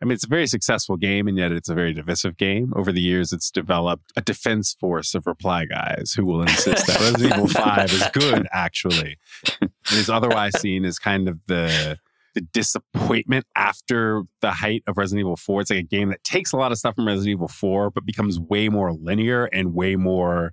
I 0.03 0.05
mean, 0.05 0.15
it's 0.15 0.24
a 0.24 0.29
very 0.29 0.49
successful 0.49 0.97
game, 0.97 1.29
and 1.29 1.39
yet 1.39 1.53
it's 1.53 1.69
a 1.69 1.74
very 1.74 1.93
divisive 1.93 2.37
game. 2.37 2.73
Over 2.74 2.91
the 2.91 3.01
years, 3.01 3.33
it's 3.33 3.53
developed 3.53 4.12
a 4.16 4.20
defense 4.20 4.74
force 4.81 5.15
of 5.15 5.29
reply 5.29 5.65
guys 5.65 6.12
who 6.16 6.27
will 6.27 6.43
insist 6.43 6.89
that 6.89 6.99
Resident 6.99 7.35
Evil 7.35 7.47
5 7.49 7.93
is 7.93 8.05
good, 8.12 8.49
actually. 8.51 9.16
And 9.61 9.70
is 9.93 10.11
otherwise 10.11 10.61
seen 10.61 10.85
as 10.85 10.99
kind 10.99 11.29
of 11.29 11.47
the 11.47 11.99
the 12.35 12.41
disappointment 12.41 13.45
after 13.57 14.23
the 14.41 14.53
height 14.53 14.83
of 14.87 14.97
Resident 14.97 15.20
Evil 15.20 15.37
4. 15.37 15.61
It's 15.61 15.70
like 15.70 15.79
a 15.81 15.83
game 15.83 16.09
that 16.09 16.24
takes 16.24 16.53
a 16.53 16.57
lot 16.57 16.73
of 16.73 16.79
stuff 16.79 16.95
from 16.95 17.07
Resident 17.07 17.29
Evil 17.29 17.49
4, 17.49 17.91
but 17.91 18.07
becomes 18.07 18.41
way 18.41 18.70
more 18.70 18.93
linear 18.93 19.45
and 19.45 19.74
way 19.74 19.97
more 19.97 20.53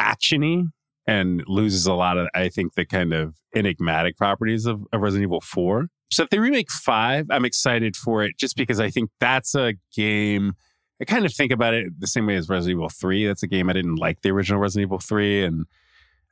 actiony 0.00 0.64
and 1.06 1.44
loses 1.46 1.86
a 1.86 1.94
lot 1.94 2.18
of, 2.18 2.28
I 2.34 2.48
think, 2.48 2.74
the 2.74 2.84
kind 2.84 3.14
of 3.14 3.36
enigmatic 3.54 4.16
properties 4.16 4.66
of, 4.66 4.84
of 4.92 5.00
Resident 5.00 5.22
Evil 5.22 5.40
4. 5.40 5.86
So 6.10 6.22
if 6.22 6.30
they 6.30 6.38
remake 6.38 6.70
five, 6.70 7.26
I'm 7.30 7.44
excited 7.44 7.96
for 7.96 8.24
it 8.24 8.38
just 8.38 8.56
because 8.56 8.80
I 8.80 8.90
think 8.90 9.10
that's 9.20 9.54
a 9.54 9.74
game. 9.94 10.54
I 11.00 11.04
kind 11.04 11.26
of 11.26 11.32
think 11.32 11.52
about 11.52 11.74
it 11.74 12.00
the 12.00 12.06
same 12.06 12.26
way 12.26 12.36
as 12.36 12.48
Resident 12.48 12.78
Evil 12.78 12.88
3. 12.88 13.26
That's 13.26 13.42
a 13.42 13.46
game 13.46 13.68
I 13.68 13.72
didn't 13.72 13.96
like 13.96 14.22
the 14.22 14.30
original 14.30 14.60
Resident 14.60 14.88
Evil 14.88 14.98
3. 14.98 15.44
And 15.44 15.66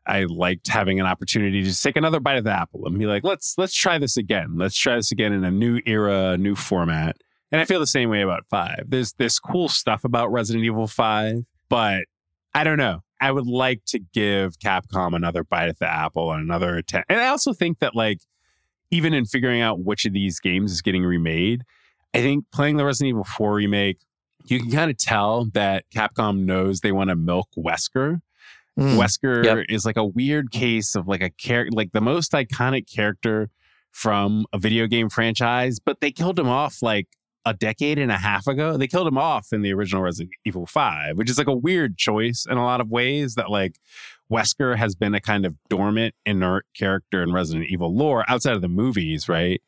I 0.06 0.24
liked 0.24 0.68
having 0.68 0.98
an 1.00 1.06
opportunity 1.06 1.60
to 1.60 1.68
just 1.68 1.82
take 1.82 1.96
another 1.96 2.20
bite 2.20 2.38
of 2.38 2.44
the 2.44 2.52
apple 2.52 2.86
and 2.86 2.98
be 2.98 3.06
like, 3.06 3.24
let's 3.24 3.54
let's 3.58 3.74
try 3.74 3.98
this 3.98 4.16
again. 4.16 4.56
Let's 4.56 4.76
try 4.76 4.96
this 4.96 5.12
again 5.12 5.32
in 5.32 5.44
a 5.44 5.50
new 5.50 5.80
era, 5.84 6.30
a 6.30 6.38
new 6.38 6.54
format. 6.54 7.16
And 7.52 7.60
I 7.60 7.64
feel 7.64 7.80
the 7.80 7.86
same 7.86 8.10
way 8.10 8.22
about 8.22 8.44
five. 8.50 8.84
There's 8.88 9.12
this 9.14 9.38
cool 9.38 9.68
stuff 9.68 10.04
about 10.04 10.32
Resident 10.32 10.64
Evil 10.64 10.88
5, 10.88 11.44
but 11.68 12.06
I 12.54 12.64
don't 12.64 12.78
know. 12.78 13.02
I 13.20 13.30
would 13.30 13.46
like 13.46 13.82
to 13.86 13.98
give 13.98 14.58
Capcom 14.58 15.14
another 15.14 15.44
bite 15.44 15.68
at 15.68 15.78
the 15.78 15.90
apple 15.90 16.32
and 16.32 16.42
another 16.42 16.76
attempt. 16.76 17.10
And 17.10 17.20
I 17.20 17.28
also 17.28 17.52
think 17.52 17.78
that 17.78 17.94
like 17.94 18.18
even 18.90 19.14
in 19.14 19.24
figuring 19.24 19.60
out 19.60 19.80
which 19.80 20.04
of 20.04 20.12
these 20.12 20.40
games 20.40 20.72
is 20.72 20.82
getting 20.82 21.04
remade, 21.04 21.62
I 22.14 22.20
think 22.20 22.44
playing 22.52 22.76
the 22.76 22.84
Resident 22.84 23.10
Evil 23.10 23.24
4 23.24 23.54
remake, 23.54 23.98
you 24.46 24.60
can 24.60 24.70
kind 24.70 24.90
of 24.90 24.96
tell 24.96 25.46
that 25.54 25.84
Capcom 25.94 26.44
knows 26.44 26.80
they 26.80 26.92
want 26.92 27.10
to 27.10 27.16
milk 27.16 27.48
Wesker. 27.56 28.20
Mm, 28.78 28.96
Wesker 28.96 29.44
yep. 29.44 29.66
is 29.68 29.84
like 29.84 29.96
a 29.96 30.04
weird 30.04 30.50
case 30.50 30.94
of 30.94 31.08
like 31.08 31.22
a 31.22 31.30
character, 31.30 31.74
like 31.74 31.92
the 31.92 32.00
most 32.00 32.32
iconic 32.32 32.90
character 32.92 33.50
from 33.90 34.44
a 34.52 34.58
video 34.58 34.86
game 34.86 35.08
franchise, 35.08 35.78
but 35.80 36.00
they 36.00 36.10
killed 36.10 36.38
him 36.38 36.48
off 36.48 36.82
like 36.82 37.08
a 37.46 37.54
decade 37.54 37.98
and 37.98 38.10
a 38.10 38.18
half 38.18 38.46
ago. 38.46 38.76
They 38.76 38.88
killed 38.88 39.06
him 39.06 39.16
off 39.16 39.52
in 39.52 39.62
the 39.62 39.72
original 39.72 40.02
Resident 40.02 40.34
Evil 40.44 40.66
5, 40.66 41.16
which 41.16 41.30
is 41.30 41.38
like 41.38 41.46
a 41.46 41.56
weird 41.56 41.96
choice 41.96 42.44
in 42.48 42.58
a 42.58 42.64
lot 42.64 42.80
of 42.80 42.90
ways 42.90 43.36
that 43.36 43.50
like 43.50 43.78
Wesker 44.32 44.76
has 44.76 44.94
been 44.94 45.14
a 45.14 45.20
kind 45.20 45.46
of 45.46 45.54
dormant, 45.68 46.14
inert 46.24 46.66
character 46.76 47.22
in 47.22 47.32
Resident 47.32 47.66
Evil 47.70 47.94
lore 47.94 48.24
outside 48.28 48.54
of 48.56 48.62
the 48.62 48.68
movies, 48.68 49.28
right? 49.28 49.60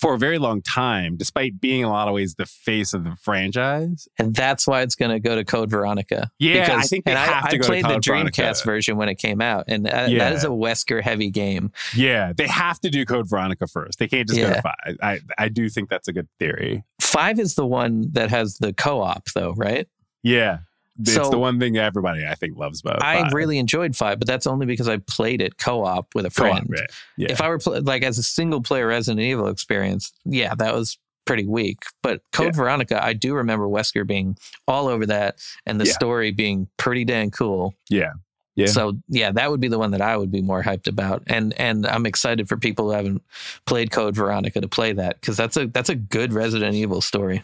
For 0.00 0.14
a 0.14 0.18
very 0.18 0.38
long 0.38 0.62
time, 0.62 1.16
despite 1.18 1.60
being 1.60 1.80
in 1.80 1.86
a 1.86 1.90
lot 1.90 2.08
of 2.08 2.14
ways 2.14 2.36
the 2.36 2.46
face 2.46 2.94
of 2.94 3.04
the 3.04 3.16
franchise. 3.20 4.08
And 4.18 4.34
that's 4.34 4.66
why 4.66 4.80
it's 4.80 4.94
going 4.94 5.10
to 5.10 5.20
go 5.20 5.34
to 5.34 5.44
Code 5.44 5.68
Veronica. 5.68 6.30
Yeah, 6.38 6.64
because, 6.64 6.84
I 6.84 6.86
think 6.86 7.04
they 7.04 7.10
have 7.10 7.44
I, 7.44 7.50
to 7.50 7.56
I 7.56 7.58
go 7.58 7.66
played 7.66 7.84
to 7.84 7.88
the 7.88 7.94
Dreamcast 7.98 8.36
Veronica. 8.36 8.64
version 8.64 8.96
when 8.96 9.10
it 9.10 9.16
came 9.16 9.42
out, 9.42 9.64
and 9.68 9.84
that, 9.84 10.08
Yeah. 10.08 10.20
that 10.20 10.32
is 10.32 10.44
a 10.44 10.48
Wesker 10.48 11.02
heavy 11.02 11.28
game. 11.28 11.70
Yeah, 11.94 12.32
they 12.34 12.46
have 12.46 12.80
to 12.80 12.88
do 12.88 13.04
Code 13.04 13.28
Veronica 13.28 13.66
first. 13.66 13.98
They 13.98 14.08
can't 14.08 14.26
just 14.26 14.40
go 14.40 14.48
to 14.50 14.62
five. 14.62 14.96
I, 15.02 15.20
I 15.36 15.48
do 15.48 15.68
think 15.68 15.90
that's 15.90 16.08
a 16.08 16.14
good 16.14 16.28
theory. 16.38 16.82
Five 16.98 17.38
is 17.38 17.54
the 17.56 17.66
one 17.66 18.06
that 18.12 18.30
has 18.30 18.56
the 18.56 18.72
co-op, 18.72 19.26
though, 19.34 19.52
right? 19.52 19.86
Yeah. 20.22 20.60
It's 21.00 21.14
So- 21.14 21.30
the 21.30 21.38
one 21.38 21.58
thing 21.58 21.76
everybody 21.76 22.26
I 22.26 22.34
think 22.34 22.56
loves 22.58 22.80
about 22.80 23.02
I 23.02 23.22
five. 23.22 23.32
really 23.32 23.58
enjoyed 23.58 23.96
five, 23.96 24.18
but 24.18 24.28
that's 24.28 24.46
only 24.46 24.66
because 24.66 24.88
I 24.88 24.98
played 24.98 25.40
it 25.40 25.58
co-op 25.58 26.14
with 26.14 26.26
a 26.26 26.30
friend. 26.30 26.66
right. 26.68 26.90
Yeah. 27.16 27.30
If 27.32 27.40
I 27.40 27.48
were 27.48 27.58
pl- 27.58 27.82
like 27.82 28.02
as 28.02 28.18
a 28.18 28.22
single 28.22 28.60
player 28.62 28.86
Resident 28.86 29.20
Evil 29.20 29.48
experience, 29.48 30.12
yeah, 30.24 30.54
that 30.56 30.74
was 30.74 30.98
pretty 31.26 31.46
weak. 31.46 31.78
But 32.02 32.22
Code 32.32 32.56
Veronica, 32.56 33.02
I 33.02 33.12
do 33.12 33.34
remember 33.34 33.66
Wesker 33.66 34.06
being 34.06 34.36
all 34.66 34.88
over 34.88 35.06
that, 35.06 35.36
and 35.66 35.80
the 35.80 35.86
Yeah. 35.86 35.92
story 35.92 36.30
being 36.32 36.66
pretty 36.76 37.04
dang 37.04 37.30
cool. 37.30 37.74
yeah. 37.88 38.12
Yeah. 38.56 38.66
So 38.66 38.98
yeah, 39.08 39.30
that 39.32 39.50
would 39.50 39.60
be 39.60 39.68
the 39.68 39.78
one 39.78 39.92
that 39.92 40.02
I 40.02 40.16
would 40.16 40.30
be 40.30 40.42
more 40.42 40.62
hyped 40.62 40.86
about, 40.88 41.22
and 41.28 41.54
and 41.58 41.86
I'm 41.86 42.04
excited 42.04 42.48
for 42.48 42.56
people 42.58 42.86
who 42.86 42.90
haven't 42.90 43.22
played 43.64 43.90
Code 43.90 44.14
Veronica 44.16 44.60
to 44.60 44.68
play 44.68 44.92
that 44.92 45.18
because 45.20 45.36
that's 45.36 45.56
a 45.56 45.68
that's 45.68 45.88
a 45.88 45.94
good 45.94 46.32
Resident 46.34 46.74
Evil 46.74 47.00
story. 47.00 47.42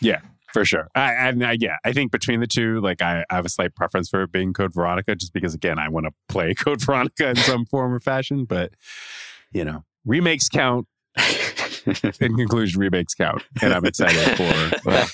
Yeah, 0.00 0.20
for 0.52 0.64
sure. 0.64 0.88
I, 0.94 1.12
and 1.12 1.44
I, 1.44 1.56
yeah, 1.58 1.76
I 1.84 1.92
think 1.92 2.12
between 2.12 2.40
the 2.40 2.46
two, 2.46 2.80
like 2.80 3.02
I, 3.02 3.24
I 3.30 3.36
have 3.36 3.46
a 3.46 3.48
slight 3.48 3.74
preference 3.74 4.08
for 4.08 4.22
it 4.22 4.32
being 4.32 4.52
Code 4.52 4.74
Veronica, 4.74 5.14
just 5.14 5.32
because 5.32 5.54
again, 5.54 5.78
I 5.78 5.88
want 5.88 6.06
to 6.06 6.12
play 6.28 6.54
Code 6.58 6.82
Veronica 6.82 7.30
in 7.30 7.36
some 7.36 7.66
form 7.66 7.92
or 7.92 8.00
fashion. 8.00 8.44
But 8.44 8.72
you 9.52 9.64
know, 9.64 9.84
remakes 10.04 10.48
count. 10.48 10.86
in 12.20 12.36
conclusion, 12.36 12.80
remakes 12.80 13.14
count, 13.14 13.42
and 13.60 13.74
I'm 13.74 13.84
excited 13.84 14.36
for 14.36 14.90
uh, 14.90 15.06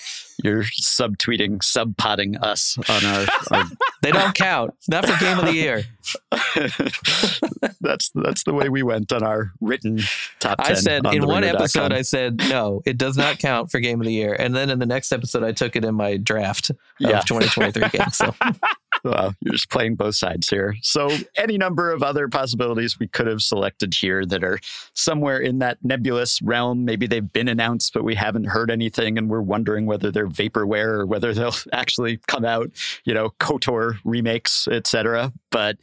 You're 0.43 0.63
subtweeting, 0.63 1.59
subpotting 1.59 2.41
us 2.43 2.79
on 2.89 3.05
our. 3.05 3.27
our 3.51 3.65
They 4.03 4.13
don't 4.13 4.35
count. 4.35 4.75
Not 4.89 5.07
for 5.07 5.19
game 5.19 5.39
of 5.39 5.47
the 5.47 5.55
year. 5.55 5.83
that's 7.81 8.11
that's 8.15 8.45
the 8.45 8.53
way 8.55 8.69
we 8.69 8.83
went 8.83 9.13
on 9.13 9.23
our 9.23 9.53
written 9.61 10.01
top. 10.41 10.57
I 10.61 10.75
said 10.75 11.07
on 11.07 11.15
in 11.17 11.27
one 11.27 11.45
episode, 11.45 11.93
I 11.93 12.03
said 12.03 12.39
no, 12.49 12.83
it 12.87 12.97
does 12.99 13.17
not 13.17 13.39
count 13.39 13.71
for 13.71 13.81
game 13.81 14.01
of 14.01 14.07
the 14.07 14.13
year, 14.13 14.35
and 14.39 14.55
then 14.55 14.71
in 14.71 14.79
the 14.79 14.87
next 14.87 15.13
episode, 15.13 15.43
I 15.43 15.53
took 15.53 15.77
it 15.77 15.85
in 15.85 15.95
my 15.95 16.17
draft 16.17 16.71
of 16.71 16.77
Yeah. 16.99 17.21
2023 17.21 17.89
games. 17.89 18.17
So 18.17 18.35
Well, 19.05 19.35
you're 19.41 19.53
just 19.53 19.71
playing 19.71 19.97
both 19.97 20.17
sides 20.17 20.49
here. 20.49 20.75
So, 20.83 21.11
any 21.37 21.59
number 21.59 21.93
of 21.93 22.03
other 22.03 22.29
possibilities 22.29 22.99
we 22.99 23.09
could 23.09 23.27
have 23.27 23.43
selected 23.43 23.95
here 23.95 24.25
that 24.27 24.45
are 24.45 24.59
somewhere 24.95 25.39
in 25.39 25.59
that 25.61 25.79
nebulous 25.83 26.43
realm. 26.43 26.85
Maybe 26.85 27.07
they've 27.07 27.33
been 27.33 27.49
announced, 27.49 27.93
but 27.95 28.05
we 28.05 28.15
haven't 28.15 28.45
heard 28.45 28.71
anything, 28.71 29.19
and 29.19 29.29
we're 29.29 29.41
wondering 29.41 29.87
whether 29.87 30.11
they're 30.11 30.29
vaporware 30.29 30.99
or 31.01 31.07
whether 31.07 31.33
they'll 31.35 31.55
actually 31.73 32.19
come 32.27 32.45
out. 32.45 32.71
You 33.05 33.15
know, 33.15 33.31
Kotor 33.41 33.99
remakes, 34.05 34.69
etc. 34.69 35.33
But 35.51 35.79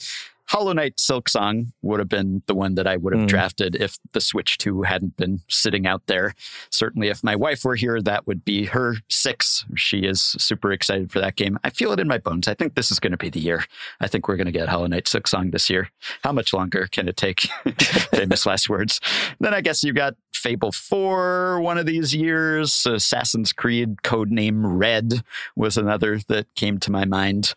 Hollow 0.56 0.72
Knight 0.72 0.96
Silksong 0.96 1.74
would 1.82 2.00
have 2.00 2.08
been 2.08 2.42
the 2.46 2.56
one 2.56 2.76
that 2.76 2.88
I 2.88 2.96
would 2.96 3.12
have 3.14 3.24
Mm. 3.26 3.28
drafted 3.28 3.76
if 3.76 3.98
the 4.14 4.22
Switch 4.22 4.58
2 4.58 4.84
hadn't 4.84 5.18
been 5.18 5.42
sitting 5.50 5.86
out 5.86 6.08
there. 6.08 6.34
Certainly, 6.70 7.10
if 7.10 7.22
my 7.26 7.36
wife 7.36 7.66
were 7.66 7.76
here, 7.76 8.02
that 8.02 8.26
would 8.26 8.46
be 8.46 8.68
her 8.68 8.96
six. 9.10 9.66
She 9.76 10.06
is 10.06 10.22
super 10.22 10.72
excited 10.72 11.12
for 11.12 11.20
that 11.20 11.36
game. 11.36 11.60
I 11.66 11.72
feel 11.72 11.92
it 11.92 12.00
in 12.00 12.08
my 12.08 12.20
bones. 12.20 12.48
I 12.48 12.54
think 12.54 12.76
this 12.76 12.90
is 12.90 13.02
going 13.02 13.12
to 13.12 13.18
be 13.18 13.30
the 13.30 13.42
year. 13.42 13.66
I 14.00 14.08
think 14.08 14.30
we're 14.30 14.38
going 14.38 14.46
to 14.46 14.54
get 14.54 14.70
Hollow 14.70 14.88
Knight 14.88 15.06
Silksong 15.08 15.52
this 15.52 15.70
year. 15.70 15.90
How 16.24 16.32
much 16.32 16.54
longer 16.54 16.88
can 16.90 17.10
it 17.10 17.18
take? 17.18 17.42
Famous 18.14 18.46
last 18.46 18.70
words. 18.70 19.02
Then 19.42 19.54
I 19.54 19.60
guess 19.60 19.84
you 19.84 19.92
got 19.92 20.16
Fable 20.34 20.72
4 20.72 21.60
one 21.60 21.78
of 21.78 21.86
these 21.86 22.16
years. 22.16 22.86
Assassin's 22.86 23.52
Creed 23.52 23.98
codename 24.06 24.62
Red 24.64 25.22
was 25.58 25.76
another 25.76 26.22
that 26.30 26.48
came 26.56 26.78
to 26.80 26.92
my 26.92 27.04
mind. 27.04 27.54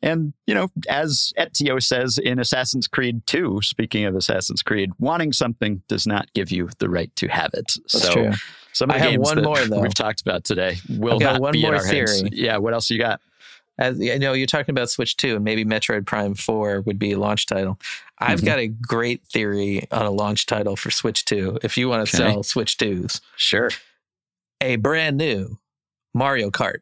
And, 0.00 0.32
you 0.46 0.54
know, 0.54 0.68
as 0.88 1.32
Ezio 1.38 1.82
says 1.82 2.18
in 2.18 2.38
Assassin's 2.38 2.88
Creed 2.88 3.26
2, 3.26 3.60
speaking 3.62 4.04
of 4.04 4.14
Assassin's 4.16 4.62
Creed, 4.62 4.90
wanting 4.98 5.32
something 5.32 5.82
does 5.88 6.06
not 6.06 6.32
give 6.32 6.50
you 6.50 6.70
the 6.78 6.88
right 6.88 7.14
to 7.16 7.28
have 7.28 7.50
it. 7.54 7.66
that's 7.76 8.02
so 8.02 8.12
true. 8.12 8.32
some 8.72 8.90
of 8.90 8.94
the 8.94 9.00
I 9.00 9.04
have 9.04 9.12
games 9.12 9.26
one 9.26 9.36
that 9.36 9.44
more, 9.44 9.64
though. 9.64 9.80
we've 9.80 9.94
talked 9.94 10.20
about 10.22 10.44
today 10.44 10.78
will 10.88 11.14
I've 11.16 11.20
not 11.20 11.40
one 11.40 11.52
be 11.52 11.60
in 11.60 11.66
more 11.66 11.76
our 11.76 11.84
heads. 11.84 12.20
theory. 12.20 12.30
Yeah, 12.32 12.56
what 12.56 12.72
else 12.72 12.90
you 12.90 12.98
got? 12.98 13.20
As 13.78 13.98
you 13.98 14.18
know, 14.18 14.32
you're 14.32 14.46
talking 14.46 14.72
about 14.72 14.90
Switch 14.90 15.16
2 15.16 15.36
and 15.36 15.44
maybe 15.44 15.64
Metroid 15.64 16.04
Prime 16.06 16.34
4 16.34 16.82
would 16.82 16.98
be 16.98 17.12
a 17.12 17.18
launch 17.18 17.46
title. 17.46 17.78
I've 18.18 18.40
Mhm. 18.40 18.46
got 18.46 18.58
a 18.58 18.68
great 18.68 19.22
theory 19.32 19.86
on 19.90 20.04
a 20.04 20.10
launch 20.10 20.46
title 20.46 20.76
for 20.76 20.90
Switch 20.90 21.24
2 21.24 21.58
if 21.62 21.78
you 21.78 21.88
want 21.88 22.06
to 22.06 22.16
Okay. 22.16 22.30
sell 22.32 22.42
Switch 22.42 22.76
2s. 22.76 23.20
Sure. 23.36 23.70
A 24.60 24.76
brand 24.76 25.16
new 25.16 25.58
Mario 26.14 26.50
Kart, 26.50 26.80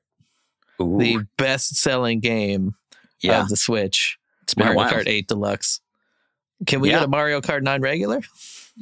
Ooh, 0.81 0.99
the 0.99 1.27
best 1.39 1.77
selling 1.77 2.21
game 2.21 2.75
yeah, 3.23 3.41
of 3.43 3.49
the 3.49 3.57
Switch. 3.57 4.19
it's 4.43 4.55
been 4.55 4.69
a 4.69 4.75
Mario 4.75 4.91
while. 4.93 4.93
Kart 5.05 5.09
8 5.09 5.29
Deluxe. 5.29 5.81
Can 6.67 6.81
we 6.81 6.91
Yeah. 6.91 6.97
get 7.01 7.05
a 7.05 7.09
Mario 7.09 7.41
Kart 7.41 7.63
9 7.63 7.81
regular? 7.81 8.21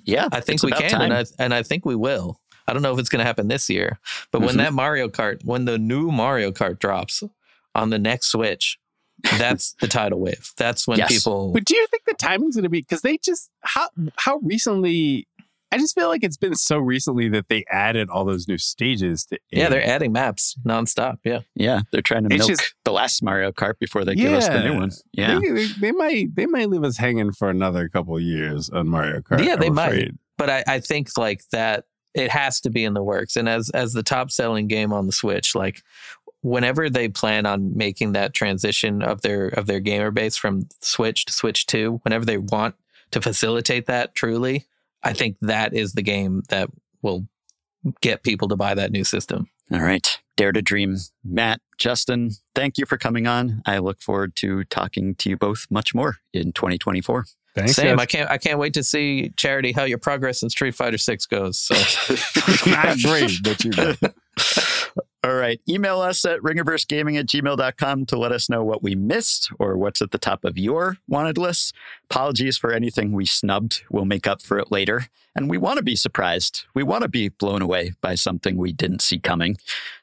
Yeah, 0.04 0.28
I 0.32 0.40
think 0.40 0.62
we 0.62 0.70
can, 0.72 0.90
time. 0.90 1.00
and 1.02 1.14
I, 1.14 1.24
and 1.38 1.54
I 1.54 1.62
think 1.62 1.84
we 1.84 1.94
will. 1.94 2.40
I 2.66 2.72
don't 2.72 2.82
know 2.82 2.92
if 2.92 2.98
it's 2.98 3.08
going 3.08 3.20
to 3.20 3.24
happen 3.24 3.48
this 3.48 3.70
year, 3.70 3.98
but 4.30 4.40
when 4.40 4.54
Mhm. 4.54 4.58
that 4.58 4.72
Mario 4.74 5.08
Kart, 5.08 5.44
when 5.44 5.64
the 5.64 5.78
new 5.78 6.10
Mario 6.10 6.50
Kart 6.50 6.78
drops 6.78 7.22
on 7.74 7.90
the 7.90 7.98
next 7.98 8.26
Switch, 8.32 8.78
that's 9.38 9.74
the 9.80 9.86
tidal 9.88 10.20
wave. 10.20 10.52
That's 10.56 10.86
when 10.86 10.98
Yes. 10.98 11.08
people. 11.08 11.52
But 11.52 11.64
do 11.64 11.76
you 11.76 11.86
think 11.90 12.04
the 12.04 12.14
timing's 12.14 12.56
going 12.56 12.64
to 12.64 12.68
be 12.68 12.80
because 12.80 13.02
they 13.02 13.16
just 13.18 13.50
how 13.62 13.88
how 14.16 14.38
recently? 14.38 15.27
I 15.70 15.78
just 15.78 15.94
feel 15.94 16.08
like 16.08 16.24
it's 16.24 16.36
been 16.38 16.54
so 16.54 16.78
recently 16.78 17.28
that 17.28 17.48
they 17.48 17.64
added 17.70 18.08
all 18.08 18.24
those 18.24 18.48
new 18.48 18.56
stages 18.58 19.26
to. 19.26 19.38
Yeah, 19.50 19.66
eight. 19.66 19.70
they're 19.70 19.86
adding 19.86 20.12
maps 20.12 20.56
nonstop. 20.66 21.18
Yeah. 21.24 21.40
yeah, 21.54 21.80
they're 21.92 22.00
trying 22.02 22.28
to 22.28 22.34
It's 22.34 22.48
milk 22.48 22.58
just- 22.58 22.74
the 22.84 22.92
last 22.92 23.22
Mario 23.22 23.52
Kart 23.52 23.78
before 23.78 24.04
they 24.04 24.14
give 24.14 24.32
us 24.32 24.48
the 24.48 24.62
new 24.62 24.72
Yeah. 24.72 24.78
one. 24.78 24.90
Yeah, 25.12 25.38
They, 25.40 25.48
they, 25.50 25.66
they 25.80 25.92
might 25.92 26.34
they 26.34 26.46
might 26.46 26.70
leave 26.70 26.84
us 26.84 26.96
hanging 26.96 27.32
for 27.32 27.50
another 27.50 27.88
couple 27.88 28.16
of 28.16 28.22
years 28.22 28.70
on 28.70 28.88
Mario 28.88 29.20
Kart. 29.20 29.44
Yeah, 29.44 29.56
they 29.56 29.66
I'm 29.66 29.74
might. 29.74 29.86
afraid. 29.88 30.18
But 30.38 30.50
I, 30.50 30.64
I 30.66 30.80
think 30.80 31.10
like 31.18 31.42
that 31.52 31.84
it 32.14 32.30
has 32.30 32.60
to 32.62 32.70
be 32.70 32.84
in 32.84 32.94
the 32.94 33.02
works. 33.02 33.36
And 33.36 33.48
as 33.48 33.68
as 33.70 33.92
the 33.92 34.02
top 34.02 34.30
selling 34.30 34.68
game 34.68 34.92
on 34.92 35.04
the 35.06 35.12
Switch, 35.12 35.54
like 35.54 35.82
whenever 36.40 36.88
they 36.88 37.08
plan 37.08 37.44
on 37.46 37.76
making 37.76 38.12
that 38.12 38.32
transition 38.32 39.02
of 39.02 39.20
their 39.22 39.48
of 39.48 39.66
their 39.66 39.80
gamer 39.80 40.10
base 40.10 40.36
from 40.36 40.62
Switch 40.80 41.26
to 41.26 41.32
Switch 41.32 41.66
2, 41.66 42.00
whenever 42.04 42.24
they 42.24 42.38
want 42.38 42.74
to 43.10 43.20
facilitate 43.20 43.86
that 43.86 44.14
truly, 44.14 44.66
I 45.02 45.12
think 45.12 45.36
that 45.42 45.74
is 45.74 45.92
the 45.92 46.02
game 46.02 46.42
that 46.48 46.68
will 47.02 47.26
get 48.00 48.22
people 48.22 48.48
to 48.48 48.56
buy 48.56 48.74
that 48.74 48.90
new 48.90 49.04
system. 49.04 49.48
All 49.72 49.80
right. 49.80 50.18
Dare 50.36 50.52
to 50.52 50.62
dream. 50.62 50.96
Matt, 51.24 51.60
Justin, 51.78 52.30
thank 52.54 52.78
you 52.78 52.86
for 52.86 52.96
coming 52.96 53.26
on. 53.26 53.62
I 53.66 53.78
look 53.78 54.00
forward 54.00 54.34
to 54.36 54.64
talking 54.64 55.14
to 55.16 55.30
you 55.30 55.36
both 55.36 55.66
much 55.70 55.94
more 55.94 56.16
in 56.32 56.52
2024. 56.52 57.26
Thanks, 57.54 57.74
Same. 57.74 57.96
guys. 57.96 58.02
I 58.02 58.06
can't 58.06 58.30
I 58.30 58.38
can't 58.38 58.58
wait 58.58 58.74
to 58.74 58.84
see 58.84 59.32
Charity 59.36 59.72
how 59.72 59.84
your 59.84 59.98
progress 59.98 60.42
in 60.42 60.50
Street 60.50 60.74
Fighter 60.74 60.98
6 60.98 61.26
goes. 61.26 61.58
So 61.58 61.74
Not 62.70 62.98
great, 63.02 63.32
but 63.42 63.64
you 63.64 63.70
know. 63.72 63.94
All 65.24 65.34
right. 65.34 65.60
Email 65.68 66.00
us 66.00 66.24
at 66.24 66.40
ringerversegaming 66.40 67.18
at 67.18 67.26
gmail.com 67.26 68.06
to 68.06 68.16
let 68.16 68.30
us 68.30 68.48
know 68.48 68.62
what 68.62 68.84
we 68.84 68.94
missed 68.94 69.50
or 69.58 69.76
what's 69.76 70.00
at 70.00 70.12
the 70.12 70.18
top 70.18 70.44
of 70.44 70.56
your 70.56 70.98
wanted 71.08 71.36
list. 71.36 71.74
Apologies 72.04 72.56
for 72.56 72.72
anything 72.72 73.10
we 73.10 73.26
snubbed. 73.26 73.82
We'll 73.90 74.04
make 74.04 74.28
up 74.28 74.40
for 74.40 74.60
it 74.60 74.70
later. 74.70 75.08
And 75.34 75.50
we 75.50 75.58
want 75.58 75.78
to 75.78 75.82
be 75.82 75.96
surprised. 75.96 76.66
We 76.72 76.84
want 76.84 77.02
to 77.02 77.08
be 77.08 77.30
blown 77.30 77.62
away 77.62 77.94
by 78.00 78.14
something 78.14 78.56
we 78.56 78.72
didn't 78.72 79.02
see 79.02 79.18
coming. 79.18 79.56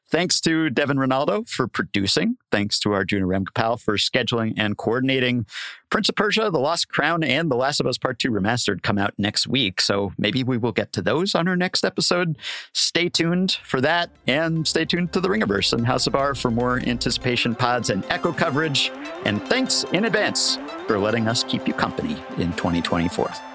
Thanks 0.10 0.40
to 0.41 0.69
Devon 0.69 0.99
Renaldo 0.99 1.44
for 1.48 1.68
producing. 1.68 2.38
Thanks 2.52 2.80
to 2.80 2.94
Arjuna 2.94 3.26
Ramgopal 3.26 3.82
for 3.82 3.98
scheduling 3.98 4.53
and 4.56 4.77
coordinating. 4.77 5.45
Prince 5.90 6.10
of 6.10 6.15
Persia, 6.15 6.49
The 6.52 6.60
Lost 6.60 6.90
Crown, 6.90 7.23
and 7.23 7.49
The 7.49 7.56
Last 7.56 7.80
of 7.80 7.88
Us 7.88 7.98
Part 7.98 8.19
2 8.19 8.30
Remastered 8.30 8.84
come 8.84 8.98
out 8.98 9.14
next 9.18 9.48
week. 9.48 9.82
So 9.82 10.11
maybe 10.18 10.44
we 10.44 10.57
will 10.57 10.72
get 10.72 10.94
to 10.94 11.02
those 11.02 11.34
on 11.34 11.48
our 11.48 11.56
next 11.56 11.84
episode. 11.84 12.38
Stay 12.73 13.10
tuned 13.10 13.53
for 13.64 13.82
that 13.82 14.10
and 14.27 14.68
stay 14.68 14.86
tuned 14.86 15.14
to 15.14 15.19
the 15.19 15.30
Ringerverse 15.30 15.73
and 15.73 15.86
House 15.88 16.06
of 16.06 16.15
R 16.15 16.36
for 16.36 16.52
more 16.52 16.80
anticipation 16.80 17.56
pods 17.56 17.90
and 17.90 18.06
echo 18.10 18.32
coverage. 18.32 18.91
And 19.26 19.41
thanks 19.48 19.86
in 19.86 20.06
advance 20.06 20.57
for 20.88 20.99
letting 20.99 21.27
us 21.27 21.44
keep 21.44 21.68
you 21.68 21.73
company 21.73 22.14
in 22.38 22.52
2024. 22.53 23.55